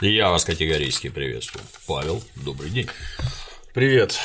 Я 0.00 0.30
вас 0.30 0.44
категорически 0.44 1.08
приветствую. 1.08 1.64
Павел, 1.86 2.22
добрый 2.36 2.70
день. 2.70 2.88
Привет. 3.74 4.16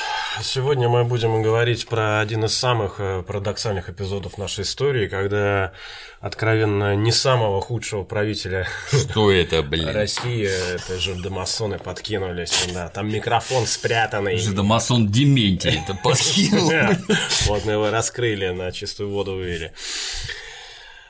Сегодня 0.43 0.89
мы 0.89 1.05
будем 1.05 1.41
говорить 1.41 1.87
про 1.87 2.19
один 2.19 2.45
из 2.45 2.53
самых 2.53 2.99
э, 2.99 3.23
парадоксальных 3.23 3.89
эпизодов 3.89 4.37
нашей 4.37 4.61
истории, 4.61 5.07
когда 5.07 5.73
откровенно 6.19 6.95
не 6.95 7.11
самого 7.11 7.59
худшего 7.59 8.03
правителя 8.03 8.67
Что 8.91 9.31
это, 9.31 9.63
блин? 9.63 9.89
России, 9.89 10.47
это 10.75 10.99
жидомасоны 10.99 11.79
подкинулись. 11.79 12.67
Да, 12.71 12.89
там 12.89 13.09
микрофон 13.11 13.65
спрятанный. 13.65 14.37
Жидомасон 14.37 15.07
Дементий 15.07 15.81
это 15.83 15.95
подкинул. 15.95 16.71
Вот 17.47 17.65
мы 17.65 17.71
его 17.71 17.89
раскрыли, 17.89 18.49
на 18.49 18.71
чистую 18.71 19.09
воду 19.09 19.33
вывели. 19.33 19.73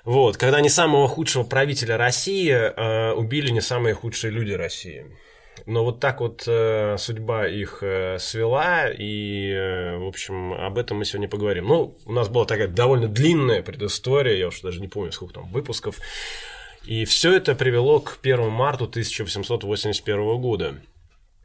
Вот, 0.09 0.37
когда 0.37 0.59
не 0.59 0.69
самого 0.69 1.07
худшего 1.07 1.43
правителя 1.43 1.95
России 1.95 2.49
э, 2.51 3.13
убили 3.13 3.51
не 3.51 3.61
самые 3.61 3.93
худшие 3.93 4.31
люди 4.31 4.53
России. 4.53 5.05
Но 5.67 5.85
вот 5.85 5.99
так 5.99 6.19
вот 6.19 6.45
э, 6.47 6.95
судьба 6.97 7.47
их 7.47 7.83
э, 7.83 8.17
свела, 8.17 8.89
и, 8.89 9.51
э, 9.51 9.97
в 9.99 10.07
общем, 10.07 10.53
об 10.53 10.79
этом 10.79 10.97
мы 10.97 11.05
сегодня 11.05 11.29
поговорим. 11.29 11.67
Ну, 11.67 11.95
у 12.07 12.11
нас 12.11 12.27
была 12.27 12.45
такая 12.45 12.67
довольно 12.67 13.07
длинная 13.07 13.61
предыстория, 13.61 14.35
я 14.35 14.47
уж 14.47 14.61
даже 14.61 14.81
не 14.81 14.87
помню, 14.87 15.11
сколько 15.11 15.35
там 15.35 15.51
выпусков. 15.51 15.99
И 16.85 17.05
все 17.05 17.31
это 17.31 17.53
привело 17.53 17.99
к 17.99 18.17
1 18.19 18.49
марта 18.49 18.85
1881 18.85 20.41
года. 20.41 20.75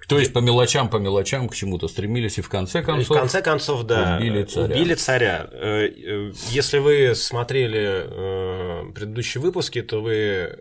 То 0.08 0.18
есть 0.18 0.32
по 0.32 0.38
мелочам, 0.38 0.88
по 0.88 0.96
мелочам 0.96 1.48
к 1.48 1.54
чему-то 1.54 1.88
стремились, 1.88 2.38
и 2.38 2.42
в 2.42 2.48
конце 2.48 2.82
концов. 2.82 3.10
И 3.10 3.12
в 3.12 3.20
конце 3.20 3.42
концов, 3.42 3.84
да. 3.84 4.18
Убили 4.18 4.44
царя. 4.44 4.74
Убили 4.74 4.94
царя. 4.94 5.48
Э, 5.52 5.86
э, 5.86 6.32
Если 6.50 6.78
вы 6.78 7.14
смотрели 7.14 8.04
э, 8.04 8.92
предыдущие 8.94 9.40
выпуски, 9.40 9.82
то 9.82 10.02
вы 10.02 10.58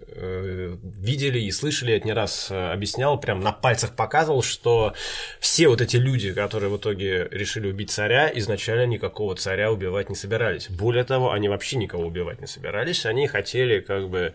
видели 0.99 1.39
и 1.39 1.51
слышали, 1.51 1.91
я 1.91 1.99
не 1.99 2.13
раз 2.13 2.49
объяснял, 2.51 3.19
прям 3.19 3.41
на 3.41 3.51
пальцах 3.51 3.95
показывал, 3.95 4.43
что 4.43 4.93
все 5.39 5.67
вот 5.67 5.81
эти 5.81 5.97
люди, 5.97 6.33
которые 6.33 6.69
в 6.69 6.77
итоге 6.77 7.27
решили 7.31 7.69
убить 7.69 7.91
царя, 7.91 8.31
изначально 8.33 8.85
никакого 8.85 9.35
царя 9.35 9.71
убивать 9.71 10.09
не 10.09 10.15
собирались. 10.15 10.69
Более 10.69 11.03
того, 11.03 11.31
они 11.31 11.49
вообще 11.49 11.77
никого 11.77 12.05
убивать 12.05 12.41
не 12.41 12.47
собирались, 12.47 13.05
они 13.05 13.27
хотели 13.27 13.79
как 13.79 14.09
бы 14.09 14.23
Э, 14.23 14.33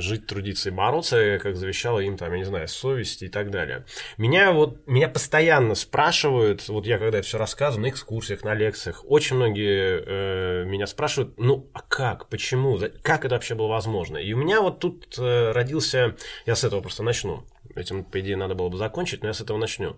жить, 0.00 0.26
трудиться 0.26 0.68
и 0.68 0.72
бороться, 0.72 1.38
как 1.42 1.56
завещала 1.56 2.00
им, 2.00 2.16
там, 2.16 2.32
я 2.32 2.38
не 2.38 2.44
знаю, 2.44 2.68
совесть 2.68 3.22
и 3.22 3.28
так 3.28 3.50
далее. 3.50 3.84
Меня 4.16 4.52
вот, 4.52 4.86
меня 4.86 5.08
постоянно 5.08 5.74
спрашивают, 5.74 6.68
вот 6.68 6.86
я 6.86 6.98
когда 6.98 7.18
это 7.18 7.26
все 7.26 7.38
рассказываю 7.38 7.86
на 7.86 7.90
экскурсиях, 7.90 8.44
на 8.44 8.54
лекциях, 8.54 9.04
очень 9.06 9.36
многие 9.36 10.02
э, 10.04 10.64
меня 10.64 10.86
спрашивают, 10.86 11.38
ну, 11.38 11.68
а 11.72 11.80
как, 11.80 12.28
почему, 12.28 12.78
как 13.02 13.24
это 13.24 13.34
вообще 13.34 13.54
было 13.54 13.68
возможно? 13.68 14.18
И 14.18 14.32
у 14.32 14.36
меня 14.36 14.60
вот 14.60 14.80
тут 14.80 15.16
э, 15.18 15.52
родился, 15.52 16.16
я 16.46 16.54
с 16.54 16.64
этого 16.64 16.80
просто 16.80 17.02
начну, 17.02 17.44
этим, 17.74 18.04
по 18.04 18.20
идее, 18.20 18.36
надо 18.36 18.54
было 18.54 18.68
бы 18.68 18.76
закончить, 18.76 19.22
но 19.22 19.28
я 19.28 19.34
с 19.34 19.40
этого 19.40 19.58
начну. 19.58 19.96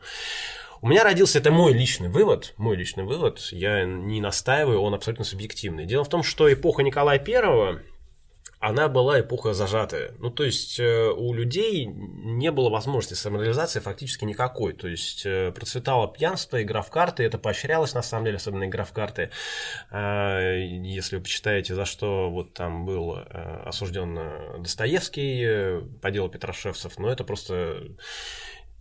У 0.83 0.89
меня 0.89 1.05
родился, 1.05 1.39
это 1.39 1.51
мой 1.51 1.75
личный 1.75 2.09
вывод, 2.09 2.55
мой 2.57 2.75
личный 2.75 3.05
вывод, 3.05 3.39
я 3.53 3.85
не 3.85 4.21
настаиваю, 4.21 4.81
он 4.81 4.95
абсолютно 4.95 5.27
субъективный. 5.27 5.85
Дело 5.85 6.05
в 6.05 6.09
том, 6.09 6.23
что 6.23 6.51
эпоха 6.51 6.83
Николая 6.83 7.19
Первого 7.19 7.81
она 8.61 8.89
была 8.89 9.21
эпоха 9.21 9.55
зажатая. 9.55 10.13
Ну, 10.19 10.31
то 10.31 10.45
есть 10.45 10.79
э, 10.79 11.09
у 11.09 11.33
людей 11.33 11.87
не 11.87 12.53
было 12.53 12.69
возможности 12.69 13.15
самореализации 13.15 13.81
фактически 13.81 14.27
никакой. 14.27 14.75
То 14.75 14.87
есть 14.87 15.25
э, 15.25 15.51
процветало 15.51 16.13
пьянство, 16.13 16.63
игра 16.63 16.83
в 16.83 16.91
карты, 16.91 17.23
это 17.23 17.39
поощрялось 17.39 17.95
на 17.95 18.03
самом 18.03 18.27
деле, 18.27 18.37
особенно 18.37 18.65
игра 18.65 18.85
в 18.85 18.93
карты. 18.93 19.31
А, 19.91 20.57
если 20.59 21.17
вы 21.17 21.23
почитаете, 21.23 21.75
за 21.75 21.87
что 21.87 22.31
вот 22.31 22.53
там 22.53 22.85
был 22.85 23.17
э, 23.17 23.23
осужден 23.65 24.63
Достоевский 24.63 25.81
по 26.03 26.11
делу 26.11 26.29
Петрошевцев, 26.29 26.99
но 26.99 27.11
это 27.11 27.25
просто 27.25 27.83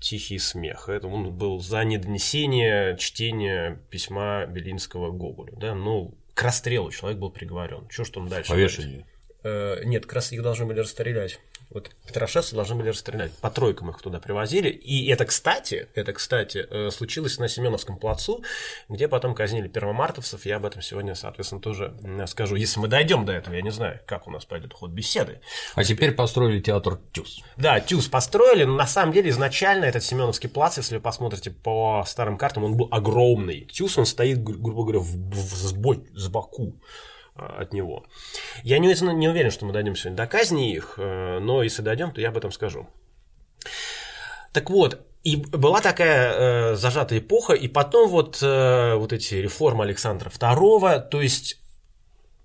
тихий 0.01 0.39
смех. 0.39 0.89
Это 0.89 1.07
он 1.07 1.31
был 1.31 1.61
за 1.61 1.85
недонесение 1.85 2.97
чтения 2.97 3.79
письма 3.89 4.45
Белинского 4.45 5.09
Гоголю. 5.11 5.53
Да? 5.55 5.73
Ну, 5.73 6.15
к 6.33 6.43
расстрелу 6.43 6.91
человек 6.91 7.17
был 7.17 7.29
приговорен. 7.29 7.87
Что 7.89 8.03
ж 8.03 8.09
там 8.09 8.27
дальше? 8.27 8.51
Повешение. 8.51 9.05
Э, 9.43 9.81
нет, 9.85 10.05
как 10.05 10.13
раз 10.13 10.31
их 10.31 10.41
должны 10.41 10.65
были 10.65 10.79
расстрелять. 10.79 11.39
Вот 11.69 11.91
Петрошевцы 12.07 12.55
должны 12.55 12.75
были 12.75 12.89
расстрелять. 12.89 13.31
По 13.37 13.51
тройкам 13.51 13.91
их 13.91 14.01
туда 14.01 14.19
привозили. 14.19 14.69
И 14.69 15.07
это, 15.09 15.25
кстати, 15.25 15.87
это, 15.93 16.13
кстати, 16.13 16.65
э, 16.69 16.89
случилось 16.89 17.37
на 17.37 17.47
Семеновском 17.47 17.97
плацу, 17.97 18.43
где 18.89 19.07
потом 19.07 19.35
казнили 19.35 19.67
первомартовцев. 19.67 20.45
Я 20.45 20.57
об 20.57 20.65
этом 20.65 20.81
сегодня, 20.81 21.13
соответственно, 21.13 21.61
тоже 21.61 21.93
скажу. 22.27 22.55
Если 22.55 22.79
мы 22.79 22.87
дойдем 22.87 23.23
до 23.23 23.33
этого, 23.33 23.53
я 23.53 23.61
не 23.61 23.69
знаю, 23.69 23.99
как 24.07 24.27
у 24.27 24.31
нас 24.31 24.45
пойдет 24.45 24.73
ход 24.73 24.89
беседы. 24.89 25.41
А 25.75 25.83
теперь 25.83 26.13
построили 26.13 26.59
театр 26.59 26.99
ТЮЗ. 27.13 27.43
Да, 27.55 27.79
ТЮЗ 27.79 28.07
построили, 28.07 28.63
но 28.63 28.75
на 28.75 28.87
самом 28.87 29.13
деле 29.13 29.29
изначально 29.29 29.85
этот 29.85 30.03
Семеновский 30.03 30.49
плац, 30.49 30.77
если 30.77 30.95
вы 30.95 31.01
посмотрите 31.01 31.51
по 31.51 32.03
старым 32.07 32.37
картам, 32.37 32.63
он 32.63 32.75
был 32.75 32.87
огромный. 32.89 33.67
ТЮЗ, 33.71 33.99
он 33.99 34.05
стоит, 34.07 34.41
грубо 34.41 34.83
говоря, 34.83 34.99
в, 34.99 35.05
в, 35.05 35.53
в, 35.53 36.19
сбоку. 36.19 36.73
А, 36.73 36.79
от 37.35 37.73
него. 37.73 38.05
Я 38.63 38.79
не, 38.79 38.87
не 39.15 39.27
уверен, 39.27 39.51
что 39.51 39.65
мы 39.65 39.73
дойдем 39.73 39.95
сегодня 39.95 40.17
до 40.17 40.27
казни 40.27 40.73
их, 40.73 40.95
э, 40.97 41.39
но 41.39 41.63
если 41.63 41.81
дойдем, 41.81 42.11
то 42.11 42.21
я 42.21 42.29
об 42.29 42.37
этом 42.37 42.51
скажу. 42.51 42.87
Так 44.51 44.69
вот, 44.69 44.99
и 45.23 45.35
была 45.35 45.81
такая 45.81 46.71
э, 46.71 46.75
зажатая 46.75 47.19
эпоха, 47.19 47.53
и 47.53 47.67
потом 47.67 48.09
вот, 48.09 48.39
э, 48.41 48.95
вот 48.95 49.13
эти 49.13 49.35
реформы 49.35 49.83
Александра 49.83 50.29
II, 50.29 51.09
то 51.09 51.21
есть 51.21 51.59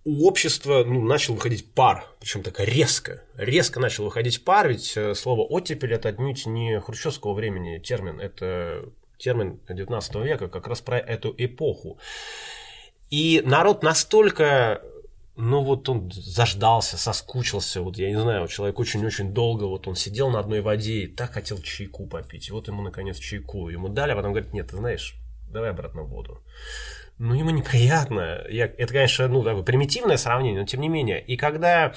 у 0.04 0.26
общества 0.26 0.84
ну, 0.84 1.02
начал 1.02 1.34
выходить 1.34 1.72
пар, 1.72 2.04
причем 2.20 2.42
так 2.42 2.60
резко, 2.60 3.22
резко 3.36 3.80
начал 3.80 4.04
выходить 4.04 4.44
пар, 4.44 4.68
ведь 4.68 4.96
э, 4.96 5.14
слово 5.14 5.42
оттепель 5.42 5.94
это 5.94 6.10
отнюдь 6.10 6.46
не 6.46 6.80
хрущевского 6.80 7.32
времени 7.32 7.78
термин, 7.78 8.20
это 8.20 8.84
термин 9.18 9.60
19 9.68 10.14
века, 10.16 10.48
как 10.48 10.66
раз 10.66 10.80
про 10.80 10.98
эту 10.98 11.34
эпоху. 11.36 11.98
И 13.10 13.42
народ 13.44 13.82
настолько 13.82 14.82
ну 15.37 15.62
вот 15.62 15.88
он 15.88 16.10
заждался, 16.12 16.97
соскучился, 16.97 17.82
вот 17.82 17.98
я 17.98 18.09
не 18.09 18.20
знаю, 18.20 18.47
человек 18.47 18.78
очень-очень 18.78 19.32
долго, 19.32 19.65
вот 19.65 19.88
он 19.88 19.97
сидел 19.97 20.31
на 20.31 20.38
одной 20.38 20.60
воде 20.60 21.00
и 21.00 21.06
так 21.09 21.32
хотел 21.32 21.59
чайку 21.59 22.06
попить, 22.06 22.48
и 22.48 22.53
вот 22.53 22.69
ему 22.69 22.82
наконец 22.82 23.19
чайку 23.19 23.69
ему 23.69 23.88
дали, 23.88 24.12
а 24.12 24.16
потом 24.16 24.32
говорит, 24.32 24.53
нет, 24.53 24.70
ты 24.70 24.76
знаешь, 24.76 25.16
давай 25.50 25.70
обратно 25.70 26.03
в 26.03 26.09
воду. 26.09 26.41
Ну, 27.19 27.34
ему 27.34 27.50
неприятно. 27.50 28.44
Я, 28.48 28.66
это, 28.66 28.93
конечно, 28.93 29.28
ну, 29.28 29.43
такое 29.44 29.62
примитивное 29.62 30.16
сравнение, 30.16 30.60
но 30.60 30.66
тем 30.66 30.81
не 30.81 30.88
менее. 30.88 31.22
И 31.22 31.37
когда 31.37 31.94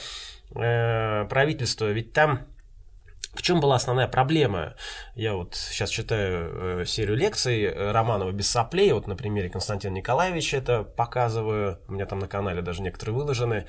э, 0.56 1.26
правительство, 1.28 1.92
ведь 1.92 2.14
там 2.14 2.46
в 3.38 3.42
чем 3.44 3.60
была 3.60 3.76
основная 3.76 4.08
проблема? 4.08 4.76
Я 5.16 5.36
вот 5.36 5.54
сейчас 5.56 5.92
читаю 5.92 6.82
э, 6.82 6.86
серию 6.86 7.16
лекций 7.16 7.64
э, 7.64 7.92
Романова 7.92 8.32
без 8.32 8.50
соплей, 8.50 8.92
вот 8.94 9.06
на 9.06 9.16
примере 9.16 9.50
Константина 9.50 9.94
Николаевича 9.94 10.58
это 10.58 10.84
показываю, 10.84 11.80
у 11.88 11.92
меня 11.94 12.08
там 12.08 12.18
на 12.18 12.28
канале 12.28 12.64
даже 12.64 12.82
некоторые 12.82 13.16
выложены. 13.16 13.68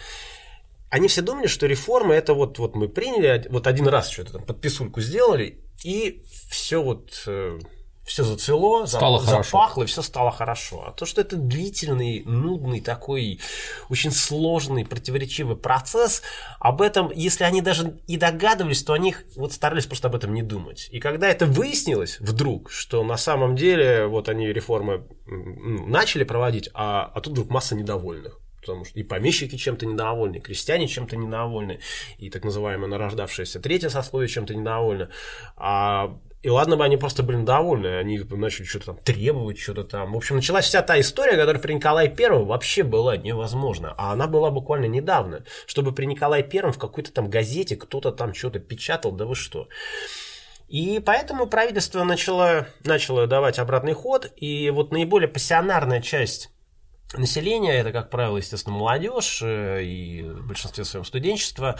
Они 0.88 1.06
все 1.08 1.20
думали, 1.20 1.48
что 1.48 1.66
реформы 1.66 2.14
это 2.14 2.32
вот, 2.32 2.58
вот 2.58 2.74
мы 2.74 2.88
приняли, 2.88 3.46
вот 3.50 3.66
один 3.66 3.86
раз 3.88 4.08
что-то 4.08 4.32
там 4.32 4.44
подписульку 4.44 5.02
сделали, 5.02 5.62
и 5.84 6.22
все 6.50 6.82
вот 6.82 7.22
э, 7.26 7.58
все 8.08 8.24
зацвело, 8.24 8.86
стало 8.86 9.20
запахло, 9.20 9.82
и 9.82 9.86
все 9.86 10.02
стало 10.02 10.32
хорошо. 10.32 10.84
А 10.88 10.92
то, 10.92 11.04
что 11.04 11.20
это 11.20 11.36
длительный, 11.36 12.22
нудный 12.24 12.80
такой, 12.80 13.38
очень 13.90 14.10
сложный, 14.10 14.86
противоречивый 14.86 15.56
процесс, 15.56 16.22
об 16.58 16.80
этом, 16.80 17.12
если 17.14 17.44
они 17.44 17.60
даже 17.60 17.98
и 18.06 18.16
догадывались, 18.16 18.82
то 18.82 18.94
они 18.94 19.14
вот 19.36 19.52
старались 19.52 19.86
просто 19.86 20.08
об 20.08 20.16
этом 20.16 20.32
не 20.32 20.42
думать. 20.42 20.88
И 20.90 21.00
когда 21.00 21.28
это 21.28 21.44
выяснилось 21.46 22.18
вдруг, 22.18 22.70
что 22.70 23.04
на 23.04 23.18
самом 23.18 23.56
деле 23.56 24.06
вот 24.06 24.28
они 24.28 24.48
реформы 24.48 25.06
начали 25.26 26.24
проводить, 26.24 26.70
а, 26.72 27.10
а 27.14 27.20
тут 27.20 27.34
вдруг 27.34 27.50
масса 27.50 27.74
недовольных 27.74 28.40
потому 28.60 28.84
что 28.84 28.98
и 28.98 29.02
помещики 29.02 29.56
чем-то 29.56 29.86
недовольны, 29.86 30.36
и 30.36 30.40
крестьяне 30.40 30.88
чем-то 30.88 31.16
недовольны, 31.16 31.80
и 32.18 32.28
так 32.28 32.44
называемое 32.44 32.88
нарождавшееся 32.88 33.60
третье 33.60 33.88
сословие 33.88 34.28
чем-то 34.28 34.54
недовольно. 34.54 35.08
А 35.56 36.18
и 36.40 36.50
ладно 36.50 36.76
бы 36.76 36.84
они 36.84 36.96
просто 36.96 37.24
были 37.24 37.42
довольны, 37.42 37.98
они 37.98 38.18
начали 38.18 38.64
что-то 38.64 38.86
там 38.86 38.96
требовать, 38.98 39.58
что-то 39.58 39.82
там. 39.82 40.12
В 40.12 40.16
общем, 40.16 40.36
началась 40.36 40.66
вся 40.66 40.82
та 40.82 41.00
история, 41.00 41.36
которая 41.36 41.60
при 41.60 41.72
Николае 41.72 42.08
Первом 42.08 42.46
вообще 42.46 42.84
была 42.84 43.16
невозможна. 43.16 43.94
А 43.98 44.12
она 44.12 44.28
была 44.28 44.52
буквально 44.52 44.86
недавно. 44.86 45.44
Чтобы 45.66 45.92
при 45.92 46.04
Николае 46.06 46.44
Первом 46.44 46.72
в 46.72 46.78
какой-то 46.78 47.12
там 47.12 47.28
газете 47.28 47.74
кто-то 47.74 48.12
там 48.12 48.34
что-то 48.34 48.60
печатал, 48.60 49.10
да 49.10 49.26
вы 49.26 49.34
что. 49.34 49.68
И 50.68 51.02
поэтому 51.04 51.46
правительство 51.46 52.04
начало, 52.04 52.68
начало 52.84 53.26
давать 53.26 53.58
обратный 53.58 53.94
ход. 53.94 54.30
И 54.36 54.70
вот 54.70 54.92
наиболее 54.92 55.28
пассионарная 55.28 56.00
часть 56.00 56.50
населения, 57.16 57.74
это, 57.80 57.90
как 57.90 58.10
правило, 58.10 58.36
естественно, 58.36 58.76
молодежь 58.76 59.40
э, 59.42 59.82
и 59.82 60.22
в 60.22 60.46
большинстве 60.46 60.84
своем 60.84 61.04
студенчество, 61.04 61.78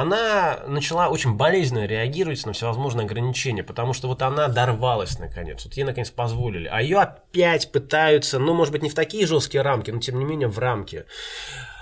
она 0.00 0.60
начала 0.66 1.08
очень 1.08 1.34
болезненно 1.34 1.86
реагировать 1.86 2.44
на 2.46 2.52
всевозможные 2.52 3.04
ограничения, 3.04 3.62
потому 3.62 3.92
что 3.92 4.08
вот 4.08 4.22
она 4.22 4.48
дорвалась 4.48 5.18
наконец, 5.18 5.64
вот 5.64 5.74
ей 5.74 5.84
наконец 5.84 6.10
позволили, 6.10 6.68
а 6.70 6.80
ее 6.80 6.98
опять 6.98 7.70
пытаются, 7.72 8.38
ну, 8.38 8.54
может 8.54 8.72
быть, 8.72 8.82
не 8.82 8.90
в 8.90 8.94
такие 8.94 9.26
жесткие 9.26 9.62
рамки, 9.62 9.90
но 9.90 10.00
тем 10.00 10.18
не 10.18 10.24
менее 10.24 10.48
в 10.48 10.58
рамки. 10.58 11.04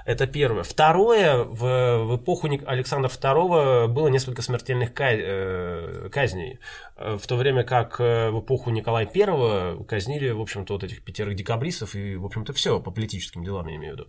Это 0.04 0.26
первое. 0.26 0.64
Второе, 0.64 1.44
в, 1.44 2.04
в 2.04 2.16
эпоху 2.16 2.48
Александра 2.66 3.08
II 3.08 3.86
было 3.86 4.08
несколько 4.08 4.42
смертельных 4.42 4.90
э, 4.98 6.08
казней. 6.10 6.58
В 6.96 7.24
то 7.26 7.36
время 7.36 7.62
как 7.62 8.00
э, 8.00 8.30
в 8.30 8.40
эпоху 8.40 8.70
Николая 8.70 9.08
I 9.14 9.84
казнили, 9.84 10.30
в 10.30 10.40
общем-то, 10.40 10.72
вот 10.72 10.82
этих 10.82 11.04
пятерых 11.04 11.36
декабристов 11.36 11.94
и, 11.94 12.16
в 12.16 12.26
общем-то, 12.26 12.52
все 12.52 12.80
по 12.80 12.90
политическим 12.90 13.44
делам, 13.44 13.68
я 13.68 13.76
имею 13.76 13.94
в 13.94 13.98
виду. 13.98 14.08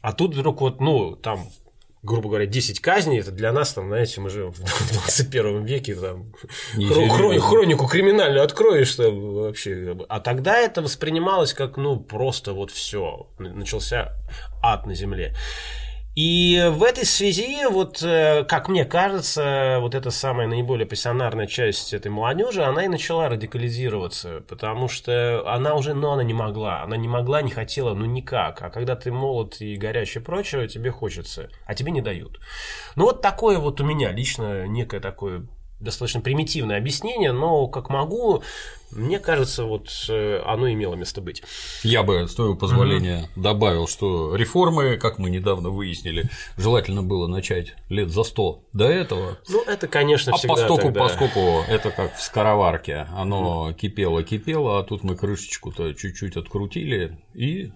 А 0.00 0.14
тут 0.14 0.34
вдруг 0.34 0.62
вот, 0.62 0.80
ну, 0.80 1.14
там 1.14 1.46
грубо 2.02 2.28
говоря, 2.28 2.46
10 2.46 2.80
казней, 2.80 3.20
это 3.20 3.30
для 3.30 3.52
нас, 3.52 3.72
там, 3.72 3.88
знаете, 3.88 4.20
мы 4.20 4.28
живем 4.30 4.52
в 4.52 4.58
21 4.92 5.64
веке, 5.64 5.94
там, 5.94 6.32
хро- 6.74 7.38
хронику 7.38 7.86
криминальную 7.86 8.44
откроешь, 8.44 8.88
что 8.88 9.10
вообще. 9.10 9.96
А 10.08 10.20
тогда 10.20 10.58
это 10.58 10.82
воспринималось 10.82 11.54
как, 11.54 11.76
ну, 11.76 11.98
просто 12.00 12.52
вот 12.54 12.70
все, 12.70 13.28
начался 13.38 14.12
ад 14.62 14.86
на 14.86 14.94
земле. 14.94 15.34
И 16.14 16.62
в 16.70 16.82
этой 16.82 17.06
связи, 17.06 17.64
вот, 17.70 18.02
э, 18.02 18.44
как 18.44 18.68
мне 18.68 18.84
кажется, 18.84 19.78
вот 19.80 19.94
эта 19.94 20.10
самая 20.10 20.46
наиболее 20.46 20.86
пассионарная 20.86 21.46
часть 21.46 21.94
этой 21.94 22.10
молодежи, 22.10 22.62
она 22.62 22.84
и 22.84 22.88
начала 22.88 23.30
радикализироваться, 23.30 24.44
потому 24.46 24.88
что 24.88 25.42
она 25.50 25.74
уже, 25.74 25.94
ну, 25.94 26.10
она 26.10 26.22
не 26.22 26.34
могла, 26.34 26.82
она 26.82 26.98
не 26.98 27.08
могла, 27.08 27.40
не 27.40 27.50
хотела, 27.50 27.94
ну, 27.94 28.04
никак. 28.04 28.60
А 28.60 28.68
когда 28.68 28.94
ты 28.94 29.10
молод 29.10 29.56
и 29.60 29.76
горячий 29.76 30.18
и 30.18 30.22
прочее, 30.22 30.68
тебе 30.68 30.90
хочется, 30.90 31.48
а 31.64 31.74
тебе 31.74 31.92
не 31.92 32.02
дают. 32.02 32.40
Ну, 32.94 33.04
вот 33.04 33.22
такое 33.22 33.58
вот 33.58 33.80
у 33.80 33.84
меня 33.84 34.12
лично 34.12 34.66
некое 34.66 35.00
такое 35.00 35.46
достаточно 35.82 36.20
примитивное 36.20 36.78
объяснение, 36.78 37.32
но 37.32 37.66
как 37.66 37.90
могу, 37.90 38.42
мне 38.90 39.18
кажется, 39.18 39.64
вот 39.64 39.88
э, 40.08 40.40
оно 40.44 40.70
имело 40.70 40.94
место 40.94 41.20
быть. 41.20 41.42
Я 41.82 42.02
бы, 42.02 42.26
с 42.28 42.34
твоего 42.34 42.54
позволения, 42.54 43.28
угу. 43.34 43.42
добавил, 43.42 43.88
что 43.88 44.34
реформы, 44.36 44.96
как 44.96 45.18
мы 45.18 45.30
недавно 45.30 45.70
выяснили, 45.70 46.28
желательно 46.56 47.02
было 47.02 47.26
начать 47.26 47.74
лет 47.88 48.10
за 48.10 48.22
сто 48.22 48.64
до 48.72 48.84
этого. 48.84 49.38
Ну, 49.48 49.62
это, 49.62 49.88
конечно, 49.88 50.32
а 50.32 50.36
всегда 50.36 50.54
постоку, 50.54 50.82
тогда... 50.82 51.00
поскольку 51.00 51.64
это 51.68 51.90
как 51.90 52.16
в 52.16 52.22
скороварке, 52.22 53.06
оно 53.16 53.72
кипело-кипело, 53.72 54.78
а 54.78 54.84
тут 54.84 55.02
мы 55.02 55.16
крышечку-то 55.16 55.94
чуть-чуть 55.94 56.36
открутили 56.36 57.18
и 57.34 57.72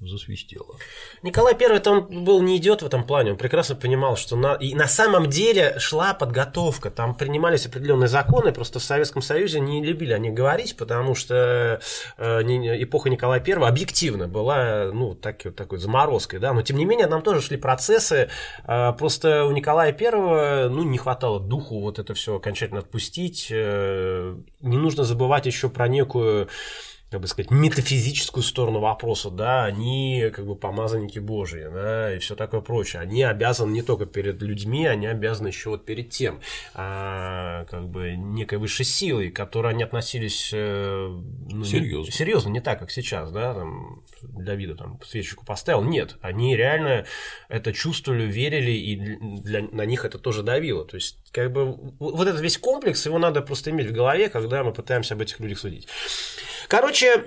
засвистело. 0.00 0.76
Николай 1.22 1.54
I 1.54 1.80
там 1.80 2.24
был 2.24 2.40
не 2.40 2.56
идет 2.56 2.82
в 2.82 2.86
этом 2.86 3.04
плане, 3.04 3.32
он 3.32 3.36
прекрасно 3.36 3.74
понимал, 3.74 4.16
что 4.16 4.36
на, 4.36 4.54
и 4.54 4.74
на 4.74 4.86
самом 4.86 5.28
деле 5.28 5.78
шла 5.78 6.14
подготовка, 6.14 6.90
там 6.90 7.14
принимались 7.14 7.66
определенные 7.66 8.08
законы, 8.08 8.52
просто 8.52 8.78
в 8.78 8.84
Советском 8.84 9.22
Союзе 9.22 9.58
не 9.58 9.84
любили 9.84 10.12
о 10.12 10.18
них 10.18 10.34
говорить, 10.34 10.76
потому 10.76 11.14
что 11.14 11.80
э, 12.16 12.42
эпоха 12.42 13.10
Николая 13.10 13.42
I 13.44 13.52
объективно 13.54 14.28
была, 14.28 14.90
ну, 14.92 15.14
так, 15.14 15.42
такой 15.54 15.78
заморозкой, 15.78 16.38
да, 16.38 16.52
но 16.52 16.62
тем 16.62 16.76
не 16.76 16.84
менее 16.84 17.08
там 17.08 17.22
тоже 17.22 17.40
шли 17.40 17.56
процессы, 17.56 18.28
э, 18.66 18.92
просто 18.92 19.46
у 19.46 19.50
Николая 19.50 19.96
I, 19.98 20.68
ну, 20.68 20.84
не 20.84 20.98
хватало 20.98 21.40
духу 21.40 21.80
вот 21.80 21.98
это 21.98 22.14
все 22.14 22.36
окончательно 22.36 22.80
отпустить, 22.80 23.48
э, 23.50 24.36
не 24.60 24.76
нужно 24.76 25.02
забывать 25.02 25.46
еще 25.46 25.68
про 25.68 25.88
некую 25.88 26.48
как 27.10 27.22
бы 27.22 27.26
сказать, 27.26 27.50
метафизическую 27.50 28.42
сторону 28.42 28.80
вопроса, 28.80 29.30
да, 29.30 29.64
они 29.64 30.30
как 30.34 30.46
бы 30.46 30.54
помазанники 30.56 31.18
Божии, 31.18 31.66
да, 31.72 32.14
и 32.14 32.18
все 32.18 32.36
такое 32.36 32.60
прочее. 32.60 33.00
Они 33.00 33.22
обязаны 33.22 33.72
не 33.72 33.82
только 33.82 34.04
перед 34.04 34.42
людьми, 34.42 34.86
они 34.86 35.06
обязаны 35.06 35.48
еще 35.48 35.70
вот 35.70 35.86
перед 35.86 36.10
тем, 36.10 36.40
а, 36.74 37.64
как 37.70 37.88
бы 37.88 38.14
некой 38.16 38.58
высшей 38.58 38.84
силой, 38.84 39.30
к 39.30 39.36
которой 39.36 39.72
они 39.72 39.84
относились 39.84 40.50
э, 40.52 41.08
ну, 41.50 41.64
серьезно. 41.64 42.10
Не, 42.10 42.16
серьезно, 42.16 42.50
не 42.50 42.60
так, 42.60 42.78
как 42.78 42.90
сейчас, 42.90 43.32
да, 43.32 43.54
там 43.54 44.02
Давида 44.22 44.74
там 44.74 45.00
свечку 45.02 45.46
поставил. 45.46 45.82
Нет, 45.82 46.16
они 46.20 46.56
реально 46.56 47.06
это 47.48 47.72
чувствовали, 47.72 48.24
верили, 48.24 48.72
и 48.72 48.96
для, 49.40 49.62
на 49.62 49.86
них 49.86 50.04
это 50.04 50.18
тоже 50.18 50.42
давило. 50.42 50.84
То 50.84 50.96
есть, 50.96 51.18
как 51.32 51.52
бы 51.52 51.76
вот 51.98 52.26
этот 52.26 52.40
весь 52.40 52.58
комплекс, 52.58 53.04
его 53.06 53.18
надо 53.18 53.42
просто 53.42 53.70
иметь 53.70 53.88
в 53.88 53.92
голове, 53.92 54.28
когда 54.28 54.62
мы 54.64 54.72
пытаемся 54.72 55.14
об 55.14 55.22
этих 55.22 55.40
людях 55.40 55.58
судить. 55.58 55.88
Короче, 56.68 57.24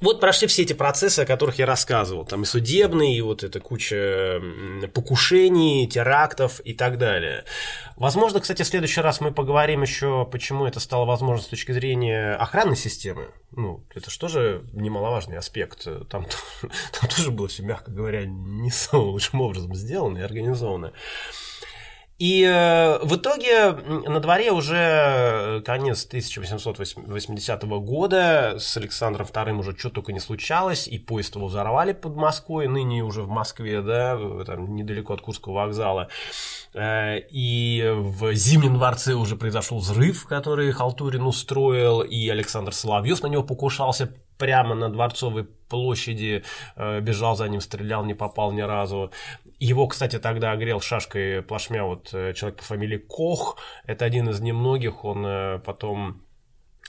вот 0.00 0.20
прошли 0.20 0.46
все 0.48 0.62
эти 0.62 0.72
процессы, 0.72 1.20
о 1.20 1.26
которых 1.26 1.58
я 1.58 1.66
рассказывал. 1.66 2.24
Там 2.24 2.42
и 2.42 2.44
судебные, 2.44 3.16
и 3.16 3.20
вот 3.20 3.44
эта 3.44 3.60
куча 3.60 4.42
покушений, 4.92 5.88
терактов 5.88 6.60
и 6.64 6.74
так 6.74 6.98
далее. 6.98 7.44
Возможно, 7.96 8.40
кстати, 8.40 8.62
в 8.62 8.66
следующий 8.66 9.00
раз 9.00 9.20
мы 9.20 9.32
поговорим 9.32 9.82
еще, 9.82 10.26
почему 10.30 10.66
это 10.66 10.80
стало 10.80 11.04
возможно 11.04 11.42
с 11.42 11.46
точки 11.48 11.72
зрения 11.72 12.34
охранной 12.34 12.76
системы. 12.76 13.28
Ну, 13.52 13.84
это 13.94 14.10
же 14.10 14.18
тоже 14.18 14.64
немаловажный 14.72 15.38
аспект. 15.38 15.84
Там, 16.10 16.26
там 17.00 17.08
тоже 17.08 17.30
было 17.30 17.48
все, 17.48 17.62
мягко 17.62 17.90
говоря, 17.90 18.24
не 18.26 18.70
самым 18.70 19.08
лучшим 19.08 19.40
образом 19.40 19.74
сделано 19.74 20.18
и 20.18 20.22
организовано. 20.22 20.92
И 22.18 22.42
э, 22.44 22.98
в 23.04 23.16
итоге 23.16 23.72
на 23.72 24.20
дворе 24.20 24.50
уже 24.50 25.62
конец 25.66 26.06
1880 26.06 27.62
года, 27.64 28.56
с 28.58 28.76
Александром 28.78 29.26
II 29.26 29.58
уже 29.58 29.76
что 29.76 29.90
только 29.90 30.14
не 30.14 30.20
случалось, 30.20 30.88
и 30.88 30.98
поезд 30.98 31.36
его 31.36 31.48
взорвали 31.48 31.92
под 31.92 32.16
Москвой, 32.16 32.68
ныне 32.68 33.02
уже 33.02 33.22
в 33.22 33.28
Москве, 33.28 33.82
да, 33.82 34.18
там 34.46 34.74
недалеко 34.74 35.12
от 35.12 35.20
Курского 35.20 35.52
вокзала. 35.52 36.08
Э, 36.72 37.18
и 37.30 37.84
в 37.94 38.32
Зимнем 38.32 38.76
дворце 38.76 39.12
уже 39.12 39.36
произошел 39.36 39.78
взрыв, 39.78 40.26
который 40.26 40.72
Халтурин 40.72 41.22
устроил, 41.22 42.00
и 42.00 42.28
Александр 42.30 42.72
Соловьев 42.72 43.22
на 43.22 43.26
него 43.26 43.42
покушался 43.42 44.10
прямо 44.38 44.74
на 44.74 44.88
Дворцовой 44.88 45.44
площади, 45.44 46.44
э, 46.76 47.00
бежал 47.00 47.36
за 47.36 47.48
ним, 47.48 47.60
стрелял, 47.60 48.04
не 48.04 48.14
попал 48.14 48.52
ни 48.52 48.60
разу. 48.60 49.10
Его, 49.58 49.86
кстати, 49.86 50.18
тогда 50.18 50.52
огрел 50.52 50.80
шашкой 50.80 51.42
плашмя 51.42 51.84
вот 51.84 52.10
э, 52.12 52.34
человек 52.34 52.58
по 52.58 52.64
фамилии 52.64 52.98
Кох. 52.98 53.58
Это 53.84 54.04
один 54.04 54.28
из 54.28 54.40
немногих. 54.40 55.04
Он 55.04 55.24
э, 55.26 55.58
потом 55.60 56.26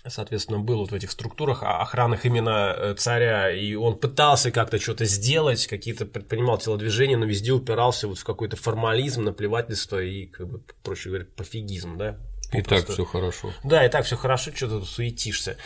соответственно, 0.05 0.59
был 0.59 0.79
вот 0.79 0.91
в 0.91 0.95
этих 0.95 1.11
структурах 1.11 1.63
а, 1.63 1.81
охранных 1.81 2.25
именно 2.25 2.73
э, 2.77 2.95
царя, 2.95 3.51
и 3.51 3.75
он 3.75 3.97
пытался 3.97 4.51
как-то 4.51 4.79
что-то 4.79 5.05
сделать, 5.05 5.67
какие-то 5.67 6.05
предпринимал 6.05 6.57
телодвижения, 6.57 7.17
но 7.17 7.25
везде 7.25 7.51
упирался 7.51 8.07
вот 8.07 8.19
в 8.19 8.23
какой-то 8.23 8.55
формализм, 8.55 9.23
наплевательство 9.23 10.01
и, 10.01 10.27
как 10.27 10.47
бы, 10.47 10.61
проще 10.83 11.09
говоря, 11.09 11.25
пофигизм, 11.35 11.97
да, 11.97 12.17
и 12.53 12.61
просто... 12.61 12.87
так 12.87 12.93
все 12.93 13.05
хорошо. 13.05 13.53
Да, 13.63 13.85
и 13.85 13.89
так 13.89 14.05
все 14.05 14.15
хорошо, 14.15 14.51
что 14.55 14.79
ты 14.79 14.85
суетишься. 14.85 15.57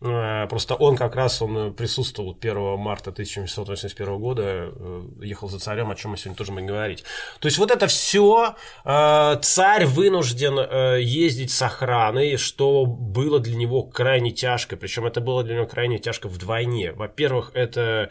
Э, 0.00 0.46
просто 0.48 0.74
он 0.76 0.96
как 0.96 1.16
раз 1.16 1.42
он 1.42 1.74
присутствовал 1.74 2.36
1 2.38 2.78
марта 2.78 3.10
1781 3.10 4.18
года, 4.18 4.42
э, 4.44 5.02
ехал 5.22 5.48
за 5.48 5.58
царем, 5.58 5.90
о 5.90 5.96
чем 5.96 6.12
мы 6.12 6.16
сегодня 6.16 6.36
тоже 6.36 6.52
будем 6.52 6.66
говорить. 6.66 7.04
То 7.40 7.46
есть 7.46 7.58
вот 7.58 7.70
это 7.70 7.86
все 7.86 8.54
э, 8.84 9.38
царь 9.42 9.86
вынужден 9.86 11.00
ездить 11.00 11.50
с 11.50 11.62
охраной, 11.62 12.36
что 12.36 12.86
было 12.86 13.40
для 13.40 13.56
него 13.56 13.82
крайне 13.82 14.30
тяжко. 14.30 14.76
Причем 14.76 15.06
это 15.06 15.20
было 15.20 15.42
для 15.42 15.56
него 15.56 15.66
крайне 15.66 15.98
тяжко 15.98 16.28
вдвойне. 16.28 16.92
Во-первых, 16.92 17.50
это 17.54 18.10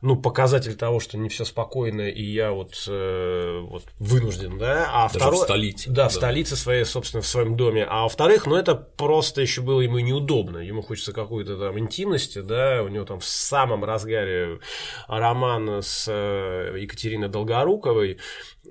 ну, 0.00 0.16
показатель 0.16 0.76
того, 0.76 1.00
что 1.00 1.18
не 1.18 1.28
все 1.28 1.44
спокойно, 1.44 2.02
и 2.08 2.22
я 2.22 2.52
вот, 2.52 2.84
э, 2.88 3.60
вот 3.62 3.84
вынужден, 3.98 4.58
да. 4.58 4.88
А 4.92 5.08
Даже 5.08 5.18
второе, 5.18 5.40
в 5.40 5.42
столице. 5.42 5.90
Да, 5.90 5.94
да, 6.04 6.08
в 6.08 6.12
столице 6.12 6.56
своей, 6.56 6.84
собственно, 6.84 7.22
в 7.22 7.26
своем 7.26 7.56
доме. 7.56 7.84
А 7.88 8.02
во-вторых, 8.02 8.46
ну, 8.46 8.56
это 8.56 8.74
просто 8.74 9.40
еще 9.40 9.60
было 9.60 9.80
ему 9.80 9.98
неудобно. 9.98 10.58
Ему 10.58 10.82
хочется 10.82 11.12
какой-то 11.12 11.56
там 11.58 11.78
интимности, 11.78 12.40
да, 12.40 12.82
у 12.82 12.88
него 12.88 13.04
там 13.04 13.20
в 13.20 13.24
самом 13.24 13.84
разгаре 13.84 14.60
роман 15.08 15.82
с 15.82 16.06
э, 16.08 16.78
Екатериной 16.78 17.28
Долгоруковой, 17.28 18.18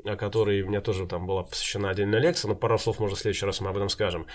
о 0.06 0.16
которой 0.16 0.62
у 0.62 0.68
меня 0.68 0.82
тоже 0.82 1.06
там 1.08 1.26
была 1.28 1.44
посвящена 1.44 1.90
отдельная 1.90 2.20
лекция, 2.20 2.50
но 2.50 2.56
пару 2.56 2.78
слов, 2.78 3.00
может, 3.00 3.18
в 3.18 3.22
следующий 3.22 3.46
раз 3.46 3.62
мы 3.62 3.70
об 3.70 3.76
этом 3.78 3.90
скажем. 3.90 4.28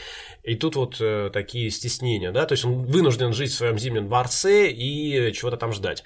И 0.42 0.54
тут 0.54 0.76
вот 0.76 0.96
э, 1.00 1.30
такие 1.32 1.70
стеснения, 1.70 2.32
да, 2.32 2.46
то 2.46 2.52
есть 2.52 2.64
он 2.64 2.84
вынужден 2.86 3.32
жить 3.32 3.50
в 3.50 3.54
своем 3.54 3.78
зимнем 3.78 4.08
дворце 4.08 4.68
и 4.68 5.32
чего-то 5.32 5.56
там 5.56 5.72
ждать. 5.72 6.04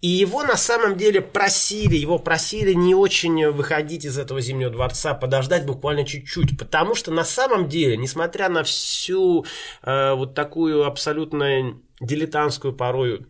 И 0.00 0.08
его 0.08 0.42
на 0.42 0.56
самом 0.56 0.96
деле 0.96 1.20
просили, 1.20 1.96
его 1.96 2.18
просили 2.18 2.72
не 2.72 2.94
очень 2.94 3.48
выходить 3.50 4.04
из 4.04 4.18
этого 4.18 4.40
зимнего 4.40 4.70
дворца, 4.70 5.14
подождать 5.14 5.66
буквально 5.66 6.04
чуть-чуть, 6.04 6.58
потому 6.58 6.94
что 6.94 7.10
на 7.10 7.24
самом 7.24 7.68
деле, 7.68 7.96
несмотря 7.96 8.48
на 8.48 8.64
всю 8.64 9.44
э, 9.82 10.12
вот 10.14 10.34
такую 10.34 10.84
абсолютно 10.84 11.80
дилетантскую 12.00 12.74
порой 12.74 13.26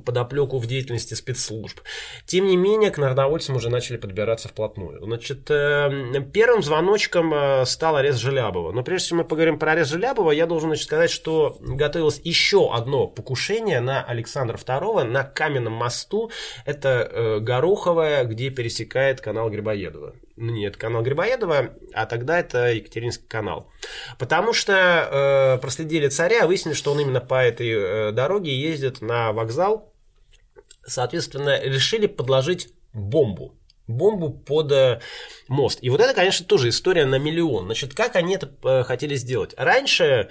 подоплеку 0.00 0.58
в 0.58 0.66
деятельности 0.66 1.14
спецслужб. 1.14 1.80
Тем 2.26 2.46
не 2.46 2.56
менее, 2.56 2.90
к 2.90 2.98
народовольцам 2.98 3.56
уже 3.56 3.70
начали 3.70 3.96
подбираться 3.96 4.48
вплотную. 4.48 5.02
Значит, 5.02 5.50
э, 5.50 6.22
первым 6.32 6.62
звоночком 6.62 7.32
э, 7.34 7.64
стал 7.66 7.96
арест 7.96 8.18
Желябова. 8.18 8.72
Но 8.72 8.82
прежде 8.82 9.08
чем 9.08 9.18
мы 9.18 9.24
поговорим 9.24 9.58
про 9.58 9.72
арест 9.72 9.90
Желябова, 9.90 10.30
я 10.32 10.46
должен 10.46 10.70
значит, 10.70 10.86
сказать, 10.86 11.10
что 11.10 11.56
готовилось 11.60 12.20
еще 12.24 12.72
одно 12.72 13.06
покушение 13.06 13.80
на 13.80 14.02
Александра 14.02 14.56
II 14.56 15.04
на 15.04 15.24
каменном 15.24 15.72
мосту. 15.72 16.30
Это 16.64 16.88
э, 16.88 17.38
Гороховая, 17.40 18.24
где 18.24 18.50
пересекает 18.50 19.20
канал 19.20 19.50
Грибоедова. 19.50 20.14
Ну, 20.40 20.52
нет, 20.52 20.76
канал 20.76 21.02
Грибоедова, 21.02 21.74
а 21.92 22.06
тогда 22.06 22.38
это 22.38 22.72
Екатеринский 22.72 23.26
канал. 23.26 23.72
Потому 24.18 24.52
что 24.52 25.56
э, 25.56 25.60
проследили 25.60 26.08
царя, 26.08 26.46
выяснили, 26.46 26.74
что 26.74 26.92
он 26.92 27.00
именно 27.00 27.20
по 27.20 27.42
этой 27.42 27.70
э, 27.70 28.12
дороге 28.12 28.56
ездит 28.56 29.00
на 29.00 29.32
вокзал 29.32 29.92
Соответственно, 30.88 31.60
решили 31.60 32.06
подложить 32.06 32.72
бомбу 32.94 33.54
бомбу 33.88 34.30
под 34.30 34.70
э, 34.70 35.00
мост. 35.48 35.78
И 35.80 35.88
вот 35.88 36.00
это, 36.00 36.14
конечно, 36.14 36.44
тоже 36.44 36.68
история 36.68 37.06
на 37.06 37.18
миллион. 37.18 37.64
Значит, 37.64 37.94
как 37.94 38.16
они 38.16 38.34
это 38.34 38.52
э, 38.62 38.84
хотели 38.84 39.14
сделать? 39.14 39.54
Раньше 39.56 40.28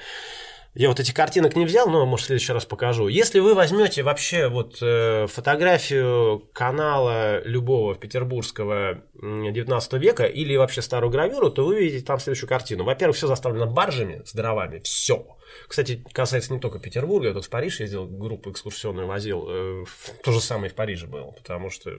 я 0.78 0.90
вот 0.90 1.00
эти 1.00 1.12
картинок 1.12 1.56
не 1.56 1.66
взял, 1.66 1.90
но, 1.90 2.06
может, 2.06 2.26
в 2.26 2.28
следующий 2.28 2.54
раз 2.54 2.66
покажу. 2.66 3.08
Если 3.08 3.40
вы 3.40 3.56
возьмете 3.56 4.04
вообще 4.04 4.48
вот 4.48 4.78
э, 4.80 5.26
фотографию 5.28 6.48
канала 6.54 7.42
любого 7.46 7.96
петербургского 7.96 9.02
19 9.16 9.94
века 9.94 10.26
или 10.26 10.56
вообще 10.56 10.84
старую 10.84 11.10
гравюру, 11.10 11.50
то 11.50 11.66
вы 11.66 11.78
увидите 11.78 12.06
там 12.06 12.20
следующую 12.20 12.48
картину. 12.48 12.84
Во-первых, 12.84 13.18
все 13.18 13.26
заставлено 13.26 13.66
баржами 13.66 14.22
с 14.24 14.34
дровами, 14.34 14.80
все. 14.84 15.37
Кстати, 15.68 16.04
касается 16.12 16.54
не 16.54 16.60
только 16.60 16.80
Петербурга, 16.80 17.28
я 17.28 17.34
тут 17.34 17.46
в 17.46 17.50
Париж 17.50 17.80
ездил, 17.80 18.06
группу 18.06 18.52
экскурсионную 18.52 19.08
возил, 19.08 19.46
э, 19.50 19.86
то 20.24 20.32
же 20.32 20.42
самое 20.42 20.70
и 20.70 20.72
в 20.72 20.76
Париже 20.76 21.08
было, 21.08 21.32
потому 21.32 21.70
что 21.70 21.92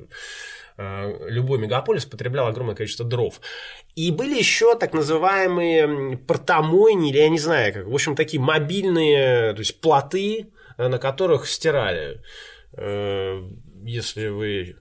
э, 0.77 1.29
любой 1.29 1.59
мегаполис 1.59 2.07
потреблял 2.07 2.47
огромное 2.47 2.75
количество 2.75 3.07
дров. 3.07 3.41
И 3.95 4.11
были 4.11 4.39
еще 4.39 4.77
так 4.77 4.93
называемые 4.93 6.19
портомойни, 6.19 7.11
или 7.11 7.19
я 7.19 7.29
не 7.29 7.39
знаю 7.39 7.73
как, 7.73 7.87
в 7.87 7.95
общем, 7.95 8.17
такие 8.17 8.41
мобильные, 8.41 9.53
то 9.53 9.61
есть 9.61 9.81
плоты, 9.81 10.49
э, 10.77 10.89
на 10.89 10.99
которых 10.99 11.49
стирали. 11.49 12.23
Если 13.83 14.29
вы 14.29 14.77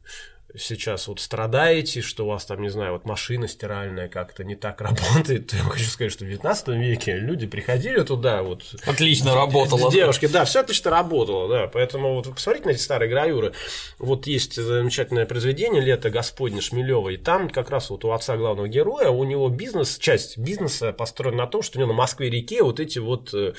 сейчас 0.55 1.07
вот 1.07 1.19
страдаете, 1.19 2.01
что 2.01 2.25
у 2.25 2.29
вас 2.29 2.45
там, 2.45 2.61
не 2.61 2.69
знаю, 2.69 2.93
вот 2.93 3.05
машина 3.05 3.47
стиральная 3.47 4.07
как-то 4.07 4.43
не 4.43 4.55
так 4.55 4.81
работает, 4.81 5.47
то 5.47 5.57
я 5.57 5.63
хочу 5.63 5.85
сказать, 5.85 6.11
что 6.11 6.25
в 6.25 6.27
19 6.27 6.67
веке 6.69 7.17
люди 7.17 7.47
приходили 7.47 8.01
туда, 8.01 8.43
вот... 8.43 8.63
Отлично 8.85 9.35
работало. 9.35 9.91
Девушки, 9.91 10.27
да, 10.27 10.45
все 10.45 10.61
отлично 10.61 10.91
работало, 10.91 11.49
да, 11.49 11.67
поэтому 11.67 12.15
вот 12.15 12.33
посмотрите 12.33 12.67
на 12.67 12.71
эти 12.71 12.81
старые 12.81 13.09
гравюры. 13.09 13.53
Вот 13.99 14.27
есть 14.27 14.55
замечательное 14.55 15.25
произведение 15.25 15.81
«Лето 15.81 16.09
Господне» 16.09 16.61
Шмелева, 16.61 17.09
и 17.09 17.17
там 17.17 17.49
как 17.49 17.69
раз 17.69 17.89
вот 17.89 18.05
у 18.05 18.11
отца 18.11 18.37
главного 18.37 18.67
героя, 18.67 19.09
у 19.09 19.23
него 19.23 19.49
бизнес, 19.49 19.97
часть 19.97 20.37
бизнеса 20.37 20.93
построена 20.93 21.37
на 21.37 21.47
том, 21.47 21.61
что 21.61 21.77
у 21.77 21.81
него 21.81 21.91
на 21.91 21.97
Москве-реке 21.97 22.63
вот 22.63 22.79
эти 22.79 22.99
вот 22.99 23.33
э, 23.33 23.53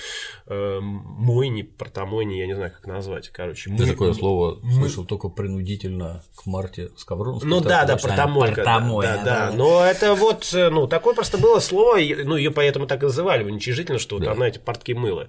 э, 0.47 0.78
мойни, 0.80 1.62
протомойни, 1.62 2.37
я 2.37 2.47
не 2.47 2.54
знаю, 2.54 2.73
как 2.73 2.87
назвать, 2.87 3.28
короче. 3.28 3.71
Я 3.71 3.87
такое 3.87 4.12
слово 4.14 4.59
слышал 4.75 5.04
только 5.04 5.28
принудительно 5.28 6.23
к 6.35 6.47
марте 6.47 6.77
с 6.97 7.04
ковром. 7.04 7.40
Ну 7.42 7.61
да, 7.61 7.85
да, 7.85 7.97
протомойка. 7.97 8.64
Да, 8.64 8.80
да, 8.80 9.25
да. 9.25 9.50
Но 9.54 9.85
это 9.85 10.14
вот, 10.14 10.52
э, 10.52 10.70
ну, 10.70 10.87
такое 10.87 11.14
просто 11.14 11.38
было 11.38 11.61
слово, 11.61 11.99
ну, 12.25 12.37
ее 12.37 12.50
поэтому 12.50 12.87
так 12.87 13.02
и 13.02 13.06
называли 13.06 13.44
уничижительно, 13.44 13.99
что 13.99 14.18
вот 14.18 14.26
она 14.26 14.49
эти 14.49 14.58
портки 14.58 14.94
мыла. 14.94 15.28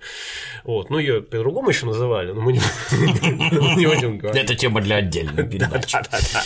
Вот, 0.63 0.89
ну, 0.89 0.99
ее 0.99 1.21
по-другому 1.21 1.69
еще 1.69 1.85
называли, 1.85 2.31
но 2.31 2.41
мы 2.41 2.53
не 2.91 3.85
будем 3.85 4.17
говорить. 4.17 4.43
Это 4.43 4.55
тема 4.55 4.81
для 4.81 4.97
отдельной 4.97 5.47
передачи. 5.49 5.93
Да, 5.93 6.03
да, 6.11 6.19
да. 6.33 6.43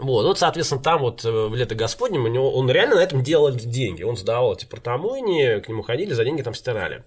Вот, 0.00 0.26
вот, 0.26 0.38
соответственно, 0.38 0.80
там 0.80 1.00
вот 1.00 1.24
э, 1.24 1.30
в 1.30 1.54
лето 1.54 1.74
Господнем 1.74 2.24
у 2.24 2.28
него, 2.28 2.52
он 2.54 2.70
реально 2.70 2.96
на 2.96 3.00
этом 3.00 3.22
делал 3.22 3.52
деньги. 3.52 4.02
Он 4.02 4.16
сдавал 4.16 4.54
эти 4.54 4.64
портомойни, 4.64 5.60
к 5.60 5.68
нему 5.68 5.82
ходили, 5.82 6.12
за 6.12 6.24
деньги 6.24 6.42
там 6.42 6.54
стирали. 6.54 7.04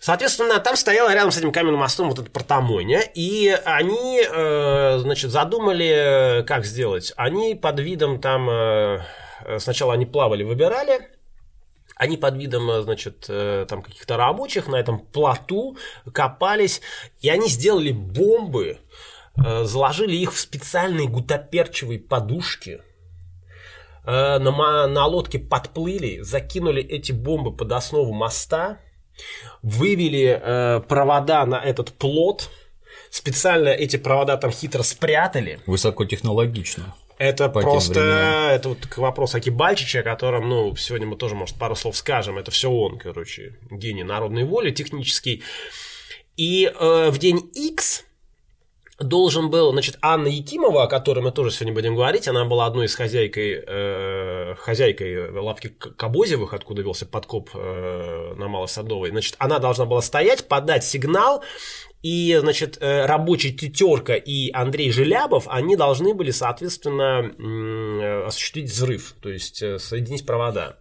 Соответственно, 0.00 0.60
там 0.60 0.76
стояла 0.76 1.12
рядом 1.12 1.32
с 1.32 1.38
этим 1.38 1.50
каменным 1.50 1.80
мостом 1.80 2.08
вот 2.08 2.20
эта 2.20 2.30
портомойня, 2.30 3.00
и 3.14 3.48
они, 3.64 4.22
э, 4.22 4.98
значит, 4.98 5.32
задумали, 5.32 6.44
как 6.46 6.64
сделать. 6.64 7.12
Они 7.16 7.56
под 7.56 7.80
видом 7.80 8.20
там, 8.20 8.48
э, 8.48 9.00
сначала 9.58 9.94
они 9.94 10.06
плавали, 10.06 10.44
выбирали, 10.44 11.08
они 11.96 12.16
под 12.16 12.36
видом, 12.36 12.70
э, 12.70 12.82
значит, 12.82 13.26
там 13.26 13.82
каких-то 13.82 14.16
рабочих 14.16 14.68
на 14.68 14.76
этом 14.76 15.00
плоту 15.00 15.76
копались, 16.12 16.80
и 17.20 17.28
они 17.28 17.48
сделали 17.48 17.90
бомбы, 17.90 18.78
заложили 19.34 20.14
их 20.14 20.32
в 20.32 20.38
специальные 20.38 21.08
гутоперчивые 21.08 21.98
подушки, 21.98 22.82
на, 24.04 24.86
на 24.86 25.06
лодке 25.06 25.38
подплыли, 25.38 26.20
закинули 26.20 26.82
эти 26.82 27.12
бомбы 27.12 27.54
под 27.54 27.72
основу 27.72 28.12
моста, 28.12 28.78
вывели 29.62 30.40
э, 30.40 30.80
провода 30.88 31.44
на 31.46 31.62
этот 31.62 31.92
плот, 31.92 32.50
специально 33.10 33.68
эти 33.68 33.96
провода 33.96 34.36
там 34.36 34.50
хитро 34.50 34.82
спрятали. 34.82 35.60
Высокотехнологично. 35.66 36.94
Это 37.18 37.48
просто, 37.48 38.52
это 38.52 38.68
вот 38.68 38.96
вопрос 38.96 39.34
о 39.34 39.40
Кибальчиче, 39.40 40.00
о 40.00 40.02
котором, 40.04 40.48
ну, 40.48 40.76
сегодня 40.76 41.08
мы 41.08 41.16
тоже, 41.16 41.34
может, 41.34 41.56
пару 41.56 41.74
слов 41.74 41.96
скажем. 41.96 42.38
Это 42.38 42.52
все 42.52 42.70
он, 42.70 42.96
короче, 42.96 43.56
гений 43.70 44.04
народной 44.04 44.44
воли 44.44 44.70
технический. 44.70 45.42
И 46.36 46.66
э, 46.72 47.10
в 47.10 47.18
день 47.18 47.50
X 47.56 48.04
должен 48.98 49.50
был, 49.50 49.72
значит, 49.72 49.98
Анна 50.02 50.28
Якимова, 50.28 50.84
о 50.84 50.86
которой 50.88 51.20
мы 51.20 51.30
тоже 51.30 51.50
сегодня 51.52 51.74
будем 51.74 51.94
говорить, 51.94 52.26
она 52.26 52.44
была 52.44 52.66
одной 52.66 52.86
из 52.86 52.94
хозяйкой, 52.94 53.62
э, 53.66 54.54
хозяйкой 54.58 55.30
лавки 55.30 55.68
Кабозевых, 55.68 56.52
откуда 56.52 56.82
велся 56.82 57.06
подкоп 57.06 57.50
э, 57.54 58.34
на 58.36 58.48
Малосадовой, 58.48 59.10
значит, 59.10 59.36
она 59.38 59.60
должна 59.60 59.84
была 59.84 60.02
стоять, 60.02 60.48
подать 60.48 60.84
сигнал, 60.84 61.44
и, 62.02 62.36
значит, 62.40 62.78
э, 62.80 63.06
рабочий 63.06 63.52
Тетерка 63.52 64.14
и 64.14 64.50
Андрей 64.52 64.90
Желябов, 64.90 65.46
они 65.48 65.76
должны 65.76 66.14
были, 66.14 66.30
соответственно, 66.30 67.32
э, 67.38 68.26
осуществить 68.26 68.70
взрыв, 68.70 69.14
то 69.20 69.28
есть 69.28 69.62
э, 69.62 69.78
соединить 69.78 70.24
провода. 70.24 70.78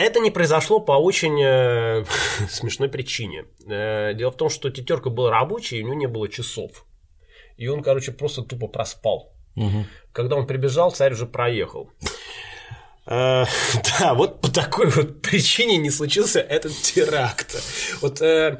Это 0.00 0.18
не 0.18 0.30
произошло 0.30 0.80
по 0.80 0.92
очень 0.92 1.38
э, 1.42 2.04
смешной 2.48 2.88
причине. 2.88 3.44
Э, 3.68 4.14
дело 4.14 4.30
в 4.30 4.36
том, 4.36 4.48
что 4.48 4.70
тетерка 4.70 5.10
был 5.10 5.28
рабочий, 5.28 5.78
и 5.78 5.82
у 5.82 5.88
него 5.88 5.94
не 5.94 6.06
было 6.06 6.26
часов. 6.26 6.86
И 7.58 7.68
он, 7.68 7.82
короче, 7.82 8.10
просто 8.10 8.42
тупо 8.42 8.66
проспал. 8.66 9.34
Угу. 9.56 9.84
Когда 10.12 10.36
он 10.36 10.46
прибежал, 10.46 10.90
царь 10.90 11.12
уже 11.12 11.26
проехал. 11.26 11.90
Э, 13.06 13.44
да, 14.00 14.14
вот 14.14 14.40
по 14.40 14.50
такой 14.50 14.88
вот 14.88 15.20
причине 15.20 15.76
не 15.76 15.90
случился 15.90 16.40
этот 16.40 16.72
теракт. 16.72 17.62
Вот 18.00 18.22
э, 18.22 18.58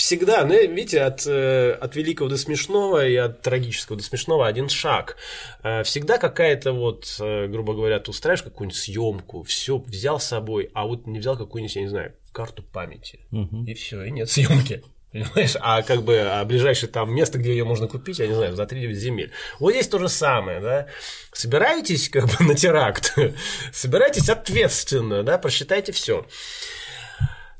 всегда, 0.00 0.46
ну, 0.46 0.54
видите, 0.54 1.02
от, 1.02 1.26
э, 1.26 1.72
от 1.72 1.94
великого 1.94 2.30
до 2.30 2.38
смешного 2.38 3.06
и 3.06 3.16
от 3.16 3.42
трагического 3.42 3.98
до 3.98 4.02
смешного 4.02 4.46
один 4.46 4.70
шаг. 4.70 5.16
Э, 5.62 5.82
всегда 5.82 6.16
какая-то 6.16 6.72
вот, 6.72 7.16
э, 7.20 7.46
грубо 7.48 7.74
говоря, 7.74 7.98
ты 7.98 8.10
устраиваешь 8.10 8.42
какую-нибудь 8.42 8.78
съемку, 8.78 9.42
все 9.42 9.76
взял 9.76 10.18
с 10.18 10.24
собой, 10.24 10.70
а 10.72 10.86
вот 10.86 11.06
не 11.06 11.18
взял 11.18 11.36
какую-нибудь, 11.36 11.76
я 11.76 11.82
не 11.82 11.88
знаю, 11.88 12.14
карту 12.32 12.62
памяти. 12.62 13.20
Угу. 13.30 13.64
И 13.66 13.74
все, 13.74 14.02
и 14.04 14.10
нет 14.10 14.30
съемки. 14.30 14.82
Понимаешь? 15.12 15.56
А 15.60 15.82
как 15.82 16.02
бы 16.02 16.18
а 16.18 16.42
ближайшее 16.46 16.88
там 16.88 17.12
место, 17.12 17.38
где 17.38 17.50
ее 17.50 17.64
можно 17.64 17.86
купить, 17.86 18.20
я 18.20 18.26
не 18.26 18.34
знаю, 18.34 18.54
за 18.56 18.64
3 18.64 18.94
земель. 18.94 19.32
Вот 19.58 19.72
здесь 19.72 19.88
то 19.88 19.98
же 19.98 20.08
самое, 20.08 20.60
да. 20.60 20.86
Собираетесь 21.32 22.08
как 22.08 22.26
бы 22.26 22.44
на 22.44 22.54
теракт, 22.54 23.14
собираетесь 23.72 24.30
ответственно, 24.30 25.22
да, 25.24 25.36
просчитайте 25.36 25.92
все. 25.92 26.24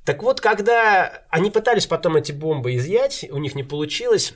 Так 0.05 0.23
вот, 0.23 0.41
когда 0.41 1.25
они 1.31 1.51
пытались 1.51 1.87
потом 1.87 2.17
эти 2.17 2.33
бомбы 2.33 2.77
изъять, 2.77 3.27
у 3.31 3.39
них 3.39 3.55
не 3.55 3.63
получилось. 3.63 4.35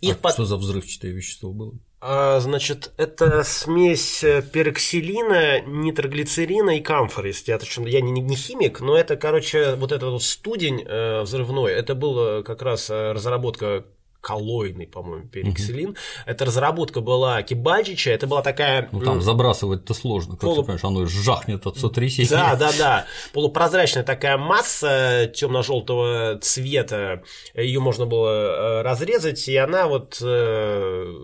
Их 0.00 0.16
а 0.16 0.18
под... 0.18 0.32
Что 0.34 0.44
за 0.44 0.56
взрывчатое 0.56 1.12
вещество 1.12 1.52
было? 1.52 1.74
А, 2.00 2.38
значит, 2.40 2.92
это 2.98 3.42
смесь 3.42 4.20
пероксилина, 4.20 5.60
нитроглицерина 5.62 6.76
и 6.76 6.80
камфоры. 6.80 7.28
Если 7.28 7.50
я, 7.50 7.58
я 7.88 8.00
не, 8.00 8.20
не 8.20 8.36
химик, 8.36 8.80
но 8.80 8.96
это, 8.96 9.16
короче, 9.16 9.74
вот 9.74 9.92
этот 9.92 10.10
вот 10.10 10.22
студень 10.22 10.84
э, 10.86 11.22
взрывной, 11.22 11.72
это 11.72 11.94
была 11.94 12.42
как 12.42 12.62
раз 12.62 12.90
э, 12.90 13.12
разработка 13.12 13.86
коллоидный, 14.26 14.88
по-моему, 14.88 15.28
перекселин. 15.28 15.90
Угу. 15.90 15.98
Эта 16.26 16.44
разработка 16.44 17.00
была 17.00 17.44
Кибальчича, 17.44 18.10
это 18.10 18.26
была 18.26 18.42
такая... 18.42 18.88
Ну, 18.90 19.00
там 19.00 19.22
забрасывать-то 19.22 19.94
сложно, 19.94 20.32
как 20.32 20.40
Полу... 20.40 20.56
ты 20.56 20.62
понимаешь, 20.62 20.84
оно 20.84 21.06
жахнет 21.06 21.64
от 21.64 21.78
сотрясения. 21.78 22.28
Да, 22.30 22.56
да, 22.56 22.72
да. 22.76 23.06
Полупрозрачная 23.32 24.02
такая 24.02 24.36
масса 24.36 25.30
темно-желтого 25.32 26.40
цвета, 26.42 27.22
ее 27.54 27.78
можно 27.78 28.04
было 28.04 28.80
э, 28.80 28.82
разрезать, 28.82 29.46
и 29.46 29.56
она 29.56 29.86
вот 29.86 30.18
э, 30.20 31.14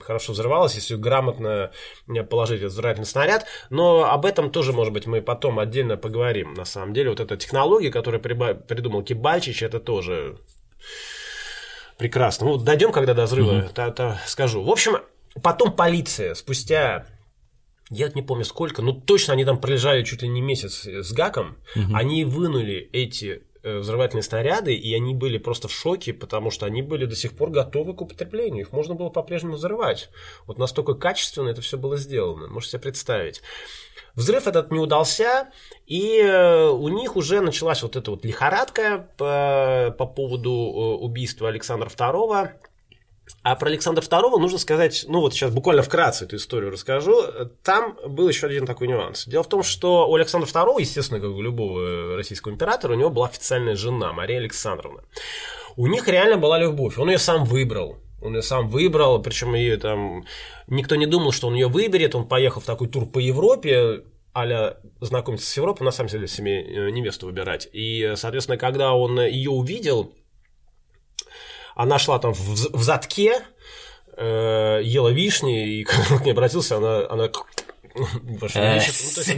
хорошо 0.00 0.32
взрывалась, 0.32 0.74
если 0.74 0.96
грамотно 0.96 1.70
положить 2.28 2.58
этот 2.58 2.72
взрывательный 2.72 3.06
снаряд. 3.06 3.46
Но 3.70 4.10
об 4.10 4.26
этом 4.26 4.50
тоже, 4.50 4.72
может 4.72 4.92
быть, 4.92 5.06
мы 5.06 5.22
потом 5.22 5.60
отдельно 5.60 5.96
поговорим. 5.96 6.54
На 6.54 6.64
самом 6.64 6.94
деле, 6.94 7.10
вот 7.10 7.20
эта 7.20 7.36
технология, 7.36 7.92
которую 7.92 8.20
придумал 8.20 9.04
Кибальчич, 9.04 9.62
это 9.62 9.78
тоже 9.78 10.38
Прекрасно. 11.98 12.46
Ну, 12.46 12.56
дойдем, 12.56 12.92
когда 12.92 13.12
до 13.12 13.24
взрыва, 13.24 13.58
угу. 13.58 13.68
то, 13.74 13.90
то 13.90 14.20
скажу. 14.26 14.62
В 14.62 14.70
общем, 14.70 14.98
потом 15.42 15.72
полиция, 15.72 16.34
спустя 16.34 17.06
я 17.90 18.08
не 18.10 18.22
помню 18.22 18.44
сколько, 18.44 18.82
но 18.82 18.92
точно 18.92 19.32
они 19.34 19.44
там 19.44 19.58
пролежали 19.58 20.04
чуть 20.04 20.22
ли 20.22 20.28
не 20.28 20.40
месяц 20.40 20.86
с 20.86 21.12
гаком, 21.12 21.56
угу. 21.74 21.94
они 21.94 22.24
вынули 22.24 22.88
эти 22.92 23.26
э, 23.26 23.40
взрывательные 23.62 24.22
снаряды, 24.22 24.74
и 24.74 24.94
они 24.94 25.14
были 25.14 25.38
просто 25.38 25.68
в 25.68 25.72
шоке, 25.72 26.12
потому 26.12 26.50
что 26.50 26.66
они 26.66 26.82
были 26.82 27.04
до 27.04 27.16
сих 27.16 27.36
пор 27.36 27.50
готовы 27.50 27.94
к 27.94 28.00
употреблению. 28.00 28.62
Их 28.62 28.72
можно 28.72 28.94
было 28.94 29.08
по-прежнему 29.08 29.54
взрывать. 29.54 30.10
Вот 30.46 30.58
настолько 30.58 30.94
качественно 30.94 31.48
это 31.48 31.60
все 31.60 31.76
было 31.76 31.96
сделано. 31.96 32.48
Можете 32.48 32.72
себе 32.72 32.82
представить. 32.82 33.42
Взрыв 34.14 34.48
этот 34.48 34.72
не 34.72 34.80
удался, 34.80 35.48
и 35.86 36.18
э, 36.18 36.68
у 36.68 36.88
них 36.88 37.14
уже 37.14 37.40
началась 37.40 37.84
вот 37.84 37.94
эта 37.94 38.10
вот 38.10 38.24
лихорадка 38.24 39.08
по, 39.16 39.94
по 39.96 40.06
поводу 40.06 40.50
э, 40.50 41.04
убийства 41.04 41.48
Александра 41.48 41.88
II. 41.88 42.50
А 43.42 43.56
про 43.56 43.68
Александра 43.68 44.02
II 44.02 44.38
нужно 44.38 44.58
сказать, 44.58 45.04
ну 45.08 45.20
вот 45.20 45.32
сейчас 45.32 45.52
буквально 45.52 45.82
вкратце 45.82 46.24
эту 46.24 46.36
историю 46.36 46.70
расскажу. 46.70 47.22
Там 47.62 47.96
был 48.06 48.28
еще 48.28 48.46
один 48.46 48.66
такой 48.66 48.88
нюанс. 48.88 49.26
Дело 49.26 49.42
в 49.42 49.48
том, 49.48 49.62
что 49.62 50.08
у 50.08 50.14
Александра 50.14 50.48
II, 50.48 50.80
естественно, 50.80 51.20
как 51.20 51.30
у 51.30 51.40
любого 51.40 52.16
российского 52.16 52.52
императора, 52.52 52.92
у 52.92 52.96
него 52.96 53.10
была 53.10 53.26
официальная 53.26 53.76
жена 53.76 54.12
Мария 54.12 54.38
Александровна. 54.38 55.02
У 55.76 55.86
них 55.86 56.08
реально 56.08 56.38
была 56.38 56.58
любовь, 56.58 56.98
он 56.98 57.08
ее 57.08 57.18
сам 57.18 57.44
выбрал. 57.44 57.98
Он 58.20 58.34
ее 58.34 58.42
сам 58.42 58.68
выбрал, 58.68 59.22
причем 59.22 59.54
ее 59.54 59.76
там 59.76 60.24
никто 60.66 60.96
не 60.96 61.06
думал, 61.06 61.30
что 61.30 61.46
он 61.46 61.54
ее 61.54 61.68
выберет. 61.68 62.14
Он 62.16 62.26
поехал 62.26 62.60
в 62.60 62.64
такой 62.64 62.88
тур 62.88 63.06
по 63.06 63.20
Европе, 63.20 64.02
аля 64.34 64.78
знакомиться 65.00 65.46
с 65.46 65.56
Европой, 65.56 65.84
на 65.84 65.90
самом 65.90 66.10
деле 66.10 66.26
себе 66.26 66.62
э, 66.62 66.90
невесту 66.90 67.26
выбирать. 67.26 67.68
И, 67.72 68.14
соответственно, 68.16 68.58
когда 68.58 68.92
он 68.92 69.20
ее 69.20 69.50
увидел, 69.50 70.12
она 71.78 71.98
шла 71.98 72.18
там 72.18 72.34
в, 72.34 72.76
в 72.76 72.82
задке, 72.82 73.40
э, 74.16 74.80
ела 74.82 75.08
вишни, 75.10 75.78
и 75.78 75.84
когда 75.84 76.14
он 76.14 76.20
к 76.20 76.24
ней 76.24 76.32
обратился, 76.32 76.76
она, 76.76 77.06
она 77.08 77.30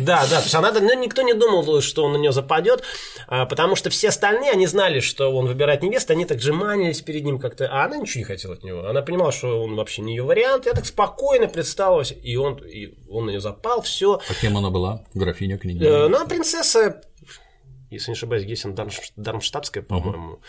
да, 0.01 0.27
да, 0.29 0.37
то 0.39 0.43
есть 0.43 0.55
она, 0.55 0.73
ну, 0.73 1.01
никто 1.01 1.23
не 1.23 1.35
думал, 1.35 1.81
что 1.81 2.05
он 2.05 2.13
на 2.13 2.17
нее 2.17 2.33
западет, 2.33 2.83
а, 3.27 3.47
потому 3.47 3.77
что 3.77 3.91
все 3.91 4.09
остальные, 4.09 4.51
они 4.51 4.67
знали, 4.67 5.01
что 5.01 5.35
он 5.35 5.47
выбирает 5.47 5.83
невесту, 5.83 6.13
они 6.13 6.25
так 6.25 6.41
же 6.41 6.53
манились 6.53 7.01
перед 7.01 7.25
ним 7.25 7.39
как-то, 7.39 7.69
а 7.71 7.85
она 7.85 7.97
ничего 7.97 8.21
не 8.21 8.25
хотела 8.25 8.55
от 8.55 8.65
него. 8.65 8.87
Она 8.87 9.03
понимала, 9.03 9.33
что 9.33 9.63
он 9.63 9.77
вообще 9.77 10.03
не 10.03 10.15
ее 10.15 10.25
вариант, 10.25 10.67
я 10.67 10.73
так 10.73 10.87
спокойно 10.87 11.47
представилась, 11.49 12.13
и 12.23 12.37
он, 12.37 12.57
и 12.57 12.95
он 13.09 13.27
на 13.27 13.31
нее 13.31 13.41
запал, 13.41 13.83
все. 13.83 14.21
А 14.29 14.35
кем 14.35 14.57
она 14.57 14.71
была? 14.71 15.05
Графиня, 15.15 15.59
княгиня? 15.59 15.87
Э, 15.87 16.09
ну, 16.09 16.27
принцесса 16.27 17.03
если 17.91 18.13
не 18.13 18.15
ошибаюсь, 18.15 18.45
Гессен 18.45 18.75
Дармштадтская, 19.17 19.83
по-моему. 19.83 20.41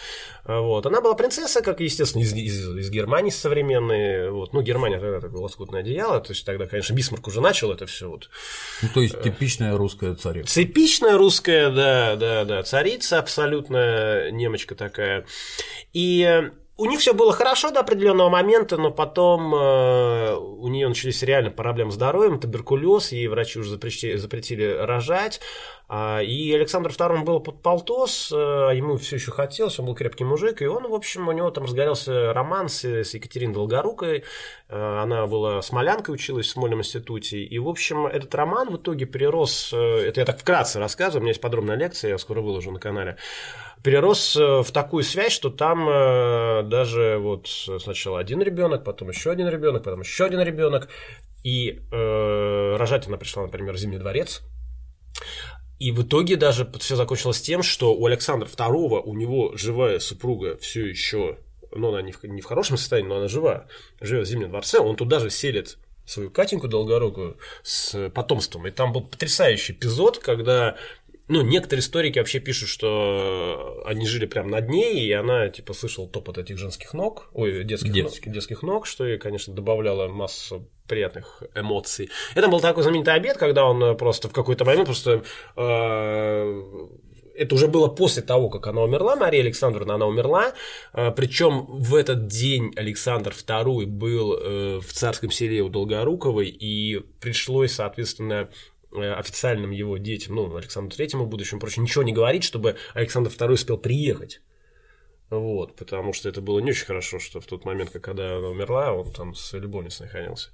Uh-huh. 0.46 0.62
Вот. 0.62 0.86
Она 0.86 1.02
была 1.02 1.16
принцесса, 1.16 1.62
как, 1.62 1.80
естественно, 1.80 2.22
из, 2.22 2.34
из, 2.34 2.78
из 2.78 2.90
Германии 2.90 3.32
современной. 3.32 4.30
Вот. 4.30 4.54
Ну, 4.54 4.62
Германия 4.62 5.00
тогда 5.00 5.20
такое 5.20 5.42
лоскутное 5.42 5.82
одеяло. 5.82 6.22
То 6.22 6.34
есть 6.34 6.46
тогда, 6.46 6.68
конечно, 6.68 6.94
Бисмарк 6.94 7.28
уже 7.28 7.42
начал 7.42 7.72
это 7.72 7.86
все. 7.88 8.10
Вот. 8.10 8.30
Ну, 8.82 8.90
то 8.94 9.02
есть 9.02 9.22
типичная 9.22 9.76
русская 9.76 10.16
царица. 10.16 10.54
Типичная 10.54 11.18
русская, 11.18 11.72
да, 11.72 12.16
да, 12.16 12.46
да, 12.46 12.64
царица 12.64 13.20
абсолютно 13.20 14.30
немочка 14.32 14.76
такая. 14.76 15.26
И 15.94 16.52
у 16.82 16.86
них 16.88 17.00
все 17.00 17.14
было 17.14 17.32
хорошо 17.32 17.70
до 17.70 17.82
определенного 17.82 18.30
момента, 18.30 18.76
но 18.76 18.90
потом 18.90 19.54
э, 19.54 20.34
у 20.36 20.68
нее 20.68 20.88
начались 20.88 21.22
реально 21.22 21.52
проблемы 21.52 21.92
с 21.92 21.94
здоровьем, 21.94 22.40
туберкулез, 22.40 23.12
ей 23.12 23.28
врачи 23.28 23.60
уже 23.60 23.70
запретили, 23.70 24.16
запретили 24.16 24.66
рожать. 24.80 25.42
Э, 25.90 26.24
и 26.24 26.52
Александр 26.52 26.90
II 26.90 27.24
был 27.24 27.40
под 27.40 27.62
полтос, 27.62 28.32
э, 28.34 28.36
ему 28.74 28.98
все 28.98 29.18
еще 29.18 29.30
хотелось, 29.30 29.78
он 29.78 29.86
был 29.86 29.94
крепкий 29.94 30.24
мужик, 30.24 30.64
и 30.64 30.66
он, 30.66 30.90
в 30.90 30.96
общем, 30.96 31.28
у 31.28 31.32
него 31.32 31.52
там 31.52 31.66
разгорелся 31.66 32.34
роман 32.34 32.68
с, 32.68 32.84
с 32.84 33.14
Екатериной 33.14 33.54
Долгорукой. 33.54 34.24
Э, 34.68 35.02
она 35.04 35.28
была 35.28 35.62
смолянкой, 35.62 36.16
училась 36.16 36.48
в 36.48 36.50
Смольном 36.50 36.80
институте. 36.80 37.44
И, 37.44 37.60
в 37.60 37.68
общем, 37.68 38.08
этот 38.08 38.34
роман 38.34 38.72
в 38.72 38.78
итоге 38.78 39.06
перерос, 39.06 39.72
э, 39.72 40.08
это 40.08 40.22
я 40.22 40.26
так 40.26 40.40
вкратце 40.40 40.80
рассказываю, 40.80 41.20
у 41.20 41.24
меня 41.26 41.30
есть 41.30 41.42
подробная 41.42 41.76
лекция, 41.76 42.10
я 42.10 42.18
скоро 42.18 42.42
выложу 42.42 42.72
на 42.72 42.80
канале 42.80 43.18
перерос 43.84 44.36
э, 44.36 44.62
в 44.62 44.72
такую 44.72 45.04
связь, 45.04 45.34
что 45.34 45.50
там 45.50 45.88
э, 45.90 46.64
даже 46.64 47.18
вот 47.20 47.48
сначала 47.48 48.20
один 48.20 48.42
ребенок, 48.42 48.84
потом 48.84 49.10
еще 49.10 49.32
один 49.32 49.48
ребенок, 49.48 49.84
потом 49.84 50.02
еще 50.02 50.26
один 50.26 50.42
ребенок. 50.42 50.90
И 51.44 51.82
э, 51.92 52.76
рожать 52.78 53.08
она 53.08 53.18
пришла, 53.18 53.44
например, 53.44 53.74
в 53.74 53.78
Зимний 53.78 53.98
дворец. 53.98 54.42
И 55.80 55.92
в 55.92 56.04
итоге 56.04 56.36
даже 56.36 56.72
все 56.80 56.96
закончилось 56.96 57.42
тем, 57.42 57.64
что 57.64 57.96
у 57.96 58.06
Александра 58.06 58.48
II, 58.48 59.02
у 59.04 59.16
него 59.16 59.58
живая 59.58 59.98
супруга 60.00 60.58
все 60.58 60.86
еще, 60.86 61.40
ну, 61.72 61.90
она 61.90 62.04
не 62.04 62.12
в, 62.12 62.24
не 62.24 62.42
в 62.42 62.46
хорошем 62.46 62.78
состоянии, 62.78 63.10
но 63.10 63.18
она 63.18 63.28
жива, 63.28 63.66
живет 64.00 64.28
в 64.28 64.30
Зимнем 64.30 64.50
дворце, 64.50 64.78
он 64.78 64.96
туда 64.96 65.20
же 65.20 65.32
селит 65.32 65.80
свою 66.06 66.30
Катеньку 66.30 66.68
долгорукую 66.68 67.38
с 67.64 68.10
потомством. 68.10 68.68
И 68.68 68.72
там 68.72 68.92
был 68.94 69.02
потрясающий 69.02 69.74
эпизод, 69.74 70.20
когда 70.20 70.76
ну, 71.32 71.42
некоторые 71.44 71.80
историки 71.82 72.20
вообще 72.20 72.40
пишут, 72.40 72.68
что 72.68 73.82
они 73.86 74.06
жили 74.06 74.26
прямо 74.26 74.50
над 74.50 74.68
ней, 74.68 75.06
и 75.06 75.12
она, 75.14 75.48
типа, 75.48 75.74
слышала 75.74 76.06
топот 76.06 76.38
этих 76.38 76.58
женских 76.58 76.94
ног, 76.94 77.30
ой, 77.34 77.64
детских, 77.64 77.94
Детских. 77.94 78.26
ног, 78.26 78.36
детских 78.36 78.64
ног, 78.64 78.86
что 78.86 79.06
ей, 79.08 79.18
конечно, 79.18 79.54
добавляло 79.54 80.10
массу 80.10 80.70
приятных 80.90 81.42
эмоций. 81.56 82.10
Это 82.36 82.50
был 82.50 82.60
такой 82.60 82.84
знаменитый 82.84 83.14
обед, 83.14 83.38
когда 83.38 83.64
он 83.64 83.96
просто 83.96 84.28
в 84.28 84.34
какой-то 84.34 84.66
момент 84.66 84.88
просто 84.88 85.24
э, 85.56 86.88
это 87.38 87.56
уже 87.56 87.70
было 87.70 87.88
после 87.88 88.24
того, 88.24 88.50
как 88.50 88.68
она 88.68 88.82
умерла, 88.82 89.16
Мария 89.16 89.42
Александровна, 89.42 89.94
она 89.96 90.08
умерла, 90.08 90.52
э, 90.94 91.12
причем 91.16 91.66
в 91.66 91.96
этот 91.96 92.28
день 92.28 92.74
Александр 92.76 93.32
II 93.32 93.86
был 93.86 94.34
э, 94.34 94.80
в 94.82 94.92
царском 94.92 95.32
селе 95.32 95.62
у 95.62 95.70
Долгоруковой, 95.70 96.50
и 96.50 97.00
пришлось, 97.22 97.72
соответственно, 97.72 98.50
Э, 98.50 98.71
официальным 98.94 99.72
его 99.72 99.98
детям, 99.98 100.36
ну, 100.36 100.56
Александру 100.56 100.96
Третьему 100.96 101.26
в 101.26 101.30
будущем, 101.30 101.60
прочее, 101.60 101.84
ничего 101.84 102.04
не 102.04 102.14
говорить, 102.14 102.44
чтобы 102.44 102.78
Александр 102.94 103.30
II 103.30 103.54
успел 103.54 103.78
приехать. 103.78 104.42
Вот, 105.32 105.78
потому 105.78 106.12
что 106.12 106.28
это 106.28 106.42
было 106.42 106.60
не 106.60 106.72
очень 106.72 106.86
хорошо, 106.86 107.18
что 107.18 107.40
в 107.40 107.46
тот 107.46 107.64
момент, 107.64 107.92
когда 107.92 108.38
она 108.38 108.50
умерла, 108.50 108.92
он 108.92 109.10
там 109.14 109.34
с 109.34 109.54
любовницей 109.54 110.08
находился. 110.08 110.50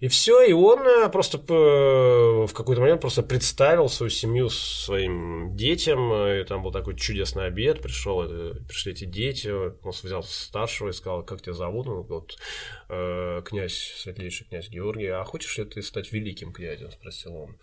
И 0.00 0.08
все, 0.08 0.40
и 0.40 0.54
он 0.54 0.80
э, 0.80 1.10
просто 1.10 1.36
в 1.36 2.52
какой-то 2.54 2.80
момент 2.80 3.02
просто 3.02 3.22
представил 3.22 3.90
свою 3.90 4.08
семью 4.08 4.48
своим 4.48 5.54
детям, 5.54 6.10
и 6.14 6.42
там 6.44 6.62
был 6.62 6.72
такой 6.72 6.96
чудесный 6.96 7.44
обед, 7.44 7.82
пришел, 7.82 8.22
э, 8.22 8.54
пришли 8.66 8.92
эти 8.92 9.04
дети, 9.04 9.48
он 9.48 9.92
взял 10.02 10.22
старшего 10.22 10.88
и 10.88 10.92
сказал, 10.92 11.22
как 11.22 11.42
тебя 11.42 11.52
зовут? 11.52 11.86
Он 11.86 12.02
говорит, 12.02 12.38
э, 12.88 13.42
князь, 13.44 13.92
светлейший 13.98 14.46
князь 14.46 14.70
Георгий, 14.70 15.08
а 15.08 15.22
хочешь 15.24 15.58
ли 15.58 15.66
ты 15.66 15.82
стать 15.82 16.12
великим 16.12 16.50
князем? 16.54 16.90
Спросил 16.90 17.36
он. 17.36 17.56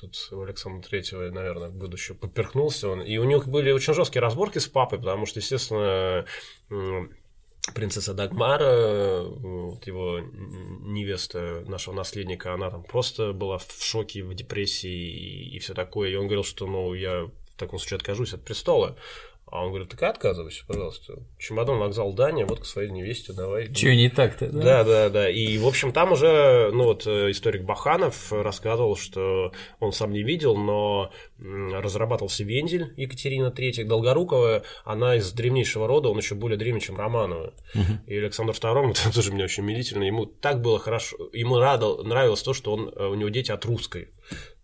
Тут 0.00 0.16
у 0.32 0.42
Александра 0.42 0.88
Третьего, 0.88 1.30
наверное, 1.30 1.68
в 1.68 1.74
будущем 1.74 2.16
поперхнулся 2.16 2.88
он. 2.88 3.02
И 3.02 3.18
у 3.18 3.24
них 3.24 3.46
были 3.46 3.70
очень 3.70 3.92
жесткие 3.92 4.22
разборки 4.22 4.58
с 4.58 4.66
папой, 4.66 4.98
потому 4.98 5.26
что, 5.26 5.40
естественно, 5.40 6.24
принцесса 7.74 8.14
Дагмара, 8.14 9.22
вот 9.22 9.86
его 9.86 10.20
невеста 10.20 11.64
нашего 11.66 11.94
наследника, 11.94 12.54
она 12.54 12.70
там 12.70 12.82
просто 12.82 13.34
была 13.34 13.58
в 13.58 13.66
шоке, 13.82 14.24
в 14.24 14.34
депрессии 14.34 14.88
и, 14.88 15.56
и 15.56 15.58
все 15.58 15.74
такое. 15.74 16.08
И 16.08 16.14
он 16.14 16.26
говорил, 16.26 16.44
что, 16.44 16.66
ну, 16.66 16.94
я 16.94 17.24
в 17.24 17.56
таком 17.58 17.78
случае 17.78 17.98
откажусь 17.98 18.32
от 18.32 18.42
престола. 18.42 18.96
А 19.50 19.64
он 19.64 19.70
говорит, 19.70 19.88
так 19.88 20.02
и 20.02 20.06
отказывайся, 20.06 20.64
пожалуйста. 20.66 21.18
Чемодан, 21.36 21.78
вокзал, 21.78 22.12
Дания, 22.12 22.46
вот 22.46 22.60
к 22.60 22.64
своей 22.64 22.90
невесте 22.90 23.32
давай. 23.32 23.72
Чего 23.72 23.94
не 23.94 24.08
так-то, 24.08 24.46
да? 24.46 24.62
Да, 24.62 24.84
да, 24.84 25.08
да. 25.08 25.30
И, 25.30 25.58
в 25.58 25.66
общем, 25.66 25.92
там 25.92 26.12
уже, 26.12 26.70
ну 26.72 26.84
вот, 26.84 27.04
э, 27.06 27.32
историк 27.32 27.64
Баханов 27.64 28.32
рассказывал, 28.32 28.96
что 28.96 29.52
он 29.80 29.92
сам 29.92 30.12
не 30.12 30.22
видел, 30.22 30.56
но 30.56 31.10
разрабатывался 31.38 32.44
вензель 32.44 32.94
Екатерина 32.96 33.48
III, 33.48 33.84
Долгорукова, 33.84 34.62
она 34.84 35.16
из 35.16 35.32
древнейшего 35.32 35.88
рода, 35.88 36.10
он 36.10 36.18
еще 36.18 36.36
более 36.36 36.56
древний, 36.56 36.80
чем 36.80 36.96
Романова. 36.96 37.54
Угу. 37.74 38.06
И 38.06 38.16
Александр 38.16 38.52
II, 38.52 38.90
это 39.04 39.12
тоже 39.12 39.32
мне 39.32 39.44
очень 39.44 39.64
умилительно, 39.64 40.04
ему 40.04 40.26
так 40.26 40.62
было 40.62 40.78
хорошо, 40.78 41.16
ему 41.32 41.58
радо, 41.58 42.02
нравилось 42.04 42.42
то, 42.42 42.54
что 42.54 42.72
он, 42.72 42.92
э, 42.94 43.06
у 43.06 43.14
него 43.14 43.30
дети 43.30 43.50
от 43.50 43.64
русской. 43.64 44.10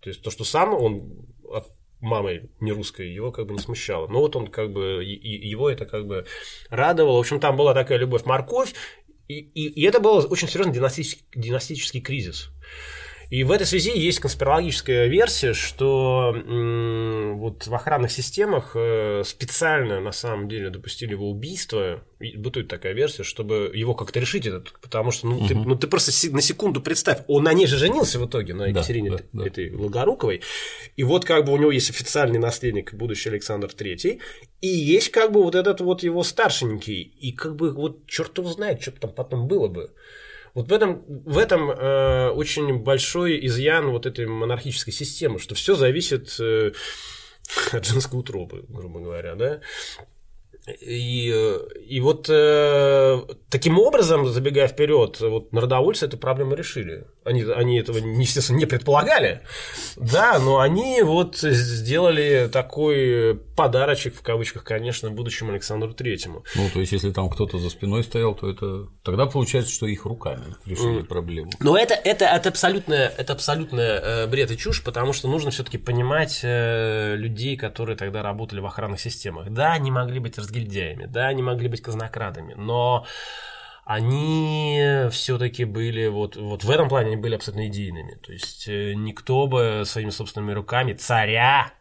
То 0.01 0.11
есть 0.11 0.23
то, 0.23 0.31
что 0.31 0.45
сам 0.45 0.75
он 0.75 1.27
от 1.51 1.67
мамой 2.07 2.51
не 2.61 2.73
русской, 2.73 3.13
его 3.13 3.33
как 3.33 3.47
бы 3.47 3.53
не 3.53 3.59
смущало. 3.59 4.07
Но 4.09 4.21
вот 4.21 4.37
он 4.37 4.47
как 4.47 4.73
бы, 4.73 5.03
его 5.05 5.69
это 5.69 5.85
как 5.85 6.07
бы 6.07 6.27
радовало. 6.71 7.17
В 7.17 7.21
общем, 7.21 7.41
там 7.41 7.57
была 7.57 7.75
такая 7.75 7.99
любовь-морковь, 7.99 8.75
и, 9.29 9.39
и, 9.39 9.69
и 9.69 9.83
это 9.83 10.01
был 10.01 10.25
очень 10.31 10.49
серьезный 10.49 10.75
династический, 10.75 11.25
династический 11.35 12.01
кризис. 12.01 12.51
И 13.31 13.43
в 13.43 13.51
этой 13.51 13.67
связи 13.67 13.91
есть 13.97 14.21
конспирологическая 14.21 15.07
версия, 15.07 15.53
что 15.53 16.35
вот 17.37 17.67
в 17.67 17.75
охранных 17.75 18.11
системах 18.11 18.73
э, 18.75 19.23
специально 19.25 20.01
на 20.01 20.13
самом 20.13 20.49
деле 20.49 20.71
допустили 20.71 21.13
его 21.13 21.31
убийство. 21.31 22.03
И 22.19 22.37
бытует 22.37 22.69
такая 22.69 22.95
версия, 22.95 23.25
чтобы 23.25 23.71
его 23.75 23.95
как-то 23.95 24.21
решить 24.21 24.47
этот, 24.47 24.73
потому 24.81 25.11
что 25.11 25.27
ну, 25.27 25.37
угу. 25.37 25.49
ты, 25.49 25.55
ну 25.55 25.77
ты 25.77 25.87
просто 25.87 26.13
на 26.33 26.41
секунду 26.41 26.81
представь, 26.81 27.23
он 27.27 27.43
на 27.45 27.53
ней 27.53 27.67
же 27.67 27.77
женился 27.77 28.19
в 28.19 28.27
итоге, 28.27 28.55
на 28.55 28.69
Екатерине 28.69 29.11
да, 29.11 29.19
да, 29.35 29.47
этой 29.47 29.69
да. 29.69 29.83
Логоруковой. 29.83 30.41
И 30.97 31.03
вот 31.05 31.27
как 31.27 31.45
бы 31.45 31.53
у 31.53 31.59
него 31.59 31.71
есть 31.71 31.91
официальный 31.91 32.39
наследник, 32.39 32.95
будущий 32.95 33.29
Александр 33.29 33.71
Третий, 33.73 34.21
и 34.63 34.69
есть 34.69 35.11
как 35.11 35.31
бы 35.31 35.43
вот 35.43 35.55
этот 35.55 35.81
вот 35.81 36.03
его 36.03 36.23
старшенький. 36.23 37.03
И 37.03 37.33
как 37.33 37.55
бы 37.57 37.71
вот 37.73 38.07
черт 38.07 38.39
его 38.39 38.49
знает, 38.49 38.81
что 38.81 38.93
там 38.93 39.13
потом 39.13 39.47
было 39.47 39.69
бы. 39.69 39.91
Вот 40.57 40.69
в 40.69 40.73
этом, 40.73 41.05
в 41.07 41.37
этом 41.37 41.71
э, 41.71 42.31
очень 42.31 42.79
большой 42.79 43.45
изъян 43.47 43.91
вот 43.91 44.07
этой 44.07 44.27
монархической 44.27 44.91
системы, 44.91 45.39
что 45.39 45.55
все 45.55 45.75
зависит 45.75 46.35
э, 46.41 46.73
от 47.73 47.85
женской 47.85 48.19
утробы, 48.19 48.65
грубо 48.67 49.01
говоря, 49.01 49.35
да. 49.35 49.61
И, 50.81 51.29
и 51.87 52.01
вот 52.01 52.31
э, 52.31 53.21
таким 53.51 53.79
образом, 53.79 54.27
забегая 54.27 54.67
вперед, 54.67 55.21
вот 55.21 55.53
народовольцы 55.53 56.07
эту 56.07 56.17
проблему 56.17 56.55
решили. 56.55 57.07
Они, 57.27 57.43
они 57.43 57.79
этого, 57.79 57.99
естественно, 57.99 58.57
не 58.57 58.67
предполагали, 58.67 59.43
да, 59.97 60.39
но 60.39 60.61
они 60.61 61.03
вот 61.03 61.39
сделали 61.39 62.49
такой 62.53 63.35
подарочек, 63.57 64.15
в 64.15 64.23
кавычках, 64.23 64.65
конечно, 64.65 65.11
будущему 65.11 65.53
Александру 65.53 65.93
Третьему. 65.93 66.45
Ну, 66.55 66.71
то 66.73 66.81
есть, 66.81 66.93
если 66.93 67.11
там 67.11 67.29
кто-то 67.29 67.59
за 67.59 67.71
спиной 67.71 68.05
стоял, 68.05 68.35
то 68.35 68.51
это 68.51 68.89
тогда 69.03 69.27
получается, 69.27 69.73
что 69.73 69.87
их 69.87 70.05
руками 70.05 70.55
решили 70.65 71.01
mm. 71.01 71.07
проблему. 71.07 71.51
Но 71.61 71.77
это, 71.77 71.95
это, 71.95 72.27
это 72.27 72.51
абсолютная, 72.51 73.13
это 73.17 73.33
абсолютная 73.33 74.01
э, 74.01 74.27
бред 74.27 74.51
и 74.51 74.57
чушь, 74.57 74.83
потому 74.85 75.13
что 75.13 75.29
нужно 75.29 75.51
все-таки 75.51 75.79
понимать 75.79 76.41
э, 76.43 77.17
людей, 77.17 77.57
которые 77.57 77.97
тогда 77.97 78.23
работали 78.23 78.61
в 78.61 78.67
охранных 78.67 79.01
системах. 79.01 79.51
Да, 79.51 79.73
они 79.73 79.91
могли 79.91 80.21
быть 80.21 80.39
разгильдяями, 80.39 81.07
да, 81.07 81.27
они 81.27 81.43
могли 81.43 81.69
быть 81.69 81.81
казнокрадами, 81.81 82.55
но 82.55 83.07
они 83.87 85.07
все-таки 85.13 85.65
были, 85.65 86.09
вот, 86.09 86.35
вот 86.35 86.65
в 86.65 86.71
этом 86.71 86.89
плане 86.89 87.13
они 87.13 87.17
были 87.17 87.37
абсолютно 87.37 87.69
идейными. 87.69 88.19
То 88.21 88.33
есть 88.33 88.67
э, 88.67 88.95
никто 88.95 89.47
бы 89.47 89.85
своими 89.87 90.11
собственными 90.11 90.53
руками 90.53 90.93
царя 90.93 91.73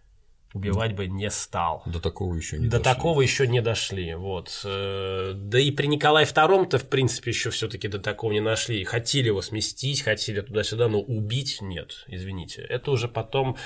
убивать 0.53 0.93
бы 0.95 1.07
не 1.07 1.31
стал. 1.31 1.81
До 1.87 1.99
такого 1.99 2.35
еще 2.35 2.59
не 2.59 2.67
До 2.67 2.77
дошли. 2.77 2.83
такого 2.83 3.21
еще 3.21 3.47
не 3.47 3.59
дошли. 3.59 4.13
Вот. 4.13 4.61
Э, 4.63 5.31
да 5.35 5.59
и 5.59 5.71
при 5.71 5.87
Николае 5.87 6.27
II-то, 6.27 6.77
в 6.77 6.87
принципе, 6.87 7.31
еще 7.31 7.49
все-таки 7.49 7.87
до 7.87 7.97
такого 7.97 8.31
не 8.33 8.39
нашли. 8.39 8.83
Хотели 8.83 9.27
его 9.27 9.41
сместить, 9.41 10.03
хотели 10.03 10.41
туда-сюда, 10.41 10.87
но 10.87 11.01
убить 11.01 11.57
нет, 11.59 12.05
извините. 12.07 12.61
Это 12.61 12.91
уже 12.91 13.07
потом 13.07 13.57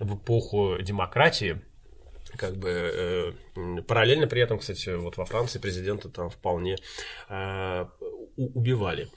в 0.00 0.16
эпоху 0.16 0.78
демократии 0.82 1.62
как 2.36 2.56
бы 2.56 3.34
э, 3.56 3.82
параллельно 3.82 4.26
при 4.26 4.42
этом, 4.42 4.58
кстати, 4.58 4.90
вот 4.90 5.16
во 5.16 5.24
Франции 5.24 5.58
президента 5.58 6.08
там 6.08 6.30
вполне 6.30 6.76
э, 7.28 7.86
убивали. 8.36 9.08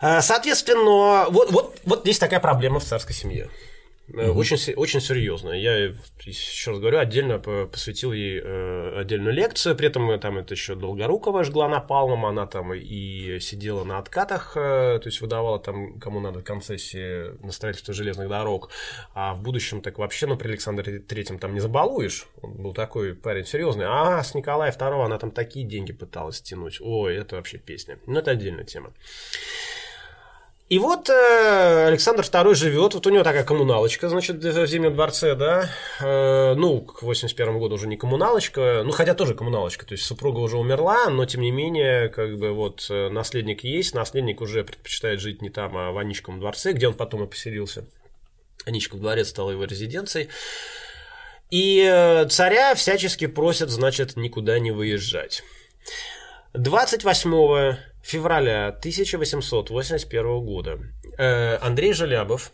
Э, 0.00 0.20
соответственно, 0.20 1.26
вот, 1.30 1.50
вот, 1.50 1.78
вот 1.84 2.00
здесь 2.02 2.18
такая 2.18 2.40
проблема 2.40 2.80
в 2.80 2.84
царской 2.84 3.14
семье. 3.14 3.48
Угу. 4.12 4.38
Очень, 4.38 4.74
очень 4.74 5.00
серьезно. 5.00 5.52
Я 5.52 5.92
еще 6.24 6.70
раз 6.72 6.80
говорю, 6.80 6.98
отдельно 6.98 7.38
посвятил 7.38 8.12
ей 8.12 8.40
э, 8.42 9.00
отдельную 9.00 9.32
лекцию. 9.32 9.76
При 9.76 9.86
этом 9.86 10.18
там 10.18 10.38
это 10.38 10.54
еще 10.54 10.74
Долгорукова 10.74 11.44
жгла 11.44 11.68
напалмом. 11.68 12.26
Она 12.26 12.46
там 12.46 12.74
и 12.74 13.38
сидела 13.40 13.84
на 13.84 13.98
откатах, 13.98 14.56
э, 14.56 14.98
то 15.00 15.06
есть 15.06 15.20
выдавала 15.20 15.58
там, 15.58 15.98
кому 16.00 16.20
надо, 16.20 16.42
концессии 16.42 17.38
на 17.44 17.52
строительство 17.52 17.94
железных 17.94 18.28
дорог. 18.28 18.70
А 19.14 19.34
в 19.34 19.42
будущем 19.42 19.80
так 19.80 19.98
вообще, 19.98 20.26
ну, 20.26 20.36
при 20.36 20.48
Александре 20.48 20.98
Третьем 20.98 21.38
там 21.38 21.54
не 21.54 21.60
забалуешь. 21.60 22.26
Он 22.42 22.54
был 22.54 22.74
такой 22.74 23.14
парень 23.14 23.46
серьезный. 23.46 23.86
А 23.86 24.22
с 24.22 24.34
Николая 24.34 24.72
II 24.72 25.04
она 25.04 25.18
там 25.18 25.30
такие 25.30 25.64
деньги 25.64 25.92
пыталась 25.92 26.40
тянуть. 26.40 26.80
Ой, 26.80 27.16
это 27.16 27.36
вообще 27.36 27.58
песня. 27.58 27.98
Но 28.06 28.18
это 28.18 28.32
отдельная 28.32 28.64
тема. 28.64 28.92
И 30.70 30.78
вот 30.78 31.10
э, 31.10 31.86
Александр 31.88 32.22
II 32.22 32.54
живет, 32.54 32.94
вот 32.94 33.04
у 33.04 33.10
него 33.10 33.24
такая 33.24 33.42
коммуналочка, 33.42 34.08
значит, 34.08 34.36
в 34.36 34.66
Зимнем 34.68 34.94
дворце, 34.94 35.34
да, 35.34 35.68
э, 35.98 36.54
ну, 36.54 36.82
к 36.82 37.02
81 37.02 37.58
году 37.58 37.74
уже 37.74 37.88
не 37.88 37.96
коммуналочка, 37.96 38.82
ну, 38.84 38.92
хотя 38.92 39.14
тоже 39.14 39.34
коммуналочка, 39.34 39.84
то 39.84 39.94
есть 39.94 40.04
супруга 40.04 40.38
уже 40.38 40.56
умерла, 40.56 41.10
но, 41.10 41.26
тем 41.26 41.40
не 41.40 41.50
менее, 41.50 42.08
как 42.08 42.38
бы 42.38 42.52
вот 42.52 42.86
э, 42.88 43.08
наследник 43.08 43.64
есть, 43.64 43.96
наследник 43.96 44.40
уже 44.40 44.62
предпочитает 44.62 45.18
жить 45.18 45.42
не 45.42 45.50
там, 45.50 45.76
а 45.76 45.90
в 45.90 45.98
Аничковом 45.98 46.38
дворце, 46.38 46.70
где 46.70 46.86
он 46.86 46.94
потом 46.94 47.24
и 47.24 47.26
поселился. 47.26 47.84
Аничков 48.64 49.00
дворец 49.00 49.30
стал 49.30 49.50
его 49.50 49.64
резиденцией. 49.64 50.28
И 51.50 51.84
э, 51.84 52.28
царя 52.28 52.76
всячески 52.76 53.26
просят, 53.26 53.70
значит, 53.70 54.16
никуда 54.16 54.60
не 54.60 54.70
выезжать. 54.70 55.42
28 56.54 57.89
февраля 58.02 58.68
1881 58.68 60.44
года 60.44 60.78
э, 61.18 61.56
Андрей 61.56 61.92
Желябов 61.92 62.52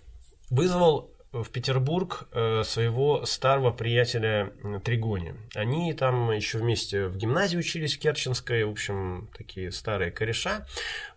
вызвал 0.51 1.17
в 1.43 1.51
Петербург 1.51 2.29
э, 2.33 2.63
своего 2.65 3.27
старого 3.27 3.71
приятеля 3.71 4.53
Тригони. 4.85 5.35
Они 5.55 5.93
там 5.93 6.31
еще 6.31 6.59
вместе 6.59 7.07
в 7.07 7.17
гимназии 7.17 7.57
учились 7.57 7.97
в 7.97 7.99
Керченской, 7.99 8.65
в 8.65 8.71
общем, 8.71 9.29
такие 9.37 9.73
старые 9.73 10.11
кореша. 10.11 10.67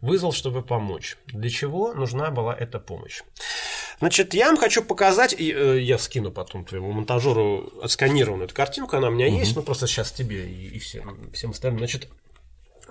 Вызвал, 0.02 0.32
чтобы 0.32 0.62
помочь. 0.62 1.18
Для 1.28 1.50
чего 1.50 1.94
нужна 1.94 2.32
была 2.32 2.56
эта 2.56 2.80
помощь? 2.80 3.22
Значит, 4.00 4.34
я 4.34 4.48
вам 4.48 4.58
хочу 4.58 4.84
показать, 4.84 5.36
и, 5.38 5.52
э, 5.52 5.80
я 5.80 5.98
скину 5.98 6.32
потом 6.32 6.66
твоему 6.66 6.92
монтажеру 6.92 7.72
отсканированную 7.82 8.46
эту 8.46 8.56
картинку, 8.56 8.96
она 8.96 9.10
у 9.10 9.12
меня 9.12 9.28
угу. 9.28 9.38
есть, 9.38 9.56
ну 9.56 9.62
просто 9.62 9.88
сейчас 9.88 10.12
тебе 10.12 10.48
и, 10.48 10.76
и 10.76 10.80
всем, 10.80 11.32
всем 11.34 11.52
остальным. 11.52 11.80
Значит, 11.80 12.08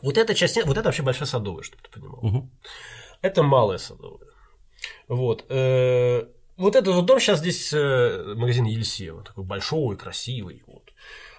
вот 0.02 0.18
эта 0.18 0.34
часть, 0.34 0.62
вот 0.64 0.76
это 0.76 0.88
вообще 0.88 1.02
большая 1.02 1.26
садовая, 1.26 1.62
чтобы 1.62 1.82
ты 1.82 1.90
понимал. 1.90 2.18
Угу. 2.22 2.50
Это 3.22 3.42
малая 3.42 3.78
садовая. 3.78 4.28
Вот. 5.08 5.44
Э, 5.48 6.26
вот 6.56 6.76
этот 6.76 6.94
вот 6.94 7.06
дом 7.06 7.20
сейчас 7.20 7.40
здесь 7.40 7.72
э, 7.72 8.34
магазин 8.36 8.64
Елисеева, 8.64 9.22
такой 9.22 9.44
большой, 9.44 9.96
красивый. 9.96 10.62
Вот. 10.66 10.92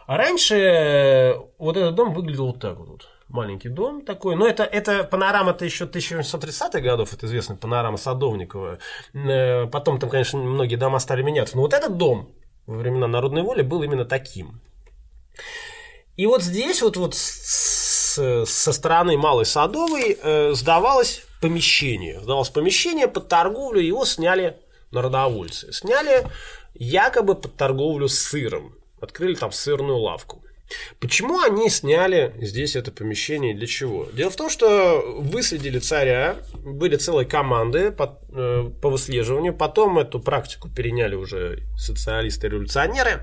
А 0.08 0.18
раньше 0.18 0.56
э, 0.56 1.36
вот 1.58 1.78
этот 1.78 1.96
дом 1.96 2.14
выглядел 2.14 2.48
вот 2.48 2.60
так 2.60 2.78
вот. 2.78 3.08
Маленький 3.28 3.70
дом 3.70 4.04
такой. 4.04 4.36
Но 4.36 4.48
это, 4.48 4.64
это 4.64 5.04
панорама-то 5.04 5.64
еще 5.64 5.86
1830-х 5.86 6.80
годов, 6.80 7.14
это 7.14 7.28
известная 7.28 7.58
панорама 7.58 7.98
Садовникова. 7.98 8.80
Потом 9.72 10.00
там, 10.00 10.10
конечно, 10.10 10.40
многие 10.40 10.78
дома 10.78 10.98
стали 10.98 11.22
меняться. 11.22 11.56
Но 11.56 11.62
вот 11.62 11.74
этот 11.74 11.98
дом 11.98 12.34
во 12.66 12.78
времена 12.78 13.08
народной 13.08 13.44
воли 13.44 13.62
был 13.62 13.84
именно 13.84 14.06
таким. 14.06 14.62
И 16.18 16.26
вот 16.26 16.42
здесь 16.42 16.82
вот, 16.82 16.98
вот 16.98 17.14
со 18.46 18.74
стороны 18.74 19.18
Малой 19.18 19.46
Садовой 19.46 20.18
э, 20.22 20.54
сдавалось 20.54 21.24
помещение. 21.42 22.20
Сдавалось 22.20 22.50
помещение 22.50 23.08
под 23.08 23.28
торговлю, 23.28 23.82
его 23.82 24.06
сняли 24.06 24.58
народовольцы. 24.92 25.72
Сняли 25.72 26.28
якобы 26.74 27.36
под 27.36 27.56
торговлю 27.56 28.08
сыром. 28.08 28.76
Открыли 29.02 29.36
там 29.36 29.52
сырную 29.52 29.98
лавку. 29.98 30.44
Почему 31.00 31.40
они 31.40 31.70
сняли 31.70 32.34
здесь 32.40 32.76
это 32.76 32.92
помещение 32.92 33.54
и 33.54 33.58
для 33.58 33.66
чего? 33.66 34.08
Дело 34.14 34.30
в 34.30 34.36
том, 34.36 34.50
что 34.50 35.04
выследили 35.18 35.80
царя, 35.80 36.38
были 36.64 36.96
целые 36.96 37.26
команды 37.26 37.92
по, 37.92 38.20
э, 38.32 38.70
по 38.82 38.90
выслеживанию, 38.90 39.56
потом 39.56 39.98
эту 39.98 40.20
практику 40.20 40.70
переняли 40.70 41.16
уже 41.16 41.64
социалисты-революционеры, 41.76 43.22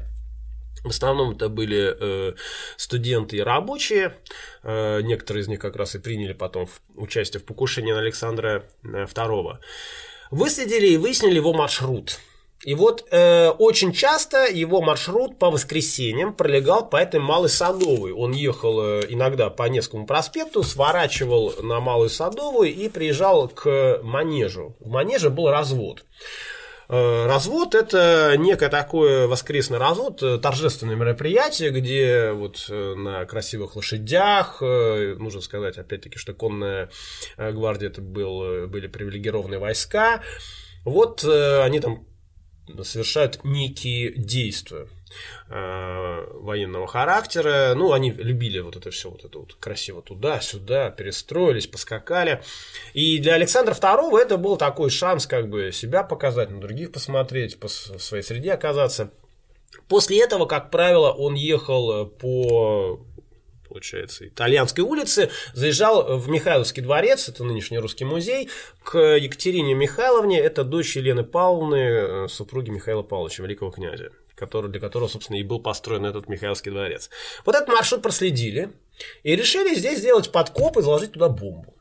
в 0.85 0.89
основном 0.89 1.33
это 1.33 1.49
были 1.49 1.97
э, 1.99 2.35
студенты 2.77 3.39
и 3.39 3.41
рабочие. 3.41 4.17
Э, 4.63 5.01
некоторые 5.03 5.43
из 5.43 5.49
них 5.49 5.61
как 5.61 5.77
раз 5.77 5.95
и 5.95 5.99
приняли 5.99 6.33
потом 6.33 6.69
участие 6.95 7.41
в 7.41 7.45
покушении 7.45 7.93
на 7.93 8.01
Александра 8.01 8.65
II. 8.85 9.53
Э, 9.53 9.59
Выследили 10.31 10.89
и 10.89 10.97
выяснили 10.97 11.37
его 11.37 11.53
маршрут. 11.53 12.19
И 12.65 12.75
вот 12.75 13.07
э, 13.11 13.51
очень 13.51 13.93
часто 13.93 14.47
его 14.47 14.81
маршрут 14.81 15.39
по 15.39 15.51
воскресеньям 15.51 16.35
пролегал 16.35 16.89
по 16.89 16.97
этой 16.97 17.21
Малой 17.21 17.49
Садовой. 17.49 18.13
Он 18.13 18.33
ехал 18.33 18.81
э, 18.81 19.03
иногда 19.09 19.51
по 19.51 19.69
Невскому 19.69 20.07
проспекту, 20.07 20.63
сворачивал 20.63 21.55
на 21.63 21.81
Малую 21.81 22.09
Садовую 22.09 22.75
и 22.75 22.89
приезжал 22.89 23.49
к 23.49 24.01
Манежу. 24.03 24.75
В 24.81 24.89
Манеже 24.89 25.31
был 25.31 25.51
развод. 25.51 26.05
Э, 26.89 27.27
развод– 27.27 27.75
это 27.77 28.35
некое 28.39 28.69
такое 28.69 29.27
воскресный 29.27 29.79
развод, 29.79 30.23
э, 30.23 30.39
торжественное 30.39 30.95
мероприятие, 30.95 31.71
где 31.71 32.31
вот 32.31 32.67
э, 32.69 32.95
на 32.95 33.25
красивых 33.27 33.75
лошадях, 33.77 34.61
нужно 34.61 35.41
сказать, 35.41 35.79
опять-таки, 35.79 36.19
что 36.19 36.33
конная 36.33 36.91
гвардия– 37.37 37.89
это 37.91 38.01
был, 38.01 38.69
были 38.69 38.87
привилегированные 38.87 39.59
войска, 39.59 40.23
вот 40.85 41.25
они 41.25 41.81
там 41.81 42.07
совершают 42.83 43.45
некие 43.45 44.13
действия 44.13 44.89
военного 45.49 46.87
характера. 46.87 47.75
Ну, 47.77 47.93
они 47.93 48.11
любили 48.11 48.59
вот 48.59 48.77
это 48.77 48.91
все, 48.91 49.11
вот 49.11 49.25
это 49.25 49.39
вот 49.39 49.55
красиво 49.55 50.03
туда-сюда, 50.03 50.91
перестроились, 50.91 51.67
поскакали. 51.67 52.43
И 52.93 53.19
для 53.19 53.35
Александра 53.35 53.73
II 53.73 54.19
это 54.19 54.37
был 54.37 54.57
такой 54.57 54.91
шанс 54.91 55.27
как 55.27 55.49
бы 55.49 55.71
себя 55.73 56.03
показать, 56.03 56.51
на 56.51 56.61
других 56.61 56.93
посмотреть, 56.93 57.59
по 57.61 57.69
своей 57.69 58.23
среде 58.23 58.53
оказаться. 58.53 59.13
После 59.89 60.21
этого, 60.23 60.47
как 60.47 60.71
правило, 60.71 61.13
он 61.13 61.35
ехал 61.35 62.07
по 62.07 63.01
получается, 63.69 64.27
Итальянской 64.27 64.85
улицы, 64.85 65.29
заезжал 65.53 66.17
в 66.19 66.29
Михайловский 66.29 66.83
дворец, 66.83 67.29
это 67.29 67.45
нынешний 67.45 67.79
русский 67.79 68.05
музей, 68.05 68.49
к 68.83 68.99
Екатерине 68.99 69.75
Михайловне, 69.75 70.39
это 70.41 70.65
дочь 70.65 70.97
Елены 70.97 71.25
Павловны, 71.25 71.77
э, 71.77 72.29
супруги 72.29 72.71
Михаила 72.71 73.03
Павловича, 73.03 73.43
великого 73.43 73.71
князя, 73.71 74.13
который, 74.37 74.71
для 74.71 74.81
которого, 74.81 75.09
собственно, 75.09 75.37
и 75.37 75.43
был 75.43 75.59
построен 75.59 76.05
этот 76.05 76.29
Михайловский 76.29 76.71
дворец. 76.71 77.11
Вот 77.45 77.57
этот 77.57 77.69
маршрут 77.69 78.03
проследили 78.03 78.71
и 79.23 79.35
решили 79.35 79.75
здесь 79.75 79.99
сделать 79.99 80.31
подкоп 80.31 80.77
и 80.77 80.83
заложить 80.83 81.13
туда 81.13 81.29
бомбу. 81.29 81.75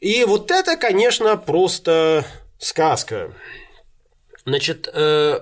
И 0.00 0.24
вот 0.24 0.50
это, 0.50 0.76
конечно, 0.76 1.36
просто 1.36 2.26
сказка. 2.58 3.32
Значит, 4.44 4.88
э, 4.92 5.40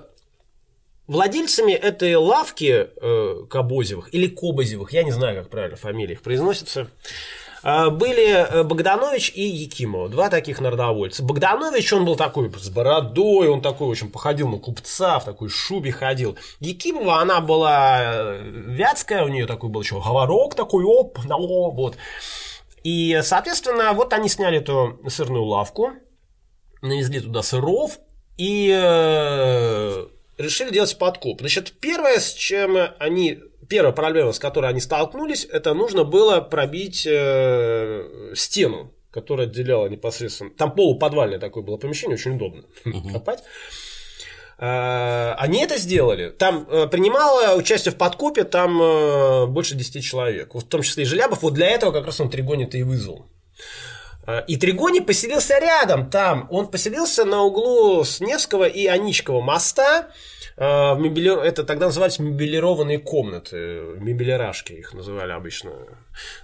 владельцами 1.07 1.73
этой 1.73 2.15
лавки 2.15 2.87
э, 2.95 3.45
Кобозевых 3.49 4.13
или 4.13 4.27
Кобозевых, 4.27 4.93
я 4.93 5.03
не 5.03 5.11
знаю, 5.11 5.41
как 5.41 5.49
правильно 5.49 5.75
фамилия 5.75 6.13
их 6.13 6.21
произносится, 6.21 6.87
были 7.63 8.27
э, 8.29 8.63
Богданович 8.63 9.31
и 9.33 9.41
Якимова, 9.41 10.09
два 10.09 10.29
таких 10.29 10.59
народовольца. 10.59 11.23
Богданович, 11.23 11.93
он 11.93 12.05
был 12.05 12.17
такой 12.17 12.51
с 12.53 12.69
бородой, 12.69 13.47
он 13.47 13.61
такой 13.61 13.87
очень 13.87 14.11
походил 14.11 14.49
на 14.49 14.57
купца, 14.57 15.19
в 15.19 15.25
такой 15.25 15.47
шубе 15.47 15.91
ходил. 15.91 16.37
Якимова, 16.59 17.21
она 17.21 17.39
была 17.39 17.99
э, 18.01 18.41
вятская, 18.67 19.23
у 19.23 19.29
нее 19.29 19.45
такой 19.45 19.69
был 19.69 19.81
еще 19.81 20.01
говорок 20.01 20.55
такой, 20.55 20.83
оп, 20.83 21.23
на 21.23 21.37
о, 21.37 21.71
вот. 21.71 21.95
И, 22.83 23.21
соответственно, 23.23 23.93
вот 23.93 24.11
они 24.11 24.27
сняли 24.27 24.57
эту 24.57 24.99
сырную 25.07 25.45
лавку, 25.45 25.91
навезли 26.81 27.21
туда 27.21 27.41
сыров 27.43 27.97
и 28.37 28.69
э, 28.69 30.05
решили 30.37 30.71
делать 30.71 30.97
подкуп. 30.97 31.39
Значит, 31.39 31.73
первое, 31.79 32.19
с 32.19 32.33
чем 32.33 32.77
они, 32.99 33.39
первая 33.73 33.91
проблема, 33.91 34.33
с 34.33 34.37
которой 34.37 34.69
они 34.69 34.79
столкнулись, 34.79 35.47
это 35.51 35.73
нужно 35.73 36.03
было 36.03 36.41
пробить 36.41 37.07
э, 37.09 38.31
стену, 38.35 38.91
которая 39.09 39.47
отделяла 39.47 39.87
непосредственно. 39.87 40.51
Там 40.51 40.75
полуподвальное 40.75 41.39
такое 41.39 41.63
было 41.63 41.77
помещение, 41.77 42.13
очень 42.13 42.35
удобно 42.35 42.65
копать. 43.11 43.39
Э, 44.59 45.33
Они 45.39 45.63
это 45.63 45.79
сделали. 45.79 46.29
Там 46.29 46.67
э, 46.69 46.85
принимало 46.85 47.55
участие 47.55 47.91
в 47.91 47.97
подкупе 47.97 48.43
там 48.43 48.79
э, 48.79 49.45
больше 49.47 49.73
10 49.73 50.03
человек. 50.03 50.53
В 50.53 50.61
том 50.61 50.83
числе 50.83 51.01
и 51.03 51.07
Желябов. 51.07 51.41
Вот 51.41 51.55
для 51.55 51.69
этого 51.69 51.91
как 51.91 52.05
раз 52.05 52.21
он 52.21 52.29
Тригони-то 52.29 52.77
и 52.77 52.83
вызвал. 52.83 53.25
Э, 54.27 54.43
И 54.47 54.57
Тригони 54.57 54.99
поселился 54.99 55.57
рядом 55.57 56.11
там. 56.11 56.47
Он 56.51 56.67
поселился 56.67 57.25
на 57.25 57.41
углу 57.41 58.03
с 58.03 58.19
Невского 58.21 58.65
и 58.65 58.85
Аничкова 58.85 59.41
моста. 59.41 60.09
Э, 60.57 60.93
в 60.93 60.99
мебели- 60.99 61.47
Это 61.47 61.63
тогда 61.63 61.87
назывались 61.87 62.19
мебелированные 62.19 62.99
комнаты. 62.99 63.55
Мебелирашки 63.99 64.73
их 64.73 64.93
называли 64.93 65.31
обычно. 65.31 65.71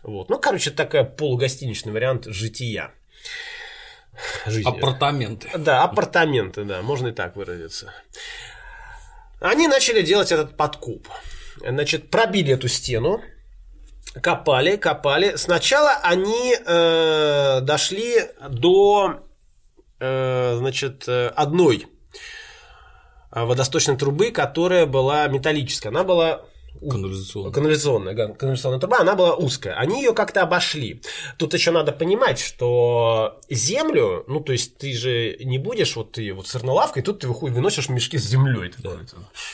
Вот. 0.04 0.30
Ну, 0.30 0.40
короче, 0.40 0.72
такая 0.72 1.04
полугостиничный 1.04 1.92
вариант 1.94 2.26
жития. 2.26 2.92
Жизни. 4.46 4.70
Апартаменты. 4.70 5.50
Да, 5.58 5.84
апартаменты, 5.84 6.64
да, 6.66 6.82
можно 6.82 7.08
и 7.08 7.12
так 7.12 7.36
выразиться. 7.36 7.94
Они 9.40 9.68
начали 9.68 10.02
делать 10.02 10.32
этот 10.32 10.58
подкуп. 10.58 11.08
Значит, 11.66 12.10
пробили 12.10 12.54
эту 12.54 12.68
стену, 12.68 13.22
копали, 14.22 14.76
копали. 14.76 15.36
Сначала 15.38 15.92
они 16.04 16.56
э, 16.56 17.60
дошли 17.62 18.16
до, 18.50 19.22
э, 20.00 20.56
значит, 20.58 21.08
э, 21.08 21.28
одной 21.28 21.88
водосточной 23.32 23.98
трубы, 23.98 24.32
которая 24.32 24.86
была 24.86 25.28
металлическая. 25.28 25.92
Она 25.92 26.04
была 26.04 26.42
канализационная, 27.52 28.14
га- 28.14 28.34
канализационная 28.34 28.80
труба, 28.80 29.00
она 29.00 29.16
была 29.16 29.36
узкая. 29.36 29.74
Они 29.76 30.02
ее 30.02 30.14
как-то 30.14 30.44
обошли. 30.44 31.02
Тут 31.38 31.54
еще 31.54 31.72
надо 31.72 31.92
понимать, 31.92 32.40
что 32.40 33.40
землю, 33.50 34.24
ну, 34.28 34.40
то 34.40 34.54
есть 34.54 34.78
ты 34.78 34.94
же 34.94 35.36
не 35.44 35.58
будешь, 35.58 35.96
вот 35.96 36.14
ты 36.14 36.32
вот 36.32 36.48
сырной 36.48 36.76
лавкой, 36.76 37.04
тут 37.04 37.20
ты 37.20 37.28
выходишь, 37.28 37.56
выносишь 37.56 37.90
мешки 37.90 38.18
с 38.18 38.24
землей. 38.24 38.72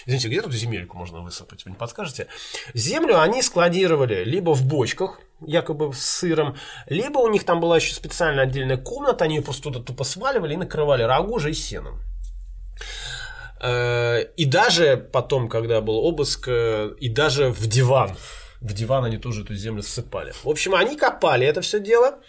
Извините, 0.05 0.27
где 0.27 0.41
тут 0.41 0.53
земельку 0.53 0.97
можно 0.97 1.21
высыпать, 1.21 1.65
вы 1.65 1.71
не 1.71 1.77
подскажете? 1.77 2.27
Землю 2.73 3.19
они 3.19 3.41
складировали 3.41 4.23
либо 4.23 4.53
в 4.53 4.63
бочках, 4.65 5.19
якобы 5.41 5.93
с 5.93 6.05
сыром, 6.05 6.55
либо 6.88 7.19
у 7.19 7.27
них 7.29 7.43
там 7.43 7.59
была 7.59 7.77
еще 7.77 7.93
специально 7.95 8.43
отдельная 8.43 8.77
комната, 8.77 9.25
они 9.25 9.38
ее 9.38 9.41
просто 9.41 9.63
туда 9.63 9.79
тупо 9.79 10.03
сваливали 10.03 10.53
и 10.53 10.57
накрывали 10.57 11.01
рагужей 11.03 11.51
и 11.53 11.55
сеном. 11.55 11.99
Э, 13.61 14.23
И 14.37 14.45
даже 14.45 14.97
потом, 14.97 15.49
когда 15.49 15.81
был 15.81 15.97
обыск, 15.97 16.47
э, 16.47 16.93
и 16.99 17.09
даже 17.09 17.49
в 17.49 17.67
диван. 17.67 18.15
В 18.61 18.73
диван 18.73 19.03
они 19.05 19.17
тоже 19.17 19.43
эту 19.43 19.55
землю 19.55 19.83
ссыпали. 19.83 20.33
В 20.43 20.49
общем, 20.49 20.73
они 20.75 20.97
копали 20.97 21.45
это 21.45 21.61
все 21.61 21.79
дело. 21.79 22.19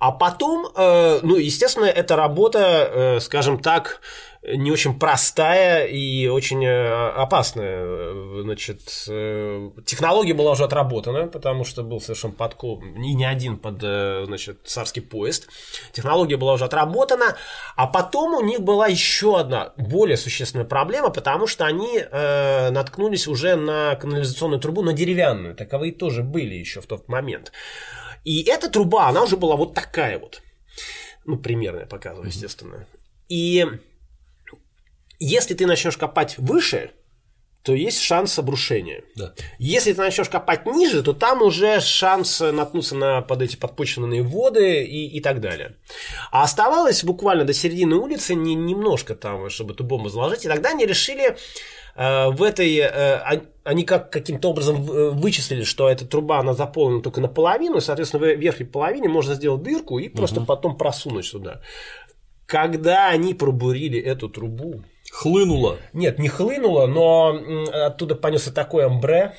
А 0.00 0.12
потом, 0.12 0.66
э, 0.74 1.20
ну, 1.22 1.36
естественно, 1.36 1.84
эта 1.84 2.16
работа, 2.16 2.58
э, 2.58 3.20
скажем 3.20 3.58
так, 3.58 4.00
не 4.42 4.72
очень 4.72 4.98
простая 4.98 5.84
и 5.84 6.26
очень 6.26 6.64
э, 6.64 7.10
опасная. 7.10 8.40
Значит, 8.42 8.80
технология 9.84 10.32
была 10.32 10.52
уже 10.52 10.64
отработана, 10.64 11.26
потому 11.26 11.64
что 11.64 11.82
был 11.82 12.00
совершен 12.00 12.32
подкоп, 12.32 12.82
и 12.82 13.14
не 13.14 13.26
один 13.26 13.58
под, 13.58 13.80
значит, 13.80 14.60
царский 14.64 15.02
поезд. 15.02 15.48
Технология 15.92 16.38
была 16.38 16.54
уже 16.54 16.64
отработана, 16.64 17.36
а 17.76 17.86
потом 17.86 18.32
у 18.32 18.40
них 18.40 18.62
была 18.62 18.86
еще 18.86 19.38
одна 19.38 19.74
более 19.76 20.16
существенная 20.16 20.64
проблема, 20.64 21.10
потому 21.10 21.46
что 21.46 21.66
они 21.66 21.98
э, 21.98 22.70
наткнулись 22.70 23.28
уже 23.28 23.54
на 23.54 23.96
канализационную 23.96 24.60
трубу, 24.60 24.80
на 24.80 24.94
деревянную. 24.94 25.54
Таковые 25.54 25.92
тоже 25.92 26.22
были 26.22 26.54
еще 26.54 26.80
в 26.80 26.86
тот 26.86 27.06
момент. 27.06 27.52
И 28.24 28.42
эта 28.42 28.70
труба, 28.70 29.08
она 29.08 29.22
уже 29.22 29.36
была 29.36 29.56
вот 29.56 29.74
такая 29.74 30.18
вот. 30.18 30.42
Ну, 31.24 31.36
примерно 31.36 31.80
я 31.80 31.86
показываю, 31.86 32.28
естественно. 32.28 32.86
И 33.28 33.66
если 35.18 35.54
ты 35.54 35.66
начнешь 35.66 35.96
копать 35.96 36.38
выше, 36.38 36.92
то 37.62 37.74
есть 37.74 38.00
шанс 38.00 38.38
обрушения. 38.38 39.04
Да. 39.16 39.34
Если 39.58 39.92
ты 39.92 40.00
начнешь 40.00 40.30
копать 40.30 40.64
ниже, 40.64 41.02
то 41.02 41.12
там 41.12 41.42
уже 41.42 41.80
шанс 41.80 42.40
наткнуться 42.40 42.96
на 42.96 43.20
под 43.20 43.42
эти 43.42 43.56
подпочвенные 43.56 44.22
воды 44.22 44.82
и, 44.82 45.08
и 45.08 45.20
так 45.20 45.40
далее. 45.40 45.76
А 46.30 46.42
оставалось 46.42 47.04
буквально 47.04 47.44
до 47.44 47.52
середины 47.52 47.96
улицы 47.96 48.34
не, 48.34 48.54
немножко 48.54 49.14
там, 49.14 49.50
чтобы 49.50 49.74
эту 49.74 49.84
бомбу 49.84 50.08
заложить. 50.08 50.46
И 50.46 50.48
тогда 50.48 50.70
они 50.70 50.86
решили 50.86 51.36
э, 51.96 52.28
в 52.30 52.42
этой... 52.42 52.76
э, 52.76 53.42
они- 53.70 53.84
как 53.84 54.10
каким-то 54.10 54.48
образом 54.50 54.82
в- 54.82 55.10
вычислили, 55.12 55.64
что 55.64 55.88
эта 55.88 56.06
труба, 56.06 56.38
она 56.40 56.52
заполнена 56.54 57.02
только 57.02 57.20
наполовину, 57.20 57.76
и, 57.78 57.80
соответственно, 57.80 58.26
в 58.26 58.36
верхней 58.36 58.66
половине 58.66 59.08
можно 59.08 59.34
сделать 59.34 59.62
дырку 59.62 59.98
и 59.98 60.08
просто 60.08 60.40
потом 60.40 60.76
просунуть 60.76 61.26
сюда. 61.26 61.60
Когда 62.46 63.08
они 63.08 63.34
пробурили 63.34 64.00
эту 64.00 64.28
трубу, 64.28 64.82
Хлынуло. 65.12 65.76
нет, 65.92 66.18
не 66.18 66.28
хлынуло, 66.28 66.86
но 66.86 67.38
оттуда 67.86 68.14
понесся 68.16 68.52
такой 68.52 68.84
амбре, 68.86 69.34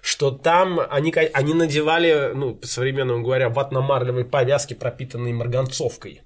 что 0.00 0.30
там 0.30 0.80
они, 0.90 1.12
они 1.32 1.54
надевали, 1.54 2.32
ну, 2.34 2.54
по-современному 2.54 3.22
говоря, 3.24 3.48
ватно-марлевые 3.48 4.24
повязки, 4.24 4.74
пропитанные 4.74 5.32
марганцовкой. 5.34 6.20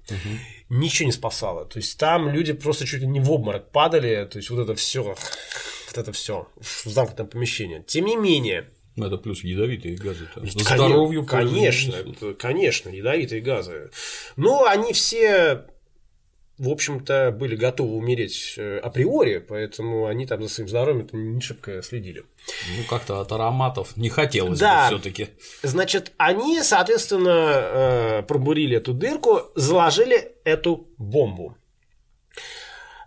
Ничего 0.69 1.07
не 1.07 1.11
спасало. 1.11 1.65
То 1.65 1.77
есть 1.79 1.97
там 1.97 2.29
люди 2.29 2.53
просто 2.53 2.85
чуть 2.85 3.01
ли 3.01 3.07
не 3.07 3.19
в 3.19 3.31
обморок 3.31 3.71
падали. 3.71 4.27
То 4.31 4.37
есть 4.37 4.49
вот 4.51 4.59
это 4.59 4.75
все, 4.75 5.03
вот 5.03 5.17
это 5.97 6.11
все 6.11 6.47
в 6.59 6.87
замкнутом 6.89 7.27
помещении. 7.27 7.83
Тем 7.87 8.05
не 8.05 8.15
менее, 8.15 8.69
Ну, 8.95 9.07
это 9.07 9.17
плюс 9.17 9.43
ядовитые 9.43 9.95
газы. 9.95 10.27
там. 10.33 10.47
Здоровью 10.47 11.25
конечно, 11.25 11.95
конечно, 12.37 12.89
ядовитые 12.89 13.41
газы. 13.41 13.89
Но 14.35 14.65
они 14.65 14.93
все, 14.93 15.65
в 16.59 16.69
общем-то, 16.69 17.31
были 17.31 17.55
готовы 17.55 17.95
умереть 17.95 18.55
э, 18.57 18.79
априори, 18.79 19.39
поэтому 19.39 20.07
они 20.07 20.25
там 20.27 20.43
за 20.43 20.49
своим 20.49 20.67
здоровьем 20.67 21.07
не 21.13 21.39
шибко 21.41 21.81
следили. 21.81 22.25
Ну, 22.77 22.83
как-то 22.89 23.21
от 23.21 23.31
ароматов 23.31 23.95
не 23.95 24.09
хотелось 24.09 24.59
Да. 24.59 24.89
бы 24.89 24.97
все-таки. 24.97 25.29
Значит, 25.63 26.11
они, 26.17 26.61
соответственно, 26.61 27.29
э, 28.19 28.23
пробурили 28.23 28.75
эту 28.75 28.93
дырку, 28.93 29.43
заложили 29.55 30.33
эту 30.43 30.87
бомбу. 30.97 31.55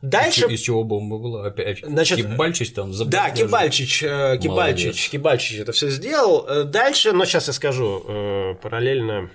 Дальше 0.00 0.46
Из 0.46 0.60
чего 0.60 0.82
бомба 0.82 1.18
была? 1.18 1.46
Опять 1.46 1.78
Значит, 1.84 2.18
Кибальчич 2.18 2.72
там 2.72 2.92
за 2.92 3.04
Да, 3.04 3.28
даже. 3.28 3.44
Кибальчич, 3.46 4.02
э, 4.02 4.36
Кибальчич, 4.40 4.84
Молодец. 4.86 5.08
Кибальчич 5.10 5.58
это 5.60 5.70
все 5.72 5.90
сделал. 5.90 6.44
Э, 6.48 6.64
Дальше, 6.64 7.12
но 7.12 7.24
сейчас 7.24 7.46
я 7.46 7.52
скажу 7.52 8.02
э, 8.08 8.54
параллельно 8.60 9.30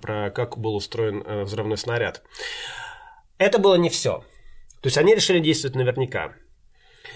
про 0.00 0.30
как 0.30 0.56
был 0.56 0.76
устроен 0.76 1.22
э, 1.26 1.42
взрывной 1.42 1.76
снаряд. 1.76 2.22
Это 3.40 3.58
было 3.58 3.76
не 3.76 3.88
все. 3.88 4.22
То 4.82 4.86
есть 4.86 4.98
они 4.98 5.14
решили 5.14 5.40
действовать 5.40 5.74
наверняка. 5.74 6.34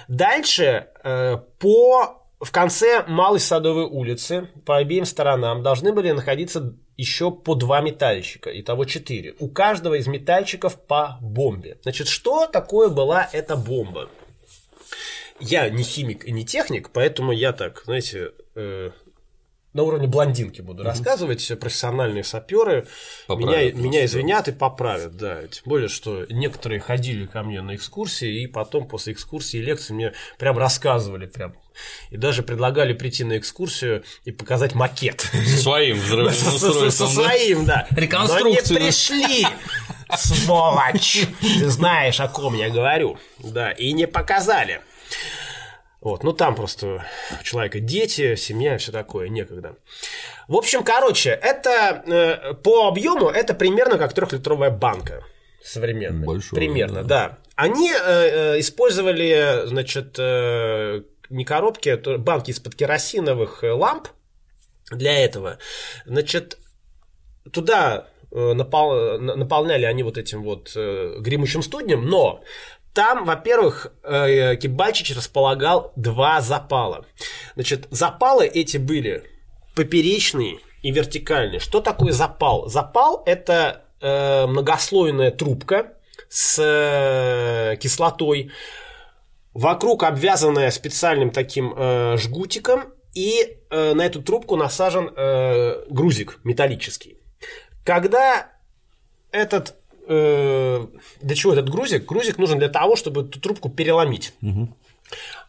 Дальше 0.08 0.88
э, 1.04 1.36
по 1.58 2.22
в 2.40 2.50
конце 2.50 3.04
Малой 3.06 3.40
Садовой 3.40 3.84
улицы 3.84 4.48
по 4.64 4.78
обеим 4.78 5.04
сторонам 5.04 5.62
должны 5.62 5.92
были 5.92 6.12
находиться 6.12 6.74
еще 6.96 7.30
по 7.30 7.54
два 7.54 7.82
метальщика, 7.82 8.50
итого 8.58 8.86
четыре. 8.86 9.34
У 9.38 9.48
каждого 9.48 9.94
из 9.94 10.06
метальщиков 10.06 10.80
по 10.80 11.18
бомбе. 11.20 11.76
Значит, 11.82 12.08
что 12.08 12.46
такое 12.46 12.88
была 12.88 13.28
эта 13.30 13.54
бомба? 13.54 14.08
Я 15.40 15.68
не 15.68 15.82
химик 15.82 16.24
и 16.24 16.32
не 16.32 16.46
техник, 16.46 16.88
поэтому 16.90 17.32
я 17.32 17.52
так, 17.52 17.82
знаете, 17.84 18.32
э, 18.54 18.92
на 19.74 19.82
уровне 19.82 20.06
блондинки 20.06 20.60
буду 20.62 20.82
рассказывать. 20.84 21.50
Профессиональные 21.60 22.24
саперы 22.24 22.86
меня, 23.28 23.36
Поправят 23.36 23.74
меня 23.74 23.98
да. 24.00 24.04
извинят 24.06 24.48
и 24.48 24.52
поправят, 24.52 25.16
да. 25.16 25.42
Тем 25.48 25.62
более, 25.66 25.88
что 25.88 26.24
некоторые 26.30 26.80
ходили 26.80 27.26
ко 27.26 27.42
мне 27.42 27.60
на 27.60 27.74
экскурсии, 27.74 28.42
и 28.42 28.46
потом 28.46 28.86
после 28.88 29.12
экскурсии 29.12 29.58
и 29.58 29.62
лекции 29.62 29.92
мне 29.92 30.12
прям 30.38 30.56
рассказывали 30.56 31.26
прям. 31.26 31.54
И 32.10 32.16
даже 32.16 32.44
предлагали 32.44 32.92
прийти 32.92 33.24
на 33.24 33.36
экскурсию 33.36 34.04
и 34.24 34.30
показать 34.30 34.74
макет. 34.76 35.22
Со 35.32 35.56
своим 35.62 35.98
взрывным 35.98 36.32
Со- 36.32 36.50
со- 36.52 36.58
со 36.58 36.68
устройством. 36.70 37.08
да? 37.08 37.22
своим, 37.24 37.64
да. 37.66 37.86
Реконструкцию. 37.90 38.78
Но 38.78 38.78
не 38.80 38.86
пришли, 38.86 39.46
сволочь. 40.16 41.26
Ты 41.40 41.68
знаешь, 41.68 42.20
о 42.20 42.28
ком 42.28 42.54
я 42.54 42.70
говорю. 42.70 43.18
Да, 43.38 43.72
и 43.72 43.92
не 43.92 44.06
показали. 44.06 44.80
Вот, 46.04 46.22
ну 46.22 46.34
там 46.34 46.54
просто 46.54 47.04
у 47.40 47.42
человека 47.42 47.80
дети, 47.80 48.36
семья 48.36 48.74
и 48.74 48.78
все 48.78 48.92
такое, 48.92 49.28
некогда. 49.28 49.76
В 50.48 50.54
общем, 50.54 50.84
короче, 50.84 51.30
это 51.30 52.02
э, 52.06 52.54
по 52.54 52.88
объему 52.88 53.30
это 53.30 53.54
примерно 53.54 53.96
как 53.96 54.12
трехлитровая 54.12 54.70
банка 54.70 55.24
современная. 55.64 56.26
Большое, 56.26 56.60
примерно, 56.60 57.02
да. 57.02 57.28
да. 57.28 57.38
Они 57.56 57.90
э, 57.90 57.96
э, 57.96 58.60
использовали, 58.60 59.66
значит, 59.66 60.16
э, 60.18 61.02
не 61.30 61.44
коробки, 61.46 61.88
а 61.88 62.18
банки 62.18 62.50
из-под 62.50 62.74
керосиновых 62.74 63.64
э, 63.64 63.72
ламп 63.72 64.08
для 64.90 65.24
этого. 65.24 65.58
Значит, 66.04 66.58
туда 67.50 68.08
э, 68.30 68.52
напол, 68.52 69.18
наполняли 69.18 69.86
они 69.86 70.02
вот 70.02 70.18
этим 70.18 70.42
вот 70.42 70.72
э, 70.76 71.16
гремучим 71.20 71.62
студнем, 71.62 72.04
но 72.04 72.42
там, 72.94 73.24
во-первых, 73.24 73.92
э, 74.04 74.56
Кибальчич 74.56 75.16
располагал 75.16 75.92
два 75.96 76.40
запала. 76.40 77.04
Значит, 77.56 77.88
запалы 77.90 78.46
эти 78.46 78.76
были 78.76 79.24
поперечные 79.74 80.60
и 80.82 80.92
вертикальные. 80.92 81.58
Что 81.58 81.80
такое 81.80 82.12
запал? 82.12 82.68
Запал– 82.68 83.22
это 83.26 83.84
э, 84.00 84.46
многослойная 84.46 85.32
трубка 85.32 85.94
с 86.28 86.58
э, 86.62 87.76
кислотой, 87.78 88.52
вокруг 89.52 90.04
обвязанная 90.04 90.70
специальным 90.70 91.30
таким 91.30 91.74
э, 91.76 92.16
жгутиком, 92.16 92.94
и 93.14 93.58
э, 93.70 93.94
на 93.94 94.06
эту 94.06 94.22
трубку 94.22 94.56
насажен 94.56 95.10
э, 95.16 95.84
грузик 95.88 96.38
металлический. 96.44 97.18
Когда 97.84 98.48
этот 99.32 99.74
э, 100.06 100.86
для 101.20 101.34
чего 101.34 101.52
этот 101.52 101.68
грузик? 101.68 102.06
Грузик 102.06 102.38
нужен 102.38 102.58
для 102.58 102.68
того, 102.68 102.96
чтобы 102.96 103.22
эту 103.22 103.40
трубку 103.40 103.68
переломить. 103.68 104.34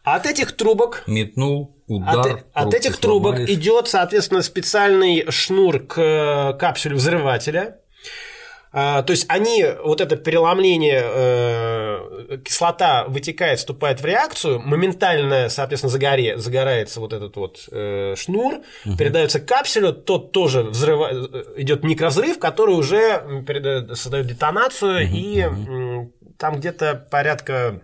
От 0.02 0.26
этих 0.26 0.52
трубок 0.52 1.02
Метнул, 1.06 1.74
удар. 1.88 2.44
от, 2.52 2.66
от 2.68 2.74
этих 2.74 2.98
трубок 2.98 3.36
сломались. 3.36 3.54
идет, 3.56 3.88
соответственно, 3.88 4.42
специальный 4.42 5.28
шнур 5.30 5.80
к 5.80 6.00
э, 6.00 6.58
капсуле 6.58 6.94
взрывателя. 6.94 7.80
А, 8.72 9.02
То 9.02 9.12
есть 9.12 9.24
они, 9.28 9.64
вот 9.84 10.00
это 10.00 10.16
переломление, 10.16 11.02
э, 11.04 12.38
кислота 12.44 13.04
вытекает, 13.08 13.58
вступает 13.58 14.00
в 14.00 14.04
реакцию, 14.04 14.60
моментально, 14.60 15.48
соответственно, 15.48 15.90
загоре, 15.90 16.36
загорается 16.36 17.00
вот 17.00 17.12
этот 17.12 17.36
вот 17.36 17.68
э, 17.72 18.14
шнур, 18.16 18.60
передается 18.98 19.40
к 19.40 19.46
капсулю, 19.46 19.92
тот 19.92 20.32
тоже 20.32 20.62
взрыва, 20.62 21.10
э, 21.12 21.44
идет 21.56 21.84
микрозрыв, 21.84 22.38
который 22.38 22.74
уже 22.74 22.96
м, 23.00 23.44
переда- 23.44 23.94
создает 23.94 24.26
детонацию, 24.26 25.08
и 25.08 25.40
м, 25.40 26.12
там 26.38 26.56
где-то 26.56 26.94
порядка 27.10 27.80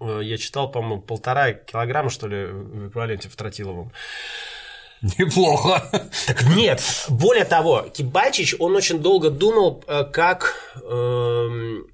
э, 0.00 0.20
я 0.22 0.38
читал, 0.38 0.70
по-моему, 0.70 1.02
полтора 1.02 1.52
килограмма, 1.52 2.10
что 2.10 2.26
ли, 2.28 2.46
в 2.46 2.88
эквиваленте 2.88 3.28
в 3.28 3.36
тротиловом. 3.36 3.92
Неплохо. 5.18 5.82
Так 6.26 6.44
нет, 6.56 6.82
более 7.08 7.44
того, 7.44 7.86
Кибальчич, 7.92 8.54
он 8.58 8.74
очень 8.74 9.00
долго 9.00 9.28
думал, 9.30 9.84
э, 9.86 10.04
как 10.04 10.54
эм, 10.82 11.86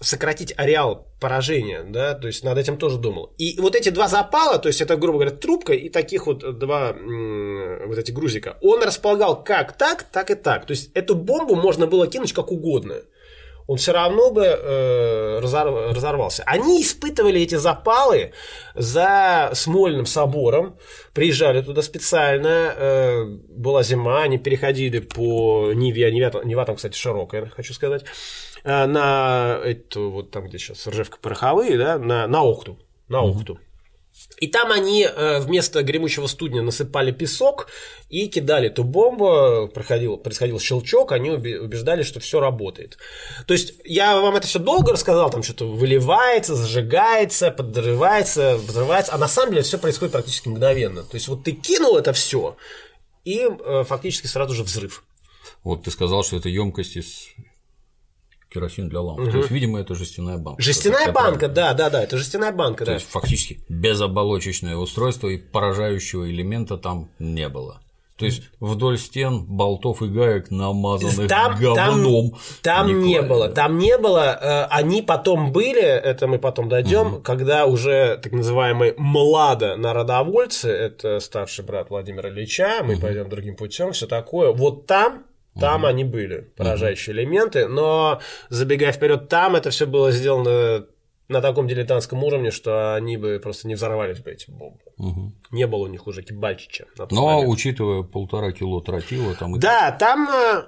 сократить 0.00 0.52
ареал 0.56 1.08
поражения, 1.20 1.84
да, 1.88 2.14
то 2.14 2.26
есть 2.26 2.44
над 2.44 2.58
этим 2.58 2.76
тоже 2.76 2.98
думал. 2.98 3.32
И 3.38 3.58
вот 3.58 3.74
эти 3.74 3.88
два 3.88 4.08
запала, 4.08 4.58
то 4.58 4.68
есть 4.68 4.82
это, 4.82 4.96
грубо 4.96 5.20
говоря, 5.20 5.34
трубка 5.34 5.72
и 5.72 5.88
таких 5.88 6.26
вот 6.26 6.58
два 6.58 6.90
м, 6.90 7.88
вот 7.88 7.96
эти 7.96 8.10
грузика, 8.10 8.58
он 8.60 8.82
располагал 8.82 9.42
как 9.42 9.76
так, 9.78 10.02
так 10.02 10.30
и 10.30 10.34
так. 10.34 10.66
То 10.66 10.72
есть 10.72 10.90
эту 10.92 11.14
бомбу 11.14 11.54
можно 11.54 11.86
было 11.86 12.06
кинуть 12.06 12.34
как 12.34 12.52
угодно. 12.52 12.96
Он 13.66 13.78
все 13.78 13.92
равно 13.92 14.30
бы 14.30 14.44
э, 14.44 15.40
разор- 15.40 15.94
разорвался. 15.94 16.42
Они 16.44 16.82
испытывали 16.82 17.40
эти 17.40 17.54
запалы 17.54 18.32
за 18.74 19.50
Смольным 19.54 20.06
собором, 20.06 20.76
приезжали 21.14 21.62
туда 21.62 21.80
специально, 21.82 22.74
э, 22.76 23.24
была 23.24 23.82
зима, 23.82 24.22
они 24.22 24.38
переходили 24.38 24.98
по 24.98 25.72
Неве, 25.72 26.06
а 26.06 26.10
Нева, 26.10 26.44
Нева 26.44 26.64
там, 26.66 26.76
кстати, 26.76 26.96
широкая, 26.96 27.46
хочу 27.46 27.72
сказать, 27.72 28.04
э, 28.64 28.86
на 28.86 29.60
эту, 29.64 30.10
вот 30.10 30.30
там, 30.30 30.46
где 30.46 30.58
сейчас 30.58 30.86
Ржевка 30.86 31.18
пороховые, 31.20 31.78
да, 31.78 31.98
на, 31.98 32.26
на 32.26 32.42
Охту, 32.42 32.78
на 33.08 33.20
Охту. 33.20 33.58
И 34.38 34.48
там 34.48 34.72
они 34.72 35.04
э, 35.04 35.40
вместо 35.40 35.82
гремучего 35.82 36.26
студня 36.26 36.62
насыпали 36.62 37.12
песок 37.12 37.68
и 38.08 38.28
кидали 38.28 38.68
эту 38.68 38.84
бомбу, 38.84 39.68
проходил, 39.72 40.16
происходил 40.16 40.58
щелчок, 40.58 41.12
они 41.12 41.30
убеждали, 41.30 42.02
что 42.02 42.20
все 42.20 42.40
работает. 42.40 42.98
То 43.46 43.54
есть 43.54 43.74
я 43.84 44.20
вам 44.20 44.34
это 44.36 44.46
все 44.46 44.58
долго 44.58 44.92
рассказал, 44.92 45.30
там 45.30 45.42
что-то 45.42 45.66
выливается, 45.66 46.54
зажигается, 46.54 47.50
подрывается, 47.50 48.56
взрывается, 48.56 49.14
а 49.14 49.18
на 49.18 49.28
самом 49.28 49.52
деле 49.52 49.62
все 49.62 49.78
происходит 49.78 50.12
практически 50.12 50.48
мгновенно. 50.48 51.02
То 51.02 51.14
есть 51.14 51.28
вот 51.28 51.44
ты 51.44 51.52
кинул 51.52 51.96
это 51.96 52.12
все, 52.12 52.56
и 53.24 53.46
э, 53.48 53.84
фактически 53.84 54.26
сразу 54.26 54.54
же 54.54 54.62
взрыв. 54.62 55.04
Вот 55.62 55.84
ты 55.84 55.90
сказал, 55.90 56.24
что 56.24 56.36
это 56.36 56.48
емкость 56.48 56.96
из 56.96 57.28
керосин 58.54 58.88
для 58.88 59.00
ламп. 59.00 59.30
То 59.30 59.38
есть, 59.38 59.50
видимо, 59.50 59.80
это 59.80 59.94
жестяная 59.94 60.38
банка. 60.38 60.62
Жестяная 60.62 61.12
банка, 61.12 61.48
да, 61.48 61.74
да, 61.74 61.90
да, 61.90 62.02
это 62.02 62.16
жестяная 62.16 62.52
банка, 62.52 62.84
То 62.84 62.92
да. 62.92 62.94
есть 62.94 63.06
фактически 63.10 63.58
безоболочечное 63.68 64.76
устройство 64.76 65.28
и 65.28 65.36
поражающего 65.38 66.30
элемента 66.30 66.76
там 66.78 67.10
не 67.18 67.48
было. 67.48 67.80
То 68.16 68.26
есть 68.26 68.42
вдоль 68.60 68.96
стен 68.96 69.44
болтов 69.44 70.00
и 70.00 70.06
гаек 70.06 70.48
намазанных 70.52 71.28
Там, 71.28 71.56
говном. 71.56 72.30
там, 72.62 72.86
там 72.86 73.02
не 73.02 73.14
клали, 73.16 73.28
было, 73.28 73.48
там 73.48 73.76
не 73.76 73.98
было. 73.98 74.38
э, 74.40 74.64
Они 74.70 75.02
потом 75.02 75.50
были, 75.50 75.82
это 75.82 76.28
мы 76.28 76.38
потом 76.38 76.68
дойдем, 76.68 77.20
когда 77.22 77.66
уже 77.66 78.20
так 78.22 78.30
называемый 78.32 78.94
Млада 78.98 79.74
народовольцы, 79.76 80.68
это 80.70 81.18
старший 81.18 81.64
брат 81.64 81.90
Владимира 81.90 82.28
Ильича, 82.30 82.82
мы 82.84 83.00
пойдем 83.00 83.28
другим 83.28 83.56
путем, 83.56 83.90
все 83.90 84.06
такое. 84.06 84.52
Вот 84.52 84.86
там 84.86 85.24
там 85.58 85.86
они 85.86 86.04
были, 86.04 86.40
поражающие 86.56 87.14
элементы, 87.14 87.68
но 87.68 88.20
забегая 88.48 88.92
вперед, 88.92 89.28
там 89.28 89.56
это 89.56 89.70
все 89.70 89.86
было 89.86 90.10
сделано 90.10 90.86
на 91.28 91.40
таком 91.40 91.66
дилетантском 91.66 92.22
уровне, 92.22 92.50
что 92.50 92.94
они 92.94 93.16
бы 93.16 93.40
просто 93.42 93.66
не 93.66 93.74
взорвались 93.74 94.20
бы 94.20 94.30
эти 94.30 94.50
бомбы. 94.50 94.80
Не 95.50 95.66
было 95.66 95.84
у 95.84 95.86
них 95.86 96.06
уже 96.06 96.22
кибальчича. 96.22 96.86
Но 97.10 97.26
момент. 97.26 97.48
учитывая 97.48 98.02
полтора 98.02 98.52
кило 98.52 98.80
тротила, 98.80 99.34
там 99.34 99.56
и 99.56 99.58
Да, 99.58 99.90
там 99.92 100.28
э, 100.28 100.64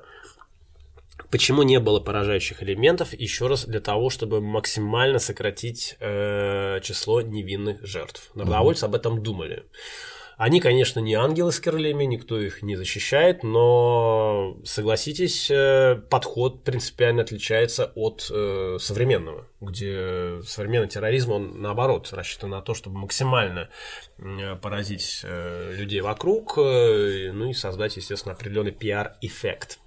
почему 1.31 1.63
не 1.63 1.79
было 1.79 2.01
поражающих 2.01 2.63
элементов? 2.63 3.13
Еще 3.13 3.47
раз 3.49 3.67
для 3.67 3.81
того, 3.81 4.09
чтобы 4.11 4.41
максимально 4.41 5.19
сократить 5.19 5.97
э, 6.01 6.81
число 6.83 7.21
невинных 7.21 7.85
жертв. 7.85 8.31
Народовольцы 8.35 8.85
об 8.85 8.95
этом 8.95 9.23
думали. 9.23 9.65
Они, 10.37 10.61
конечно, 10.61 11.01
не 11.01 11.15
ангелы 11.15 11.51
с 11.51 11.59
крыльями, 11.59 12.05
никто 12.05 12.39
их 12.39 12.63
не 12.63 12.77
защищает, 12.77 13.43
но 13.43 14.59
согласитесь, 14.65 15.51
э, 15.51 15.97
подход 16.11 16.63
принципиально 16.63 17.23
отличается 17.23 17.91
от 17.95 18.31
э, 18.31 18.77
современного, 18.79 19.49
где 19.63 20.43
современный 20.47 20.89
терроризм, 20.89 21.33
он 21.33 21.63
наоборот 21.63 22.13
рассчитан 22.13 22.51
на 22.51 22.61
то, 22.61 22.75
чтобы 22.75 22.99
максимально 22.99 23.71
э, 24.19 24.57
поразить 24.57 25.23
э, 25.25 25.73
людей 25.75 26.03
вокруг, 26.03 26.59
э, 26.59 27.31
ну 27.33 27.49
и 27.49 27.55
создать, 27.55 27.97
естественно, 27.97 28.35
определенный 28.35 28.73
пиар-эффект. 28.73 29.79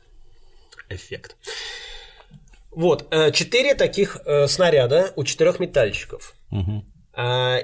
Эффект. 0.89 1.37
Вот, 2.71 3.05
э, 3.11 3.31
четыре 3.33 3.75
таких 3.75 4.17
снаряда 4.47 5.13
у 5.15 5.23
четырех 5.23 5.59
метальщиков. 5.59 6.33
А, 6.51 6.81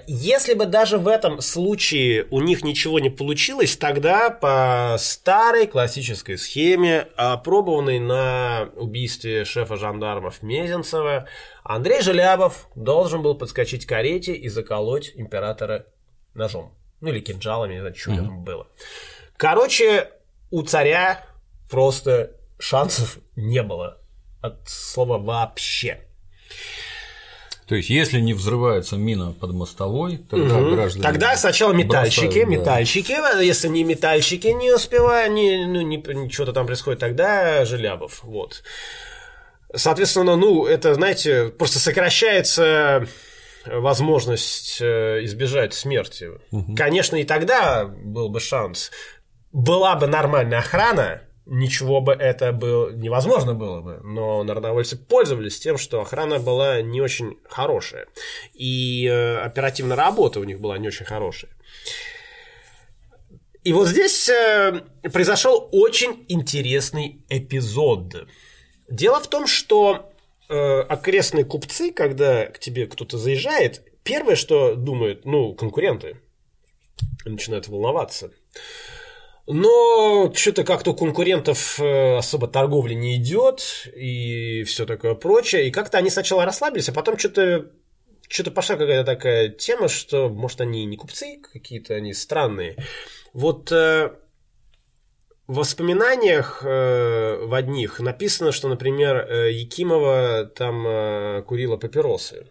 Если 0.07 0.53
бы 0.53 0.65
даже 0.65 0.97
в 0.97 1.07
этом 1.07 1.39
случае 1.39 2.27
у 2.29 2.41
них 2.41 2.61
ничего 2.63 2.99
не 2.99 3.09
получилось, 3.09 3.77
тогда 3.77 4.29
по 4.29 4.97
старой 4.99 5.65
классической 5.65 6.37
схеме, 6.37 7.07
опробованной 7.15 7.99
на 7.99 8.69
убийстве 8.75 9.45
шефа 9.45 9.77
жандармов 9.77 10.41
Мезенцева, 10.41 11.27
Андрей 11.63 12.01
Желябов 12.01 12.67
должен 12.75 13.21
был 13.21 13.35
подскочить 13.35 13.85
к 13.85 13.89
карете 13.89 14.33
и 14.33 14.49
заколоть 14.49 15.13
императора 15.15 15.85
ножом. 16.33 16.75
Ну 16.99 17.09
или 17.09 17.21
кинжалами, 17.21 17.75
не 17.75 17.79
знаю, 17.79 17.95
что 17.95 18.15
там 18.15 18.43
было. 18.43 18.67
Короче, 19.37 20.11
у 20.51 20.63
царя 20.63 21.25
просто 21.69 22.31
шансов 22.59 23.19
не 23.37 23.63
было. 23.63 24.01
От 24.41 24.67
слова 24.67 25.17
вообще. 25.17 26.01
То 27.67 27.73
есть, 27.75 27.89
если 27.89 28.19
не 28.19 28.33
взрывается 28.33 28.95
мина 28.95 29.33
под 29.33 29.53
мостовой, 29.53 30.17
тогда 30.29 30.55
Мгм. 30.57 30.75
граждане. 30.75 31.03
Тогда 31.03 31.35
сначала 31.35 31.73
метальщики, 31.73 32.25
бросают, 32.25 32.49
да. 32.49 32.55
метальщики, 32.55 33.43
если 33.43 33.67
не 33.69 33.83
метальщики 33.83 34.47
не 34.47 34.71
успевают, 34.71 35.33
не, 35.33 35.65
ну, 35.65 35.81
не, 35.81 36.29
что-то 36.29 36.53
там 36.53 36.67
происходит, 36.67 36.99
тогда 36.99 37.65
Желябов, 37.65 38.23
вот. 38.23 38.61
Соответственно, 39.73 40.35
ну, 40.35 40.65
это, 40.67 40.93
знаете, 40.93 41.47
просто 41.47 41.79
сокращается 41.79 43.07
возможность 43.65 44.77
э, 44.79 45.23
избежать 45.23 45.73
смерти. 45.73 46.29
Конечно, 46.75 47.15
и 47.15 47.23
тогда 47.23 47.85
был 47.85 48.29
бы 48.29 48.39
шанс. 48.39 48.91
Была 49.51 49.95
бы 49.95 50.05
нормальная 50.05 50.59
охрана, 50.59 51.21
ничего 51.45 52.01
бы 52.01 52.13
это 52.13 52.51
было 52.51 52.91
невозможно 52.91 53.53
было 53.53 53.81
бы, 53.81 53.99
но 54.03 54.43
народовольцы 54.43 54.97
пользовались 54.97 55.59
тем, 55.59 55.77
что 55.77 56.01
охрана 56.01 56.39
была 56.39 56.81
не 56.81 57.01
очень 57.01 57.37
хорошая, 57.47 58.07
и 58.53 59.07
э, 59.07 59.37
оперативная 59.37 59.95
работа 59.95 60.39
у 60.39 60.43
них 60.43 60.59
была 60.59 60.77
не 60.77 60.87
очень 60.87 61.05
хорошая. 61.05 61.51
И 63.63 63.73
вот 63.73 63.87
здесь 63.87 64.29
э, 64.29 64.83
произошел 65.11 65.69
очень 65.71 66.25
интересный 66.27 67.23
эпизод. 67.29 68.27
Дело 68.87 69.19
в 69.19 69.27
том, 69.27 69.47
что 69.47 70.11
э, 70.47 70.79
окрестные 70.81 71.45
купцы, 71.45 71.91
когда 71.91 72.45
к 72.45 72.59
тебе 72.59 72.85
кто-то 72.85 73.17
заезжает, 73.17 73.83
первое, 74.03 74.35
что 74.35 74.75
думают, 74.75 75.25
ну, 75.25 75.55
конкуренты, 75.55 76.17
начинают 77.25 77.67
волноваться. 77.67 78.31
Но 79.47 80.33
что-то 80.33 80.63
как-то 80.63 80.93
конкурентов 80.93 81.79
э, 81.79 82.17
особо 82.17 82.47
торговли 82.47 82.95
не 82.95 83.17
идет 83.17 83.87
и 83.95 84.63
все 84.63 84.85
такое 84.85 85.13
прочее. 85.13 85.67
И 85.67 85.71
как-то 85.71 85.99
они 85.99 86.09
сначала 86.09 86.45
расслабились, 86.45 86.89
а 86.89 86.93
потом 86.93 87.17
что-то 87.17 87.71
что-то 88.27 88.49
пошла 88.49 88.75
какая-то 88.75 89.05
такая 89.05 89.49
тема, 89.49 89.87
что, 89.87 90.29
может, 90.29 90.59
они 90.61 90.85
не 90.85 90.97
купцы 90.97 91.39
какие-то, 91.53 91.93
они 91.93 92.13
странные. 92.13 92.75
Вот 93.33 93.71
э, 93.71 94.15
в 95.47 95.55
воспоминаниях 95.55 96.63
э, 96.65 97.37
в 97.45 97.53
одних 97.53 97.99
написано, 97.99 98.51
что, 98.51 98.67
например, 98.67 99.17
э, 99.17 99.51
Якимова 99.51 100.45
там 100.45 100.87
э, 100.87 101.43
курила 101.43 101.77
папиросы. 101.77 102.47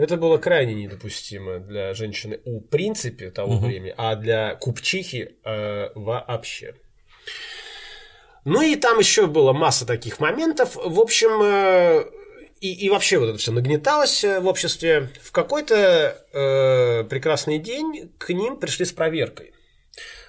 Это 0.00 0.16
было 0.16 0.38
крайне 0.38 0.72
недопустимо 0.72 1.58
для 1.58 1.92
женщины 1.92 2.40
у 2.46 2.62
принципе 2.62 3.30
того 3.30 3.56
угу. 3.56 3.66
времени, 3.66 3.92
а 3.98 4.16
для 4.16 4.54
купчихи 4.54 5.36
э, 5.44 5.90
вообще. 5.94 6.74
Ну 8.46 8.62
и 8.62 8.76
там 8.76 8.98
еще 8.98 9.26
было 9.26 9.52
масса 9.52 9.86
таких 9.86 10.18
моментов. 10.18 10.76
В 10.76 10.98
общем, 11.00 11.42
э, 11.42 12.06
и, 12.62 12.72
и 12.72 12.88
вообще 12.88 13.18
вот 13.18 13.26
это 13.26 13.36
все 13.38 13.52
нагнеталось 13.52 14.24
э, 14.24 14.40
в 14.40 14.46
обществе. 14.46 15.10
В 15.20 15.32
какой-то 15.32 16.16
э, 16.32 17.04
прекрасный 17.04 17.58
день 17.58 18.10
к 18.16 18.30
ним 18.30 18.56
пришли 18.56 18.86
с 18.86 18.92
проверкой. 18.92 19.52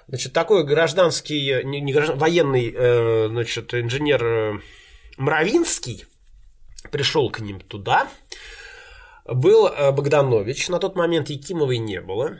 Значит, 0.09 0.33
такой 0.33 0.65
гражданский, 0.65 1.63
не, 1.63 1.79
не 1.79 1.93
граждан, 1.93 2.17
военный, 2.17 2.73
э, 2.75 3.27
значит, 3.29 3.73
инженер 3.73 4.21
э, 4.21 4.59
Мравинский 5.15 6.03
пришел 6.91 7.29
к 7.29 7.39
ним 7.39 7.61
туда 7.61 8.09
был 9.33 9.67
э, 9.67 9.91
Богданович, 9.91 10.69
на 10.69 10.79
тот 10.79 10.95
момент 10.95 11.29
Якимовой 11.29 11.77
не 11.77 12.01
было. 12.01 12.39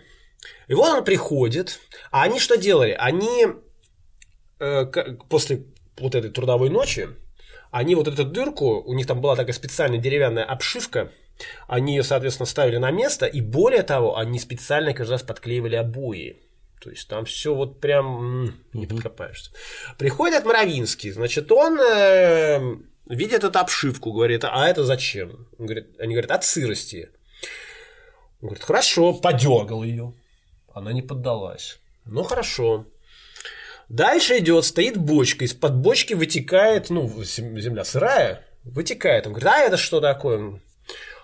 И 0.67 0.73
вот 0.73 0.89
он 0.89 1.03
приходит, 1.03 1.79
а 2.11 2.23
они 2.23 2.39
что 2.39 2.57
делали? 2.57 2.95
Они 2.97 3.47
э, 4.59 4.85
после 5.29 5.65
вот 5.97 6.15
этой 6.15 6.31
трудовой 6.31 6.69
ночи, 6.69 7.09
они 7.71 7.95
вот 7.95 8.07
эту 8.07 8.25
дырку, 8.25 8.81
у 8.81 8.93
них 8.93 9.07
там 9.07 9.21
была 9.21 9.35
такая 9.35 9.53
специальная 9.53 9.99
деревянная 9.99 10.43
обшивка, 10.43 11.11
они 11.67 11.95
ее, 11.95 12.03
соответственно, 12.03 12.45
ставили 12.45 12.77
на 12.77 12.91
место, 12.91 13.25
и 13.25 13.41
более 13.41 13.83
того, 13.83 14.17
они 14.17 14.39
специально 14.39 14.93
каждый 14.93 15.13
раз 15.13 15.23
подклеивали 15.23 15.75
обои. 15.75 16.37
То 16.81 16.89
есть 16.89 17.07
там 17.07 17.25
все 17.25 17.53
вот 17.53 17.79
прям 17.79 18.55
не 18.73 18.87
подкопаешься. 18.87 19.51
Приходит 19.99 20.45
Мравинский, 20.45 21.11
значит, 21.11 21.51
он 21.51 21.79
э, 21.79 22.77
видит 23.12 23.43
эту 23.43 23.59
обшивку, 23.59 24.12
говорит, 24.12 24.43
а 24.43 24.68
это 24.68 24.84
зачем? 24.84 25.47
Он 25.59 25.66
говорит, 25.66 25.99
они 25.99 26.14
говорят, 26.14 26.32
от 26.32 26.43
сырости. 26.43 27.09
Он 28.41 28.49
говорит, 28.49 28.64
хорошо, 28.64 29.14
подергал 29.14 29.84
ее. 29.84 30.14
Она 30.74 30.93
не 30.93 31.01
поддалась. 31.01 31.80
Ну, 32.05 32.24
хорошо. 32.24 32.86
Дальше 33.89 34.39
идет, 34.39 34.66
стоит 34.66 34.97
бочка, 34.97 35.43
из-под 35.45 35.76
бочки 35.76 36.14
вытекает, 36.14 36.89
ну, 36.89 37.07
земля 37.24 37.84
сырая, 37.84 38.45
вытекает. 38.64 39.28
Он 39.28 39.34
говорит, 39.34 39.49
а 39.49 39.59
это 39.59 39.78
что 39.78 39.99
такое? 39.99 40.62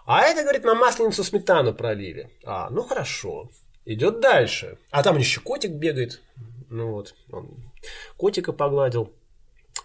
А 0.06 0.22
это, 0.22 0.44
говорит, 0.44 0.64
на 0.64 0.76
масленицу 0.76 1.24
сметану 1.24 1.74
пролили. 1.74 2.30
А, 2.46 2.70
ну 2.70 2.84
хорошо. 2.84 3.50
Идет 3.86 4.20
дальше. 4.20 4.78
А 4.92 5.02
там 5.02 5.18
еще 5.18 5.40
котик 5.40 5.72
бегает. 5.72 6.22
Ну 6.70 6.92
вот, 6.92 7.16
он 7.32 7.72
котика 8.18 8.52
погладил 8.52 9.14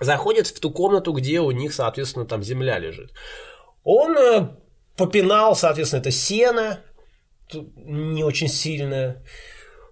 заходит 0.05 0.47
в 0.47 0.61
ту 0.61 0.71
комнату, 0.71 1.13
где 1.13 1.41
у 1.41 1.51
них, 1.51 1.73
соответственно, 1.75 2.27
там 2.27 2.43
земля 2.43 2.79
лежит. 2.79 3.13
Он 3.85 4.17
э, 4.17 4.49
попинал, 4.97 5.57
соответственно, 5.57 6.01
это 6.01 6.11
сено, 6.11 6.81
не 7.77 8.25
очень 8.25 8.49
сильное. 8.49 9.23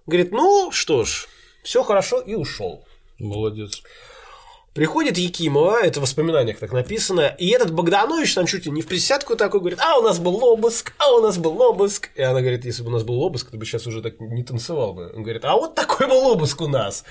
Говорит, 0.05 0.31
ну 0.31 0.71
что 0.71 1.03
ж, 1.03 1.27
все 1.63 1.83
хорошо, 1.83 2.19
и 2.19 2.33
ушел. 2.33 2.85
Молодец. 3.19 3.83
Приходит 4.73 5.17
Якимова, 5.17 5.83
это 5.83 5.99
в 5.99 6.03
воспоминаниях 6.03 6.57
так 6.57 6.71
написано, 6.71 7.35
и 7.37 7.49
этот 7.49 7.73
Богданович 7.73 8.33
там 8.33 8.45
чуть 8.45 8.65
ли 8.65 8.71
не 8.71 8.81
в 8.81 8.87
присядку 8.87 9.35
такой 9.35 9.59
говорит, 9.59 9.79
а 9.81 9.99
у 9.99 10.01
нас 10.01 10.17
был 10.17 10.41
обыск, 10.45 10.93
а 10.97 11.11
у 11.11 11.19
нас 11.19 11.37
был 11.37 11.61
обыск. 11.61 12.09
И 12.15 12.21
она 12.21 12.39
говорит, 12.39 12.63
если 12.63 12.81
бы 12.81 12.87
у 12.87 12.93
нас 12.93 13.03
был 13.03 13.21
обыск, 13.21 13.51
ты 13.51 13.57
бы 13.57 13.65
сейчас 13.65 13.85
уже 13.85 14.01
так 14.01 14.21
не 14.21 14.43
танцевал 14.43 14.93
бы. 14.93 15.11
Он 15.13 15.23
говорит, 15.23 15.43
а 15.43 15.57
вот 15.57 15.75
такой 15.75 16.07
был 16.07 16.25
обыск 16.25 16.61
у 16.61 16.69
нас. 16.69 17.03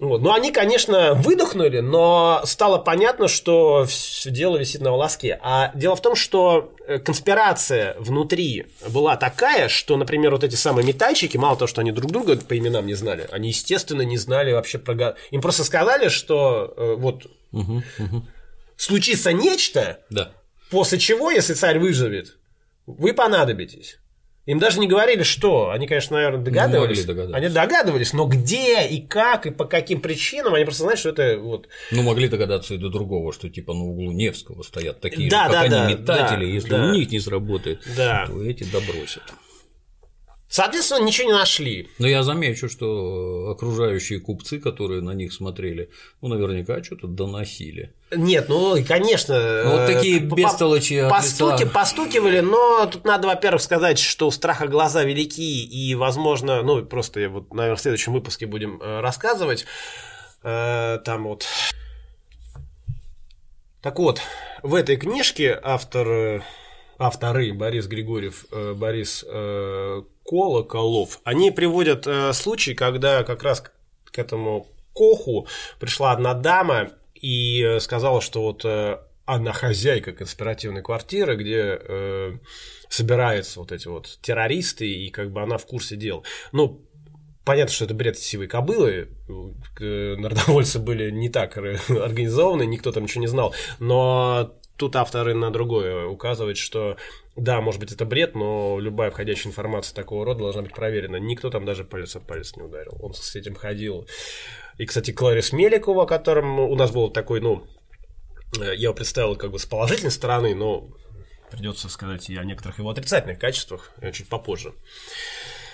Вот. 0.00 0.22
Ну, 0.22 0.32
они, 0.32 0.50
конечно, 0.50 1.12
выдохнули, 1.12 1.80
но 1.80 2.40
стало 2.44 2.78
понятно, 2.78 3.28
что 3.28 3.84
все 3.84 4.30
дело 4.30 4.56
висит 4.56 4.80
на 4.80 4.92
волоске. 4.92 5.38
А 5.42 5.72
дело 5.74 5.94
в 5.94 6.00
том, 6.00 6.16
что 6.16 6.72
э, 6.86 6.98
конспирация 6.98 7.94
внутри 7.98 8.66
была 8.88 9.16
такая, 9.16 9.68
что, 9.68 9.98
например, 9.98 10.30
вот 10.30 10.42
эти 10.42 10.54
самые 10.54 10.86
метальщики, 10.86 11.36
мало 11.36 11.56
того, 11.56 11.68
что 11.68 11.82
они 11.82 11.92
друг 11.92 12.10
друга 12.12 12.34
по 12.38 12.56
именам 12.56 12.86
не 12.86 12.94
знали, 12.94 13.28
они, 13.30 13.48
естественно, 13.48 14.00
не 14.00 14.16
знали 14.16 14.52
вообще 14.52 14.78
про... 14.78 15.16
Им 15.32 15.42
просто 15.42 15.64
сказали, 15.64 16.08
что 16.08 16.72
э, 16.74 16.94
вот 16.96 17.26
угу, 17.52 17.82
угу. 17.98 18.26
случится 18.78 19.34
нечто, 19.34 20.00
да. 20.08 20.32
после 20.70 20.98
чего, 20.98 21.30
если 21.30 21.52
царь 21.52 21.78
выживет, 21.78 22.38
вы 22.86 23.12
понадобитесь. 23.12 23.98
Им 24.50 24.58
даже 24.58 24.80
не 24.80 24.88
говорили, 24.88 25.22
что. 25.22 25.70
Они, 25.70 25.86
конечно, 25.86 26.16
наверное, 26.16 26.42
догадывались. 26.42 27.06
Они 27.08 27.48
догадывались, 27.48 28.12
но 28.12 28.26
где 28.26 28.84
и 28.84 29.00
как 29.00 29.46
и 29.46 29.50
по 29.50 29.64
каким 29.64 30.00
причинам, 30.00 30.54
они 30.54 30.64
просто 30.64 30.82
знают, 30.82 30.98
что 30.98 31.10
это 31.10 31.38
вот. 31.38 31.68
Ну, 31.92 32.02
могли 32.02 32.26
догадаться 32.26 32.74
и 32.74 32.76
до 32.76 32.88
другого, 32.88 33.32
что 33.32 33.48
типа 33.48 33.74
на 33.74 33.84
углу 33.84 34.10
Невского 34.10 34.64
стоят 34.64 35.00
такие 35.00 35.30
да, 35.30 35.46
же, 35.46 35.52
да, 35.52 35.62
как 35.62 35.70
да, 35.70 35.86
они 35.86 35.94
метатели, 35.94 36.46
да, 36.46 36.52
если 36.52 36.70
да. 36.70 36.84
у 36.84 36.90
них 36.90 37.12
не 37.12 37.20
сработает, 37.20 37.82
да. 37.96 38.26
то 38.26 38.42
эти 38.42 38.64
добросят. 38.64 39.22
Соответственно, 40.50 41.04
ничего 41.04 41.28
не 41.28 41.32
нашли. 41.32 41.88
Но 42.00 42.08
я 42.08 42.24
замечу, 42.24 42.68
что 42.68 43.50
окружающие 43.50 44.18
купцы, 44.18 44.58
которые 44.58 45.00
на 45.00 45.12
них 45.12 45.32
смотрели, 45.32 45.90
ну, 46.20 46.26
наверняка 46.26 46.82
что-то 46.82 47.06
доносили. 47.06 47.94
Нет, 48.10 48.48
ну, 48.48 48.76
конечно. 48.84 49.62
Ну, 49.62 49.70
вот 49.70 49.86
такие 49.86 50.18
бестолочи 50.18 51.08
постуки, 51.08 51.64
Постукивали, 51.66 52.40
но 52.40 52.84
тут 52.86 53.04
надо, 53.04 53.28
во-первых, 53.28 53.62
сказать, 53.62 54.00
что 54.00 54.26
у 54.26 54.32
страха 54.32 54.66
глаза 54.66 55.04
велики, 55.04 55.64
и, 55.64 55.94
возможно, 55.94 56.62
ну, 56.62 56.84
просто 56.84 57.28
вот, 57.28 57.54
наверное, 57.54 57.76
в 57.76 57.80
следующем 57.80 58.12
выпуске 58.12 58.46
будем 58.46 58.82
э, 58.82 59.00
рассказывать. 59.00 59.66
Э, 60.42 60.98
там 61.04 61.28
вот... 61.28 61.46
Так 63.82 64.00
вот, 64.00 64.20
в 64.64 64.74
этой 64.74 64.96
книжке 64.96 65.56
автор 65.62 66.42
э, 67.00 67.04
авторы 67.04 67.52
Борис 67.52 67.86
Григорьев, 67.86 68.46
Борис 68.76 69.24
Колоколов, 70.30 71.20
они 71.24 71.50
приводят 71.50 72.06
э, 72.06 72.32
случай, 72.32 72.74
когда 72.74 73.24
как 73.24 73.42
раз 73.42 73.64
к 74.04 74.18
этому 74.18 74.68
Коху 74.92 75.46
пришла 75.78 76.12
одна 76.12 76.34
дама 76.34 76.90
и 77.14 77.62
э, 77.62 77.80
сказала, 77.80 78.20
что 78.20 78.42
вот 78.42 78.64
э, 78.64 78.98
она 79.24 79.52
хозяйка 79.52 80.12
конспиративной 80.12 80.82
квартиры, 80.82 81.36
где 81.36 81.78
э, 81.80 82.38
собираются 82.88 83.60
вот 83.60 83.72
эти 83.72 83.88
вот 83.88 84.18
террористы, 84.22 84.88
и 84.88 85.10
как 85.10 85.32
бы 85.32 85.42
она 85.42 85.58
в 85.58 85.66
курсе 85.66 85.96
дел. 85.96 86.24
Ну, 86.52 86.84
понятно, 87.44 87.72
что 87.72 87.86
это 87.86 87.94
бред 87.94 88.18
сивой 88.18 88.46
кобылы, 88.46 89.08
э, 89.80 90.16
народовольцы 90.16 90.78
были 90.78 91.10
не 91.10 91.28
так 91.28 91.56
организованы, 91.56 92.66
никто 92.66 92.92
там 92.92 93.04
ничего 93.04 93.22
не 93.22 93.28
знал, 93.28 93.54
но 93.78 94.59
тут 94.80 94.96
авторы 94.96 95.34
на 95.34 95.50
другое 95.50 96.06
указывают, 96.06 96.56
что 96.56 96.96
да, 97.36 97.60
может 97.60 97.80
быть, 97.80 97.92
это 97.92 98.06
бред, 98.06 98.34
но 98.34 98.78
любая 98.80 99.10
входящая 99.10 99.52
информация 99.52 99.94
такого 99.94 100.24
рода 100.24 100.40
должна 100.40 100.62
быть 100.62 100.74
проверена. 100.74 101.16
Никто 101.16 101.50
там 101.50 101.66
даже 101.66 101.84
палец 101.84 102.16
об 102.16 102.24
палец 102.24 102.56
не 102.56 102.62
ударил. 102.62 102.96
Он 103.00 103.12
с 103.12 103.36
этим 103.36 103.54
ходил. 103.54 104.08
И, 104.78 104.86
кстати, 104.86 105.10
Кларис 105.12 105.52
Меликова, 105.52 106.06
которым 106.06 106.58
у 106.58 106.74
нас 106.76 106.90
был 106.90 107.10
такой, 107.10 107.40
ну, 107.40 107.66
я 108.58 108.72
его 108.72 108.94
представил 108.94 109.36
как 109.36 109.50
бы 109.50 109.58
с 109.58 109.66
положительной 109.66 110.10
стороны, 110.10 110.54
но 110.54 110.88
придется 111.50 111.90
сказать 111.90 112.30
и 112.30 112.36
о 112.36 112.44
некоторых 112.44 112.78
его 112.78 112.88
отрицательных 112.88 113.38
качествах 113.38 113.92
чуть 114.12 114.28
попозже. 114.28 114.72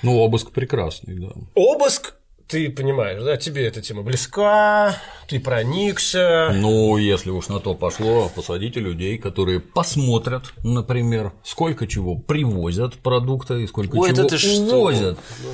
Ну, 0.03 0.19
обыск 0.19 0.51
прекрасный, 0.51 1.19
да. 1.19 1.33
Обыск 1.55 2.17
ты 2.49 2.71
понимаешь, 2.71 3.23
да, 3.23 3.37
тебе 3.37 3.67
эта 3.67 3.83
тема 3.83 4.03
близка, 4.03 4.97
ты 5.29 5.41
проникся. 5.41 6.51
Ну, 6.55 6.97
если 6.97 7.31
уж 7.31 7.49
на 7.49 7.61
то 7.61 7.75
пошло, 7.75 8.31
посадите 8.35 8.81
людей, 8.81 9.19
которые 9.19 9.61
посмотрят, 9.61 10.53
например, 10.63 11.33
сколько 11.43 11.87
чего 11.87 12.17
привозят 12.17 12.95
продукта 12.95 13.55
и 13.55 13.67
сколько 13.67 13.97
Ой, 13.97 14.11
чего 14.11 14.79
увозят. 14.79 15.19
Что? 15.19 15.49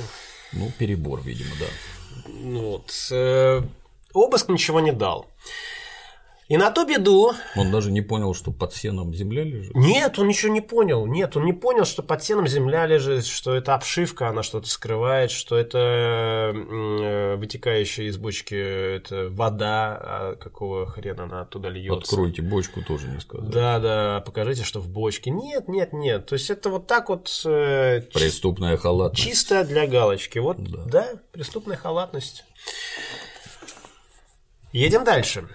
Ну, 0.53 0.71
перебор, 0.77 1.21
видимо, 1.23 1.51
да. 1.59 1.65
Ну, 2.27 2.61
вот, 2.71 2.91
э, 3.11 3.61
Обыск 4.13 4.49
ничего 4.49 4.79
не 4.79 4.91
дал. 4.91 5.27
И 6.53 6.57
на 6.57 6.69
то 6.69 6.85
беду... 6.85 7.33
Он 7.55 7.71
даже 7.71 7.91
не 7.91 8.01
понял, 8.01 8.35
что 8.35 8.51
под 8.51 8.75
сеном 8.75 9.11
земля 9.11 9.43
лежит? 9.43 9.73
Нет, 9.73 10.19
он 10.19 10.27
ничего 10.27 10.53
не 10.53 10.61
понял. 10.61 11.07
Нет, 11.07 11.35
он 11.35 11.45
не 11.45 11.53
понял, 11.53 11.83
что 11.83 12.03
под 12.03 12.23
сеном 12.23 12.47
земля 12.47 12.85
лежит, 12.85 13.25
что 13.25 13.55
это 13.55 13.73
обшивка, 13.73 14.29
она 14.29 14.43
что-то 14.43 14.69
скрывает, 14.69 15.31
что 15.31 15.57
это 15.57 16.53
э, 16.53 17.35
вытекающая 17.37 18.05
из 18.05 18.17
бочки 18.17 18.53
это 18.53 19.29
вода, 19.31 19.97
а 19.99 20.35
какого 20.35 20.85
хрена 20.85 21.23
она 21.23 21.41
оттуда 21.41 21.69
льется. 21.69 22.13
Откройте 22.13 22.43
бочку, 22.43 22.83
тоже 22.83 23.07
не 23.07 23.19
сказал. 23.19 23.49
Да, 23.49 23.79
да, 23.79 24.21
покажите, 24.23 24.63
что 24.63 24.79
в 24.79 24.89
бочке. 24.89 25.31
Нет, 25.31 25.67
нет, 25.67 25.91
нет. 25.91 26.27
То 26.27 26.33
есть 26.33 26.51
это 26.51 26.69
вот 26.69 26.85
так 26.85 27.09
вот... 27.09 27.31
Э, 27.45 28.01
Преступная 28.13 28.77
халатность. 28.77 29.23
Чисто 29.23 29.63
для 29.63 29.87
галочки. 29.87 30.37
Вот, 30.37 30.57
да, 30.59 30.83
да 30.85 31.13
преступная 31.31 31.77
халатность. 31.77 32.45
Едем 34.71 35.03
дальше. 35.03 35.47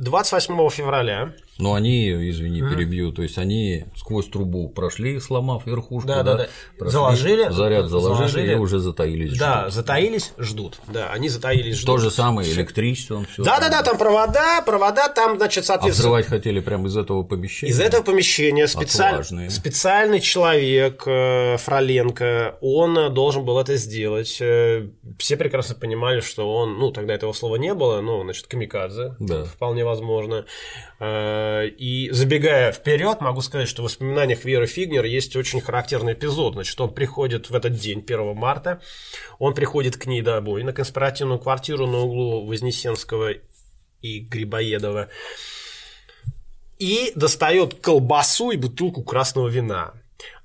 28 0.00 0.70
февраля. 0.70 1.32
Но 1.58 1.74
они, 1.74 2.10
извини, 2.30 2.60
mm-hmm. 2.60 2.70
перебью, 2.70 3.12
то 3.12 3.22
есть 3.22 3.36
они 3.36 3.86
сквозь 3.96 4.28
трубу 4.28 4.68
прошли, 4.68 5.18
сломав 5.18 5.66
верхушку, 5.66 6.06
да, 6.06 6.22
да, 6.22 6.34
да. 6.34 6.48
Прошли, 6.78 6.92
заложили, 6.92 7.48
заряд 7.50 7.88
заложили, 7.88 8.28
заложили 8.28 8.52
и 8.52 8.54
уже 8.54 8.78
затаились. 8.78 9.36
Да, 9.36 9.62
ждут. 9.62 9.72
затаились, 9.72 10.32
ждут. 10.38 10.78
Да, 10.86 11.10
они 11.10 11.28
затаились, 11.28 11.78
ждут. 11.78 11.86
То 11.86 11.98
же 11.98 12.10
самое, 12.12 12.48
электричество, 12.52 13.24
все. 13.24 13.42
Да, 13.42 13.58
да, 13.58 13.70
да, 13.70 13.82
там 13.82 13.98
провода, 13.98 14.62
провода, 14.62 15.08
там, 15.08 15.36
значит, 15.36 15.64
соответственно. 15.64 15.98
А 15.98 16.20
взрывать 16.20 16.26
хотели 16.26 16.60
прямо 16.60 16.86
из 16.86 16.96
этого 16.96 17.24
помещения. 17.24 17.72
Из 17.72 17.80
этого 17.80 18.04
помещения 18.04 18.68
специаль... 18.68 19.24
специальный 19.50 20.20
человек 20.20 21.02
э, 21.06 21.56
Фроленко, 21.56 22.56
он 22.60 23.12
должен 23.12 23.44
был 23.44 23.58
это 23.58 23.74
сделать. 23.74 24.38
Э, 24.40 24.88
все 25.18 25.36
прекрасно 25.36 25.74
понимали, 25.74 26.20
что 26.20 26.54
он, 26.54 26.78
ну, 26.78 26.92
тогда 26.92 27.14
этого 27.14 27.32
слова 27.32 27.56
не 27.56 27.74
было, 27.74 28.00
ну, 28.00 28.22
значит, 28.22 28.46
камикадзе, 28.46 29.16
да. 29.18 29.42
вполне 29.42 29.84
возможно. 29.84 30.44
Э, 31.48 31.66
и 31.66 32.10
забегая 32.10 32.72
вперед, 32.72 33.20
могу 33.20 33.40
сказать, 33.40 33.68
что 33.68 33.82
в 33.82 33.84
воспоминаниях 33.86 34.44
Веры 34.44 34.66
Фигнер 34.66 35.04
есть 35.04 35.36
очень 35.36 35.60
характерный 35.60 36.12
эпизод. 36.12 36.54
Значит, 36.54 36.80
он 36.80 36.92
приходит 36.92 37.50
в 37.50 37.54
этот 37.54 37.74
день, 37.74 38.04
1 38.06 38.34
марта, 38.34 38.80
он 39.38 39.54
приходит 39.54 39.96
к 39.96 40.06
ней 40.06 40.22
домой 40.22 40.62
на 40.62 40.72
конспиративную 40.72 41.38
квартиру 41.38 41.86
на 41.86 41.98
углу 41.98 42.46
Вознесенского 42.46 43.34
и 44.02 44.20
Грибоедова 44.20 45.08
и 46.78 47.12
достает 47.16 47.74
колбасу 47.74 48.50
и 48.50 48.56
бутылку 48.56 49.02
красного 49.02 49.48
вина. 49.48 49.94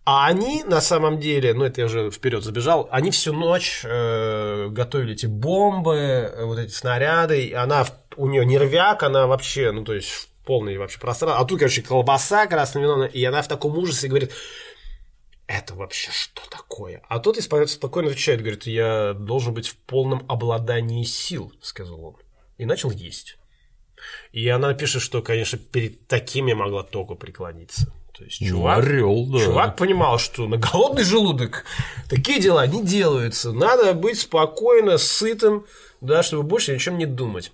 А 0.06 0.28
они 0.28 0.64
на 0.64 0.82
самом 0.82 1.20
деле, 1.20 1.54
ну 1.54 1.64
это 1.64 1.82
я 1.82 1.86
уже 1.86 2.12
вперед 2.12 2.44
забежал, 2.44 2.90
они 2.92 3.12
всю 3.12 3.32
ночь 3.32 3.84
э, 3.86 4.68
готовили 4.70 5.14
эти 5.14 5.28
бомбы, 5.28 5.96
э, 5.96 6.44
вот 6.44 6.60
эти 6.60 6.72
снаряды, 6.72 7.46
и 7.46 7.54
она 7.54 7.86
у 8.18 8.28
нее 8.28 8.46
нервяк, 8.46 9.04
она 9.04 9.28
вообще, 9.28 9.72
ну 9.72 9.86
то 9.86 9.94
есть 9.94 10.33
полный 10.46 10.78
вообще 10.78 11.00
пространство. 11.00 11.40
А 11.40 11.46
тут, 11.46 11.60
короче, 11.60 11.82
колбаса 11.82 12.48
красновиновая, 12.48 13.08
и 13.08 13.24
она 13.24 13.42
в 13.42 13.48
таком 13.48 13.78
ужасе 13.78 14.08
говорит, 14.08 14.32
это 15.48 15.76
вообще 15.76 16.12
что 16.12 16.42
такое? 16.50 17.02
А 17.10 17.20
тот 17.20 17.38
спокойно 17.38 18.10
отвечает, 18.10 18.42
говорит, 18.42 18.66
я 18.66 19.14
должен 19.14 19.54
быть 19.54 19.68
в 19.68 19.76
полном 19.76 20.26
обладании 20.30 21.04
сил, 21.04 21.54
сказал 21.62 22.04
он. 22.04 22.16
И 22.58 22.66
начал 22.66 22.92
есть. 22.92 23.38
И 24.32 24.48
она 24.50 24.74
пишет, 24.74 25.02
что, 25.02 25.22
конечно, 25.22 25.58
перед 25.58 26.08
такими 26.08 26.54
могла 26.54 26.84
только 26.84 27.16
преклониться. 27.16 27.94
То 28.18 28.26
есть 28.26 28.38
чувак, 28.38 28.78
ну, 28.78 28.84
орел, 28.84 29.26
да. 29.26 29.40
чувак 29.40 29.76
понимал, 29.76 30.20
что 30.20 30.48
на 30.48 30.58
голодный 30.58 31.04
желудок 31.04 31.66
такие 32.10 32.40
дела 32.40 32.66
не 32.68 32.84
делаются. 32.84 33.52
Надо 33.52 33.94
быть 33.94 34.20
спокойно, 34.20 35.00
сытым, 35.00 35.66
да, 36.00 36.22
чтобы 36.22 36.44
больше 36.44 36.72
ни 36.72 36.76
о 36.76 36.80
чем 36.80 36.98
не 37.00 37.08
думать. 37.08 37.52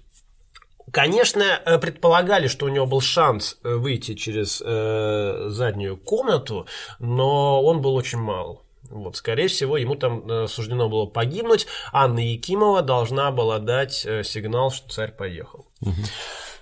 Конечно, 0.92 1.44
э, 1.44 1.78
предполагали, 1.78 2.48
что 2.48 2.66
у 2.66 2.70
него 2.70 2.86
был 2.86 3.02
шанс 3.02 3.58
э, 3.64 3.74
выйти 3.76 4.16
через 4.16 4.62
э, 4.66 5.46
заднюю 5.48 5.98
комнату, 5.98 6.68
но 7.00 7.62
он 7.62 7.82
был 7.82 7.96
очень 7.96 8.20
мал. 8.20 8.64
Вот, 8.90 9.16
скорее 9.18 9.48
всего, 9.48 9.78
ему 9.78 9.96
там 9.96 10.30
э, 10.30 10.48
суждено 10.48 10.90
было 10.90 11.06
погибнуть. 11.06 11.68
Анна 11.92 12.20
Якимова 12.20 12.82
должна 12.82 13.32
была 13.32 13.60
дать 13.60 13.94
сигнал, 13.94 14.72
что 14.72 14.90
царь 14.90 15.12
поехал. 15.12 15.68
Угу. 15.82 16.02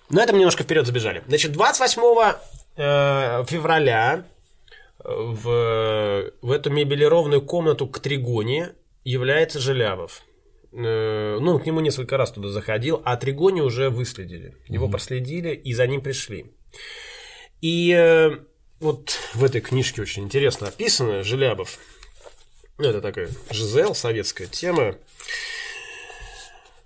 На 0.10 0.24
этом 0.24 0.38
немножко 0.38 0.64
вперед 0.64 0.86
забежали. 0.86 1.24
Значит, 1.28 1.52
28 1.52 2.02
э, 2.78 3.46
февраля 3.48 4.26
в, 5.00 6.32
в 6.42 6.52
эту 6.52 6.70
мебелированную 6.70 7.42
комнату 7.42 7.88
к 7.88 8.00
Тригоне 8.00 8.72
является 9.04 9.60
Желябов. 9.60 10.24
Э, 10.80 11.40
ну, 11.40 11.58
к 11.58 11.66
нему 11.66 11.80
несколько 11.80 12.18
раз 12.18 12.32
туда 12.32 12.50
заходил, 12.50 13.02
а 13.04 13.18
Тригони 13.18 13.62
уже 13.62 13.90
выследили. 13.90 14.56
Его 14.68 14.86
угу. 14.86 14.92
проследили 14.92 15.56
и 15.56 15.74
за 15.74 15.88
ним 15.88 16.02
пришли. 16.02 16.52
И 17.62 17.92
э, 17.98 18.38
вот 18.80 19.18
в 19.34 19.44
этой 19.44 19.62
книжке 19.62 20.04
очень 20.04 20.26
интересно 20.26 20.68
описано 20.68 21.24
Желябов. 21.24 21.80
Ну, 22.78 22.88
это 22.88 23.02
такая 23.02 23.30
Жизел, 23.50 23.96
советская 23.96 24.46
тема. 24.46 24.96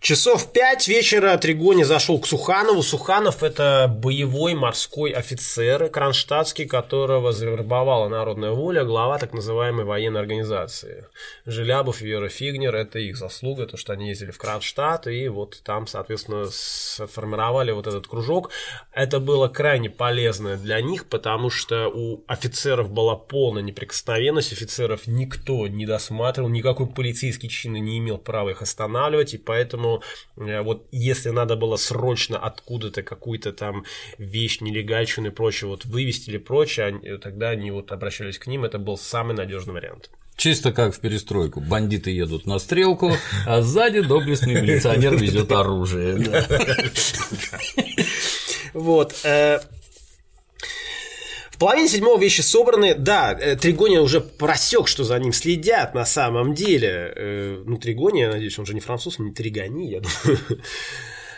Часов 0.02 0.52
пять 0.52 0.88
вечера 0.88 1.38
Тригони 1.38 1.84
зашел 1.84 2.20
к 2.20 2.26
Суханову. 2.26 2.82
Суханов– 2.82 3.44
это 3.44 3.86
боевой 3.88 4.56
морской 4.56 5.12
офицер 5.12 5.90
кронштадтский, 5.90 6.66
которого 6.66 7.32
завербовала 7.32 8.10
Народная 8.10 8.50
воля, 8.50 8.84
глава 8.84 9.20
так 9.20 9.32
называемой 9.32 9.86
военной 9.86 10.20
организации. 10.20 11.06
Желябов 11.46 12.02
и 12.02 12.08
Вера 12.08 12.30
Фигнер– 12.30 12.76
это 12.78 12.98
их 12.98 13.16
заслуга, 13.16 13.68
то, 13.68 13.78
что 13.78 13.94
они 13.94 14.10
ездили 14.10 14.32
в 14.32 14.40
Кронштадт, 14.40 15.06
и 15.06 15.28
вот 15.28 15.62
там, 15.64 15.86
соответственно, 15.86 16.48
сформировали 16.50 17.72
вот 17.72 17.86
этот 17.86 18.08
кружок. 18.08 18.50
Это 18.92 19.20
было 19.20 19.50
крайне 19.50 19.92
полезно 19.92 20.58
для 20.58 20.82
них, 20.82 21.06
потому 21.10 21.52
что 21.52 21.90
у 21.94 22.24
офицеров 22.26 22.90
была 22.90 23.16
полная 23.16 23.62
неприкосновенность, 23.62 24.52
офицеров 24.52 25.06
никто 25.06 25.68
не 25.68 25.86
досматривал, 25.86 26.50
никакой 26.50 26.88
полицейский 26.88 27.50
чин 27.50 27.74
не 27.74 28.00
имел 28.00 28.18
права 28.18 28.50
их 28.50 28.64
останавливать, 28.64 29.36
и 29.36 29.38
поэтому 29.38 29.91
Э, 30.38 30.62
вот 30.62 30.88
если 30.92 31.30
надо 31.30 31.56
было 31.56 31.78
срочно 31.78 32.38
откуда-то 32.38 33.04
какую-то 33.04 33.52
там 33.52 33.86
вещь, 34.18 34.62
нелегальщину 34.62 35.28
и 35.28 35.32
прочее 35.32 35.70
вот 35.70 35.86
вывести 35.86 36.30
или 36.30 36.38
прочее, 36.38 37.00
э, 37.04 37.18
тогда 37.18 37.50
они 37.50 37.72
вот 37.72 37.92
обращались 37.92 38.40
к 38.40 38.48
ним, 38.48 38.64
это 38.64 38.80
был 38.80 38.98
самый 38.98 39.36
надежный 39.36 39.74
вариант. 39.74 40.10
Чисто 40.38 40.72
как 40.72 40.96
в 40.96 41.00
перестройку. 41.00 41.60
Бандиты 41.60 42.10
едут 42.12 42.48
на 42.48 42.58
стрелку, 42.58 43.12
а 43.46 43.62
сзади 43.62 44.02
доблестный 44.02 44.56
милиционер 44.56 45.16
везет 45.16 45.52
оружие. 45.52 46.18
Вот. 48.74 49.14
Половине 51.62 51.88
седьмого 51.90 52.20
вещи 52.20 52.42
собраны. 52.42 52.96
Да, 52.96 53.38
э, 53.40 53.56
Тригония 53.56 54.02
уже 54.02 54.20
просек, 54.20 54.88
что 54.88 55.04
за 55.04 55.20
ним 55.20 55.32
следят 55.32 55.94
на 55.94 56.06
самом 56.06 56.56
деле. 56.56 57.14
Э, 57.16 57.64
ну, 57.64 57.78
Тригония, 57.78 58.32
надеюсь, 58.32 58.58
он 58.58 58.66
же 58.66 58.74
не 58.74 58.80
француз, 58.80 59.20
не 59.20 59.32
Тригони, 59.32 59.92
я 59.92 60.00
думаю. 60.00 60.40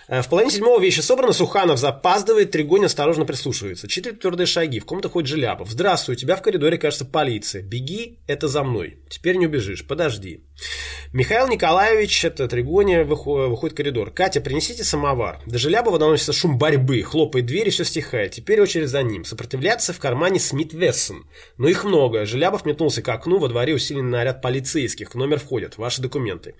Э, 0.07 0.21
в 0.21 0.29
половине 0.29 0.51
седьмого 0.51 0.81
вещи 0.81 1.01
собрано, 1.01 1.33
Суханов 1.33 1.77
запаздывает, 1.77 2.51
Тригонин 2.51 2.85
осторожно 2.85 3.25
прислушивается. 3.25 3.87
Четыре 3.87 4.15
твердые 4.15 4.47
шаги, 4.47 4.79
в 4.79 4.85
комнату 4.85 5.09
ходит 5.09 5.29
Желябов. 5.29 5.69
«Здравствуй, 5.69 6.15
у 6.15 6.17
тебя 6.17 6.35
в 6.35 6.41
коридоре, 6.41 6.77
кажется, 6.77 7.03
полиция. 7.03 7.61
Беги, 7.61 8.19
это 8.27 8.47
за 8.47 8.63
мной. 8.63 8.99
Теперь 9.09 9.35
не 9.35 9.47
убежишь, 9.47 9.85
подожди». 9.85 10.45
Михаил 11.13 11.47
Николаевич, 11.47 12.25
это 12.25 12.47
Тригония, 12.47 13.03
выходит 13.03 13.73
в 13.73 13.77
коридор. 13.77 14.09
«Катя, 14.09 14.41
принесите 14.41 14.83
самовар». 14.83 15.39
До 15.45 15.59
Желябова 15.59 15.99
доносится 15.99 16.33
шум 16.33 16.57
борьбы, 16.57 17.03
хлопает 17.03 17.45
дверь 17.45 17.67
и 17.67 17.69
все 17.69 17.83
стихает. 17.83 18.31
Теперь 18.31 18.59
очередь 18.59 18.89
за 18.89 19.03
ним. 19.03 19.23
Сопротивляться 19.23 19.93
в 19.93 19.99
кармане 19.99 20.39
Смит 20.39 20.73
Вессон. 20.73 21.27
Но 21.59 21.67
их 21.67 21.83
много. 21.83 22.25
Желябов 22.25 22.65
метнулся 22.65 23.03
к 23.03 23.09
окну, 23.09 23.37
во 23.37 23.47
дворе 23.47 23.75
усиленный 23.75 24.09
наряд 24.09 24.41
полицейских. 24.41 25.11
В 25.11 25.15
номер 25.15 25.39
входят. 25.39 25.77
Ваши 25.77 26.01
документы. 26.01 26.55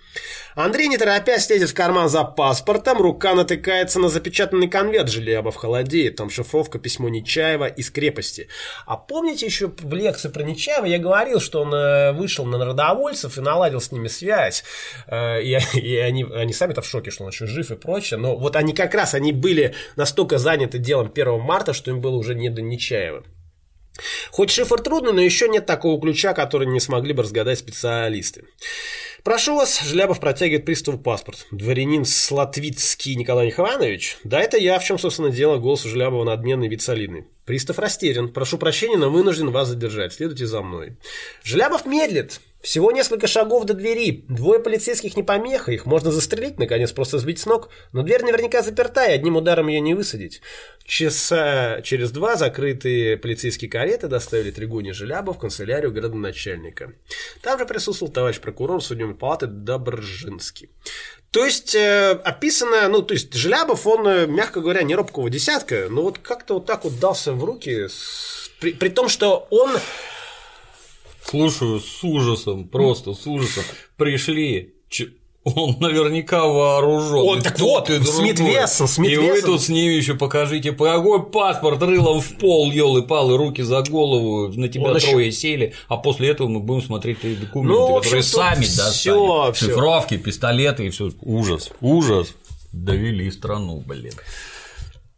Андрей, 0.54 0.88
не 0.88 1.00
торопясь, 1.00 1.50
лезет 1.50 1.72
в 1.72 1.74
карман 1.74 2.08
за 2.08 2.24
паспортом, 2.24 3.02
рука 3.02 3.34
натыкается 3.34 4.00
на 4.00 4.08
запечатанный 4.10 4.68
конверт 4.68 5.10
Желябов 5.10 5.56
холодеет. 5.56 6.18
Там 6.18 6.30
шифровка 6.30 6.78
письмо 6.78 7.10
Нечаева 7.10 7.66
из 7.66 7.90
крепости. 7.90 8.50
А 8.86 8.98
помните 8.98 9.48
еще 9.48 9.72
в 9.80 9.94
лекции 9.96 10.30
про 10.30 10.44
Нечаева 10.44 10.86
я 10.86 11.00
говорил, 11.00 11.40
что 11.40 11.64
он 11.64 11.74
э, 11.74 12.12
вышел 12.12 12.46
на 12.46 12.60
народовольцев 12.60 13.36
и 13.40 13.42
наладил 13.42 13.82
с 13.82 13.92
ними 13.94 14.08
связь. 14.08 14.64
Э, 15.08 15.42
и, 15.42 15.58
и 15.80 15.98
они, 15.98 16.24
они 16.24 16.54
сами-то 16.54 16.82
в 16.82 16.88
шоке, 16.88 17.12
что 17.12 17.24
он 17.24 17.30
еще 17.30 17.46
жив 17.46 17.72
и 17.72 17.76
прочее. 17.76 18.20
Но 18.20 18.36
вот 18.36 18.56
они 18.56 18.74
как 18.74 18.94
раз, 18.94 19.14
они 19.14 19.32
были 19.32 19.74
настолько 19.96 20.38
заняты 20.38 20.78
делом 20.78 21.12
1 21.14 21.40
марта, 21.40 21.74
что 21.74 21.92
им 21.92 22.02
было 22.02 22.16
уже 22.16 22.36
не 22.36 22.50
до 22.50 22.62
Нечаева. 22.62 23.24
Хоть 24.32 24.50
шифр 24.50 24.82
трудный, 24.82 25.14
но 25.14 25.22
еще 25.22 25.48
нет 25.48 25.66
такого 25.66 26.02
ключа, 26.02 26.34
который 26.34 26.68
не 26.68 26.80
смогли 26.80 27.14
бы 27.14 27.24
разгадать 27.24 27.60
специалисты. 27.60 28.46
Прошу 29.24 29.56
вас, 29.56 29.82
Желябов 29.82 30.20
протягивает 30.20 30.66
приставу 30.66 30.98
паспорт. 30.98 31.48
Дворянин 31.50 32.04
Слатвицкий 32.04 33.16
Николай 33.16 33.48
Николаевич. 33.48 34.18
Да, 34.26 34.42
это 34.42 34.58
я, 34.58 34.78
в 34.78 34.84
чем, 34.84 35.00
собственно, 35.00 35.30
дело, 35.30 35.60
голос 35.60 35.86
у 35.86 35.90
Желябова 35.90 36.26
надменный, 36.26 36.68
вид 36.68 36.82
солидный. 36.82 37.26
Пристав 37.46 37.80
растерян. 37.80 38.32
Прошу 38.32 38.58
прощения, 38.58 38.98
но 38.98 39.10
вынужден 39.10 39.52
вас 39.52 39.70
задержать. 39.70 40.14
Следуйте 40.14 40.46
за 40.46 40.62
мной. 40.62 40.98
Желябов 41.44 41.86
медлит. 41.86 42.42
Всего 42.62 42.94
несколько 42.94 43.28
шагов 43.28 43.66
до 43.66 43.74
двери. 43.74 44.24
Двое 44.30 44.62
полицейских 44.62 45.18
не 45.18 45.24
помеха. 45.24 45.74
Их 45.74 45.86
можно 45.86 46.14
застрелить, 46.14 46.58
наконец, 46.58 46.94
просто 46.94 47.18
сбить 47.18 47.40
с 47.40 47.46
ног. 47.46 47.70
Но 47.92 48.04
дверь 48.04 48.24
наверняка 48.24 48.62
заперта, 48.62 49.06
и 49.06 49.12
одним 49.12 49.36
ударом 49.36 49.68
ее 49.68 49.82
не 49.82 49.94
высадить. 49.94 50.42
Часа 50.86 51.82
через 51.82 52.12
два 52.12 52.38
закрытые 52.38 53.18
полицейские 53.18 53.70
кареты 53.70 54.08
доставили 54.08 54.52
Тригуни 54.52 54.92
Желяба 54.92 55.34
в 55.34 55.40
канцелярию 55.40 55.92
градоначальника. 55.92 56.94
Там 57.42 57.60
же 57.60 57.66
присутствовал 57.66 58.14
товарищ 58.14 58.40
прокурор 58.40 58.82
судебной 59.14 59.18
палаты 59.18 59.48
Добржинский. 59.48 60.70
То 61.32 61.46
есть 61.46 61.74
э, 61.74 62.12
описано, 62.12 62.88
ну, 62.90 63.02
то 63.02 63.14
есть 63.14 63.34
Желябов, 63.34 63.88
он, 63.88 64.08
э, 64.08 64.28
мягко 64.28 64.62
говоря, 64.62 64.84
не 64.84 64.96
робкого 64.96 65.30
десятка, 65.30 65.88
но 65.90 66.04
вот 66.04 66.20
как-то 66.20 66.56
вот 66.56 66.66
так 66.66 66.84
вот 66.84 67.00
дался 67.00 67.34
в 67.34 67.44
руки, 67.44 67.88
при, 68.60 68.74
при 68.74 68.90
том, 68.90 69.10
что 69.10 69.48
он 69.50 69.72
Слушаю 71.26 71.80
с 71.80 72.04
ужасом, 72.04 72.68
просто 72.68 73.14
с 73.14 73.26
ужасом. 73.26 73.64
Пришли, 73.98 74.76
он 75.44 75.78
наверняка 75.80 76.46
вооружен. 76.46 77.28
Он 77.28 77.42
так 77.42 77.60
вот, 77.60 77.90
с 77.90 78.20
Медвесом, 78.20 78.88
с 78.88 78.98
И 79.00 79.18
вы 79.18 79.42
тут 79.42 79.62
с 79.62 79.70
ними 79.70 79.94
еще 79.94 80.16
покажите 80.16 80.72
какой 80.72 81.24
паспорт 81.24 81.82
рылом 81.84 82.22
в 82.22 82.38
пол, 82.38 82.72
елы-палы, 82.72 83.38
руки 83.38 83.62
за 83.62 83.82
голову, 83.82 84.48
на 84.48 84.70
тебя 84.70 84.92
он 84.92 85.00
трое 85.00 85.28
еще... 85.28 85.38
сели, 85.38 85.74
а 85.88 85.98
после 85.98 86.30
этого 86.30 86.48
мы 86.48 86.60
будем 86.60 86.82
смотреть 86.82 87.20
твои 87.20 87.36
документы, 87.36 87.78
ну, 87.78 87.96
которые 87.98 88.24
сами 88.24 88.62
достали. 88.62 89.54
Шифровки, 89.54 90.18
пистолеты 90.18 90.88
и 90.88 90.90
все. 90.90 91.12
Ужас, 91.22 91.72
ужас. 91.82 92.34
Довели 92.72 93.30
страну, 93.30 93.84
блин. 93.86 94.14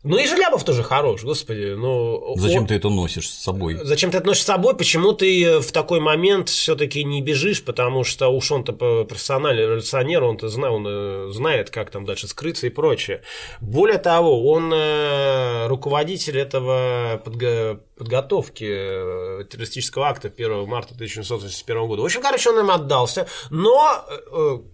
Ну 0.05 0.19
и 0.19 0.27
Желябов 0.27 0.63
тоже 0.63 0.83
хорош, 0.83 1.23
господи. 1.23 1.73
Ну, 1.75 2.35
зачем 2.37 2.61
он... 2.61 2.67
ты 2.67 2.75
это 2.75 2.89
носишь 2.89 3.27
с 3.27 3.43
собой? 3.43 3.79
Зачем 3.81 4.11
ты 4.11 4.19
это 4.19 4.27
носишь 4.27 4.43
с 4.43 4.45
собой? 4.45 4.77
Почему 4.77 5.13
ты 5.13 5.59
в 5.59 5.71
такой 5.71 5.99
момент 5.99 6.49
все-таки 6.49 7.03
не 7.03 7.23
бежишь? 7.23 7.63
Потому 7.63 8.03
что 8.03 8.27
уж 8.27 8.51
он-то 8.51 8.71
профессиональный 8.71 9.63
революционер, 9.63 10.23
он-то 10.23 10.47
знает, 10.47 10.73
он 10.73 10.85
э, 10.87 11.31
знает, 11.31 11.71
как 11.71 11.89
там 11.89 12.05
дальше 12.05 12.27
скрыться 12.27 12.67
и 12.67 12.69
прочее. 12.69 13.23
Более 13.61 13.97
того, 13.97 14.47
он 14.47 14.71
э, 14.71 15.65
руководитель 15.65 16.37
этого 16.37 17.19
подго... 17.25 17.81
подготовки 17.97 18.67
э, 18.67 19.43
террористического 19.49 20.07
акта 20.07 20.27
1 20.27 20.67
марта 20.67 20.93
1981 20.93 21.87
года. 21.87 22.03
В 22.03 22.05
общем, 22.05 22.21
короче, 22.21 22.51
он 22.51 22.59
им 22.59 22.69
отдался. 22.69 23.25
Но 23.49 24.05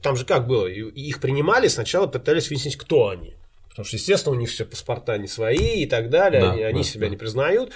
там 0.01 0.17
же 0.17 0.25
как 0.25 0.45
было? 0.45 0.67
Их 0.67 1.21
принимали, 1.21 1.69
сначала 1.69 2.07
пытались 2.07 2.49
выяснить, 2.49 2.75
кто 2.75 3.07
они. 3.07 3.35
Потому 3.71 3.85
что, 3.85 3.95
естественно, 3.95 4.35
у 4.35 4.39
них 4.39 4.49
все 4.49 4.65
паспорта 4.65 5.17
не 5.17 5.27
свои 5.27 5.81
и 5.81 5.85
так 5.85 6.09
далее, 6.09 6.41
да, 6.41 6.51
они, 6.51 6.61
да, 6.61 6.67
они 6.67 6.83
себя 6.83 7.07
да. 7.07 7.09
не 7.09 7.17
признают. 7.17 7.71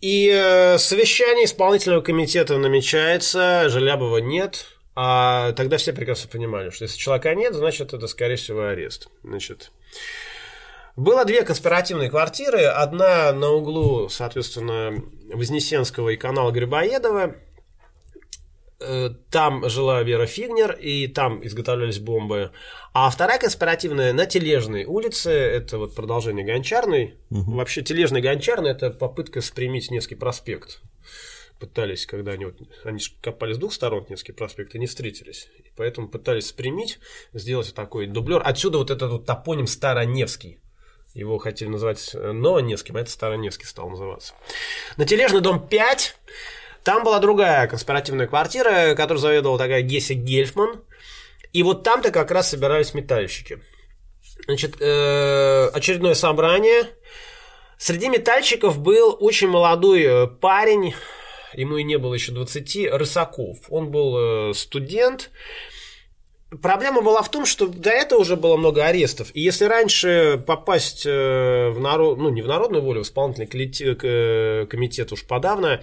И 0.00 0.30
э, 0.32 0.78
совещание 0.78 1.44
исполнительного 1.46 2.00
комитета 2.02 2.56
намечается, 2.56 3.68
Желябова 3.68 4.18
нет, 4.18 4.66
а 4.94 5.52
тогда 5.52 5.78
все 5.78 5.92
прекрасно 5.92 6.28
понимали, 6.30 6.70
что 6.70 6.84
если 6.84 6.98
человека 6.98 7.34
нет, 7.34 7.54
значит, 7.54 7.92
это, 7.92 8.06
скорее 8.06 8.36
всего, 8.36 8.66
арест. 8.66 9.08
Значит, 9.22 9.72
было 10.96 11.24
две 11.24 11.42
конспиративные 11.42 12.10
квартиры. 12.10 12.64
Одна 12.64 13.32
на 13.32 13.50
углу, 13.50 14.08
соответственно, 14.10 15.02
Вознесенского 15.32 16.10
и 16.10 16.16
канала 16.16 16.50
Грибоедова. 16.50 17.36
Э, 18.82 19.10
там 19.30 19.68
жила 19.68 20.02
Вера 20.02 20.24
Фигнер, 20.24 20.72
и 20.72 21.06
там 21.06 21.46
изготовлялись 21.46 21.98
бомбы. 21.98 22.50
А 22.94 23.10
вторая 23.10 23.38
конспиративная 23.38 24.14
на 24.14 24.24
Тележной 24.24 24.84
улице, 24.84 25.30
это 25.30 25.76
вот 25.76 25.94
продолжение 25.94 26.46
Гончарной. 26.46 27.16
Угу. 27.30 27.56
Вообще 27.56 27.82
Тележный 27.82 28.22
Гончарный– 28.22 28.70
это 28.72 28.90
попытка 28.90 29.42
спрямить 29.42 29.90
Невский 29.90 30.14
проспект. 30.14 30.80
Пытались, 31.58 32.06
когда 32.06 32.32
они, 32.32 32.46
вот, 32.46 32.56
они 32.84 33.00
копали 33.20 33.52
с 33.52 33.58
двух 33.58 33.74
сторон 33.74 34.06
Невский 34.08 34.32
проспект 34.32 34.74
и 34.74 34.78
не 34.78 34.86
встретились. 34.86 35.50
И 35.58 35.70
поэтому 35.76 36.08
пытались 36.08 36.46
спрямить, 36.46 37.00
сделать 37.34 37.74
такой 37.74 38.06
дублер. 38.06 38.40
Отсюда 38.42 38.78
вот 38.78 38.90
этот 38.90 39.10
вот 39.10 39.26
топоним 39.26 39.66
Староневский. 39.66 40.58
Его 41.12 41.36
хотели 41.36 41.68
называть 41.68 42.12
э, 42.14 42.32
Новоневским, 42.32 42.96
а 42.96 43.00
это 43.00 43.10
Староневский 43.10 43.66
стал 43.66 43.90
называться. 43.90 44.32
На 44.96 45.04
Тележный 45.04 45.42
дом 45.42 45.68
5 45.68 46.16
там 46.84 47.04
была 47.04 47.18
другая 47.18 47.66
конспиративная 47.66 48.26
квартира, 48.26 48.94
которую 48.94 49.20
заведовала 49.20 49.58
такая 49.58 49.82
Гесси 49.82 50.14
Гельфман. 50.14 50.82
И 51.52 51.62
вот 51.62 51.82
там-то 51.82 52.10
как 52.10 52.30
раз 52.30 52.50
собирались 52.50 52.94
метальщики. 52.94 53.60
Значит, 54.46 54.76
э, 54.80 55.68
очередное 55.72 56.14
собрание. 56.14 56.84
Среди 57.76 58.08
метальщиков 58.08 58.78
был 58.78 59.16
очень 59.18 59.48
молодой 59.48 60.02
э, 60.02 60.26
парень, 60.26 60.94
ему 61.54 61.76
и 61.76 61.82
не 61.82 61.98
было 61.98 62.14
еще 62.14 62.32
20, 62.32 62.92
Рысаков. 62.92 63.58
Он 63.68 63.90
был 63.90 64.50
э, 64.50 64.54
студент. 64.54 65.30
Проблема 66.62 67.00
была 67.00 67.22
в 67.22 67.30
том, 67.30 67.46
что 67.46 67.66
до 67.68 67.90
этого 67.90 68.20
уже 68.20 68.36
было 68.36 68.56
много 68.56 68.84
арестов. 68.84 69.30
И 69.34 69.40
если 69.40 69.66
раньше 69.66 70.42
попасть 70.44 71.04
в 71.04 71.76
народ, 71.78 72.18
ну 72.18 72.28
не 72.30 72.42
в 72.42 72.48
народную 72.48 72.82
волю, 72.82 73.04
в 73.04 73.06
исполнительный 73.06 73.46
комитет 74.66 75.12
уж 75.12 75.24
подавно, 75.24 75.80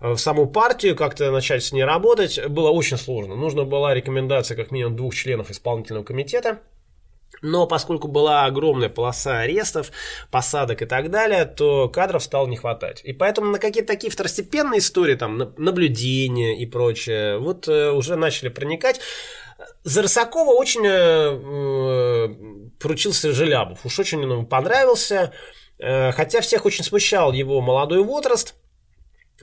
в 0.00 0.16
саму 0.16 0.46
партию, 0.46 0.96
как-то 0.96 1.30
начать 1.30 1.62
с 1.62 1.72
ней 1.72 1.84
работать, 1.84 2.46
было 2.48 2.70
очень 2.70 2.96
сложно. 2.96 3.36
Нужна 3.36 3.64
была 3.64 3.94
рекомендация 3.94 4.56
как 4.56 4.70
минимум 4.70 4.96
двух 4.96 5.14
членов 5.14 5.50
исполнительного 5.50 6.04
комитета. 6.04 6.60
Но 7.42 7.66
поскольку 7.66 8.08
была 8.08 8.44
огромная 8.44 8.88
полоса 8.88 9.40
арестов, 9.40 9.92
посадок 10.30 10.82
и 10.82 10.86
так 10.86 11.10
далее, 11.10 11.44
то 11.44 11.88
кадров 11.88 12.22
стало 12.22 12.46
не 12.46 12.56
хватать. 12.56 13.00
И 13.04 13.12
поэтому 13.12 13.50
на 13.50 13.58
какие-то 13.58 13.92
такие 13.92 14.10
второстепенные 14.10 14.80
истории, 14.80 15.14
там, 15.14 15.54
наблюдения 15.56 16.58
и 16.58 16.66
прочее, 16.66 17.38
вот 17.38 17.68
э, 17.68 17.92
уже 17.92 18.16
начали 18.16 18.48
проникать. 18.48 19.00
За 19.84 20.02
Рысакова 20.02 20.52
очень 20.52 20.84
э, 20.84 22.28
поручился 22.78 23.32
Желябов. 23.32 23.84
Уж 23.84 23.98
очень 23.98 24.22
он 24.22 24.32
ему 24.32 24.46
понравился. 24.46 25.32
Э, 25.78 26.12
хотя 26.12 26.40
всех 26.40 26.66
очень 26.66 26.84
смущал 26.84 27.32
его 27.32 27.60
молодой 27.60 28.02
возраст– 28.02 28.54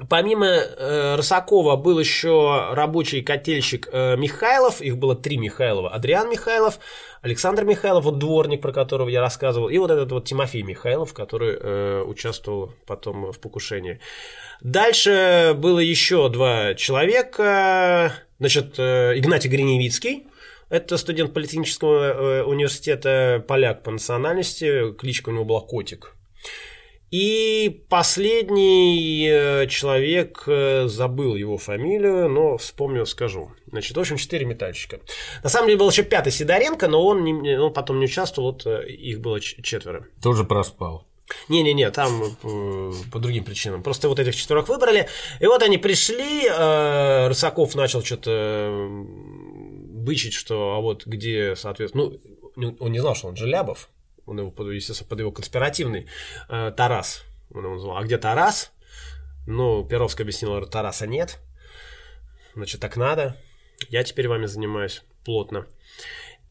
Помимо 0.10 0.46
э, 0.46 1.16
Рысакова 1.16 1.76
был 1.76 2.00
еще 2.00 2.70
рабочий 2.72 3.24
котельщик 3.24 3.90
э, 3.92 4.16
Михайлов, 4.16 4.80
их 4.80 4.98
было 4.98 5.16
три 5.16 5.38
Михайлова. 5.38 5.90
Адриан 5.90 6.30
Михайлов, 6.30 6.78
Александр 7.22 7.64
Михайлов, 7.64 8.04
вот 8.04 8.20
дворник, 8.20 8.62
про 8.62 8.72
которого 8.72 9.10
я 9.10 9.22
рассказывал, 9.22 9.70
и 9.70 9.78
вот 9.80 9.90
этот 9.90 10.12
вот 10.12 10.26
Тимофей 10.26 10.62
Михайлов, 10.62 11.14
который 11.14 11.58
э, 11.60 12.04
участвовал 12.06 12.74
потом 12.86 13.32
в 13.32 13.40
покушении. 13.40 14.00
Дальше 14.62 15.56
было 15.58 15.80
еще 15.80 16.30
два 16.30 16.76
человека, 16.76 18.14
значит, 18.38 18.76
э, 18.78 19.18
Игнатий 19.18 19.50
Гриневицкий, 19.50 20.28
это 20.70 20.98
студент 20.98 21.34
политехнического 21.34 22.04
э, 22.04 22.44
университета, 22.44 23.44
поляк 23.48 23.82
по 23.82 23.90
национальности, 23.90 24.92
кличка 24.94 25.30
у 25.30 25.32
него 25.32 25.46
была 25.46 25.62
Котик. 25.62 26.14
И 27.10 27.86
последний 27.90 29.30
э, 29.30 29.68
человек, 29.68 30.44
э, 30.46 30.88
забыл 30.88 31.36
его 31.36 31.58
фамилию, 31.58 32.28
но 32.28 32.58
вспомню, 32.58 33.06
скажу. 33.06 33.52
Значит, 33.68 33.96
в 33.96 34.00
общем, 34.00 34.18
четыре 34.18 34.46
метальщика. 34.46 35.00
На 35.42 35.50
самом 35.50 35.68
деле 35.68 35.80
был 35.80 35.90
еще 35.90 36.04
пятый 36.04 36.34
Сидоренко, 36.34 36.90
но 36.90 37.06
он, 37.06 37.24
не, 37.24 37.58
он 37.58 37.72
потом 37.72 38.00
не 38.00 38.06
участвовал, 38.06 38.52
вот 38.52 38.66
э, 38.66 38.90
их 38.90 39.22
было 39.22 39.40
четверо. 39.40 40.08
Тоже 40.22 40.44
проспал. 40.44 41.08
Не-не-не, 41.48 41.92
там 41.92 42.36
по, 42.42 42.94
по 43.12 43.20
другим 43.20 43.46
причинам. 43.46 43.84
Просто 43.84 44.10
вот 44.10 44.20
этих 44.20 44.36
четверых 44.36 44.68
выбрали. 44.68 45.08
И 45.40 45.46
вот 45.46 45.64
они 45.64 45.78
пришли, 45.78 46.46
э, 46.46 47.28
Рысаков 47.28 47.74
начал 47.76 48.04
что-то 48.04 48.88
бычить, 48.90 50.34
что 50.34 50.74
а 50.76 50.82
вот 50.82 51.06
где, 51.06 51.56
соответственно, 51.56 52.12
ну, 52.58 52.76
он 52.80 52.92
не 52.92 53.00
знал, 53.00 53.16
что 53.16 53.28
он 53.28 53.38
Желябов, 53.38 53.90
он 54.28 54.40
его, 54.40 54.72
естественно, 54.72 55.10
под 55.10 55.20
его 55.20 55.32
конспиративный 55.32 56.08
э, 56.50 56.72
Тарас, 56.76 57.24
он 57.52 57.64
его 57.64 57.74
назвал. 57.76 57.98
А 57.98 58.04
где 58.04 58.18
Тарас? 58.18 58.72
Ну, 59.48 59.84
Перовский 59.86 60.24
объяснил, 60.24 60.66
Тараса 60.68 61.08
нет. 61.08 61.40
Значит, 62.54 62.82
так 62.82 62.98
надо. 62.98 63.38
Я 63.90 64.04
теперь 64.04 64.28
вами 64.28 64.46
занимаюсь 64.46 65.04
плотно. 65.24 65.66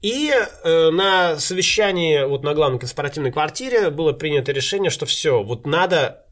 И 0.03 0.31
э, 0.31 0.91
на 0.91 1.37
совещании 1.39 2.25
вот 2.25 2.43
на 2.45 2.55
главной 2.55 2.79
конспиративной 2.79 3.33
квартире 3.33 3.91
было 3.91 4.13
принято 4.13 4.53
решение, 4.53 4.91
что 4.91 5.07
все, 5.07 5.43
вот 5.43 5.67
надо 5.67 6.27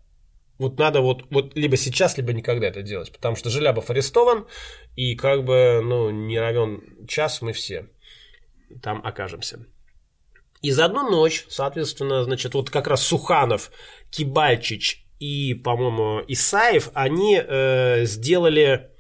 вот 0.59 0.79
надо 0.79 1.01
вот, 1.01 1.25
вот 1.31 1.57
либо 1.57 1.77
сейчас, 1.77 2.17
либо 2.17 2.33
никогда 2.33 2.69
это 2.69 2.83
делать, 2.83 3.13
потому 3.13 3.35
что 3.35 3.51
Желябов 3.51 3.91
арестован, 3.91 4.47
и 4.95 5.17
как 5.17 5.45
бы, 5.45 5.81
ну, 5.83 6.11
не 6.11 6.39
равен 6.39 7.07
час, 7.09 7.43
мы 7.43 7.53
все 7.53 7.89
там 8.83 9.01
окажемся. 9.05 9.67
И 10.65 10.71
за 10.71 10.87
одну 10.87 11.11
ночь, 11.11 11.45
соответственно, 11.51 12.25
значит, 12.25 12.55
вот 12.55 12.71
как 12.71 12.87
раз 12.87 13.03
Суханов, 13.03 13.71
Кибальчич 14.09 15.05
и, 15.21 15.53
по-моему, 15.53 16.23
Исаев, 16.27 16.89
они 16.95 17.39
э, 17.39 18.07
сделали 18.07 18.91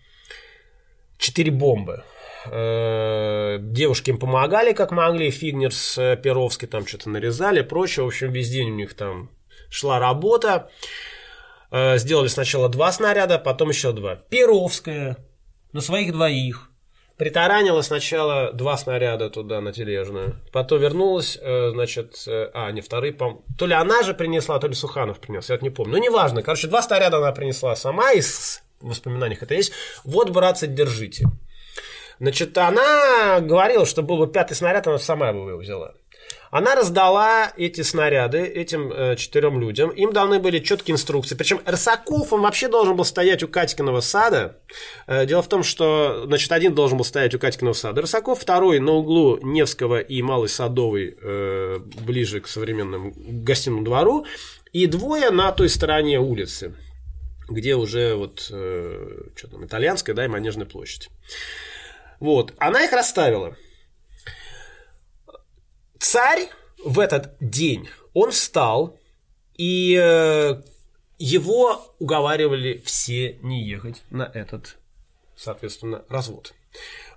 четыре 1.16 1.50
бомбы. 1.50 2.04
Э, 2.50 3.56
девушки 3.62 4.10
им 4.10 4.18
помогали, 4.18 4.74
как 4.74 4.90
могли, 4.90 5.30
Фигнер 5.30 5.72
с 5.72 5.96
э, 5.96 6.20
Перовской 6.22 6.68
там 6.68 6.86
что-то 6.86 7.08
нарезали, 7.08 7.62
прочее. 7.62 8.04
В 8.04 8.08
общем, 8.08 8.30
весь 8.30 8.50
день 8.50 8.70
у 8.70 8.74
них 8.74 8.92
там 8.92 9.30
шла 9.70 9.98
работа. 9.98 10.70
Э, 11.70 11.96
сделали 11.96 12.28
сначала 12.28 12.68
два 12.68 12.92
снаряда, 12.92 13.38
потом 13.38 13.70
еще 13.70 13.92
два. 13.92 14.16
Перовская 14.16 15.16
на 15.72 15.80
своих 15.80 16.12
двоих 16.12 16.68
притаранила 17.16 17.82
сначала 17.82 18.52
два 18.52 18.76
снаряда 18.76 19.30
туда 19.30 19.60
на 19.60 19.72
тележную, 19.72 20.40
потом 20.52 20.80
вернулась, 20.80 21.38
значит, 21.40 22.24
а, 22.26 22.70
не 22.72 22.80
вторые, 22.80 23.16
то 23.58 23.66
ли 23.66 23.74
она 23.74 24.02
же 24.02 24.14
принесла, 24.14 24.58
то 24.58 24.66
ли 24.66 24.74
Суханов 24.74 25.20
принес, 25.20 25.48
я 25.48 25.56
это 25.56 25.64
не 25.64 25.70
помню, 25.70 25.94
ну 25.94 26.02
неважно, 26.02 26.42
короче, 26.42 26.66
два 26.66 26.82
снаряда 26.82 27.18
она 27.18 27.32
принесла 27.32 27.76
сама, 27.76 28.12
из 28.12 28.62
воспоминаниях 28.80 29.42
это 29.42 29.54
есть, 29.54 29.72
вот, 30.04 30.30
братцы, 30.30 30.66
держите. 30.66 31.26
Значит, 32.20 32.56
она 32.56 33.40
говорила, 33.40 33.86
что 33.86 34.02
был 34.02 34.18
бы 34.18 34.26
пятый 34.30 34.54
снаряд, 34.54 34.86
она 34.86 34.98
сама 34.98 35.32
бы 35.32 35.50
его 35.50 35.58
взяла. 35.58 35.94
Она 36.54 36.76
раздала 36.76 37.52
эти 37.56 37.80
снаряды 37.80 38.38
этим 38.38 38.92
э, 38.92 39.16
четырем 39.16 39.58
людям. 39.58 39.90
Им 39.90 40.12
даны 40.12 40.38
были 40.38 40.60
четкие 40.60 40.94
инструкции. 40.94 41.34
Причем 41.34 41.60
Рысаков, 41.64 42.32
он 42.32 42.42
вообще 42.42 42.68
должен 42.68 42.94
был 42.94 43.04
стоять 43.04 43.42
у 43.42 43.48
Катькиного 43.48 43.98
сада. 43.98 44.60
Э, 45.08 45.26
дело 45.26 45.42
в 45.42 45.48
том, 45.48 45.64
что, 45.64 46.22
значит, 46.26 46.52
один 46.52 46.72
должен 46.72 46.96
был 46.96 47.04
стоять 47.04 47.34
у 47.34 47.40
Катькиного 47.40 47.72
сада. 47.72 48.02
Рысаков, 48.02 48.38
второй 48.38 48.78
на 48.78 48.92
углу 48.92 49.40
Невского 49.42 49.98
и 49.98 50.22
Малой 50.22 50.48
Садовой, 50.48 51.18
э, 51.20 51.80
ближе 52.06 52.38
к 52.38 52.46
современному 52.46 53.12
гостиному 53.16 53.82
двору. 53.82 54.24
И 54.70 54.86
двое 54.86 55.30
на 55.30 55.50
той 55.50 55.68
стороне 55.68 56.20
улицы, 56.20 56.76
где 57.48 57.74
уже 57.74 58.14
вот, 58.14 58.46
э, 58.52 59.22
что 59.34 59.48
там, 59.48 59.64
Итальянская, 59.64 60.14
да, 60.14 60.24
и 60.24 60.28
Манежная 60.28 60.66
площадь. 60.66 61.10
Вот, 62.20 62.54
она 62.58 62.84
их 62.84 62.92
расставила. 62.92 63.56
Царь 66.04 66.50
в 66.84 67.00
этот 67.00 67.34
день, 67.40 67.88
он 68.12 68.30
встал, 68.30 68.98
и 69.56 69.98
э, 69.98 70.62
его 71.18 71.94
уговаривали 71.98 72.82
все 72.84 73.38
не 73.40 73.64
ехать 73.64 74.02
на 74.10 74.30
этот, 74.34 74.76
соответственно, 75.34 76.04
развод. 76.10 76.52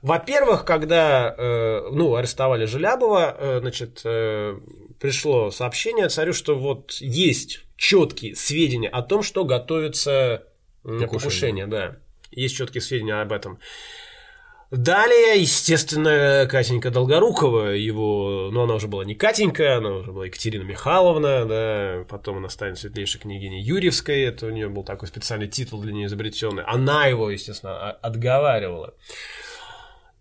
Во-первых, 0.01 0.63
когда 0.63 1.35
э, 1.38 1.89
ну, 1.91 2.15
арестовали 2.15 2.63
Желябова, 2.63 3.35
э, 3.38 3.59
значит, 3.59 4.01
э, 4.05 4.57
пришло 5.01 5.51
сообщение 5.51 6.07
царю, 6.07 6.31
что 6.31 6.57
вот 6.57 6.93
есть 7.01 7.65
четкие 7.75 8.38
сведения 8.38 8.88
о 8.88 9.01
том, 9.01 9.21
что 9.21 9.43
готовится 9.43 10.45
э, 10.85 10.99
покушение. 11.01 11.67
Да. 11.67 11.97
Есть 12.31 12.55
четкие 12.55 12.81
сведения 12.81 13.19
об 13.19 13.33
этом. 13.33 13.59
Далее, 14.70 15.41
естественно, 15.41 16.45
Катенька 16.49 16.91
Долгорукова, 16.91 17.70
его, 17.70 18.49
ну, 18.51 18.63
она 18.63 18.76
уже 18.76 18.89
была 18.89 19.05
не 19.05 19.15
Катенька, 19.15 19.78
она 19.78 19.91
уже 19.91 20.11
была 20.11 20.26
Екатерина 20.26 20.63
Михайловна, 20.63 21.45
да, 21.45 22.05
потом 22.09 22.38
она 22.38 22.49
станет 22.49 22.78
светлейшей 22.78 23.22
княгиней 23.22 23.61
Юрьевской, 23.61 24.24
это 24.24 24.47
у 24.47 24.49
нее 24.49 24.68
был 24.68 24.84
такой 24.84 25.07
специальный 25.07 25.47
титул 25.47 25.80
для 25.82 25.93
нее 25.93 26.07
изобретенный. 26.07 26.63
Она 26.63 27.05
его, 27.05 27.30
естественно, 27.30 27.91
отговаривала. 27.91 28.93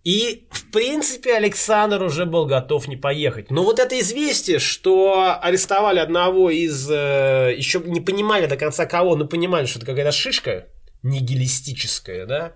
И, 0.04 0.46
в 0.52 0.70
принципе, 0.70 1.34
Александр 1.34 2.00
уже 2.04 2.24
был 2.26 2.46
готов 2.46 2.86
не 2.86 2.96
поехать. 2.96 3.50
Но 3.50 3.64
вот 3.64 3.80
это 3.80 3.98
известие, 3.98 4.60
что 4.60 5.36
арестовали 5.42 5.98
одного 5.98 6.50
из... 6.50 6.88
Э, 6.88 7.52
еще 7.52 7.82
не 7.84 8.00
понимали 8.00 8.46
до 8.46 8.56
конца 8.56 8.86
кого, 8.86 9.16
но 9.16 9.26
понимали, 9.26 9.66
что 9.66 9.80
это 9.80 9.86
какая-то 9.86 10.12
шишка 10.12 10.68
нигилистическая, 11.02 12.26
да, 12.26 12.54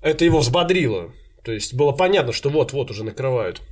это 0.00 0.24
его 0.24 0.40
взбодрило. 0.40 1.12
То 1.44 1.52
есть 1.52 1.74
было 1.74 1.92
понятно, 1.92 2.32
что 2.32 2.50
вот-вот 2.50 2.90
уже 2.90 3.04
накрывают. 3.04 3.62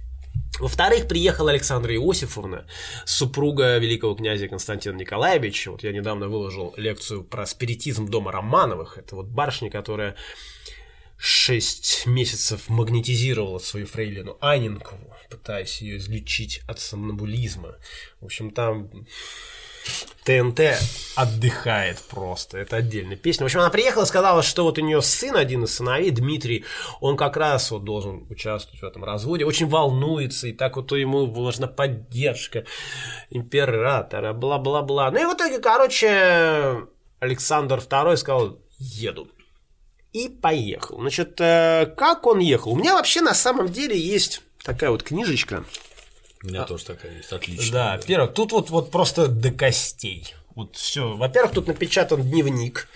Во-вторых, 0.61 1.09
приехала 1.09 1.51
Александра 1.51 1.95
Иосифовна, 1.95 2.66
супруга 3.05 3.77
великого 3.79 4.14
князя 4.14 4.47
Константина 4.47 4.97
Николаевича. 4.97 5.72
Вот 5.72 5.83
я 5.83 5.93
недавно 5.93 6.29
выложил 6.29 6.75
лекцию 6.77 7.25
про 7.25 7.45
спиритизм 7.47 8.07
дома 8.07 8.31
Романовых. 8.31 8.99
Это 8.99 9.16
вот 9.16 9.27
барышня, 9.27 9.70
которая 9.70 10.14
шесть 11.16 12.07
месяцев 12.07 12.68
магнетизировала 12.68 13.59
свою 13.59 13.87
фрейлину 13.87 14.37
Анинкову, 14.41 15.12
пытаясь 15.31 15.81
ее 15.81 15.97
излечить 15.97 16.61
от 16.68 16.79
сомнамбулизма. 16.79 17.77
В 18.20 18.27
общем, 18.27 18.51
там 18.51 18.91
ТНТ 20.24 20.61
отдыхает 21.16 22.01
просто. 22.09 22.59
Это 22.59 22.76
отдельная 22.76 23.16
песня. 23.16 23.45
В 23.45 23.47
общем, 23.47 23.61
она 23.61 23.70
приехала, 23.70 24.05
сказала, 24.05 24.43
что 24.43 24.64
вот 24.64 24.78
у 24.78 24.80
нее 24.80 25.03
сын, 25.03 25.37
один 25.37 25.64
из 25.64 25.74
сыновей, 25.74 26.11
Дмитрий, 26.11 26.64
он 27.01 27.16
как 27.16 27.37
раз 27.37 27.70
вот 27.70 27.85
должен 27.85 28.26
участвовать 28.30 28.80
в 28.80 28.85
этом 28.85 29.05
разводе, 29.05 29.45
очень 29.45 29.68
волнуется, 29.68 30.49
и 30.49 30.53
так 30.53 30.76
вот 30.76 30.93
ему 30.93 31.26
нужна 31.26 31.66
поддержка 31.66 32.64
императора, 33.30 34.32
бла-бла-бла. 34.32 35.11
Ну 35.11 35.20
и 35.20 35.32
в 35.32 35.37
итоге, 35.37 35.59
короче, 35.59 36.87
Александр 37.20 37.78
II 37.78 38.16
сказал, 38.16 38.59
еду. 38.78 39.28
И 40.12 40.28
поехал. 40.28 41.01
Значит, 41.01 41.41
э, 41.41 41.93
как 41.97 42.26
он 42.26 42.39
ехал? 42.39 42.72
У 42.72 42.76
меня 42.76 42.95
вообще 42.95 43.20
на 43.20 43.35
самом 43.35 43.68
деле 43.68 43.99
есть 43.99 44.43
такая 44.62 44.91
вот 44.91 45.03
книжечка 45.03 45.64
у 46.45 46.49
меня 46.49 46.62
а, 46.62 46.66
тоже 46.66 46.84
такая 46.84 47.12
есть, 47.16 47.32
отлично. 47.32 47.72
Да, 47.72 48.01
первое, 48.07 48.28
тут 48.28 48.53
вот, 48.53 48.68
вот 48.70 48.90
просто 48.90 49.28
до 49.28 49.51
костей. 49.51 50.34
Вот 50.55 50.76
все. 50.76 51.16
Во-первых, 51.16 51.53
тут 51.53 51.66
напечатан 51.68 52.22
дневник. 52.22 52.88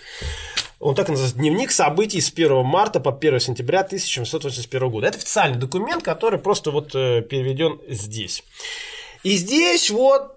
Он 0.79 0.95
так 0.95 1.09
называется 1.09 1.37
дневник 1.37 1.71
событий 1.71 2.21
с 2.21 2.31
1 2.31 2.63
марта 2.63 2.99
по 2.99 3.11
1 3.11 3.39
сентября 3.39 3.81
1781 3.81 4.89
года. 4.89 5.07
Это 5.07 5.17
официальный 5.17 5.57
документ, 5.57 6.03
который 6.03 6.39
просто 6.39 6.71
вот 6.71 6.95
э, 6.95 7.21
переведен 7.21 7.81
здесь. 7.89 8.43
И 9.23 9.35
здесь 9.35 9.89
вот 9.89 10.35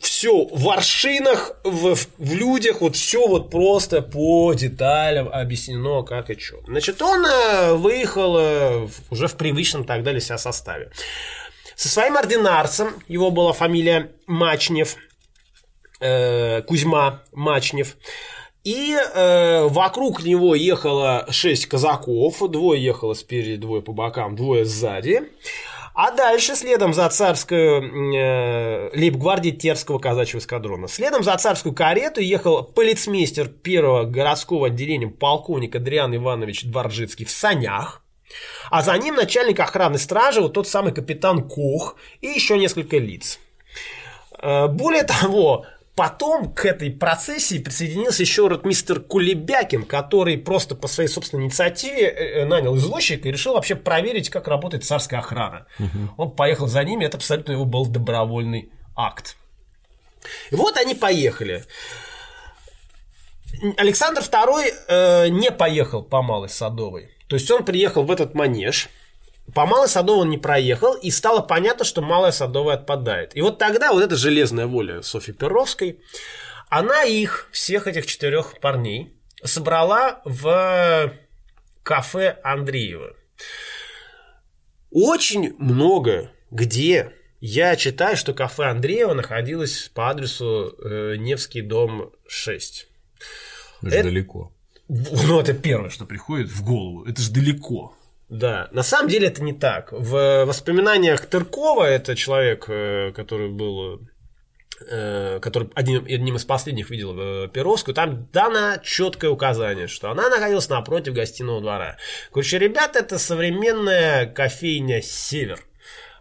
все 0.00 0.46
в 0.46 0.68
аршинах, 0.70 1.56
в, 1.62 1.94
в 1.94 2.34
людях, 2.34 2.80
вот 2.80 2.96
все 2.96 3.26
вот 3.28 3.50
просто 3.50 4.02
по 4.02 4.52
деталям 4.54 5.28
объяснено, 5.28 6.02
как 6.02 6.30
и 6.30 6.38
что. 6.38 6.56
Значит, 6.66 7.00
он 7.02 7.24
э, 7.24 7.74
выехал 7.74 8.36
э, 8.38 8.88
уже 9.10 9.28
в 9.28 9.36
привычном 9.36 9.84
так 9.84 10.02
далее 10.02 10.20
себя 10.20 10.38
составе. 10.38 10.90
Со 11.76 11.88
своим 11.90 12.16
ординарцем, 12.16 12.94
его 13.06 13.30
была 13.30 13.52
фамилия 13.52 14.12
Мачнев, 14.26 14.96
э, 16.00 16.62
Кузьма 16.62 17.22
Мачнев, 17.32 17.96
и 18.64 18.96
э, 18.96 19.68
вокруг 19.68 20.24
него 20.24 20.54
ехало 20.54 21.26
шесть 21.30 21.66
казаков, 21.66 22.38
двое 22.50 22.82
ехало 22.82 23.12
спереди, 23.12 23.56
двое 23.56 23.82
по 23.82 23.92
бокам, 23.92 24.34
двое 24.36 24.64
сзади. 24.64 25.30
А 25.94 26.10
дальше, 26.10 26.56
следом 26.56 26.94
за 26.94 27.08
царскую 27.10 28.14
э, 28.14 28.90
лейб-гвардии 28.94 29.50
Терского 29.50 29.98
казачьего 29.98 30.40
эскадрона, 30.40 30.88
следом 30.88 31.22
за 31.22 31.36
царскую 31.36 31.74
карету 31.74 32.20
ехал 32.22 32.64
полицмейстер 32.64 33.48
первого 33.48 34.04
городского 34.04 34.68
отделения 34.68 35.08
полковник 35.08 35.76
Адриан 35.76 36.16
Иванович 36.16 36.64
Дворжицкий 36.64 37.26
в 37.26 37.30
санях. 37.30 38.02
А 38.70 38.82
за 38.82 38.96
ним 38.98 39.14
начальник 39.14 39.60
охраны 39.60 39.98
стражи, 39.98 40.40
вот 40.40 40.52
тот 40.54 40.68
самый 40.68 40.92
капитан 40.92 41.48
Кох 41.48 41.96
и 42.20 42.26
еще 42.26 42.58
несколько 42.58 42.98
лиц. 42.98 43.38
Э, 44.40 44.66
более 44.66 45.04
того, 45.04 45.66
Потом 45.96 46.52
к 46.52 46.66
этой 46.66 46.90
процессии 46.90 47.58
присоединился 47.58 48.22
еще 48.22 48.60
мистер 48.64 49.00
Кулебякин, 49.00 49.84
который 49.84 50.36
просто 50.36 50.74
по 50.74 50.88
своей 50.88 51.08
собственной 51.08 51.44
инициативе 51.44 52.02
э, 52.02 52.42
э, 52.42 52.44
нанял 52.44 52.76
извозчика 52.76 53.26
и 53.26 53.32
решил 53.32 53.54
вообще 53.54 53.76
проверить, 53.76 54.28
как 54.28 54.46
работает 54.46 54.84
царская 54.84 55.20
охрана. 55.20 55.66
Угу. 55.78 56.14
Он 56.18 56.30
поехал 56.32 56.66
за 56.66 56.84
ними, 56.84 57.06
это 57.06 57.16
абсолютно 57.16 57.52
его 57.52 57.64
был 57.64 57.86
добровольный 57.86 58.70
акт. 58.94 59.38
И 60.50 60.54
вот 60.54 60.76
они 60.76 60.94
поехали. 60.94 61.64
Александр 63.78 64.20
II 64.20 64.74
э, 64.88 65.28
не 65.28 65.50
поехал 65.50 66.02
по 66.02 66.20
Малой 66.20 66.50
Садовой. 66.50 67.15
То 67.28 67.36
есть 67.36 67.50
он 67.50 67.64
приехал 67.64 68.04
в 68.04 68.10
этот 68.10 68.34
манеж, 68.34 68.88
по 69.54 69.64
Малой 69.64 69.88
Садовой 69.88 70.22
он 70.22 70.30
не 70.30 70.38
проехал, 70.38 70.94
и 70.94 71.10
стало 71.10 71.40
понятно, 71.40 71.84
что 71.84 72.02
Малая 72.02 72.32
Садовая 72.32 72.76
отпадает. 72.76 73.36
И 73.36 73.42
вот 73.42 73.58
тогда 73.58 73.92
вот 73.92 74.02
эта 74.02 74.16
железная 74.16 74.66
воля 74.66 75.02
Софьи 75.02 75.32
Перовской, 75.32 76.00
она 76.68 77.04
их, 77.04 77.48
всех 77.52 77.86
этих 77.86 78.06
четырех 78.06 78.58
парней, 78.60 79.12
собрала 79.44 80.20
в 80.24 81.12
кафе 81.84 82.38
Андреева. 82.42 83.14
Очень 84.90 85.54
много 85.58 86.32
где 86.50 87.12
я 87.40 87.76
читаю, 87.76 88.16
что 88.16 88.34
кафе 88.34 88.64
Андреева 88.64 89.14
находилось 89.14 89.90
по 89.94 90.10
адресу 90.10 90.74
э, 90.82 91.16
Невский 91.18 91.60
дом 91.60 92.12
6. 92.26 92.88
Это, 93.82 93.94
это 93.94 94.04
далеко. 94.04 94.55
Ну, 94.88 95.40
это 95.40 95.52
первое, 95.54 95.90
что 95.90 96.04
приходит 96.04 96.48
в 96.48 96.64
голову. 96.64 97.04
Это 97.04 97.20
же 97.20 97.32
далеко. 97.32 97.94
Да, 98.28 98.68
на 98.72 98.82
самом 98.82 99.08
деле 99.08 99.28
это 99.28 99.42
не 99.42 99.52
так. 99.52 99.92
В 99.92 100.44
воспоминаниях 100.44 101.26
Тыркова, 101.26 101.84
это 101.84 102.16
человек, 102.16 102.64
э, 102.68 103.12
который 103.12 103.50
был 103.50 104.00
Э, 104.78 105.38
который 105.40 105.70
одним, 105.74 106.04
одним 106.04 106.36
из 106.36 106.44
последних 106.44 106.90
видел 106.90 107.14
э, 107.18 107.48
Перовскую, 107.48 107.94
там 107.94 108.28
дано 108.30 108.76
четкое 108.82 109.30
указание, 109.30 109.86
что 109.86 110.10
она 110.10 110.28
находилась 110.28 110.68
напротив 110.68 111.14
гостиного 111.14 111.62
двора. 111.62 111.96
Короче, 112.30 112.58
ребята, 112.58 112.98
это 112.98 113.18
современная 113.18 114.26
кофейня 114.26 115.00
«Север». 115.00 115.60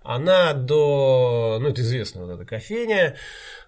Она 0.03 0.53
до... 0.53 1.57
Ну, 1.59 1.67
это 1.67 1.81
известная 1.81 2.23
вот 2.23 2.35
эта 2.35 2.45
кофейня 2.45 3.17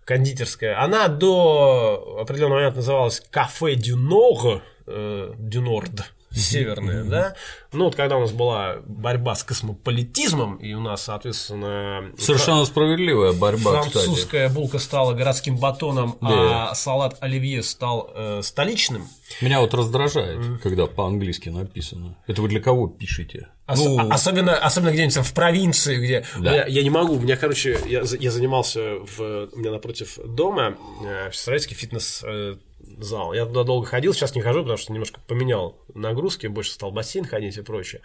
кондитерская. 0.05 0.81
Она 0.81 1.09
до 1.09 2.19
определенного 2.21 2.59
момента 2.59 2.77
называлась 2.77 3.21
«Кафе 3.29 3.75
Дюнор», 3.75 4.63
э, 4.87 5.33
Дюнорд 5.37 6.11
северная, 6.31 7.03
да. 7.03 7.35
Ну, 7.73 7.85
вот 7.85 7.95
когда 7.95 8.17
у 8.17 8.21
нас 8.21 8.31
была 8.31 8.77
борьба 8.85 9.35
с 9.35 9.43
космополитизмом, 9.43 10.57
и 10.57 10.73
у 10.73 10.79
нас, 10.79 11.03
соответственно... 11.03 12.11
Совершенно 12.17 12.65
справедливая 12.65 13.33
борьба, 13.33 13.83
Французская 13.83 14.47
кстати. 14.47 14.53
булка 14.53 14.79
стала 14.79 15.13
городским 15.13 15.57
батоном, 15.57 16.17
да. 16.21 16.69
а 16.69 16.75
салат 16.75 17.17
оливье 17.21 17.63
стал 17.63 18.11
э, 18.13 18.41
столичным. 18.43 19.07
Меня 19.41 19.61
вот 19.61 19.73
раздражает, 19.73 20.39
mm. 20.39 20.59
когда 20.59 20.85
по-английски 20.87 21.49
написано. 21.49 22.17
Это 22.27 22.41
вы 22.41 22.49
для 22.49 22.61
кого 22.61 22.87
пишете? 22.87 23.49
Ос- 23.67 23.79
ну... 23.79 23.99
А, 23.99 24.13
особенно, 24.13 24.55
особенно 24.57 24.91
где-нибудь 24.91 25.17
в 25.17 25.33
провинции, 25.33 25.97
где 25.97 26.25
да. 26.37 26.51
меня, 26.51 26.65
я 26.67 26.83
не 26.83 26.89
могу. 26.89 27.15
У 27.15 27.19
меня, 27.19 27.35
короче, 27.35 27.79
я, 27.85 28.03
я 28.19 28.31
занимался 28.31 28.95
в 28.99 29.49
у 29.51 29.59
меня 29.59 29.71
напротив 29.71 30.17
дома 30.25 30.77
э, 31.03 31.29
всесоветский 31.31 31.75
фитнес 31.75 32.23
э, 32.25 32.55
зал. 32.79 33.33
Я 33.33 33.45
туда 33.45 33.63
долго 33.63 33.85
ходил, 33.85 34.13
сейчас 34.13 34.35
не 34.35 34.41
хожу, 34.41 34.61
потому 34.61 34.77
что 34.77 34.93
немножко 34.93 35.19
поменял 35.27 35.81
нагрузки, 35.93 36.47
больше 36.47 36.71
стал 36.71 36.91
бассейн 36.91 37.25
ходить 37.25 37.57
и 37.57 37.61
прочее. 37.61 38.01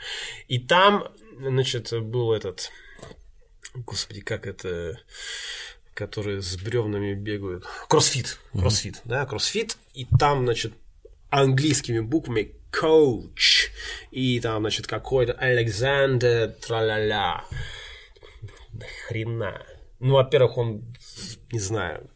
И 0.49 0.59
там, 0.59 1.09
значит, 1.39 1.93
был 2.03 2.33
этот... 2.33 2.71
Господи, 3.75 4.21
как 4.21 4.47
это 4.47 4.99
которые 5.95 6.41
с 6.41 6.57
бревнами 6.57 7.15
бегают. 7.15 7.67
Кроссфит. 7.89 8.39
Кроссфит, 8.53 8.97
mm-hmm. 8.97 9.09
да, 9.09 9.27
кроссфит. 9.27 9.77
И 9.95 10.07
там, 10.19 10.45
значит, 10.45 10.73
английскими 11.31 12.01
буквами 12.01 12.55
coach. 12.73 13.71
И 14.11 14.41
там, 14.41 14.63
значит, 14.63 14.87
какой-то 14.87 15.33
Александр 15.35 16.55
тра-ля-ля. 16.61 17.45
Да 18.73 18.87
хрена. 19.07 19.67
Ну, 20.03 20.15
во-первых, 20.15 20.59
он, 20.59 20.83
не 21.53 21.61
знаю, 21.61 22.11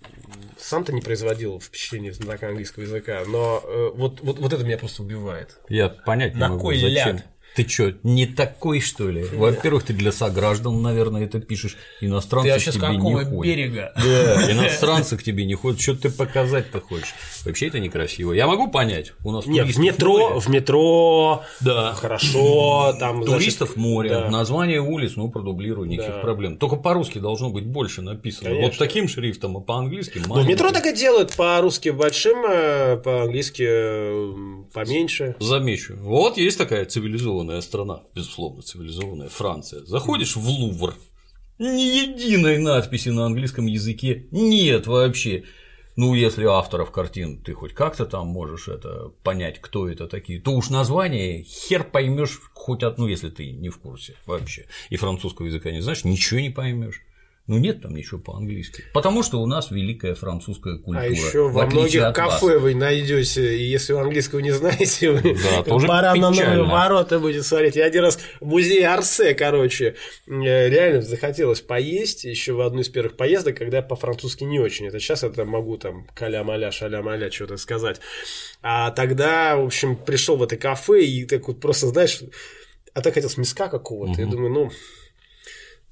сам-то 0.58 0.92
не 0.92 1.00
производил 1.00 1.60
впечатление 1.60 2.12
знатока 2.12 2.48
английского 2.48 2.82
языка, 2.82 3.22
но 3.28 3.62
э, 3.64 3.90
вот, 3.94 4.20
вот, 4.22 4.40
вот 4.40 4.52
это 4.52 4.64
меня 4.64 4.76
просто 4.76 5.04
убивает. 5.04 5.60
Я 5.68 5.88
понять 5.88 6.34
не 6.34 6.40
На 6.40 6.48
могу, 6.48 6.62
кой 6.62 6.78
зачем. 6.80 7.16
Ляд? 7.16 7.26
Ты 7.56 7.66
что, 7.66 7.94
не 8.02 8.26
такой, 8.26 8.80
что 8.80 9.08
ли? 9.08 9.24
Во-первых, 9.32 9.84
ты 9.84 9.94
для 9.94 10.12
сограждан, 10.12 10.82
наверное, 10.82 11.24
это 11.24 11.40
пишешь. 11.40 11.78
Иностранцы 12.02 12.70
ты 12.70 12.78
к 12.78 12.82
тебе 12.82 12.96
не 12.98 13.14
ходят. 13.14 13.32
берега? 13.32 13.92
Да, 13.96 14.52
иностранцы 14.52 15.16
к 15.16 15.22
тебе 15.22 15.46
не 15.46 15.54
ходят. 15.54 15.80
Что 15.80 15.94
ты 15.94 16.10
показать-то 16.10 16.82
хочешь? 16.82 17.14
Вообще 17.46 17.68
это 17.68 17.80
некрасиво. 17.80 18.34
Я 18.34 18.46
могу 18.46 18.68
понять. 18.68 19.14
У 19.24 19.32
нас 19.32 19.46
Нет, 19.46 19.66
в 19.68 19.78
метро, 19.78 20.18
море. 20.18 20.40
в 20.40 20.48
метро, 20.48 21.44
да. 21.62 21.94
хорошо, 21.94 22.94
там 23.00 23.24
туристов 23.24 23.68
значит, 23.68 23.82
море, 23.82 24.10
да. 24.10 24.30
название 24.30 24.82
улиц, 24.82 25.12
ну 25.16 25.30
продублирую, 25.30 25.88
никаких 25.88 26.16
да. 26.16 26.20
проблем. 26.20 26.58
Только 26.58 26.76
по-русски 26.76 27.20
должно 27.20 27.48
быть 27.48 27.64
больше 27.64 28.02
написано. 28.02 28.50
Конечно. 28.50 28.68
Вот 28.68 28.78
таким 28.78 29.08
шрифтом, 29.08 29.56
а 29.56 29.60
по-английски. 29.60 30.20
Ну, 30.26 30.44
метро 30.44 30.72
так 30.72 30.84
и 30.84 30.94
делают 30.94 31.34
по-русски 31.36 31.88
большим, 31.88 32.44
а 32.46 32.98
по-английски 32.98 33.64
поменьше. 34.74 35.36
Замечу. 35.40 35.96
Вот 36.00 36.36
есть 36.36 36.58
такая 36.58 36.84
цивилизованная 36.84 37.45
цивилизованная 37.46 37.60
страна, 37.60 38.02
безусловно, 38.14 38.62
цивилизованная 38.62 39.28
Франция. 39.28 39.84
Заходишь 39.84 40.36
в 40.36 40.48
Лувр, 40.48 40.94
ни 41.58 41.82
единой 41.82 42.58
надписи 42.58 43.10
на 43.10 43.26
английском 43.26 43.66
языке 43.66 44.26
нет 44.30 44.86
вообще. 44.86 45.44
Ну, 45.96 46.14
если 46.14 46.44
авторов 46.44 46.90
картин 46.90 47.40
ты 47.42 47.54
хоть 47.54 47.72
как-то 47.72 48.04
там 48.04 48.26
можешь 48.26 48.68
это 48.68 49.12
понять, 49.22 49.60
кто 49.60 49.88
это 49.88 50.06
такие, 50.06 50.40
то 50.40 50.52
уж 50.52 50.68
название 50.68 51.42
хер 51.44 51.84
поймешь 51.84 52.38
хоть 52.52 52.82
одну, 52.82 53.06
если 53.06 53.30
ты 53.30 53.52
не 53.52 53.70
в 53.70 53.78
курсе 53.78 54.14
вообще. 54.26 54.66
И 54.90 54.96
французского 54.96 55.46
языка 55.46 55.70
не 55.70 55.80
знаешь, 55.80 56.04
ничего 56.04 56.40
не 56.40 56.50
поймешь. 56.50 57.02
Ну 57.46 57.58
нет 57.58 57.80
там 57.80 57.94
ничего 57.94 58.18
по-английски. 58.18 58.82
Потому 58.92 59.22
что 59.22 59.40
у 59.40 59.46
нас 59.46 59.70
великая 59.70 60.16
французская 60.16 60.78
культура. 60.78 61.04
А 61.04 61.06
еще 61.06 61.48
во 61.48 61.66
многих 61.66 62.12
кафе 62.12 62.54
вас. 62.54 62.62
вы 62.62 62.74
найдете, 62.74 63.56
и 63.56 63.62
если 63.62 63.92
вы 63.92 64.00
английского 64.00 64.40
не 64.40 64.50
знаете, 64.50 65.12
вы 65.12 65.36
да, 65.42 65.62
тоже 65.62 65.86
пора 65.86 66.14
на 66.16 66.30
новые 66.30 66.64
ворота 66.64 67.20
будет 67.20 67.46
смотреть. 67.46 67.76
Я 67.76 67.84
один 67.84 68.02
раз 68.02 68.18
в 68.40 68.46
музее 68.46 68.88
Арсе, 68.88 69.34
короче, 69.34 69.94
э, 70.26 70.68
реально 70.68 71.02
захотелось 71.02 71.60
поесть 71.60 72.24
еще 72.24 72.52
в 72.54 72.60
одну 72.62 72.80
из 72.80 72.88
первых 72.88 73.16
поездок, 73.16 73.56
когда 73.56 73.80
по-французски 73.80 74.42
не 74.42 74.58
очень. 74.58 74.88
Это 74.88 74.98
сейчас 74.98 75.22
это 75.22 75.44
могу 75.44 75.76
там 75.76 76.08
каля-маля, 76.14 76.72
шаля-маля 76.72 77.30
что-то 77.30 77.58
сказать. 77.58 78.00
А 78.60 78.90
тогда, 78.90 79.56
в 79.56 79.66
общем, 79.66 79.94
пришел 79.94 80.36
в 80.36 80.42
это 80.42 80.56
кафе 80.56 81.04
и 81.04 81.24
так 81.24 81.46
вот 81.46 81.60
просто, 81.60 81.86
знаешь, 81.86 82.22
а 82.92 83.02
так 83.02 83.14
хотел 83.14 83.30
с 83.30 83.36
миска 83.36 83.68
какого-то. 83.68 84.12
Угу. 84.12 84.20
Я 84.20 84.26
думаю, 84.26 84.52
ну, 84.52 84.70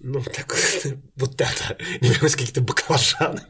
ну, 0.04 0.22
так 0.22 0.54
вот 1.16 1.40
это, 1.40 1.76
какие-то 2.20 2.60
баклажаны, 2.60 3.40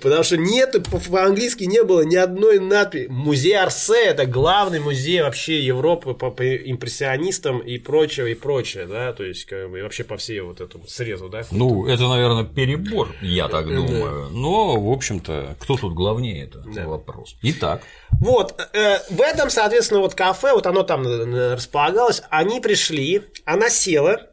Потому 0.00 0.22
что 0.22 0.38
нет, 0.38 0.76
по-английски 1.10 1.64
не 1.64 1.82
было 1.82 2.00
ни 2.02 2.16
одной 2.16 2.58
надписи. 2.58 3.08
Музей 3.08 3.54
Арсе– 3.54 4.02
это 4.06 4.24
главный 4.24 4.80
музей 4.80 5.20
вообще 5.20 5.60
Европы 5.60 6.14
по, 6.14 6.30
по 6.30 6.42
импрессионистам 6.42 7.58
и 7.58 7.76
прочее, 7.78 8.32
и 8.32 8.34
прочее, 8.34 8.86
да, 8.86 9.12
то 9.12 9.24
есть 9.24 9.44
как 9.44 9.70
бы, 9.70 9.82
вообще 9.82 10.04
по 10.04 10.16
всей 10.16 10.40
вот 10.40 10.62
этому 10.62 10.86
срезу, 10.86 11.28
да. 11.28 11.42
Ну, 11.50 11.86
это, 11.86 12.08
наверное, 12.08 12.44
перебор, 12.44 13.14
я 13.20 13.48
так 13.48 13.66
думаю. 13.66 14.30
Но, 14.30 14.80
в 14.80 14.90
общем-то, 14.90 15.56
кто 15.60 15.76
тут 15.76 15.92
главнее, 15.92 16.44
это 16.44 16.60
да. 16.60 16.86
вопрос. 16.86 17.36
Итак. 17.42 17.82
Вот, 18.20 18.58
э, 18.72 18.98
в 19.10 19.20
этом, 19.20 19.50
соответственно, 19.50 20.00
вот 20.00 20.14
кафе, 20.14 20.52
вот 20.54 20.66
оно 20.66 20.82
там 20.82 21.04
располагалось, 21.04 22.22
они 22.30 22.60
пришли, 22.60 23.22
она 23.44 23.68
села, 23.68 24.30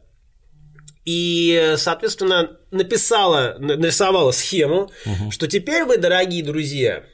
и, 1.04 1.74
соответственно, 1.76 2.58
написала, 2.70 3.56
нарисовала 3.58 4.30
схему, 4.32 4.90
угу. 5.04 5.30
что 5.30 5.46
теперь 5.46 5.84
вы, 5.84 5.98
дорогие 5.98 6.42
друзья, 6.42 7.04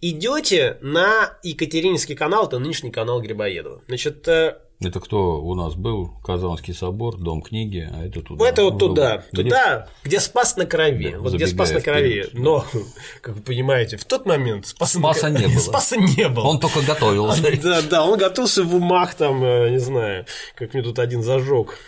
идете 0.00 0.78
на 0.80 1.38
Екатерининский 1.42 2.14
канал, 2.14 2.46
это 2.46 2.58
нынешний 2.58 2.90
канал 2.90 3.20
Грибоедова. 3.20 3.82
Значит, 3.88 4.26
э, 4.28 4.58
это 4.80 4.98
кто 4.98 5.42
у 5.42 5.54
нас 5.54 5.74
был? 5.74 6.12
Казанский 6.24 6.72
собор, 6.72 7.18
Дом 7.18 7.42
книги, 7.42 7.88
а 7.92 8.04
это 8.06 8.22
туда. 8.22 8.48
Это 8.48 8.64
вот 8.64 8.78
туда, 8.78 9.24
да 9.30 9.42
туда, 9.42 9.88
где 10.04 10.20
спас 10.20 10.56
на 10.56 10.64
крови. 10.64 11.12
Да, 11.12 11.18
вот 11.18 11.34
где 11.34 11.46
спас 11.46 11.70
на 11.72 11.80
крови. 11.80 12.22
Вперед. 12.22 12.30
Но, 12.34 12.64
как 13.20 13.36
вы 13.36 13.42
понимаете, 13.42 13.98
в 13.98 14.04
тот 14.04 14.24
момент 14.24 14.66
спаса, 14.66 14.98
спаса 14.98 15.28
на... 15.28 15.38
не 15.38 15.46
было. 15.54 15.58
Спаса 15.58 15.96
не 15.96 16.28
было. 16.28 16.44
Он 16.44 16.58
только 16.58 16.80
готовился. 16.80 17.42
Да, 17.60 17.82
да, 17.82 18.04
он 18.04 18.18
готовился 18.18 18.64
в 18.64 18.74
умах, 18.74 19.14
там, 19.14 19.44
э, 19.44 19.70
не 19.70 19.78
знаю, 19.78 20.24
как 20.54 20.72
мне 20.72 20.82
тут 20.82 20.98
один 20.98 21.22
зажег 21.22 21.78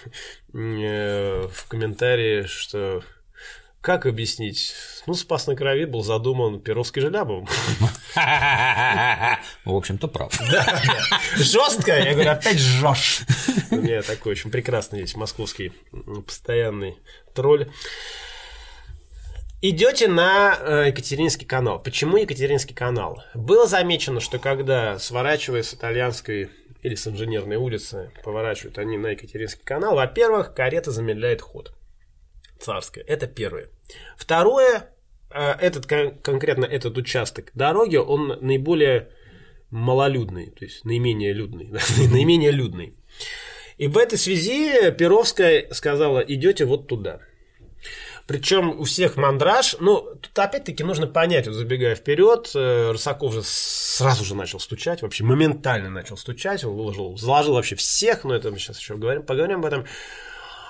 э, 0.52 1.48
в 1.50 1.68
комментарии, 1.68 2.44
что 2.44 3.02
как 3.82 4.06
объяснить? 4.06 4.74
Ну, 5.06 5.14
«Спас 5.14 5.48
на 5.48 5.56
крови» 5.56 5.86
был 5.86 6.04
задуман 6.04 6.60
Перовской 6.60 7.02
Желябовым. 7.02 7.46
В 9.64 9.74
общем-то, 9.74 10.06
прав. 10.06 10.32
Жестко, 11.36 11.98
я 11.98 12.12
говорю, 12.14 12.30
опять 12.30 12.58
жжешь. 12.58 13.22
У 13.72 13.76
меня 13.76 14.02
такой 14.02 14.32
очень 14.32 14.52
прекрасный 14.52 15.00
есть 15.00 15.16
московский 15.16 15.72
постоянный 16.24 16.96
тролль. 17.34 17.68
Идете 19.60 20.06
на 20.06 20.56
э, 20.60 20.84
Екатеринский 20.88 21.46
канал. 21.46 21.80
Почему 21.80 22.16
Екатеринский 22.16 22.76
канал? 22.76 23.24
Было 23.34 23.66
замечено, 23.66 24.20
что 24.20 24.38
когда 24.38 25.00
сворачивая 25.00 25.64
с 25.64 25.74
итальянской 25.74 26.50
или 26.82 26.94
с 26.94 27.08
инженерной 27.08 27.56
улицы, 27.56 28.12
поворачивают 28.22 28.78
они 28.78 28.96
на 28.96 29.08
Екатеринский 29.08 29.64
канал, 29.64 29.96
во-первых, 29.96 30.54
карета 30.54 30.92
замедляет 30.92 31.40
ход. 31.40 31.72
Царская. 32.62 33.04
Это 33.04 33.26
первое. 33.26 33.68
Второе, 34.16 34.90
э, 35.30 35.52
этот, 35.60 35.86
конкретно 35.86 36.64
этот 36.64 36.96
участок 36.96 37.50
дороги, 37.54 37.96
он 37.96 38.38
наиболее 38.40 39.08
малолюдный, 39.70 40.50
то 40.50 40.64
есть 40.64 40.84
наименее 40.84 41.32
людный, 41.32 41.70
наименее 41.98 42.52
людный. 42.52 42.94
И 43.78 43.88
в 43.88 43.98
этой 43.98 44.18
связи 44.18 44.90
Перовская 44.92 45.72
сказала, 45.72 46.20
идете 46.20 46.64
вот 46.64 46.88
туда. 46.88 47.20
Причем 48.26 48.80
у 48.80 48.84
всех 48.84 49.16
мандраж, 49.16 49.76
ну, 49.80 50.00
тут 50.20 50.38
опять-таки 50.38 50.84
нужно 50.84 51.08
понять, 51.08 51.48
вот 51.48 51.56
забегая 51.56 51.96
вперед, 51.96 52.52
э, 52.54 52.92
Рысаков 52.92 53.32
же 53.34 53.42
сразу 53.42 54.24
же 54.24 54.36
начал 54.36 54.60
стучать, 54.60 55.02
вообще 55.02 55.24
моментально 55.24 55.90
начал 55.90 56.16
стучать, 56.16 56.62
он 56.64 56.74
выложил, 56.76 57.16
заложил 57.18 57.54
вообще 57.54 57.74
всех, 57.74 58.22
но 58.22 58.34
это 58.34 58.52
мы 58.52 58.58
сейчас 58.58 58.78
еще 58.78 58.96
говорим, 58.96 59.24
поговорим 59.24 59.58
об 59.58 59.64
этом. 59.64 59.86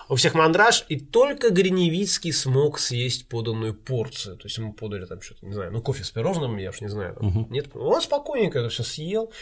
У 0.09 0.17
всех 0.17 0.35
мандраж, 0.35 0.85
и 0.89 0.99
только 0.99 1.51
Гриневицкий 1.51 2.33
смог 2.33 2.79
съесть 2.79 3.29
поданную 3.29 3.75
порцию. 3.75 4.37
То 4.37 4.47
есть 4.47 4.59
ему 4.59 4.73
подали 4.73 5.07
там 5.07 5.21
что-то, 5.21 5.47
не 5.47 5.53
знаю, 5.53 5.73
ну 5.73 5.81
кофе 5.81 6.05
с 6.05 6.11
пирожным, 6.11 6.57
я 6.59 6.71
уж 6.71 6.81
не 6.81 6.89
знаю. 6.89 7.17
Угу. 7.21 7.47
Нет, 7.51 7.75
он 7.75 8.01
спокойненько 8.01 8.59
это 8.59 8.69
все 8.69 8.83
съел. 8.83 9.33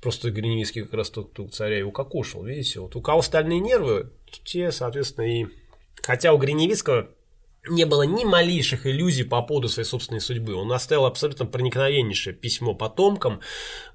Просто 0.00 0.30
Гриневицкий 0.30 0.82
как 0.82 0.94
раз 0.94 1.10
тут, 1.10 1.32
тут 1.32 1.54
царя 1.54 1.78
и 1.78 1.82
укокошил, 1.82 2.42
видите. 2.44 2.80
Вот 2.80 2.96
у 2.96 3.02
кого 3.02 3.22
стальные 3.22 3.60
нервы, 3.60 4.10
те, 4.44 4.72
соответственно, 4.72 5.24
и... 5.26 5.46
Хотя 6.02 6.32
у 6.32 6.38
Гриневицкого 6.38 7.10
не 7.68 7.84
было 7.84 8.02
ни 8.02 8.24
малейших 8.24 8.86
иллюзий 8.86 9.24
по 9.24 9.42
поводу 9.42 9.68
своей 9.68 9.86
собственной 9.86 10.20
судьбы. 10.20 10.54
Он 10.54 10.72
оставил 10.72 11.04
абсолютно 11.04 11.46
проникновеннейшее 11.46 12.34
письмо 12.34 12.74
потомкам. 12.74 13.40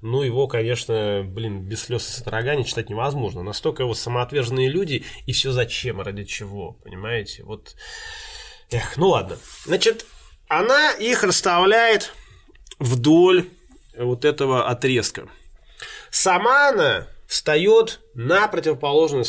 Ну, 0.02 0.22
его, 0.22 0.46
конечно, 0.46 1.22
блин, 1.24 1.62
без 1.62 1.82
слез 1.82 2.08
и 2.08 2.12
сотрагания 2.12 2.64
читать 2.64 2.90
невозможно. 2.90 3.42
Настолько 3.42 3.82
его 3.82 3.94
самоотверженные 3.94 4.68
люди, 4.68 5.04
и 5.26 5.32
все 5.32 5.50
зачем, 5.52 6.00
ради 6.00 6.24
чего, 6.24 6.72
понимаете? 6.84 7.42
Вот, 7.42 7.74
эх, 8.70 8.96
ну 8.96 9.08
ладно. 9.08 9.36
Значит, 9.64 10.06
она 10.48 10.92
их 10.92 11.24
расставляет 11.24 12.12
вдоль 12.78 13.48
вот 13.96 14.24
этого 14.24 14.68
отрезка. 14.68 15.28
Сама 16.10 16.68
она 16.68 17.08
встает 17.26 18.00
на 18.14 18.46
противоположную 18.46 19.24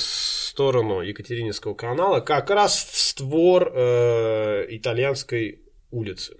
сторону 0.57 1.01
Екатерининского 1.01 1.75
канала, 1.75 2.19
как 2.19 2.49
раз 2.49 2.83
в 2.83 2.97
створ 2.97 3.71
э, 3.75 4.65
итальянской 4.69 5.61
улицы. 5.91 6.37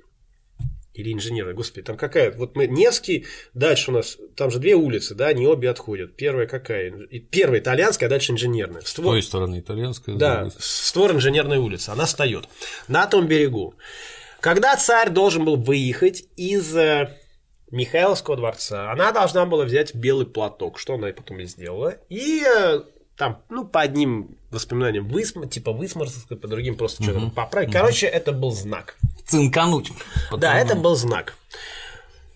Или 0.95 1.13
инженерной, 1.13 1.53
господи, 1.53 1.85
там 1.85 1.97
какая? 1.97 2.31
Вот 2.31 2.55
мы 2.55 2.65
Невский, 2.65 3.27
дальше 3.53 3.91
у 3.91 3.93
нас, 3.93 4.17
там 4.35 4.49
же 4.49 4.57
две 4.57 4.73
улицы, 4.73 5.13
да, 5.13 5.27
они 5.27 5.45
обе 5.45 5.69
отходят. 5.69 6.15
Первая 6.15 6.47
какая? 6.47 6.91
Первая 7.29 7.59
итальянская, 7.59 8.07
а 8.07 8.09
дальше 8.09 8.31
инженерная. 8.31 8.81
Створ... 8.81 9.05
С 9.05 9.17
той 9.17 9.21
стороны 9.21 9.59
итальянская. 9.59 10.15
Да, 10.15 10.45
да 10.45 10.51
створ 10.57 11.11
инженерной 11.11 11.59
улицы, 11.59 11.91
она 11.91 12.05
встает 12.07 12.49
на 12.87 13.05
том 13.05 13.27
берегу. 13.27 13.75
Когда 14.39 14.75
царь 14.77 15.11
должен 15.11 15.45
был 15.45 15.57
выехать 15.57 16.23
из 16.37 16.75
э, 16.75 17.15
Михайловского 17.69 18.35
дворца, 18.35 18.91
она 18.91 19.11
должна 19.11 19.45
была 19.45 19.65
взять 19.65 19.93
белый 19.93 20.25
платок, 20.25 20.79
что 20.79 20.95
она 20.95 21.09
и 21.09 21.13
потом 21.13 21.39
и 21.39 21.45
сделала, 21.45 21.97
и 22.09 22.41
э, 22.43 22.81
там, 23.17 23.41
ну, 23.49 23.65
по 23.65 23.81
одним 23.81 24.37
воспоминаниям 24.51 25.07
высм... 25.07 25.47
типа 25.49 25.73
высморская, 25.73 26.37
по 26.37 26.47
другим 26.47 26.77
просто 26.77 27.03
угу. 27.03 27.11
что-то 27.11 27.29
поправить. 27.31 27.73
Короче, 27.73 28.05
это 28.05 28.31
был 28.31 28.51
знак. 28.51 28.95
Цинкануть. 29.25 29.91
Да, 30.37 30.57
это 30.57 30.75
был 30.75 30.95
знак. 30.95 31.35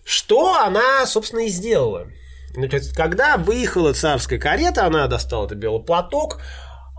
Что 0.04 0.56
она, 0.56 1.06
собственно, 1.06 1.46
и 1.46 1.48
сделала. 1.48 2.08
Значит, 2.54 2.92
когда 2.94 3.36
выехала 3.38 3.94
царская 3.94 4.38
карета, 4.38 4.84
она 4.84 5.06
достала 5.06 5.46
этот 5.46 5.58
белый 5.58 5.82
платок, 5.82 6.40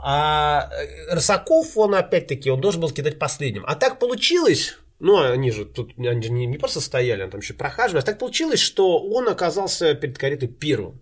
а 0.03 0.69
Рысаков, 1.11 1.77
он 1.77 1.93
опять-таки, 1.93 2.49
он 2.49 2.59
должен 2.59 2.81
был 2.81 2.89
кидать 2.89 3.19
последним. 3.19 3.63
А 3.67 3.75
так 3.75 3.99
получилось, 3.99 4.77
ну, 4.99 5.21
они 5.21 5.51
же 5.51 5.65
тут 5.65 5.91
они 5.97 6.23
же 6.23 6.31
не, 6.31 6.45
не 6.45 6.57
просто 6.57 6.81
стояли, 6.81 7.21
они 7.21 7.31
там 7.31 7.41
еще 7.41 7.53
прохаживались. 7.53 8.03
А 8.03 8.05
так 8.05 8.17
получилось, 8.17 8.59
что 8.59 8.99
он 8.99 9.27
оказался 9.27 9.93
перед 9.93 10.17
каретой 10.17 10.47
первым. 10.47 11.01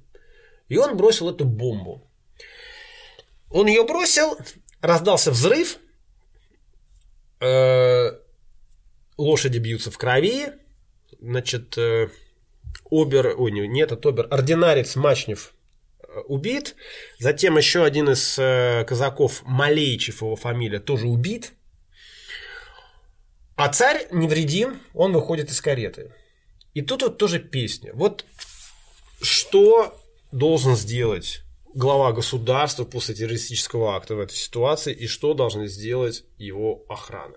И 0.68 0.78
он 0.78 0.98
бросил 0.98 1.30
эту 1.30 1.46
бомбу. 1.46 2.11
Он 3.52 3.68
ее 3.68 3.84
бросил, 3.86 4.38
раздался 4.82 5.32
взрыв, 5.32 5.78
э, 7.40 8.12
лошади 9.18 9.58
бьются 9.58 9.92
в 9.92 9.98
крови, 9.98 10.54
значит, 11.20 11.78
э, 11.78 12.10
Обер, 12.90 13.36
ой, 13.38 13.52
не, 13.52 13.82
этот 13.82 14.06
Обер, 14.06 14.28
ординарец 14.32 14.96
Мачнев 14.96 15.54
э, 16.00 16.20
убит, 16.28 16.76
затем 17.20 17.58
еще 17.58 17.84
один 17.84 18.10
из 18.10 18.36
казаков, 18.88 19.42
Малейчев 19.44 20.22
его 20.22 20.36
фамилия, 20.36 20.80
тоже 20.80 21.08
убит, 21.08 21.54
а 23.56 23.68
царь 23.70 24.08
невредим, 24.12 24.80
он 24.94 25.14
выходит 25.14 25.52
из 25.52 25.62
кареты. 25.62 26.14
И 26.74 26.82
тут 26.82 27.02
вот 27.04 27.18
тоже 27.18 27.40
песня. 27.40 27.92
Вот 27.94 28.26
что 29.22 30.02
должен 30.32 30.76
сделать 30.76 31.44
глава 31.74 32.12
государства 32.12 32.84
после 32.84 33.16
террористического 33.16 33.96
акта 33.96 34.16
в 34.16 34.20
этой 34.20 34.36
ситуации 34.36 34.94
и 34.94 35.08
что 35.08 35.34
должна 35.34 35.68
сделать 35.68 36.24
его 36.38 36.84
охрана. 36.90 37.36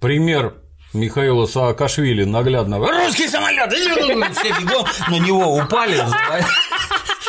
Пример 0.00 0.54
Михаила 0.92 1.46
Саакашвили 1.46 2.24
наглядно. 2.24 2.78
Русский 2.78 3.28
самолет! 3.28 3.72
Все 3.72 4.50
бегом 4.58 4.86
на 5.08 5.18
него 5.18 5.56
упали, 5.56 5.96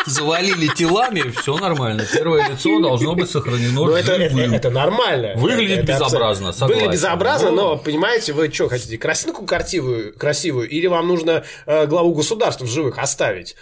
завалили 0.08 0.68
телами, 0.68 1.30
все 1.30 1.58
нормально. 1.58 2.04
Первое 2.12 2.50
лицо 2.50 2.80
должно 2.80 3.14
быть 3.14 3.30
сохранено. 3.30 3.86
Но 3.86 3.96
это, 3.96 4.14
это, 4.14 4.40
это 4.40 4.70
нормально. 4.72 5.34
Выглядит 5.36 5.80
это, 5.80 5.94
безобразно, 5.94 6.54
согласен. 6.54 6.74
Выглядит 6.74 6.94
безобразно, 6.94 7.52
но, 7.52 7.78
понимаете, 7.78 8.34
вы 8.34 8.52
что 8.52 8.68
хотите, 8.68 8.98
красивую, 8.98 9.46
красивую, 9.46 10.18
красивую, 10.18 10.70
или 10.70 10.88
вам 10.88 11.08
нужно 11.08 11.44
э, 11.66 11.86
главу 11.86 12.16
государства 12.16 12.66
в 12.66 12.70
живых 12.70 12.98
оставить? 12.98 13.56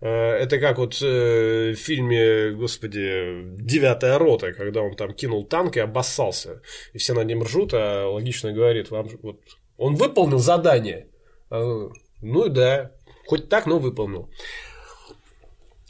Э, 0.00 0.08
это 0.08 0.58
как 0.58 0.78
вот 0.78 0.98
э, 1.02 1.72
в 1.72 1.76
фильме, 1.76 2.50
господи, 2.50 3.56
«Девятая 3.56 4.18
рота», 4.18 4.52
когда 4.52 4.80
он 4.80 4.96
там 4.96 5.12
кинул 5.12 5.44
танк 5.44 5.76
и 5.76 5.80
обоссался, 5.80 6.62
и 6.92 6.98
все 6.98 7.14
над 7.14 7.26
ним 7.26 7.42
ржут, 7.42 7.72
а 7.74 8.08
логично 8.08 8.52
говорит, 8.52 8.90
вам 8.90 9.08
вот 9.22 9.40
он 9.76 9.96
выполнил 9.96 10.38
задание. 10.38 11.08
А, 11.50 11.88
ну 12.22 12.48
да, 12.48 12.92
хоть 13.26 13.48
так, 13.48 13.66
но 13.66 13.78
выполнил. 13.78 14.30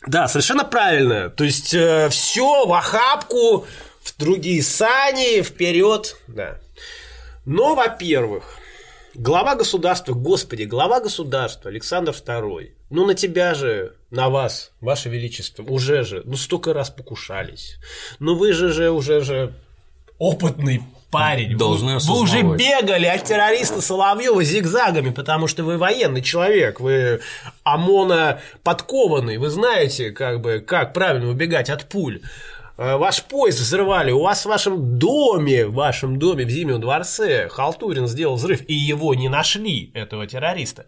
Да, 0.06 0.28
совершенно 0.28 0.64
правильно. 0.64 1.28
То 1.28 1.44
есть 1.44 1.74
э, 1.74 2.08
все 2.08 2.66
в 2.66 2.72
охапку, 2.72 3.66
в 4.00 4.18
другие 4.18 4.62
сани, 4.62 5.42
вперед, 5.42 6.16
да. 6.26 6.60
Но, 7.44 7.74
во-первых, 7.74 8.56
глава 9.14 9.56
государства, 9.56 10.14
господи, 10.14 10.64
глава 10.64 11.00
государства 11.00 11.70
Александр 11.70 12.12
II, 12.12 12.72
ну 12.90 13.06
на 13.06 13.14
тебя 13.14 13.54
же, 13.54 13.96
на 14.10 14.28
вас, 14.28 14.72
ваше 14.80 15.08
величество, 15.08 15.62
уже 15.62 16.04
же, 16.04 16.22
ну 16.24 16.36
столько 16.36 16.72
раз 16.72 16.90
покушались. 16.90 17.76
Ну 18.18 18.34
вы 18.34 18.52
же 18.52 18.72
же 18.72 18.90
уже 18.90 19.20
же 19.20 19.52
опытный 20.18 20.82
парень. 21.10 21.56
Должны 21.56 21.98
вы, 21.98 22.00
вы 22.00 22.20
уже 22.20 22.42
бегали 22.42 23.06
от 23.06 23.24
террориста 23.24 23.80
Соловьева 23.80 24.42
зигзагами, 24.44 25.10
потому 25.10 25.46
что 25.46 25.64
вы 25.64 25.78
военный 25.78 26.22
человек, 26.22 26.80
вы 26.80 27.20
ОМОНа 27.64 28.40
подкованный, 28.62 29.38
вы 29.38 29.50
знаете, 29.50 30.10
как 30.10 30.40
бы, 30.40 30.60
как 30.60 30.92
правильно 30.92 31.28
убегать 31.30 31.70
от 31.70 31.88
пуль. 31.88 32.20
Э, 32.76 32.96
ваш 32.96 33.22
поезд 33.24 33.60
взрывали, 33.60 34.10
у 34.10 34.22
вас 34.22 34.44
в 34.44 34.48
вашем 34.48 34.98
доме, 34.98 35.66
в 35.66 35.74
вашем 35.74 36.18
доме 36.18 36.44
в 36.44 36.50
Зимнем 36.50 36.80
дворце 36.80 37.48
Халтурин 37.48 38.06
сделал 38.06 38.36
взрыв, 38.36 38.62
и 38.68 38.74
его 38.74 39.14
не 39.14 39.28
нашли, 39.28 39.90
этого 39.94 40.26
террориста. 40.26 40.86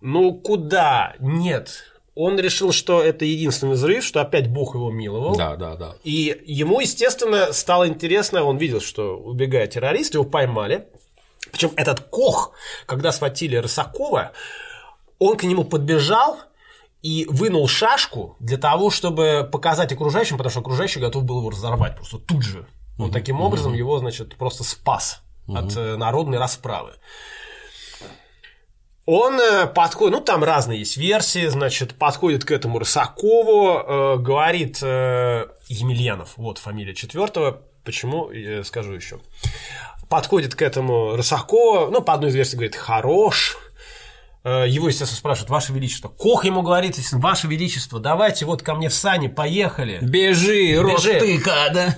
Ну, 0.00 0.32
куда? 0.32 1.14
Нет, 1.20 1.91
он 2.14 2.38
решил, 2.38 2.72
что 2.72 3.02
это 3.02 3.24
единственный 3.24 3.72
взрыв, 3.72 4.04
что 4.04 4.20
опять 4.20 4.48
Бог 4.48 4.74
его 4.74 4.90
миловал. 4.90 5.36
Да, 5.36 5.56
да, 5.56 5.76
да. 5.76 5.96
И 6.04 6.42
ему, 6.44 6.80
естественно, 6.80 7.52
стало 7.52 7.88
интересно, 7.88 8.44
он 8.44 8.58
видел, 8.58 8.80
что 8.80 9.16
убегает 9.16 9.70
террорист, 9.70 10.14
его 10.14 10.24
поймали. 10.24 10.86
Причем 11.50 11.72
этот 11.76 12.00
Кох, 12.00 12.52
когда 12.86 13.12
схватили 13.12 13.56
Рысакова, 13.56 14.32
он 15.18 15.36
к 15.36 15.44
нему 15.44 15.64
подбежал 15.64 16.38
и 17.02 17.26
вынул 17.28 17.66
шашку 17.66 18.36
для 18.38 18.58
того, 18.58 18.90
чтобы 18.90 19.48
показать 19.50 19.92
окружающим, 19.92 20.36
потому 20.36 20.50
что 20.50 20.60
окружающий 20.60 21.00
готов 21.00 21.24
был 21.24 21.38
его 21.38 21.50
разорвать 21.50 21.96
просто 21.96 22.18
тут 22.18 22.42
же. 22.42 22.66
Он 22.98 23.06
угу, 23.06 23.12
таким 23.12 23.40
образом 23.40 23.72
угу. 23.72 23.78
его, 23.78 23.98
значит, 23.98 24.36
просто 24.36 24.64
спас 24.64 25.22
угу. 25.46 25.56
от 25.56 25.76
э, 25.76 25.96
народной 25.96 26.38
расправы. 26.38 26.92
Он 29.04 29.40
э, 29.40 29.66
подходит, 29.66 30.14
ну 30.16 30.20
там 30.24 30.44
разные 30.44 30.78
есть 30.78 30.96
версии, 30.96 31.48
значит, 31.48 31.94
подходит 31.94 32.44
к 32.44 32.52
этому 32.52 32.78
Рысакову, 32.78 33.78
э, 33.78 34.16
говорит 34.18 34.78
э, 34.80 35.46
Емельянов, 35.66 36.34
вот 36.36 36.58
фамилия 36.58 36.94
четвертого, 36.94 37.62
почему, 37.84 38.30
э, 38.30 38.62
скажу 38.62 38.92
еще. 38.92 39.18
Подходит 40.08 40.54
к 40.54 40.62
этому 40.62 41.16
Рысакову, 41.16 41.90
ну, 41.90 42.00
по 42.00 42.14
одной 42.14 42.30
из 42.30 42.36
версий 42.36 42.54
говорит, 42.54 42.76
хорош, 42.76 43.56
э, 44.44 44.66
его, 44.68 44.86
естественно, 44.86 45.18
спрашивают, 45.18 45.50
Ваше 45.50 45.72
Величество. 45.72 46.08
Кох 46.08 46.44
ему 46.44 46.62
говорит, 46.62 46.92
естественно, 46.92 47.22
Ваше 47.22 47.48
Величество, 47.48 47.98
давайте 47.98 48.44
вот 48.44 48.62
ко 48.62 48.74
мне 48.76 48.88
в 48.88 48.94
сани, 48.94 49.26
поехали. 49.26 49.98
Бежи, 50.00 50.80
ростыка, 50.80 51.70
да? 51.74 51.96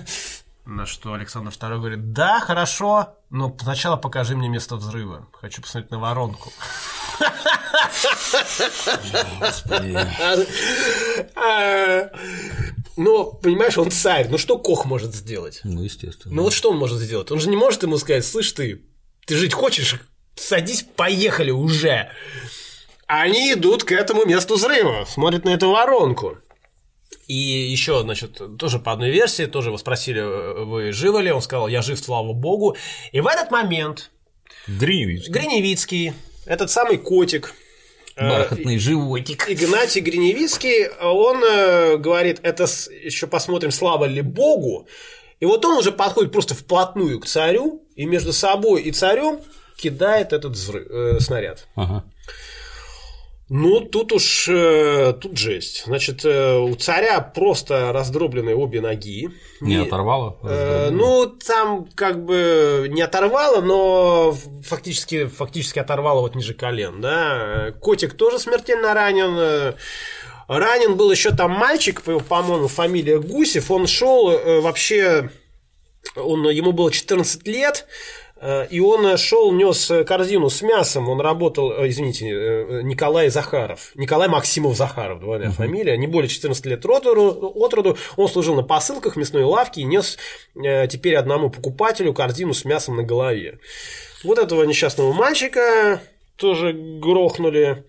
На 0.65 0.87
что 0.87 1.13
Александр 1.13 1.51
II 1.51 1.77
говорит, 1.77 2.11
да, 2.11 2.39
хорошо, 2.39 3.15
но 3.29 3.55
сначала 3.61 3.97
покажи 3.97 4.35
мне 4.35 4.49
место 4.49 4.77
взрыва. 4.77 5.27
Хочу 5.31 5.61
посмотреть 5.61 5.91
на 5.91 5.99
воронку. 5.99 6.51
Ну, 12.97 13.33
понимаешь, 13.43 13.77
он 13.77 13.91
царь. 13.91 14.27
Ну, 14.29 14.39
что 14.39 14.57
Кох 14.57 14.85
может 14.85 15.13
сделать? 15.13 15.61
Ну, 15.63 15.83
естественно. 15.83 16.33
Ну, 16.33 16.43
вот 16.43 16.53
что 16.53 16.71
он 16.71 16.77
может 16.77 16.99
сделать? 16.99 17.29
Он 17.31 17.39
же 17.39 17.49
не 17.49 17.57
может 17.57 17.83
ему 17.83 17.97
сказать, 17.97 18.25
слышь 18.25 18.51
ты, 18.53 18.81
ты 19.25 19.35
жить 19.35 19.53
хочешь? 19.53 19.99
Садись, 20.35 20.83
поехали 20.95 21.51
уже. 21.51 22.09
Они 23.05 23.53
идут 23.53 23.83
к 23.83 23.91
этому 23.91 24.25
месту 24.25 24.55
взрыва, 24.55 25.05
смотрят 25.05 25.45
на 25.45 25.49
эту 25.49 25.69
воронку. 25.69 26.39
И 27.27 27.33
еще, 27.33 28.01
значит, 28.01 28.39
тоже 28.59 28.79
по 28.79 28.91
одной 28.91 29.09
версии, 29.09 29.45
тоже 29.45 29.69
его 29.69 29.77
спросили, 29.77 30.21
вы 30.21 30.91
живы 30.91 31.23
ли? 31.23 31.31
Он 31.31 31.41
сказал, 31.41 31.67
я 31.67 31.81
жив, 31.81 31.97
слава 31.97 32.33
богу. 32.33 32.77
И 33.11 33.19
в 33.19 33.27
этот 33.27 33.49
момент 33.51 34.11
Гриневицкий, 34.67 35.31
Гриневицкий 35.31 36.13
этот 36.45 36.69
самый 36.69 36.97
котик, 36.97 37.53
э, 38.15 38.29
Бархатный 38.29 38.77
животик. 38.77 39.49
Игнатий 39.49 40.01
Гриневицкий, 40.01 40.87
он 41.01 41.43
э, 41.43 41.97
говорит, 41.97 42.39
это 42.43 42.63
еще 43.03 43.27
посмотрим, 43.27 43.71
слава 43.71 44.05
ли 44.05 44.21
Богу. 44.21 44.87
И 45.39 45.45
вот 45.45 45.65
он 45.65 45.77
уже 45.77 45.91
подходит 45.91 46.31
просто 46.31 46.53
вплотную 46.53 47.19
к 47.19 47.25
царю, 47.25 47.83
и 47.95 48.05
между 48.05 48.33
собой 48.33 48.83
и 48.83 48.91
царем 48.91 49.39
кидает 49.77 50.31
этот 50.31 50.53
взрыв, 50.53 50.87
э, 50.89 51.19
снаряд. 51.19 51.67
Ага. 51.75 52.05
Ну, 53.47 53.81
тут 53.81 54.11
уж 54.11 54.47
э, 54.49 55.13
тут 55.21 55.37
жесть. 55.37 55.83
Значит, 55.85 56.25
э, 56.25 56.57
у 56.57 56.73
царя 56.75 57.21
просто 57.21 57.91
раздроблены 57.93 58.55
обе 58.55 58.81
ноги. 58.81 59.29
Не 59.61 59.75
и, 59.75 59.87
оторвало? 59.87 60.37
Э, 60.41 60.89
ну, 60.91 61.27
там 61.27 61.85
как 61.93 62.25
бы 62.25 62.87
не 62.89 63.03
оторвало, 63.03 63.61
но 63.61 64.35
фактически, 64.63 65.27
фактически 65.27 65.77
оторвало 65.77 66.21
вот 66.21 66.33
ниже 66.33 66.55
колен. 66.55 67.01
Да? 67.01 67.71
Котик 67.81 68.15
тоже 68.15 68.39
смертельно 68.39 68.95
ранен. 68.95 69.75
Ранен 70.47 70.95
был 70.95 71.11
еще 71.11 71.31
там 71.31 71.51
мальчик, 71.51 72.01
по-моему, 72.01 72.67
фамилия 72.67 73.19
Гусев. 73.19 73.71
Он 73.71 73.87
шел 73.87 74.31
э, 74.31 74.59
вообще, 74.61 75.29
он, 76.15 76.47
ему 76.49 76.71
было 76.71 76.91
14 76.91 77.47
лет. 77.47 77.85
Э, 78.45 78.67
и 78.69 78.79
он 78.79 79.17
шел, 79.17 79.51
нес 79.51 79.91
корзину 80.05 80.51
с 80.51 80.61
мясом. 80.61 81.09
Он 81.09 81.19
работал, 81.19 81.71
э, 81.71 81.89
извините, 81.89 82.29
э, 82.29 82.81
Николай 82.83 83.29
Захаров. 83.29 83.91
Николай 83.95 84.27
Максимов 84.27 84.77
Захаров, 84.77 85.19
двойная 85.19 85.49
uh-huh. 85.49 85.53
фамилия. 85.53 85.97
Не 85.97 86.05
более 86.05 86.29
14 86.29 86.63
лет 86.67 86.85
от 86.85 86.85
роду, 86.85 87.51
от 87.55 87.73
роду. 87.73 87.97
Он 88.17 88.27
служил 88.27 88.53
на 88.53 88.61
посылках 88.61 89.15
в 89.15 89.17
мясной 89.17 89.43
лавке 89.43 89.81
и 89.81 89.83
нес 89.83 90.19
теперь 90.53 91.15
одному 91.15 91.49
покупателю 91.49 92.13
корзину 92.13 92.53
с 92.53 92.65
мясом 92.65 92.97
на 92.97 93.03
голове. 93.03 93.57
Вот 94.23 94.37
этого 94.37 94.63
несчастного 94.63 95.11
мальчика 95.11 96.01
тоже 96.35 96.73
грохнули. 96.73 97.83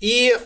И 0.00 0.36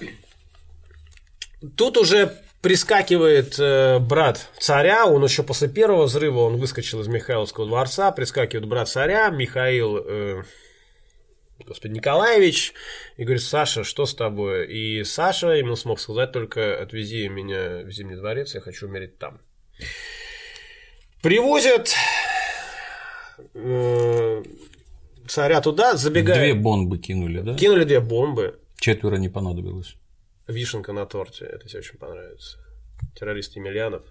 тут 1.77 1.97
уже 1.97 2.37
Прискакивает 2.61 3.57
э, 3.61 4.01
брат 4.01 4.51
царя, 4.59 5.07
он 5.07 5.23
еще 5.23 5.45
после 5.45 5.69
первого 5.69 6.07
взрыва, 6.07 6.41
он 6.41 6.57
выскочил 6.57 7.01
из 7.01 7.07
Михайловского 7.07 7.67
дворца, 7.67 8.11
прискакивает 8.11 8.67
брат 8.67 8.89
царя, 8.89 9.29
Михаил, 9.31 9.97
э, 10.05 10.43
господи, 11.65 11.93
Николаевич, 11.93 12.73
и 13.17 13.23
говорит, 13.23 13.45
Саша, 13.45 13.85
что 13.85 14.07
с 14.07 14.15
тобой? 14.15 14.67
И 14.67 15.05
Саша 15.05 15.51
ему 15.51 15.77
смог 15.77 16.01
сказать 16.01 16.33
только, 16.33 16.83
отвези 16.83 17.29
меня 17.29 17.85
в 17.85 17.93
Зимний 17.93 18.17
дворец, 18.17 18.57
я 18.57 18.61
хочу 18.61 18.89
умереть 18.89 19.19
там. 19.19 19.41
Привозят 21.23 21.95
э, 23.55 24.43
царя 25.29 25.61
туда, 25.61 25.97
забегая. 25.97 26.41
Две 26.41 26.55
бомбы 26.55 26.99
кинули, 26.99 27.41
да? 27.41 27.55
Кинули 27.55 27.85
две 27.85 28.01
бомбы. 28.01 28.59
Четверо 28.81 29.15
не 29.15 29.29
понадобилось 29.29 29.95
вишенка 30.49 30.93
на 30.93 31.07
торте. 31.07 31.45
Это 31.45 31.69
тебе 31.69 31.81
очень 31.81 31.99
понравится. 31.99 32.59
Террорист 33.15 33.55
Емельянов, 33.55 34.03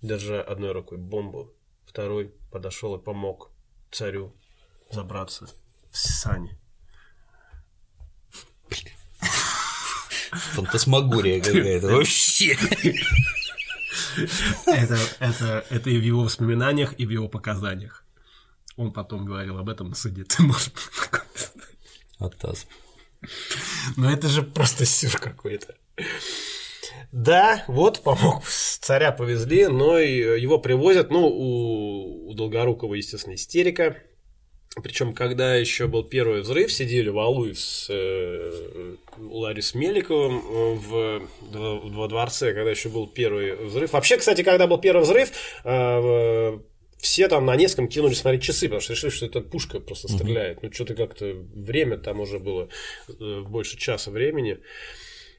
держа 0.00 0.40
одной 0.40 0.72
рукой 0.72 0.98
бомбу, 0.98 1.52
второй 1.84 2.32
подошел 2.50 2.96
и 2.96 3.02
помог 3.02 3.50
царю 3.90 4.34
забраться 4.90 5.46
в 5.90 5.96
сани. 5.96 6.58
Фантасмагория 10.30 11.40
какая-то 11.40 11.86
вообще. 11.96 12.56
Это, 14.66 14.98
это, 15.20 15.64
это 15.70 15.90
и 15.90 15.98
в 15.98 16.02
его 16.02 16.22
воспоминаниях, 16.22 16.94
и 16.98 17.06
в 17.06 17.10
его 17.10 17.28
показаниях. 17.28 18.04
Он 18.76 18.92
потом 18.92 19.24
говорил 19.24 19.58
об 19.58 19.68
этом 19.68 19.88
на 19.88 19.94
суде. 19.94 20.24
Ты 20.24 20.42
можешь... 20.42 20.70
Атас. 22.18 22.66
Ну 23.96 24.08
это 24.08 24.28
же 24.28 24.42
просто 24.42 24.84
сюр 24.84 25.18
какой-то. 25.18 25.74
Да, 27.10 27.64
вот 27.68 28.02
помог, 28.02 28.44
царя 28.46 29.12
повезли, 29.12 29.66
но 29.66 29.98
его 29.98 30.58
привозят, 30.58 31.10
ну, 31.10 31.26
у, 31.26 32.28
у 32.28 32.34
Долгорукова, 32.34 32.94
естественно, 32.94 33.34
истерика. 33.34 33.96
Причем, 34.82 35.14
когда 35.14 35.56
еще 35.56 35.86
был 35.86 36.04
первый 36.04 36.42
взрыв, 36.42 36.72
сидели 36.72 37.08
Валуев 37.08 37.58
с 37.58 37.86
э, 37.88 38.96
Ларис 39.18 39.74
Меликовым 39.74 40.38
э, 40.38 40.74
в, 40.74 41.22
в, 41.40 41.96
во 41.96 42.08
дворце, 42.08 42.52
когда 42.52 42.70
еще 42.70 42.88
был 42.88 43.06
первый 43.06 43.56
взрыв. 43.56 43.92
Вообще, 43.92 44.18
кстати, 44.18 44.42
когда 44.42 44.66
был 44.66 44.78
первый 44.78 45.02
взрыв, 45.02 45.32
э, 45.64 46.58
все 46.98 47.28
там 47.28 47.46
на 47.46 47.56
нескольком 47.56 47.88
кинули 47.88 48.14
смотреть 48.14 48.42
часы, 48.42 48.66
потому 48.66 48.80
что 48.80 48.92
решили, 48.92 49.10
что 49.10 49.26
это 49.26 49.40
пушка 49.40 49.80
просто 49.80 50.08
стреляет. 50.08 50.62
Ну, 50.62 50.72
что-то 50.72 50.94
как-то 50.94 51.32
время 51.54 51.96
там 51.96 52.20
уже 52.20 52.38
было 52.38 52.68
э, 53.08 53.40
больше 53.42 53.76
часа 53.76 54.10
времени. 54.10 54.58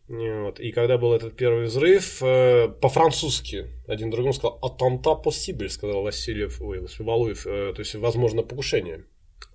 Вот. 0.07 0.59
И 0.59 0.71
когда 0.71 0.97
был 0.97 1.13
этот 1.13 1.35
первый 1.35 1.65
взрыв, 1.65 2.23
э, 2.23 2.69
по-французски 2.81 3.67
один 3.87 4.09
другому 4.09 4.33
сказал 4.33 4.57
«Атанта 4.61 5.11
possible», 5.11 5.69
сказал 5.69 6.01
Васильев, 6.01 6.59
ой, 6.61 6.83
Валуев, 6.97 7.45
э, 7.45 7.73
то 7.75 7.79
есть, 7.79 7.93
возможно, 7.95 8.41
покушение. 8.41 9.05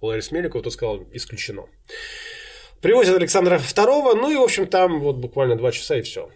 Ларис 0.00 0.30
Меликов 0.30 0.62
тот 0.62 0.72
сказал 0.72 1.04
«исключено». 1.12 1.66
Привозят 2.80 3.16
Александра 3.16 3.56
II, 3.56 4.14
ну 4.14 4.30
и, 4.30 4.36
в 4.36 4.42
общем, 4.42 4.66
там 4.66 5.00
вот 5.00 5.16
буквально 5.16 5.56
два 5.56 5.72
часа 5.72 5.96
и 5.96 6.02
все. 6.02 6.30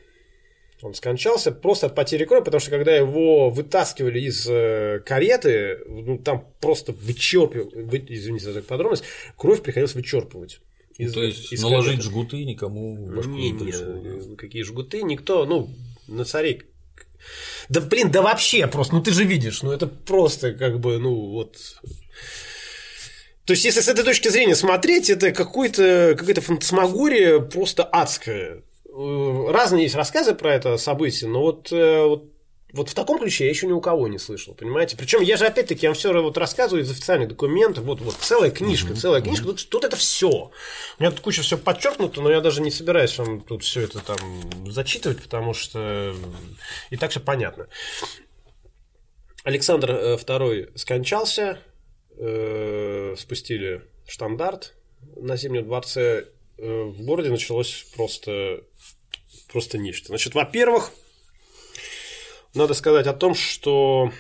Он 0.83 0.95
скончался 0.95 1.51
просто 1.51 1.87
от 1.87 1.95
потери 1.95 2.25
крови, 2.25 2.45
потому 2.45 2.61
что 2.61 2.71
когда 2.71 2.95
его 2.95 3.51
вытаскивали 3.51 4.21
из 4.21 4.47
э, 4.49 5.01
кареты, 5.05 5.79
ну, 5.87 6.19
там 6.19 6.47
просто 6.61 6.93
вычерпывали, 6.93 7.85
вы, 7.85 8.05
извините 8.09 8.45
за 8.45 8.53
такую 8.55 8.69
подробность, 8.69 9.05
кровь 9.37 9.63
приходилось 9.63 9.95
вычерпывать. 9.95 10.61
Из, 10.97 11.13
То 11.13 11.23
есть 11.23 11.53
из 11.53 11.63
наложить 11.63 11.97
кареты. 11.97 12.09
жгуты 12.09 12.45
никому 12.45 13.07
башку 13.09 13.31
не, 13.31 13.51
не, 13.51 14.29
не, 14.29 14.37
какие 14.37 14.63
жгуты, 14.63 15.03
никто, 15.03 15.47
ну, 15.47 15.69
на 16.07 16.25
царей 16.25 16.63
да 17.69 17.81
блин, 17.81 18.11
да 18.11 18.23
вообще 18.23 18.67
просто, 18.67 18.95
ну 18.95 19.03
ты 19.03 19.13
же 19.13 19.25
видишь, 19.25 19.63
ну 19.63 19.73
это 19.73 19.87
просто 19.87 20.53
как 20.53 20.81
бы, 20.81 20.99
ну 20.99 21.15
вот... 21.15 21.57
То 23.45 23.53
есть, 23.53 23.65
если 23.65 23.81
с 23.81 23.89
этой 23.89 24.05
точки 24.05 24.29
зрения 24.29 24.55
смотреть, 24.55 25.09
это 25.09 25.33
какой-то, 25.33 26.15
какая-то 26.19 26.43
фантасмагория 26.43 27.41
просто 27.41 27.83
адская. 27.83 28.63
Э, 28.99 29.51
разные 29.53 29.85
есть 29.85 29.95
рассказы 29.95 30.35
про 30.35 30.55
это 30.55 30.77
событие, 30.77 31.31
но 31.31 31.43
вот, 31.43 31.71
э, 31.71 32.05
вот 32.05 32.33
вот 32.71 32.91
в 32.91 32.95
таком 32.95 33.19
ключе 33.19 33.45
я 33.45 33.51
еще 33.51 33.67
ни 33.67 33.73
у 33.73 33.81
кого 33.81 34.09
не 34.09 34.19
слышал, 34.19 34.55
понимаете? 34.55 34.95
Причем 34.95 35.23
я 35.23 35.39
же 35.39 35.47
опять-таки 35.47 35.87
я 35.87 35.91
вам 35.91 35.95
все 35.97 36.13
вот 36.21 36.37
рассказываю 36.37 36.85
из 36.85 36.91
официальных 36.91 37.29
документов, 37.31 37.85
вот, 37.85 38.01
вот 38.01 38.15
целая 38.17 38.51
книжка, 38.51 38.95
целая 38.95 39.23
книжка, 39.23 39.47
тут, 39.47 39.67
тут 39.71 39.85
это 39.85 39.97
все. 39.97 40.29
У 40.29 40.51
меня 41.01 41.11
тут 41.11 41.21
куча 41.21 41.41
все 41.41 41.57
подчеркнуто, 41.57 42.21
но 42.21 42.31
я 42.31 42.43
даже 42.43 42.61
не 42.61 42.71
собираюсь 42.71 43.17
вам 43.17 43.41
тут 43.41 43.63
все 43.63 43.83
это 43.83 44.01
там 44.01 44.19
зачитывать, 44.67 45.23
потому 45.23 45.55
что 45.55 46.15
и 46.91 46.97
так 46.99 47.11
все 47.11 47.21
понятно. 47.21 47.69
Александр 49.45 49.91
II 49.93 50.53
э, 50.53 50.77
скончался, 50.77 51.61
спустили 53.17 53.83
штандарт 54.07 54.75
на 55.17 55.39
Зимнем 55.39 55.65
дворце, 55.65 56.27
в 56.59 57.03
городе 57.03 57.31
началось 57.31 57.87
просто 57.97 58.65
просто 59.51 59.79
нечто. 59.79 60.09
Значит, 60.09 60.35
во-первых, 60.35 60.93
надо 62.55 62.75
сказать 62.75 63.07
о 63.07 63.13
том, 63.13 63.35
что 63.35 64.13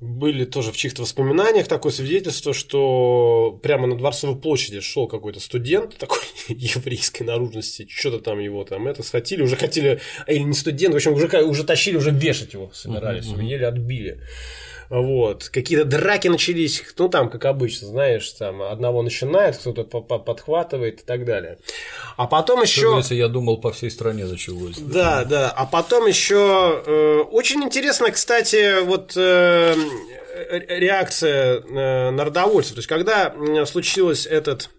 были 0.00 0.44
тоже 0.44 0.70
в 0.70 0.76
чьих-то 0.76 1.02
воспоминаниях 1.02 1.66
такое 1.66 1.90
свидетельство, 1.90 2.54
что 2.54 3.58
прямо 3.62 3.88
на 3.88 3.98
Дворцовой 3.98 4.40
площади 4.40 4.80
шел 4.80 5.08
какой-то 5.08 5.40
студент 5.40 5.96
такой 5.96 6.20
еврейской 6.48 7.24
наружности, 7.24 7.88
что-то 7.90 8.20
там 8.20 8.38
его 8.38 8.64
там 8.64 8.86
это 8.86 9.02
схватили, 9.02 9.42
уже 9.42 9.56
хотели, 9.56 10.00
или 10.28 10.38
не 10.38 10.54
студент, 10.54 10.94
в 10.94 10.96
общем, 10.96 11.14
уже, 11.14 11.26
уже 11.42 11.64
тащили, 11.64 11.96
уже 11.96 12.12
вешать 12.12 12.52
его 12.52 12.70
собирались, 12.72 13.26
uh-huh. 13.26 13.44
еле 13.44 13.66
отбили. 13.66 14.22
Вот. 14.90 15.48
Какие-то 15.50 15.84
драки 15.84 16.28
начались, 16.28 16.82
ну 16.96 17.08
там, 17.08 17.28
как 17.28 17.44
обычно, 17.44 17.88
знаешь, 17.88 18.28
там 18.32 18.62
одного 18.62 19.02
начинает, 19.02 19.56
кто-то 19.56 19.84
подхватывает 19.84 21.02
и 21.02 21.04
так 21.04 21.24
далее. 21.24 21.58
А 22.16 22.26
потом 22.26 22.62
еще. 22.62 23.02
Я 23.10 23.28
думал, 23.28 23.58
по 23.58 23.72
всей 23.72 23.90
стране 23.90 24.24
началось. 24.24 24.78
Да, 24.78 25.24
да. 25.24 25.50
А 25.50 25.66
потом 25.66 26.06
еще 26.06 26.82
э, 26.86 27.20
очень 27.30 27.62
интересно, 27.62 28.10
кстати, 28.10 28.82
вот 28.82 29.12
э, 29.16 29.74
реакция 30.68 31.60
э, 31.60 32.10
народовольцев. 32.10 32.74
То 32.74 32.78
есть, 32.78 32.88
когда 32.88 33.34
случилось 33.66 34.26
этот, 34.26 34.70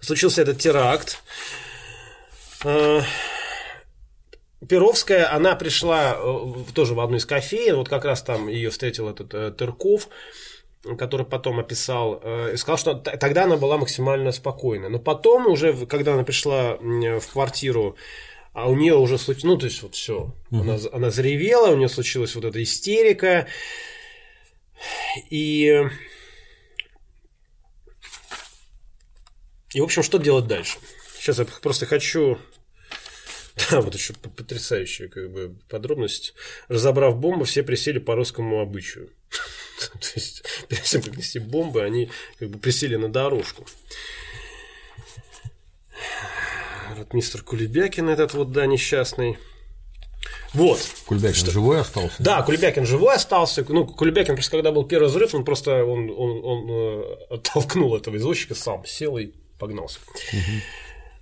случился 0.00 0.42
этот 0.42 0.58
теракт, 0.58 1.18
э, 2.64 3.00
Перовская, 4.66 5.32
она 5.32 5.54
пришла 5.54 6.16
э, 6.18 6.72
тоже 6.74 6.94
в 6.94 7.00
одну 7.00 7.18
из 7.18 7.26
кофеин, 7.26 7.76
вот 7.76 7.88
как 7.88 8.04
раз 8.04 8.22
там 8.22 8.48
ее 8.48 8.70
встретил 8.70 9.08
этот 9.08 9.34
э, 9.34 9.50
Тырков, 9.50 10.08
который 10.96 11.26
потом 11.26 11.60
описал, 11.60 12.20
э, 12.22 12.54
и 12.54 12.56
сказал, 12.56 12.78
что 12.78 12.94
тогда 12.94 13.44
она 13.44 13.56
была 13.58 13.76
максимально 13.76 14.32
спокойна. 14.32 14.88
Но 14.88 14.98
потом 14.98 15.46
уже, 15.46 15.86
когда 15.86 16.14
она 16.14 16.24
пришла 16.24 16.76
в 16.76 17.26
квартиру, 17.32 17.96
а 18.54 18.70
у 18.70 18.74
нее 18.74 18.96
уже 18.96 19.18
случилось, 19.18 19.44
ну, 19.44 19.58
то 19.58 19.66
есть 19.66 19.82
вот 19.82 19.94
все, 19.94 20.34
угу. 20.50 20.62
она, 20.62 20.78
она 20.90 21.10
заревела, 21.10 21.72
у 21.72 21.76
нее 21.76 21.90
случилась 21.90 22.34
вот 22.34 22.44
эта 22.44 22.62
истерика, 22.62 23.46
и... 25.28 25.82
И, 29.74 29.80
в 29.80 29.84
общем, 29.84 30.02
что 30.02 30.16
делать 30.16 30.46
дальше? 30.46 30.78
Сейчас 31.18 31.38
я 31.38 31.44
просто 31.60 31.84
хочу 31.84 32.38
Да, 33.70 33.80
вот 33.82 33.94
еще 33.94 34.12
потрясающая 34.14 35.08
как 35.08 35.30
бы 35.30 35.56
подробность. 35.68 36.34
Разобрав 36.68 37.16
бомбу, 37.16 37.44
все 37.44 37.62
присели 37.62 37.98
по 37.98 38.14
русскому 38.14 38.60
обычаю. 38.60 39.10
То 40.00 40.08
есть, 40.14 40.42
перед 40.68 40.82
тем, 40.82 41.02
как 41.02 41.16
нести 41.16 41.38
бомбы, 41.38 41.82
они 41.82 42.10
как 42.38 42.50
бы 42.50 42.58
присели 42.58 42.96
на 42.96 43.08
дорожку. 43.08 43.66
Вот 46.96 47.12
мистер 47.12 47.42
Кулебякин 47.42 48.08
этот 48.08 48.34
вот, 48.34 48.52
да, 48.52 48.66
несчастный. 48.66 49.38
Вот. 50.54 50.80
Кульбякин 51.06 51.34
что... 51.34 51.50
живой 51.50 51.80
остался? 51.80 52.22
Да, 52.22 52.42
Кульбякин 52.42 52.86
живой 52.86 53.16
остался. 53.16 53.64
Ну, 53.68 53.86
Кульбякин 53.86 54.34
просто 54.34 54.52
когда 54.52 54.72
был 54.72 54.84
первый 54.84 55.08
взрыв, 55.08 55.34
он 55.34 55.44
просто 55.44 55.84
он, 55.84 56.10
он, 56.10 56.44
он 56.44 56.70
э, 56.70 57.02
оттолкнул 57.30 57.94
этого 57.94 58.16
извозчика 58.16 58.54
сам, 58.54 58.84
сел 58.86 59.18
и 59.18 59.32
погнался. 59.58 59.98
Угу. 60.32 60.62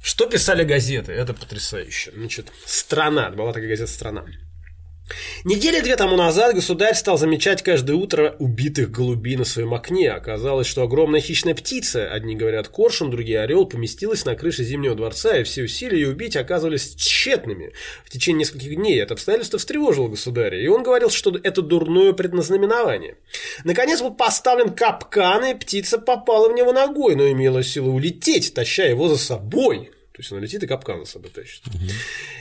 Что 0.05 0.26
писали 0.26 0.64
газеты? 0.64 1.12
Это 1.12 1.32
потрясающе. 1.32 2.12
Значит, 2.14 2.52
«Страна». 2.66 3.31
Была 3.31 3.55
такая 3.55 3.70
газета 3.70 3.90
«Страна». 3.90 4.26
Недели 5.44 5.81
две 5.81 5.97
тому 5.97 6.16
назад 6.16 6.55
государь 6.55 6.94
стал 6.94 7.18
замечать 7.18 7.62
каждое 7.62 7.94
утро 7.94 8.36
убитых 8.39 8.90
голубей 8.90 9.36
на 9.36 9.44
своем 9.44 9.74
окне. 9.74 10.10
Оказалось, 10.10 10.66
что 10.66 10.82
огромная 10.82 11.20
хищная 11.20 11.55
птица, 11.55 12.10
одни 12.10 12.35
говорят 12.35 12.68
коршун, 12.68 13.10
другие 13.10 13.40
орел, 13.40 13.66
поместилась 13.66 14.24
на 14.24 14.35
крыше 14.35 14.64
Зимнего 14.64 14.94
дворца, 14.94 15.36
и 15.36 15.44
все 15.44 15.62
усилия 15.64 16.01
ее 16.01 16.10
убить 16.10 16.36
оказывались 16.36 16.94
тщетными. 16.97 17.72
В 18.05 18.10
течение 18.10 18.40
нескольких 18.40 18.74
дней 18.76 18.98
это 19.01 19.14
обстоятельство 19.14 19.59
встревожило 19.59 20.09
государя, 20.09 20.59
и 20.59 20.66
он 20.66 20.82
говорил, 20.82 21.10
что 21.10 21.39
это 21.43 21.60
дурное 21.60 22.12
предназнаменование. 22.12 23.16
Наконец 23.64 24.01
был 24.01 24.14
поставлен 24.14 24.70
капкан, 24.70 25.44
и 25.44 25.55
птица 25.55 25.98
попала 25.98 26.51
в 26.51 26.55
него 26.55 26.72
ногой, 26.72 27.14
но 27.14 27.31
имела 27.31 27.62
силу 27.62 27.93
улететь, 27.93 28.55
таща 28.55 28.85
его 28.85 29.09
за 29.09 29.18
собой. 29.18 29.90
То 30.15 30.20
есть 30.20 30.31
она 30.31 30.41
летит 30.41 30.62
и 30.62 30.69
капкан 30.69 31.05
за 31.05 31.11
собой 31.11 31.31
тащит. 31.31 31.66
Угу. 31.66 31.77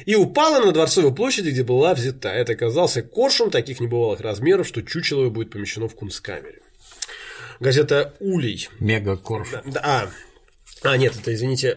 И 0.06 0.14
упала 0.14 0.64
на 0.64 0.72
Дворцовой 0.72 1.14
площади, 1.14 1.50
где 1.50 1.64
была 1.64 1.96
взята. 1.96 2.30
Это 2.30 2.54
оказался 2.54 3.02
коршун 3.02 3.50
таких 3.50 3.80
небывалых 3.80 4.22
размеров, 4.22 4.68
что 4.68 4.84
чучело 4.84 5.28
будет 5.30 5.50
помещено 5.50 5.88
в 5.88 5.96
кунсткамере. 5.96 6.60
Газета 7.60 8.14
«Улей». 8.20 8.70
Мега 8.80 9.18
коршун. 9.18 9.62
Да, 9.66 9.82
а, 9.84 10.10
а, 10.84 10.98
нет, 10.98 11.16
это, 11.20 11.34
извините, 11.34 11.76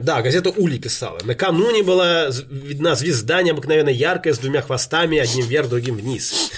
да, 0.00 0.20
газета 0.20 0.50
«Улей» 0.50 0.78
писала. 0.78 1.18
Накануне 1.24 1.82
была 1.82 2.28
видна 2.50 2.94
звезда 2.94 3.40
необыкновенно 3.40 3.88
яркая, 3.88 4.34
с 4.34 4.38
двумя 4.38 4.60
хвостами, 4.60 5.16
одним 5.16 5.46
вверх, 5.46 5.70
другим 5.70 5.96
вниз. 5.96 6.50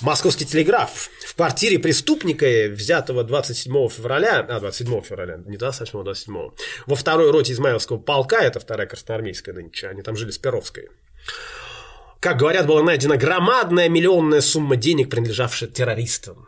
Московский 0.00 0.46
телеграф 0.46 1.10
квартире 1.40 1.78
преступника, 1.78 2.44
взятого 2.68 3.24
27 3.24 3.88
февраля, 3.88 4.40
а, 4.46 4.60
27 4.60 5.00
февраля, 5.00 5.38
не 5.46 5.56
28, 5.56 5.98
а 5.98 6.04
27, 6.04 6.50
во 6.86 6.94
второй 6.94 7.30
роте 7.30 7.54
Измаиловского 7.54 7.96
полка, 7.96 8.42
это 8.42 8.60
вторая 8.60 8.86
красноармейская 8.86 9.54
нынче, 9.54 9.88
они 9.88 10.02
там 10.02 10.16
жили 10.16 10.32
с 10.32 10.36
Перовской. 10.36 10.90
Как 12.20 12.36
говорят, 12.36 12.66
была 12.66 12.82
найдена 12.82 13.16
громадная 13.16 13.88
миллионная 13.88 14.42
сумма 14.42 14.76
денег, 14.76 15.08
принадлежавшая 15.08 15.70
террористам. 15.70 16.46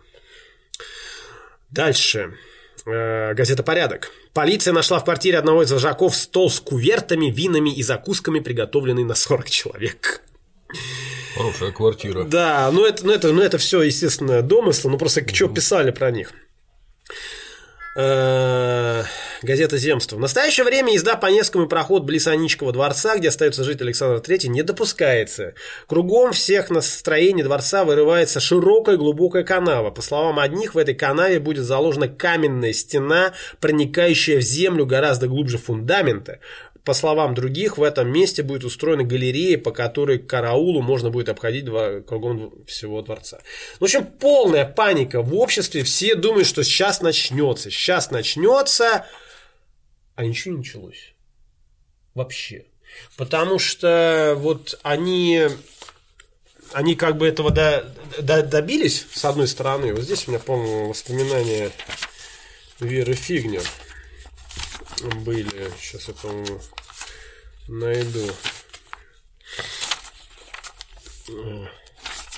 Дальше. 1.70 2.34
Э, 2.84 3.32
газета 3.32 3.62
«Порядок». 3.62 4.10
Полиция 4.34 4.74
нашла 4.74 4.98
в 4.98 5.04
квартире 5.04 5.38
одного 5.38 5.62
из 5.62 5.72
вожаков 5.72 6.14
стол 6.14 6.50
с 6.50 6.60
кувертами, 6.60 7.30
винами 7.30 7.70
и 7.70 7.82
закусками, 7.82 8.40
приготовленный 8.40 9.04
на 9.04 9.14
40 9.14 9.48
человек. 9.48 10.20
Хорошая 11.36 11.72
квартира. 11.72 12.24
Да, 12.24 12.70
ну 12.72 12.84
это, 12.84 13.06
ну 13.06 13.12
это, 13.12 13.32
ну 13.32 13.42
это 13.42 13.58
все, 13.58 13.82
естественно, 13.82 14.42
домыслы, 14.42 14.90
ну 14.90 14.98
просто 14.98 15.20
угу. 15.20 15.34
что 15.34 15.48
писали 15.48 15.90
про 15.90 16.10
них. 16.10 16.32
Э, 17.94 19.02
газета 19.42 19.76
«Земство». 19.76 20.16
В 20.16 20.20
настоящее 20.20 20.64
время 20.64 20.94
езда 20.94 21.14
по 21.14 21.26
Невскому 21.26 21.68
проход 21.68 22.04
близ 22.04 22.26
Аничкова 22.26 22.72
дворца, 22.72 23.18
где 23.18 23.28
остается 23.28 23.64
жить 23.64 23.82
Александр 23.82 24.16
III, 24.16 24.48
не 24.48 24.62
допускается. 24.62 25.52
Кругом 25.86 26.32
всех 26.32 26.70
на 26.70 26.80
строении 26.80 27.42
дворца 27.42 27.84
вырывается 27.84 28.40
широкая 28.40 28.96
глубокая 28.96 29.44
канава. 29.44 29.90
По 29.90 30.00
словам 30.00 30.38
одних, 30.38 30.74
в 30.74 30.78
этой 30.78 30.94
канаве 30.94 31.38
будет 31.38 31.64
заложена 31.64 32.08
каменная 32.08 32.72
стена, 32.72 33.34
проникающая 33.60 34.38
в 34.38 34.42
землю 34.42 34.86
гораздо 34.86 35.28
глубже 35.28 35.58
фундамента 35.58 36.38
по 36.84 36.94
словам 36.94 37.34
других, 37.34 37.78
в 37.78 37.82
этом 37.82 38.10
месте 38.10 38.42
будет 38.42 38.64
устроена 38.64 39.04
галерея, 39.04 39.56
по 39.56 39.70
которой 39.70 40.18
караулу 40.18 40.82
можно 40.82 41.10
будет 41.10 41.28
обходить 41.28 41.64
два, 41.64 42.00
кругом 42.00 42.64
всего 42.66 43.02
дворца. 43.02 43.40
В 43.78 43.84
общем, 43.84 44.04
полная 44.04 44.64
паника 44.64 45.22
в 45.22 45.34
обществе. 45.36 45.84
Все 45.84 46.16
думают, 46.16 46.48
что 46.48 46.64
сейчас 46.64 47.00
начнется. 47.00 47.70
Сейчас 47.70 48.10
начнется. 48.10 49.06
А 50.16 50.24
ничего 50.24 50.54
не 50.54 50.58
началось. 50.58 51.14
Вообще. 52.14 52.66
Потому 53.16 53.58
что 53.58 54.34
вот 54.36 54.78
они 54.82 55.48
они 56.72 56.94
как 56.96 57.16
бы 57.16 57.28
этого 57.28 57.50
до, 57.50 57.94
до, 58.18 58.42
добились, 58.42 59.06
с 59.12 59.24
одной 59.24 59.46
стороны. 59.46 59.92
Вот 59.94 60.02
здесь 60.02 60.26
у 60.26 60.32
меня, 60.32 60.40
по-моему, 60.40 60.88
воспоминания 60.88 61.70
Веры 62.80 63.14
Фигнер 63.14 63.62
были. 65.10 65.70
Сейчас 65.80 66.08
я, 66.08 66.14
по-моему, 66.14 66.60
найду. 67.68 68.30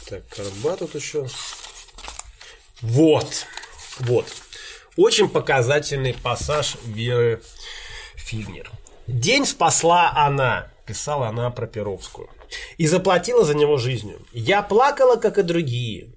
Так, 0.08 0.28
карба 0.28 0.76
тут 0.76 0.94
еще. 0.94 1.26
Вот. 2.80 3.46
Вот. 4.00 4.26
Очень 4.96 5.28
показательный 5.28 6.14
пассаж 6.14 6.76
Веры 6.84 7.42
Фигнер. 8.16 8.70
День 9.06 9.44
спасла 9.44 10.12
она, 10.14 10.70
писала 10.86 11.28
она 11.28 11.50
про 11.50 11.66
Перовскую, 11.66 12.28
и 12.78 12.86
заплатила 12.86 13.44
за 13.44 13.54
него 13.54 13.76
жизнью. 13.76 14.24
Я 14.32 14.62
плакала, 14.62 15.16
как 15.16 15.38
и 15.38 15.42
другие. 15.42 16.12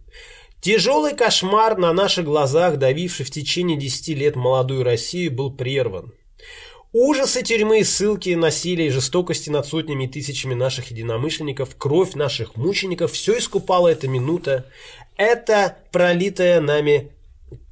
Тяжелый 0.61 1.15
кошмар 1.15 1.77
на 1.77 1.93
наших 1.93 2.25
глазах, 2.25 2.77
давивший 2.77 3.25
в 3.25 3.31
течение 3.31 3.77
десяти 3.77 4.13
лет 4.15 4.35
молодую 4.35 4.83
Россию, 4.83 5.31
был 5.31 5.51
прерван. 5.51 6.13
Ужасы 6.99 7.43
тюрьмы, 7.43 7.83
ссылки, 7.83 8.33
насилие 8.33 8.87
и 8.87 8.89
жестокости 8.89 9.51
над 9.51 9.67
сотнями 9.67 10.05
и 10.05 10.07
тысячами 10.07 10.55
наших 10.55 10.89
единомышленников, 10.89 11.75
кровь 11.77 12.15
наших 12.15 12.55
мучеников, 12.55 13.11
все 13.11 13.37
искупала 13.37 13.89
эта 13.89 14.07
минута. 14.07 14.65
Это 15.15 15.77
пролитая 15.91 16.59
нами 16.59 17.11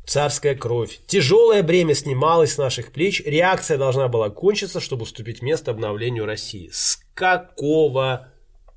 царская 0.05 0.53
кровь. 0.53 0.99
Тяжелое 1.07 1.63
бремя 1.63 1.95
снималось 1.95 2.53
с 2.53 2.57
наших 2.59 2.91
плеч, 2.91 3.23
реакция 3.25 3.79
должна 3.79 4.09
была 4.09 4.29
кончиться, 4.29 4.79
чтобы 4.79 5.03
уступить 5.03 5.41
место 5.41 5.71
обновлению 5.71 6.27
России. 6.27 6.69
С 6.71 6.99
какого 7.15 8.27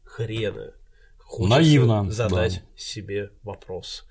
хрена? 0.04 0.72
Хочется 1.18 1.58
Наивно. 1.58 2.10
задать 2.10 2.54
да. 2.54 2.62
себе 2.74 3.32
вопрос. 3.42 4.06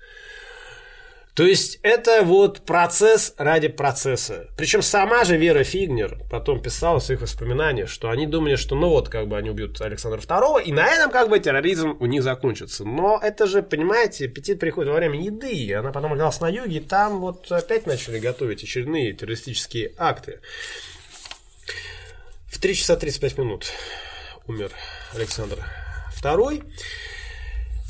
То 1.38 1.46
есть 1.46 1.78
это 1.84 2.24
вот 2.24 2.62
процесс 2.62 3.32
ради 3.38 3.68
процесса. 3.68 4.48
Причем 4.56 4.82
сама 4.82 5.22
же 5.22 5.36
Вера 5.36 5.62
Фигнер 5.62 6.18
потом 6.28 6.60
писала 6.60 6.98
в 6.98 7.04
своих 7.04 7.20
воспоминаниях, 7.20 7.88
что 7.88 8.10
они 8.10 8.26
думали, 8.26 8.56
что 8.56 8.74
ну 8.74 8.88
вот 8.88 9.08
как 9.08 9.28
бы 9.28 9.38
они 9.38 9.48
убьют 9.48 9.80
Александра 9.80 10.18
II, 10.18 10.64
и 10.64 10.72
на 10.72 10.84
этом 10.84 11.12
как 11.12 11.28
бы 11.28 11.38
терроризм 11.38 11.96
у 12.00 12.06
них 12.06 12.24
закончится. 12.24 12.84
Но 12.84 13.20
это 13.22 13.46
же, 13.46 13.62
понимаете, 13.62 14.24
аппетит 14.24 14.58
приходит 14.58 14.90
во 14.90 14.96
время 14.96 15.22
еды. 15.22 15.72
Она 15.74 15.92
потом 15.92 16.12
оказалась 16.14 16.40
на 16.40 16.48
юге, 16.48 16.78
и 16.78 16.80
там 16.80 17.20
вот 17.20 17.52
опять 17.52 17.86
начали 17.86 18.18
готовить 18.18 18.64
очередные 18.64 19.12
террористические 19.12 19.92
акты. 19.96 20.40
В 22.48 22.58
3 22.58 22.74
часа 22.74 22.96
35 22.96 23.38
минут 23.38 23.72
умер 24.48 24.72
Александр 25.14 25.64
II. 26.20 26.64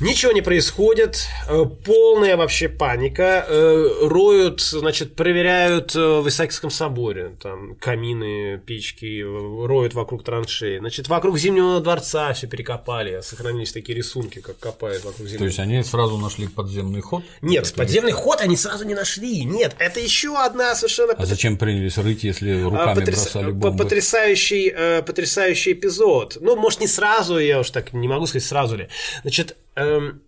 Ничего 0.01 0.31
не 0.31 0.41
происходит, 0.41 1.27
э, 1.49 1.65
полная 1.83 2.37
вообще 2.37 2.69
паника. 2.69 3.45
Э, 3.45 4.07
роют, 4.07 4.61
значит, 4.61 5.13
проверяют 5.15 5.93
э, 5.93 6.21
в 6.21 6.27
Исаакиевском 6.29 6.69
соборе, 6.69 7.35
там 7.43 7.75
камины, 7.75 8.61
печки, 8.65 9.21
роют 9.21 9.93
вокруг 9.95 10.23
траншеи. 10.23 10.79
Значит, 10.79 11.09
вокруг 11.09 11.37
Зимнего 11.37 11.81
дворца 11.81 12.31
все 12.31 12.47
перекопали, 12.47 13.19
сохранились 13.21 13.73
такие 13.73 13.97
рисунки, 13.97 14.39
как 14.39 14.57
копают 14.57 15.03
вокруг 15.03 15.27
Зимнего. 15.27 15.39
То 15.39 15.45
есть 15.45 15.59
они 15.59 15.83
сразу 15.83 16.17
нашли 16.17 16.47
подземный 16.47 17.01
ход? 17.01 17.23
Нет, 17.41 17.73
подземный 17.75 18.13
ход 18.13 18.39
они 18.39 18.55
сразу 18.55 18.85
не 18.85 18.95
нашли. 18.95 19.43
Нет, 19.43 19.75
это 19.79 19.99
еще 19.99 20.37
одна 20.37 20.75
совершенно... 20.75 21.11
А 21.11 21.25
зачем 21.25 21.57
принялись 21.57 21.97
рыть, 21.97 22.23
если 22.23 22.61
руками 22.61 22.95
Потряс... 22.95 23.23
бросали 23.23 23.51
бомбы? 23.51 23.83
Потрясающий, 23.83 25.01
потрясающий 25.01 25.73
эпизод. 25.73 26.37
Ну, 26.39 26.55
может, 26.55 26.79
не 26.79 26.87
сразу, 26.87 27.37
я 27.37 27.59
уж 27.59 27.69
так 27.71 27.91
не 27.91 28.07
могу 28.07 28.27
сказать 28.27 28.47
сразу 28.47 28.77
ли. 28.77 28.87
Значит, 29.23 29.57
эм, 29.79 30.21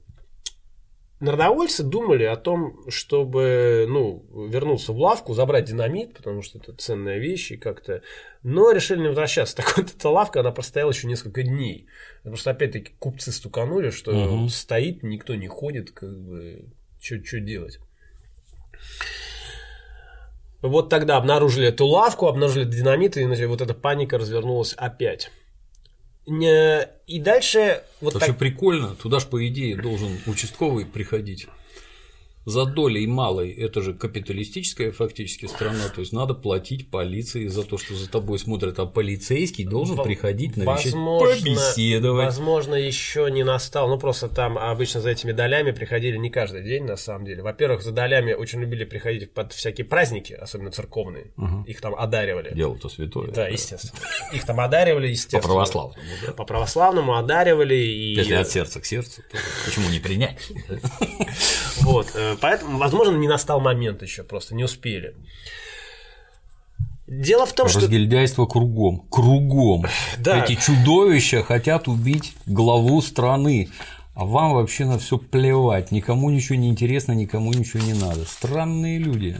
народовольцы 1.22 1.84
думали 1.84 2.23
о 2.23 2.36
том, 2.36 2.90
чтобы 2.90 3.86
ну, 3.88 4.26
вернуться 4.49 4.91
в 4.91 4.99
лавку, 4.99 5.34
забрать 5.34 5.65
динамит, 5.65 6.15
потому 6.15 6.41
что 6.41 6.57
это 6.57 6.73
ценная 6.73 7.19
вещь 7.19 7.52
и 7.52 7.57
как-то... 7.57 8.02
Но 8.44 8.72
решили 8.72 9.02
не 9.02 9.07
возвращаться. 9.07 9.56
Так 9.61 9.78
вот, 9.78 9.94
эта 9.95 10.10
лавка, 10.10 10.40
она 10.40 10.52
простояла 10.52 10.91
еще 10.91 11.07
несколько 11.07 11.44
дней. 11.44 11.88
Потому 12.18 12.36
что, 12.36 12.52
опять-таки, 12.52 12.94
купцы 12.99 13.32
стуканули, 13.32 13.91
что 13.91 14.11
угу. 14.11 14.49
стоит, 14.49 15.03
никто 15.03 15.36
не 15.36 15.48
ходит, 15.48 15.91
как 15.91 16.19
бы, 16.19 16.65
что 16.99 17.40
делать. 17.40 17.80
Вот 20.61 20.90
тогда 20.90 21.18
обнаружили 21.18 21.68
эту 21.68 21.86
лавку, 21.86 22.28
обнаружили 22.28 22.65
динамит, 22.65 23.18
и 23.18 23.45
вот 23.45 23.61
эта 23.61 23.73
паника 23.73 24.18
развернулась 24.18 24.73
опять. 24.73 25.32
И 26.26 27.19
дальше 27.19 27.84
вот 27.99 28.14
Вообще 28.14 28.31
так... 28.31 28.38
прикольно, 28.38 28.95
туда 28.95 29.19
же 29.19 29.27
по 29.27 29.45
идее 29.48 29.76
должен 29.76 30.19
участковый 30.27 30.85
приходить 30.85 31.48
за 32.46 32.66
долей 32.66 33.06
малой 33.06 33.52
это 33.52 33.82
же 33.82 33.94
капиталистическая 33.94 34.92
фактически 34.92 35.46
страна, 35.46 35.90
то 35.94 36.02
есть 36.02 36.12
надо 36.12 36.34
платить 36.34 36.90
полиции 36.90 37.48
за 37.48 37.64
то, 37.64 37.78
что 37.78 37.94
за 37.96 38.10
тобой 38.10 38.40
смотрят, 38.40 38.80
а 38.80 38.86
полицейский 38.86 39.64
должен 39.64 39.98
в... 39.98 40.04
приходить 40.04 40.58
навещать, 40.58 40.94
возможно, 40.94 41.36
побеседовать. 41.36 42.26
Возможно, 42.26 42.76
еще 42.76 43.30
не 43.32 43.44
настал, 43.44 43.90
ну 43.90 44.00
просто 44.00 44.28
там 44.28 44.58
обычно 44.58 45.02
за 45.02 45.12
этими 45.12 45.32
долями 45.34 45.72
приходили 45.72 46.18
не 46.18 46.30
каждый 46.30 46.64
день 46.64 46.86
на 46.86 46.98
самом 46.98 47.26
деле. 47.26 47.44
Во-первых, 47.44 47.84
за 47.84 47.92
долями 47.92 48.34
очень 48.34 48.60
любили 48.60 48.86
приходить 48.86 49.32
под 49.34 49.54
всякие 49.54 49.86
праздники, 49.86 50.34
особенно 50.34 50.72
церковные, 50.72 51.34
угу. 51.38 51.64
их 51.68 51.80
там 51.80 51.94
одаривали. 51.96 52.54
Дело-то 52.56 52.90
святое. 52.90 53.32
Да, 53.32 53.48
естественно. 53.48 54.00
Их 54.34 54.46
там 54.46 54.60
одаривали, 54.60 55.08
естественно. 55.08 55.42
По 55.42 55.48
православному, 55.48 56.04
да? 56.26 56.32
По 56.34 56.46
православному 56.46 57.16
одаривали. 57.16 57.76
И... 57.76 58.16
Если 58.16 58.34
от 58.34 58.50
сердца 58.50 58.80
к 58.80 58.86
сердцу, 58.86 59.22
то 59.32 59.38
почему 59.66 59.90
не 59.90 60.00
принять? 60.00 60.50
Вот, 61.82 62.08
э, 62.16 62.31
поэтому, 62.40 62.78
возможно, 62.78 63.16
не 63.18 63.28
настал 63.28 63.60
момент 63.60 64.02
еще, 64.02 64.24
просто 64.24 64.56
не 64.56 64.64
успели. 64.64 65.16
Дело 67.08 67.45
в 67.45 67.53
том, 67.53 67.68
что... 67.68 67.82
Разгильдяйство 67.82 68.45
кругом. 68.45 69.06
Кругом. 69.10 69.86
Да. 70.18 70.44
Эти 70.44 70.56
чудовища 70.56 71.44
хотят 71.44 71.88
убить 71.88 72.34
главу 72.45 73.02
страны. 73.02 73.70
А 74.14 74.26
вам 74.26 74.53
вообще 74.53 74.86
на 74.86 74.99
все 74.99 75.18
плевать. 75.18 75.91
Никому 75.91 76.30
ничего 76.30 76.56
не 76.56 76.70
интересно, 76.70 77.14
никому 77.14 77.53
ничего 77.53 77.84
не 77.84 77.94
надо. 77.94 78.26
Странные 78.26 78.98
люди. 78.98 79.38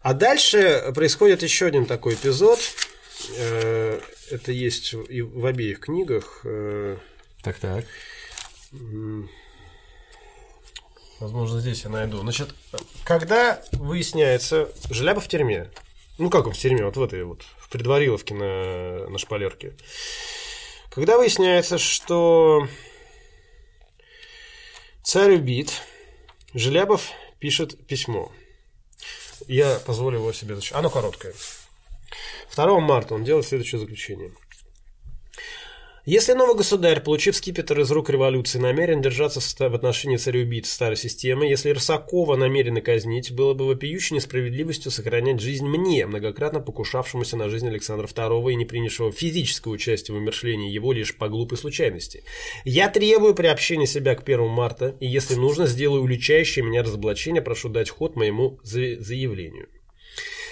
А 0.00 0.14
дальше 0.14 0.92
происходит 0.94 1.42
еще 1.42 1.66
один 1.66 1.84
такой 1.86 2.14
эпизод. 2.14 2.58
Э, 3.36 4.00
это 4.30 4.52
есть 4.52 4.94
и 5.08 5.22
в 5.22 5.44
обеих 5.44 5.80
книгах. 5.80 6.40
Э, 6.44 6.96
так, 7.42 7.58
так. 7.58 7.84
Возможно, 11.20 11.60
здесь 11.60 11.84
я 11.84 11.90
найду. 11.90 12.18
Значит, 12.18 12.54
когда 13.04 13.62
выясняется, 13.72 14.68
Желяба 14.90 15.20
в 15.20 15.28
тюрьме. 15.28 15.70
Ну, 16.18 16.30
как 16.30 16.46
он 16.46 16.52
в 16.52 16.58
тюрьме? 16.58 16.84
Вот 16.84 16.96
в 16.96 17.02
этой 17.02 17.24
вот, 17.24 17.42
в 17.58 17.68
предвариловке 17.68 18.34
на, 18.34 19.08
на 19.08 19.18
шпалерке. 19.18 19.74
Когда 20.90 21.18
выясняется, 21.18 21.78
что 21.78 22.68
царь 25.02 25.34
убит, 25.34 25.82
Желябов 26.52 27.10
пишет 27.40 27.86
письмо. 27.86 28.30
Я 29.48 29.80
позволю 29.86 30.18
его 30.18 30.32
себе 30.32 30.54
зачитать. 30.54 30.78
Оно 30.78 30.90
короткое. 30.90 31.34
2 32.54 32.80
марта 32.80 33.14
он 33.14 33.24
делает 33.24 33.46
следующее 33.46 33.80
заключение. 33.80 34.32
Если 36.06 36.34
новый 36.34 36.54
государь, 36.54 37.00
получив 37.00 37.34
скипетр 37.34 37.80
из 37.80 37.90
рук 37.90 38.10
революции, 38.10 38.58
намерен 38.58 39.00
держаться 39.00 39.40
в 39.40 39.74
отношении 39.74 40.18
цареубийц 40.18 40.70
старой 40.70 40.98
системы, 40.98 41.46
если 41.46 41.70
Рысакова 41.70 42.36
намерены 42.36 42.82
казнить, 42.82 43.32
было 43.32 43.54
бы 43.54 43.66
вопиющей 43.66 44.16
несправедливостью 44.16 44.90
сохранять 44.90 45.40
жизнь 45.40 45.66
мне, 45.66 46.04
многократно 46.04 46.60
покушавшемуся 46.60 47.38
на 47.38 47.48
жизнь 47.48 47.66
Александра 47.68 48.06
II 48.06 48.52
и 48.52 48.54
не 48.54 48.66
принявшего 48.66 49.12
физического 49.12 49.72
участия 49.72 50.12
в 50.12 50.16
умершлении 50.16 50.70
его 50.70 50.92
лишь 50.92 51.16
по 51.16 51.30
глупой 51.30 51.56
случайности. 51.56 52.22
Я 52.66 52.90
требую 52.90 53.34
приобщения 53.34 53.86
себя 53.86 54.14
к 54.14 54.24
1 54.24 54.46
марта, 54.46 54.94
и 55.00 55.06
если 55.06 55.36
нужно, 55.36 55.66
сделаю 55.66 56.02
уличающее 56.02 56.62
меня 56.62 56.82
разоблачение, 56.82 57.40
прошу 57.40 57.70
дать 57.70 57.88
ход 57.88 58.14
моему 58.14 58.60
заявлению. 58.62 59.68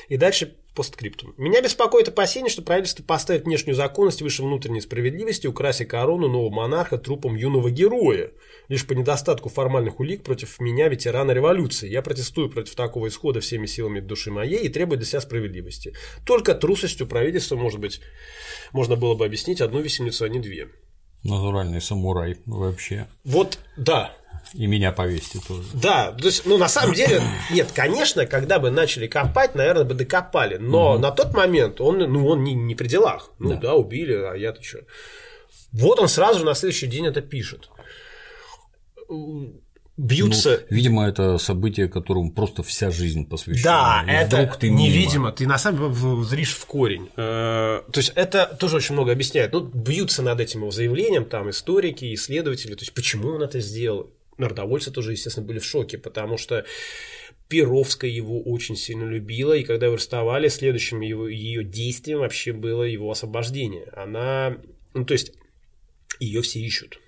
И 0.09 0.17
дальше 0.17 0.55
Постскриптум. 0.75 1.35
Меня 1.37 1.61
беспокоит 1.61 2.09
опасение, 2.09 2.49
что 2.49 2.63
правительство 2.63 3.03
поставит 3.03 3.45
внешнюю 3.45 3.75
законность 3.75 4.23
выше 4.23 4.43
внутренней 4.43 4.81
справедливости, 4.81 5.47
украся 5.47 5.85
корону 5.85 6.29
нового 6.29 6.51
монарха 6.51 6.97
трупом 6.97 7.37
юного 7.37 7.71
героя. 7.71 8.31
Лишь 8.69 8.87
по 8.87 8.95
недостатку 8.95 9.51
формальных 9.51 10.01
улик 10.01 10.23
против 10.23 10.61
меня, 10.61 10.89
ветерана 10.89 11.33
революции. 11.33 11.91
Я 11.91 12.01
протестую 12.01 12.49
против 12.49 12.75
такого 12.75 13.09
исхода 13.09 13.41
всеми 13.41 13.67
силами 13.67 14.01
души 14.01 14.31
моей 14.31 14.61
и 14.61 14.71
требую 14.71 14.97
для 14.97 15.07
себя 15.07 15.21
справедливости. 15.21 15.95
Только 16.25 16.55
трусостью 16.55 17.07
правительства, 17.07 17.57
может 17.57 17.79
быть, 17.79 18.01
можно 18.73 18.97
было 18.97 19.15
бы 19.15 19.27
объяснить 19.27 19.61
одну 19.61 19.81
весельницу, 19.81 20.25
а 20.25 20.31
не 20.31 20.39
две. 20.39 20.71
Натуральный 21.25 21.81
самурай 21.81 22.39
вообще. 22.47 23.07
Вот, 23.25 23.59
да, 23.77 24.13
и 24.55 24.67
меня 24.67 24.93
повесьте 24.93 25.41
тоже. 25.47 25.69
Да, 25.73 26.13
то 26.13 26.27
есть, 26.27 26.45
ну, 26.45 26.59
на 26.59 26.69
самом 26.69 26.95
деле, 26.95 27.23
нет, 27.51 27.73
конечно, 27.73 28.27
когда 28.27 28.59
бы 28.59 28.71
начали 28.71 29.07
копать, 29.07 29.55
наверное, 29.55 29.85
бы 29.85 29.95
докопали. 29.95 30.57
Но 30.57 30.93
угу. 30.93 30.99
на 30.99 31.11
тот 31.11 31.33
момент 31.33 31.81
он, 31.81 31.99
ну, 31.99 32.27
он 32.27 32.45
не, 32.45 32.55
не 32.55 32.75
при 32.75 32.89
делах. 32.89 33.31
Ну, 33.39 33.51
да. 33.51 33.57
да, 33.57 33.75
убили, 33.75 34.15
а 34.15 34.35
я-то 34.35 34.63
что. 34.63 34.81
Вот 35.73 36.01
он 36.01 36.09
сразу 36.09 36.45
на 36.45 36.55
следующий 36.55 36.87
день 36.87 37.07
это 37.07 37.23
пишет. 37.23 37.71
Бьются. 40.03 40.65
Ну, 40.69 40.77
видимо, 40.77 41.09
это 41.09 41.39
событие, 41.39 41.89
которому 41.89 42.33
просто 42.33 42.65
вся 42.65 42.91
жизнь 42.91 43.25
посвящена. 43.29 43.63
Да, 43.63 44.05
и 44.09 44.11
это 44.11 44.53
ты 44.59 44.69
невидимо, 44.69 45.27
мимо. 45.27 45.33
ты 45.33 45.47
на 45.47 45.59
самом 45.59 45.95
деле 45.95 46.25
зришь 46.25 46.55
в 46.55 46.67
корень. 46.67 47.09
Э, 47.17 47.83
то 47.89 47.99
есть 47.99 48.11
это 48.17 48.47
тоже 48.59 48.79
очень 48.79 48.95
много 48.95 49.13
объясняет. 49.13 49.53
Ну, 49.53 49.61
бьются 49.61 50.23
над 50.23 50.41
этим 50.41 50.63
его 50.63 50.73
заявлением, 50.73 51.25
там 51.25 51.51
историки, 51.51 52.13
исследователи. 52.15 52.75
То 52.75 52.83
есть 52.83 52.95
почему 52.95 53.29
он 53.29 53.45
это 53.45 53.61
сделал? 53.61 54.11
Народовольцы 54.39 54.91
тоже, 54.91 55.13
естественно, 55.13 55.47
были 55.47 55.61
в 55.61 55.65
шоке, 55.65 55.99
потому 55.99 56.37
что 56.37 56.65
Перовская 57.47 58.11
его 58.11 58.43
очень 58.43 58.75
сильно 58.75 59.05
любила, 59.05 59.53
и 59.53 59.63
когда 59.63 59.89
вы 59.89 59.97
расставали, 59.97 60.49
следующим 60.49 61.01
его, 61.01 61.29
ее 61.29 61.63
действием 61.63 62.21
вообще 62.21 62.53
было 62.53 62.83
его 62.83 63.09
освобождение. 63.09 63.85
Она, 63.93 64.57
ну 64.95 65.05
то 65.05 65.13
есть, 65.13 65.33
ее 66.19 66.43
все 66.43 66.59
ищут. 66.59 66.99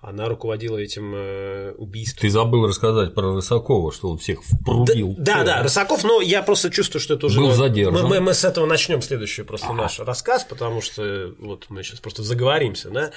Она 0.00 0.28
руководила 0.28 0.78
этим 0.78 1.12
э, 1.14 1.72
убийством. 1.72 2.20
Ты 2.22 2.30
забыл 2.30 2.66
рассказать 2.66 3.14
про 3.14 3.34
Рысакова, 3.34 3.92
что 3.92 4.10
он 4.10 4.18
всех 4.18 4.42
впрудил. 4.44 5.14
Да, 5.18 5.38
да, 5.38 5.44
да, 5.44 5.62
Рысаков, 5.62 6.04
но 6.04 6.20
я 6.20 6.42
просто 6.42 6.70
чувствую, 6.70 7.00
что 7.00 7.14
это 7.14 7.26
уже... 7.26 7.40
Был 7.40 7.52
задержан. 7.52 7.94
Мы, 7.94 8.08
мы, 8.08 8.20
мы 8.20 8.34
с 8.34 8.44
этого 8.44 8.66
начнем 8.66 9.02
следующий 9.02 9.42
просто 9.42 9.72
наш 9.72 9.98
рассказ, 10.00 10.44
потому 10.44 10.80
что 10.80 11.34
вот 11.38 11.66
мы 11.68 11.82
сейчас 11.82 12.00
просто 12.00 12.22
заговоримся, 12.22 12.90
да. 12.90 13.10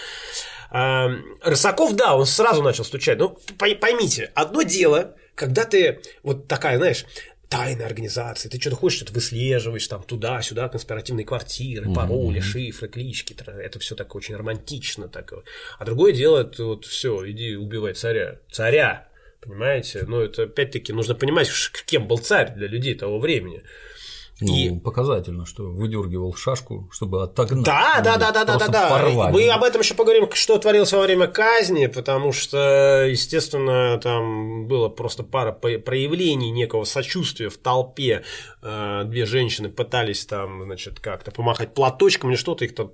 А, 0.72 1.10
Рысаков, 1.44 1.96
да, 1.96 2.16
он 2.16 2.26
сразу 2.26 2.64
начал 2.64 2.86
стучать. 2.86 3.18
Ну, 3.18 3.38
поймите, 3.58 4.32
одно 4.36 4.62
дело, 4.62 5.16
когда 5.36 5.66
ты 5.66 6.02
вот 6.24 6.48
такая, 6.48 6.78
знаешь, 6.78 7.06
тайная 7.52 7.86
организация, 7.86 8.50
ты 8.50 8.60
что-то 8.60 8.78
хочешь, 8.78 9.00
что-то 9.00 9.14
выслеживаешь, 9.14 9.86
там 9.88 10.02
туда-сюда, 10.04 10.70
конспиративные 10.70 11.26
квартиры, 11.26 11.88
mm-hmm. 11.88 11.94
пароли, 11.94 12.40
шифры, 12.40 12.88
клички, 12.88 13.36
это 13.46 13.78
все 13.78 13.96
так 13.96 14.16
очень 14.16 14.36
романтично. 14.36 15.10
Так. 15.10 15.34
А 15.78 15.86
другое 15.86 16.14
дело, 16.14 16.40
это 16.40 16.64
вот 16.64 16.86
все, 16.86 17.30
иди 17.30 17.58
убивай 17.58 17.94
царя. 17.94 18.40
Царя, 18.50 19.10
понимаете? 19.42 20.06
Но 20.08 20.22
это 20.22 20.44
опять-таки 20.44 20.94
нужно 20.94 21.14
понимать, 21.14 21.50
кем 21.86 22.08
был 22.08 22.20
царь 22.20 22.54
для 22.56 22.68
людей 22.68 22.96
того 22.96 23.20
времени. 23.20 23.64
Ну, 24.42 24.56
и... 24.56 24.80
показательно, 24.80 25.46
что 25.46 25.64
выдергивал 25.64 26.34
шашку, 26.34 26.90
чтобы 26.92 27.24
отогнать. 27.24 27.64
Да, 27.64 28.02
да, 28.04 28.18
да, 28.18 28.32
да, 28.32 28.44
да, 28.44 28.58
да, 28.58 28.68
да. 28.68 29.30
Мы 29.32 29.48
об 29.50 29.64
этом 29.64 29.82
еще 29.82 29.94
поговорим, 29.94 30.28
что 30.34 30.58
творилось 30.58 30.92
во 30.94 31.02
время 31.02 31.28
казни, 31.28 31.86
потому 31.86 32.32
что, 32.32 33.06
естественно, 33.08 34.00
там 34.02 34.68
было 34.68 34.90
просто 34.90 35.24
пара 35.24 35.52
проявлений 35.52 36.50
некого 36.50 36.86
сочувствия 36.86 37.50
в 37.50 37.58
толпе. 37.58 38.24
Э, 38.64 39.04
две 39.06 39.26
женщины 39.26 39.70
пытались 39.70 40.26
там, 40.26 40.64
значит, 40.64 41.00
как-то 41.00 41.32
помахать 41.32 41.74
платочком 41.74 42.32
или 42.32 42.38
что-то, 42.38 42.66
их 42.66 42.74
там, 42.74 42.92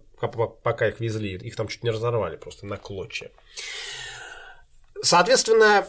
пока 0.64 0.90
их 0.90 1.00
везли, 1.00 1.36
их 1.36 1.56
там 1.56 1.68
чуть 1.68 1.84
не 1.84 1.92
разорвали 1.92 2.36
просто 2.36 2.66
на 2.66 2.76
клочья. 2.78 3.32
Соответственно, 5.02 5.88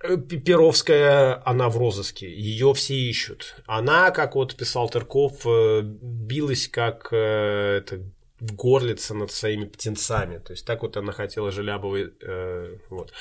Перовская, 0.00 1.42
она 1.44 1.68
в 1.68 1.76
розыске, 1.76 2.32
ее 2.32 2.72
все 2.74 2.94
ищут. 2.94 3.56
Она, 3.66 4.12
как 4.12 4.36
вот 4.36 4.54
писал 4.54 4.88
Тырков, 4.88 5.44
э, 5.44 5.80
билась 5.82 6.68
как 6.68 7.08
э, 7.10 7.78
это, 7.78 8.04
горлица 8.40 9.14
над 9.14 9.32
своими 9.32 9.64
птенцами. 9.64 10.38
То 10.38 10.52
есть 10.52 10.64
так 10.64 10.82
вот 10.82 10.96
она 10.96 11.12
хотела 11.12 11.50
Желябовой. 11.50 12.12
Э, 12.22 12.76
вот. 12.90 13.12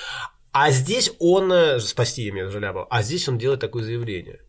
А 0.51 0.69
здесь 0.69 1.11
он, 1.19 1.79
спасти 1.79 2.27
имя 2.27 2.49
Желябова, 2.49 2.87
а 2.89 3.01
здесь 3.01 3.27
он 3.27 3.39
делает 3.39 3.61
такое 3.61 3.83
заявление. 3.83 4.41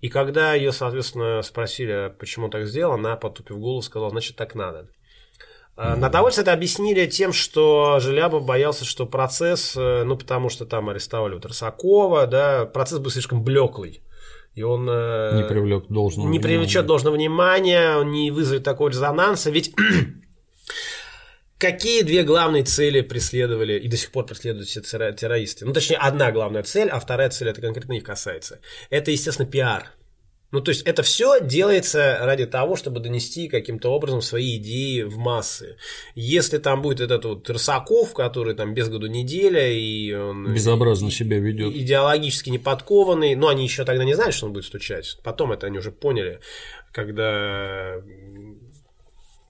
И 0.00 0.08
когда 0.08 0.54
ее, 0.54 0.72
соответственно, 0.72 1.42
спросили, 1.42 1.92
а 1.92 2.10
почему 2.10 2.48
так 2.48 2.66
сделал, 2.66 2.94
она, 2.94 3.16
потупив 3.16 3.58
голову, 3.58 3.82
сказала, 3.82 4.10
значит, 4.10 4.36
так 4.36 4.54
надо. 4.54 4.88
Mm-hmm. 5.80 5.96
Народовольцы 5.96 6.42
это 6.42 6.52
объяснили 6.52 7.06
тем, 7.06 7.32
что 7.32 8.00
Желябов 8.00 8.44
боялся, 8.44 8.84
что 8.84 9.06
процесс, 9.06 9.74
э, 9.78 10.02
ну, 10.04 10.14
потому 10.14 10.50
что 10.50 10.66
там 10.66 10.90
арестовали 10.90 11.34
вот 11.34 11.46
Рысакова, 11.46 12.26
да, 12.26 12.66
процесс 12.66 12.98
был 12.98 13.10
слишком 13.10 13.42
блеклый. 13.42 14.02
И 14.54 14.62
он 14.62 14.86
э, 14.90 15.36
не 15.36 15.48
привлек 15.48 15.86
должного 15.88 16.28
не 16.28 16.38
привлечет 16.38 16.84
должного 16.84 17.14
внимания, 17.14 17.96
он 17.96 18.10
не 18.10 18.30
вызовет 18.30 18.62
такого 18.62 18.90
резонанса. 18.90 19.50
Ведь 19.50 19.72
какие 21.58 22.02
две 22.02 22.24
главные 22.24 22.64
цели 22.64 23.00
преследовали 23.00 23.78
и 23.78 23.88
до 23.88 23.96
сих 23.96 24.12
пор 24.12 24.26
преследуют 24.26 24.68
все 24.68 24.82
террористы? 24.82 25.64
Ну, 25.64 25.72
точнее, 25.72 25.96
одна 25.96 26.30
главная 26.30 26.62
цель, 26.62 26.90
а 26.90 27.00
вторая 27.00 27.30
цель 27.30 27.48
это 27.48 27.62
конкретно 27.62 27.94
их 27.94 28.04
касается. 28.04 28.60
Это, 28.90 29.12
естественно, 29.12 29.48
пиар. 29.48 29.86
Ну, 30.52 30.60
то 30.60 30.70
есть 30.70 30.82
это 30.82 31.02
все 31.02 31.40
делается 31.40 32.18
ради 32.22 32.46
того, 32.46 32.74
чтобы 32.76 33.00
донести 33.00 33.48
каким-то 33.48 33.90
образом 33.90 34.20
свои 34.20 34.56
идеи 34.56 35.02
в 35.02 35.16
массы. 35.16 35.76
Если 36.14 36.58
там 36.58 36.82
будет 36.82 37.00
этот 37.00 37.24
вот 37.24 37.48
Рысаков, 37.48 38.12
который 38.14 38.54
там 38.54 38.74
без 38.74 38.88
году 38.88 39.06
неделя, 39.06 39.70
и 39.70 40.12
он 40.12 40.52
безобразно 40.52 41.10
себя 41.10 41.38
ведет. 41.38 41.74
Идеологически 41.74 42.50
не 42.50 42.58
подкованный, 42.58 43.34
но 43.36 43.48
они 43.48 43.64
еще 43.64 43.84
тогда 43.84 44.04
не 44.04 44.14
знали, 44.14 44.32
что 44.32 44.46
он 44.46 44.52
будет 44.52 44.64
стучать. 44.64 45.18
Потом 45.22 45.52
это 45.52 45.68
они 45.68 45.78
уже 45.78 45.92
поняли, 45.92 46.40
когда 46.92 48.02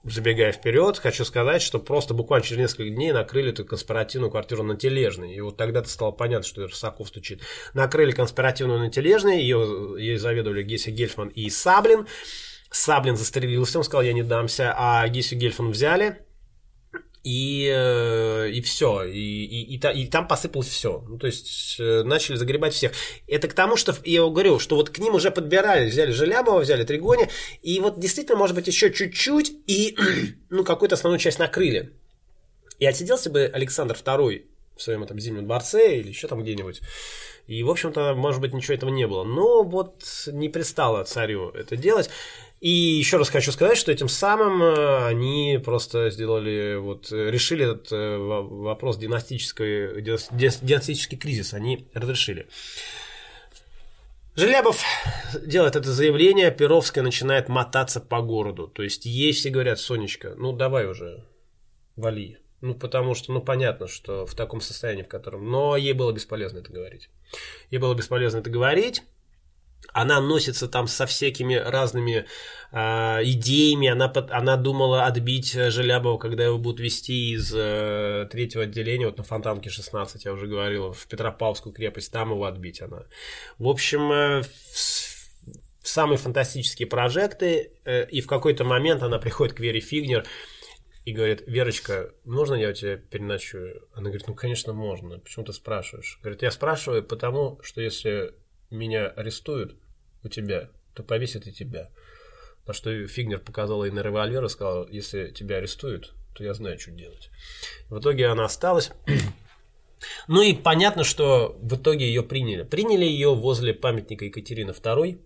забегая 0.03 0.51
вперед, 0.51 0.97
хочу 0.97 1.23
сказать, 1.25 1.61
что 1.61 1.79
просто 1.79 2.13
буквально 2.13 2.45
через 2.45 2.59
несколько 2.59 2.89
дней 2.89 3.11
накрыли 3.11 3.51
эту 3.51 3.65
конспиративную 3.65 4.31
квартиру 4.31 4.63
на 4.63 4.75
Тележной. 4.75 5.33
И 5.35 5.41
вот 5.41 5.57
тогда-то 5.57 5.89
стало 5.89 6.11
понятно, 6.11 6.47
что 6.47 6.65
Рысаков 6.65 7.07
стучит. 7.07 7.41
Накрыли 7.73 8.11
конспиративную 8.11 8.79
на 8.79 8.89
Тележной, 8.89 9.41
ее, 9.41 9.95
ее 9.97 10.19
заведовали 10.19 10.63
Геси 10.63 10.89
Гельфман 10.89 11.29
и 11.29 11.49
Саблин. 11.49 12.07
Саблин 12.71 13.17
застрелился, 13.17 13.77
он 13.77 13.83
сказал, 13.83 14.03
я 14.03 14.13
не 14.13 14.23
дамся, 14.23 14.73
а 14.75 15.07
Гесю 15.07 15.35
Гельфман 15.35 15.71
взяли, 15.71 16.25
и, 17.23 17.71
э, 17.71 18.49
и 18.51 18.61
все, 18.61 19.03
и, 19.03 19.45
и, 19.45 19.75
и, 19.75 20.01
и 20.01 20.07
там 20.07 20.27
посыпалось 20.27 20.67
все. 20.67 21.03
Ну, 21.07 21.17
то 21.17 21.27
есть 21.27 21.75
э, 21.79 22.03
начали 22.03 22.35
загребать 22.35 22.73
всех. 22.73 22.93
Это 23.27 23.47
к 23.47 23.53
тому, 23.53 23.75
что 23.75 23.95
я 24.03 24.21
говорю, 24.21 24.59
что 24.59 24.75
вот 24.75 24.89
к 24.89 24.97
ним 24.97 25.15
уже 25.15 25.29
подбирали, 25.29 25.89
взяли 25.89 26.11
Желябова, 26.11 26.61
взяли 26.61 26.83
Тригони, 26.83 27.29
и 27.61 27.79
вот 27.79 27.99
действительно, 27.99 28.37
может 28.37 28.55
быть, 28.55 28.67
еще 28.67 28.91
чуть-чуть, 28.91 29.51
и 29.67 29.95
ну, 30.49 30.63
какую-то 30.63 30.95
основную 30.95 31.19
часть 31.19 31.39
накрыли. 31.39 31.93
И 32.79 32.85
отсиделся 32.85 33.29
бы 33.29 33.45
Александр 33.53 33.95
II 33.95 34.45
в 34.75 34.81
своем 34.81 35.03
этом 35.03 35.19
зимнем 35.19 35.45
дворце 35.45 35.97
или 35.97 36.07
еще 36.09 36.27
там 36.27 36.41
где-нибудь. 36.41 36.81
И, 37.45 37.61
в 37.63 37.69
общем-то, 37.69 38.15
может 38.15 38.41
быть, 38.41 38.53
ничего 38.53 38.73
этого 38.73 38.89
не 38.89 39.05
было. 39.07 39.23
Но 39.23 39.63
вот 39.63 40.03
не 40.27 40.49
пристало 40.49 41.03
царю 41.03 41.49
это 41.49 41.75
делать. 41.75 42.09
И 42.61 42.69
еще 42.69 43.17
раз 43.17 43.29
хочу 43.29 43.51
сказать, 43.51 43.75
что 43.75 43.91
этим 43.91 44.07
самым 44.07 44.61
э, 44.61 45.07
они 45.07 45.59
просто 45.65 46.11
сделали, 46.11 46.75
вот, 46.75 47.11
решили 47.11 47.65
этот 47.65 47.91
э, 47.91 48.17
вопрос 48.17 48.97
династической, 48.97 49.99
династический 49.99 51.17
кризис, 51.17 51.55
они 51.55 51.87
разрешили. 51.95 52.47
Желябов 54.35 54.83
делает 55.43 55.75
это 55.75 55.91
заявление, 55.91 56.51
Перовская 56.51 57.03
начинает 57.03 57.49
мотаться 57.49 57.99
по 57.99 58.21
городу. 58.21 58.67
То 58.67 58.83
есть 58.83 59.07
ей 59.07 59.31
все 59.33 59.49
говорят, 59.49 59.79
Сонечка, 59.79 60.35
ну 60.37 60.53
давай 60.53 60.85
уже, 60.85 61.25
вали. 61.95 62.37
Ну, 62.61 62.75
потому 62.75 63.15
что, 63.15 63.33
ну, 63.33 63.41
понятно, 63.41 63.87
что 63.87 64.27
в 64.27 64.35
таком 64.35 64.61
состоянии, 64.61 65.01
в 65.01 65.07
котором... 65.07 65.49
Но 65.49 65.75
ей 65.75 65.93
было 65.93 66.11
бесполезно 66.11 66.59
это 66.59 66.71
говорить. 66.71 67.09
Ей 67.71 67.79
было 67.79 67.95
бесполезно 67.95 68.37
это 68.37 68.51
говорить 68.51 69.01
она 69.93 70.21
носится 70.21 70.67
там 70.67 70.87
со 70.87 71.05
всякими 71.05 71.55
разными 71.55 72.25
э, 72.71 72.77
идеями. 73.23 73.87
Она, 73.87 74.11
она 74.29 74.55
думала 74.55 75.05
отбить 75.05 75.51
Желябова, 75.51 76.17
когда 76.17 76.45
его 76.45 76.57
будут 76.57 76.79
вести 76.79 77.33
из 77.33 77.51
э, 77.53 78.27
третьего 78.31 78.63
отделения, 78.63 79.07
вот 79.07 79.17
на 79.17 79.23
Фонтанке 79.23 79.69
16, 79.69 80.25
я 80.25 80.33
уже 80.33 80.47
говорил, 80.47 80.93
в 80.93 81.07
Петропавловскую 81.07 81.73
крепость, 81.73 82.11
там 82.11 82.31
его 82.31 82.45
отбить 82.45 82.81
она. 82.81 83.03
В 83.57 83.67
общем, 83.67 84.11
э, 84.11 84.41
в, 84.43 85.81
в 85.83 85.87
самые 85.87 86.17
фантастические 86.17 86.87
прожекты, 86.87 87.71
э, 87.83 88.07
и 88.07 88.21
в 88.21 88.27
какой-то 88.27 88.63
момент 88.63 89.03
она 89.03 89.19
приходит 89.19 89.55
к 89.55 89.59
Вере 89.59 89.81
Фигнер 89.81 90.25
и 91.03 91.13
говорит, 91.13 91.43
Верочка, 91.47 92.13
можно 92.23 92.53
я 92.53 92.69
у 92.69 92.73
тебя 92.73 92.95
переночую? 92.95 93.87
Она 93.93 94.05
говорит, 94.05 94.27
ну, 94.27 94.35
конечно, 94.35 94.71
можно. 94.71 95.19
Почему 95.19 95.43
ты 95.43 95.51
спрашиваешь? 95.51 96.19
Говорит, 96.21 96.43
я 96.43 96.51
спрашиваю, 96.51 97.03
потому 97.03 97.59
что 97.63 97.81
если 97.81 98.35
меня 98.71 99.07
арестуют 99.07 99.75
у 100.23 100.29
тебя, 100.29 100.69
то 100.93 101.03
повесят 101.03 101.47
и 101.47 101.53
тебя. 101.53 101.89
На 102.65 102.73
что 102.73 103.07
Фигнер 103.07 103.39
показал 103.39 103.83
ей 103.83 103.91
на 103.91 104.01
револьвер 104.01 104.45
и 104.45 104.49
сказал, 104.49 104.87
если 104.87 105.31
тебя 105.31 105.57
арестуют, 105.57 106.13
то 106.35 106.43
я 106.43 106.53
знаю, 106.53 106.79
что 106.79 106.91
делать. 106.91 107.29
В 107.89 107.99
итоге 107.99 108.27
она 108.27 108.45
осталась. 108.45 108.91
Ну 110.27 110.41
и 110.41 110.53
понятно, 110.55 111.03
что 111.03 111.55
в 111.61 111.75
итоге 111.75 112.07
ее 112.07 112.23
приняли. 112.23 112.63
Приняли 112.63 113.05
ее 113.05 113.35
возле 113.35 113.71
памятника 113.71 114.25
Екатерины 114.25 114.71
II. 114.71 115.21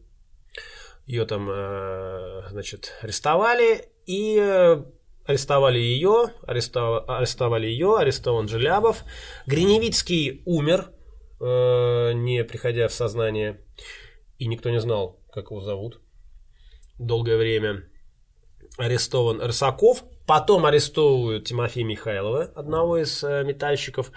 Ее 1.06 1.26
там, 1.26 1.50
э, 1.50 2.42
значит, 2.50 2.92
арестовали 3.02 3.88
и 4.06 4.38
э, 4.38 4.84
арестовали 5.26 5.80
ее, 5.80 6.32
арестовали 6.46 7.68
ее, 7.68 7.98
арестован 7.98 8.50
Желябов. 8.50 9.06
Гриневицкий 9.46 10.42
умер 10.46 10.90
не 11.40 12.44
приходя 12.44 12.88
в 12.88 12.94
сознание, 12.94 13.60
и 14.38 14.48
никто 14.48 14.70
не 14.70 14.80
знал, 14.80 15.20
как 15.32 15.52
его 15.52 15.62
зовут. 15.62 16.00
Долгое 16.98 17.38
время 17.38 17.84
арестован 18.78 19.42
Рысаков, 19.42 20.04
потом 20.26 20.66
арестовывают 20.66 21.46
Тимофея 21.46 21.86
Михайлова, 21.86 22.44
одного 22.56 22.98
из 22.98 23.24
э, 23.24 23.44
метальщиков, 23.44 24.12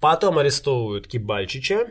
потом 0.00 0.38
арестовывают 0.38 1.06
Кибальчича, 1.06 1.88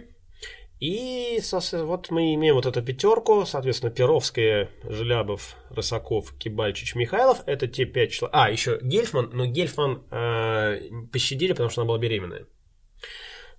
и 0.81 1.39
вот 1.73 2.09
мы 2.09 2.33
имеем 2.33 2.55
вот 2.55 2.65
эту 2.65 2.81
пятерку, 2.81 3.45
соответственно, 3.45 3.91
Перовская, 3.91 4.67
Желябов, 4.83 5.55
Рысаков, 5.69 6.33
Кибальчич, 6.39 6.95
Михайлов. 6.95 7.43
Это 7.45 7.67
те 7.67 7.85
пять 7.85 8.13
человек. 8.13 8.35
А, 8.35 8.49
еще 8.49 8.79
Гельфман, 8.81 9.29
но 9.31 9.45
Гельфман 9.45 10.01
э, 10.09 10.79
пощадили, 11.13 11.51
потому 11.51 11.69
что 11.69 11.81
она 11.81 11.87
была 11.87 11.99
беременная. 11.99 12.47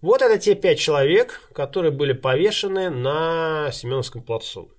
Вот 0.02 0.20
это 0.20 0.36
те 0.38 0.56
пять 0.56 0.80
человек, 0.80 1.48
которые 1.54 1.92
были 1.92 2.12
повешены 2.12 2.90
на 2.90 3.70
Семеновском 3.72 4.22
плацу. 4.22 4.70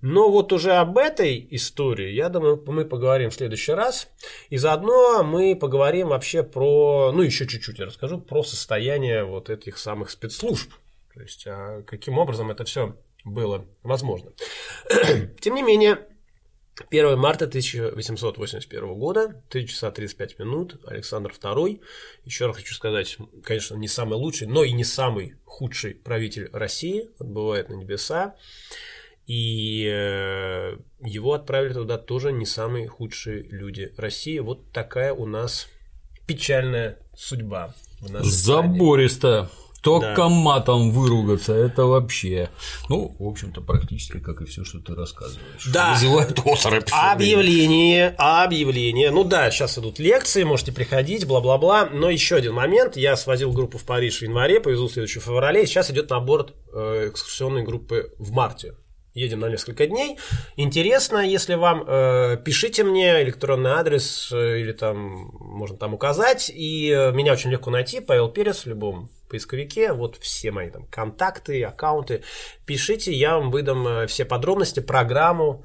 Но 0.00 0.30
вот 0.30 0.52
уже 0.52 0.72
об 0.72 0.98
этой 0.98 1.46
истории, 1.50 2.10
я 2.10 2.28
думаю, 2.30 2.62
мы 2.66 2.84
поговорим 2.86 3.30
в 3.30 3.34
следующий 3.34 3.72
раз. 3.72 4.08
И 4.48 4.56
заодно 4.56 5.22
мы 5.22 5.54
поговорим 5.54 6.08
вообще 6.08 6.42
про, 6.42 7.12
ну 7.12 7.22
еще 7.22 7.46
чуть-чуть 7.46 7.78
я 7.78 7.86
расскажу, 7.86 8.20
про 8.20 8.42
состояние 8.42 9.24
вот 9.24 9.50
этих 9.50 9.78
самых 9.78 10.10
спецслужб. 10.10 10.72
То 11.12 11.20
есть, 11.20 11.46
а 11.46 11.82
каким 11.82 12.18
образом 12.18 12.50
это 12.50 12.64
все 12.64 12.96
было 13.24 13.66
возможно. 13.82 14.32
Тем 15.40 15.54
не 15.54 15.62
менее, 15.62 16.08
1 16.90 17.18
марта 17.18 17.44
1881 17.44 18.94
года, 18.94 19.42
3 19.48 19.68
часа 19.68 19.90
35 19.90 20.38
минут, 20.40 20.80
Александр 20.86 21.30
II, 21.30 21.80
еще 22.24 22.46
раз 22.46 22.56
хочу 22.56 22.74
сказать, 22.74 23.16
конечно, 23.44 23.76
не 23.76 23.88
самый 23.88 24.14
лучший, 24.14 24.48
но 24.48 24.64
и 24.64 24.72
не 24.72 24.84
самый 24.84 25.36
худший 25.44 25.94
правитель 25.94 26.50
России, 26.52 27.10
отбывает 27.18 27.68
на 27.68 27.74
небеса, 27.74 28.34
и 29.26 29.88
э, 29.90 30.76
его 31.00 31.32
отправили 31.32 31.72
туда 31.72 31.96
тоже 31.96 32.32
не 32.32 32.44
самые 32.44 32.88
худшие 32.88 33.42
люди 33.42 33.92
России. 33.96 34.38
Вот 34.38 34.70
такая 34.70 35.14
у 35.14 35.26
нас 35.26 35.68
печальная 36.26 36.98
судьба. 37.16 37.74
Забористо. 38.00 39.50
Только 39.84 40.16
да. 40.16 40.28
матом 40.30 40.90
выругаться, 40.90 41.52
это 41.52 41.84
вообще. 41.84 42.48
Ну, 42.88 43.14
в 43.18 43.28
общем-то, 43.28 43.60
практически 43.60 44.18
как 44.18 44.40
и 44.40 44.46
все, 44.46 44.64
что 44.64 44.80
ты 44.80 44.94
рассказываешь. 44.94 45.66
Да. 45.72 45.92
Вызывает 45.92 46.38
оторопь. 46.38 46.88
Объявление, 46.90 48.14
объявление. 48.16 49.10
Ну 49.10 49.24
да, 49.24 49.50
сейчас 49.50 49.78
идут 49.78 49.98
лекции, 49.98 50.42
можете 50.42 50.72
приходить, 50.72 51.26
бла-бла-бла. 51.26 51.90
Но 51.92 52.08
еще 52.08 52.36
один 52.36 52.54
момент. 52.54 52.96
Я 52.96 53.14
свозил 53.16 53.52
группу 53.52 53.76
в 53.76 53.84
Париж 53.84 54.20
в 54.20 54.22
январе, 54.22 54.60
повезу 54.60 54.88
в 54.88 54.92
следующем 54.92 55.20
феврале. 55.20 55.66
Сейчас 55.66 55.90
идет 55.90 56.08
набор 56.08 56.46
э, 56.72 57.08
экскурсионной 57.10 57.62
группы 57.62 58.12
в 58.18 58.32
марте 58.32 58.74
едем 59.14 59.40
на 59.40 59.48
несколько 59.48 59.86
дней. 59.86 60.18
Интересно, 60.56 61.18
если 61.18 61.54
вам, 61.54 61.84
э, 61.86 62.36
пишите 62.44 62.82
мне 62.82 63.22
электронный 63.22 63.70
адрес 63.70 64.30
э, 64.32 64.60
или 64.60 64.72
там 64.72 65.30
можно 65.38 65.76
там 65.76 65.94
указать. 65.94 66.50
И 66.52 66.90
э, 66.90 67.12
меня 67.12 67.32
очень 67.32 67.50
легко 67.50 67.70
найти, 67.70 68.00
Павел 68.00 68.28
Перес 68.28 68.64
в 68.64 68.66
любом 68.66 69.10
поисковике. 69.28 69.92
Вот 69.92 70.16
все 70.16 70.50
мои 70.50 70.70
там 70.70 70.86
контакты, 70.86 71.62
аккаунты. 71.64 72.22
Пишите, 72.66 73.12
я 73.12 73.38
вам 73.38 73.50
выдам 73.50 73.86
э, 73.86 74.06
все 74.06 74.24
подробности, 74.24 74.80
программу 74.80 75.64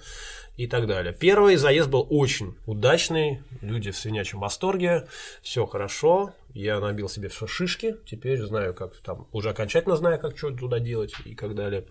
и 0.58 0.68
так 0.68 0.88
далее. 0.88 1.14
Первый 1.14 1.56
заезд 1.56 1.90
был 1.90 2.06
очень 2.10 2.58
удачный, 2.66 3.42
люди 3.62 3.92
в 3.92 3.98
свинячем 3.98 4.40
восторге, 4.40 5.08
все 5.42 5.66
хорошо, 5.66 6.34
я 6.54 6.80
набил 6.80 7.10
себе 7.10 7.30
все 7.30 7.48
шишки, 7.48 7.96
теперь 8.06 8.42
знаю, 8.44 8.74
как 8.74 8.98
там, 8.98 9.28
уже 9.32 9.50
окончательно 9.50 9.96
знаю, 9.96 10.20
как 10.20 10.38
что 10.38 10.52
туда 10.52 10.80
делать 10.80 11.14
и 11.26 11.36
так 11.36 11.56
далее. 11.56 11.86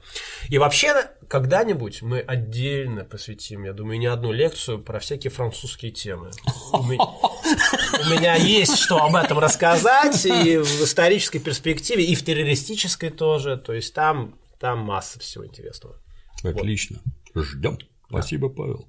И 0.48 0.58
вообще, 0.58 1.10
когда-нибудь 1.28 2.02
мы 2.02 2.20
отдельно 2.20 3.04
посвятим, 3.04 3.64
я 3.64 3.72
думаю, 3.72 3.98
не 3.98 4.06
одну 4.06 4.32
лекцию 4.32 4.82
про 4.82 4.98
всякие 4.98 5.30
французские 5.30 5.92
темы. 5.92 6.30
У 6.72 6.82
меня 6.82 8.34
есть 8.34 8.78
что 8.78 8.98
об 8.98 9.14
этом 9.14 9.38
рассказать 9.38 10.26
и 10.26 10.58
в 10.58 10.82
исторической 10.82 11.38
перспективе, 11.38 12.04
и 12.04 12.14
в 12.14 12.24
террористической 12.24 13.10
тоже, 13.10 13.56
то 13.56 13.72
есть 13.72 13.94
там, 13.94 14.38
там 14.58 14.80
масса 14.80 15.18
всего 15.20 15.46
интересного. 15.46 15.96
Отлично, 16.42 17.00
ждем. 17.34 17.78
Спасибо, 18.08 18.48
Павел. 18.48 18.88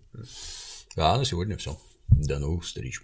А 0.95 1.17
на 1.17 1.25
сегодня 1.25 1.57
все. 1.57 1.77
До 2.07 2.39
новых 2.39 2.63
встреч. 2.63 3.01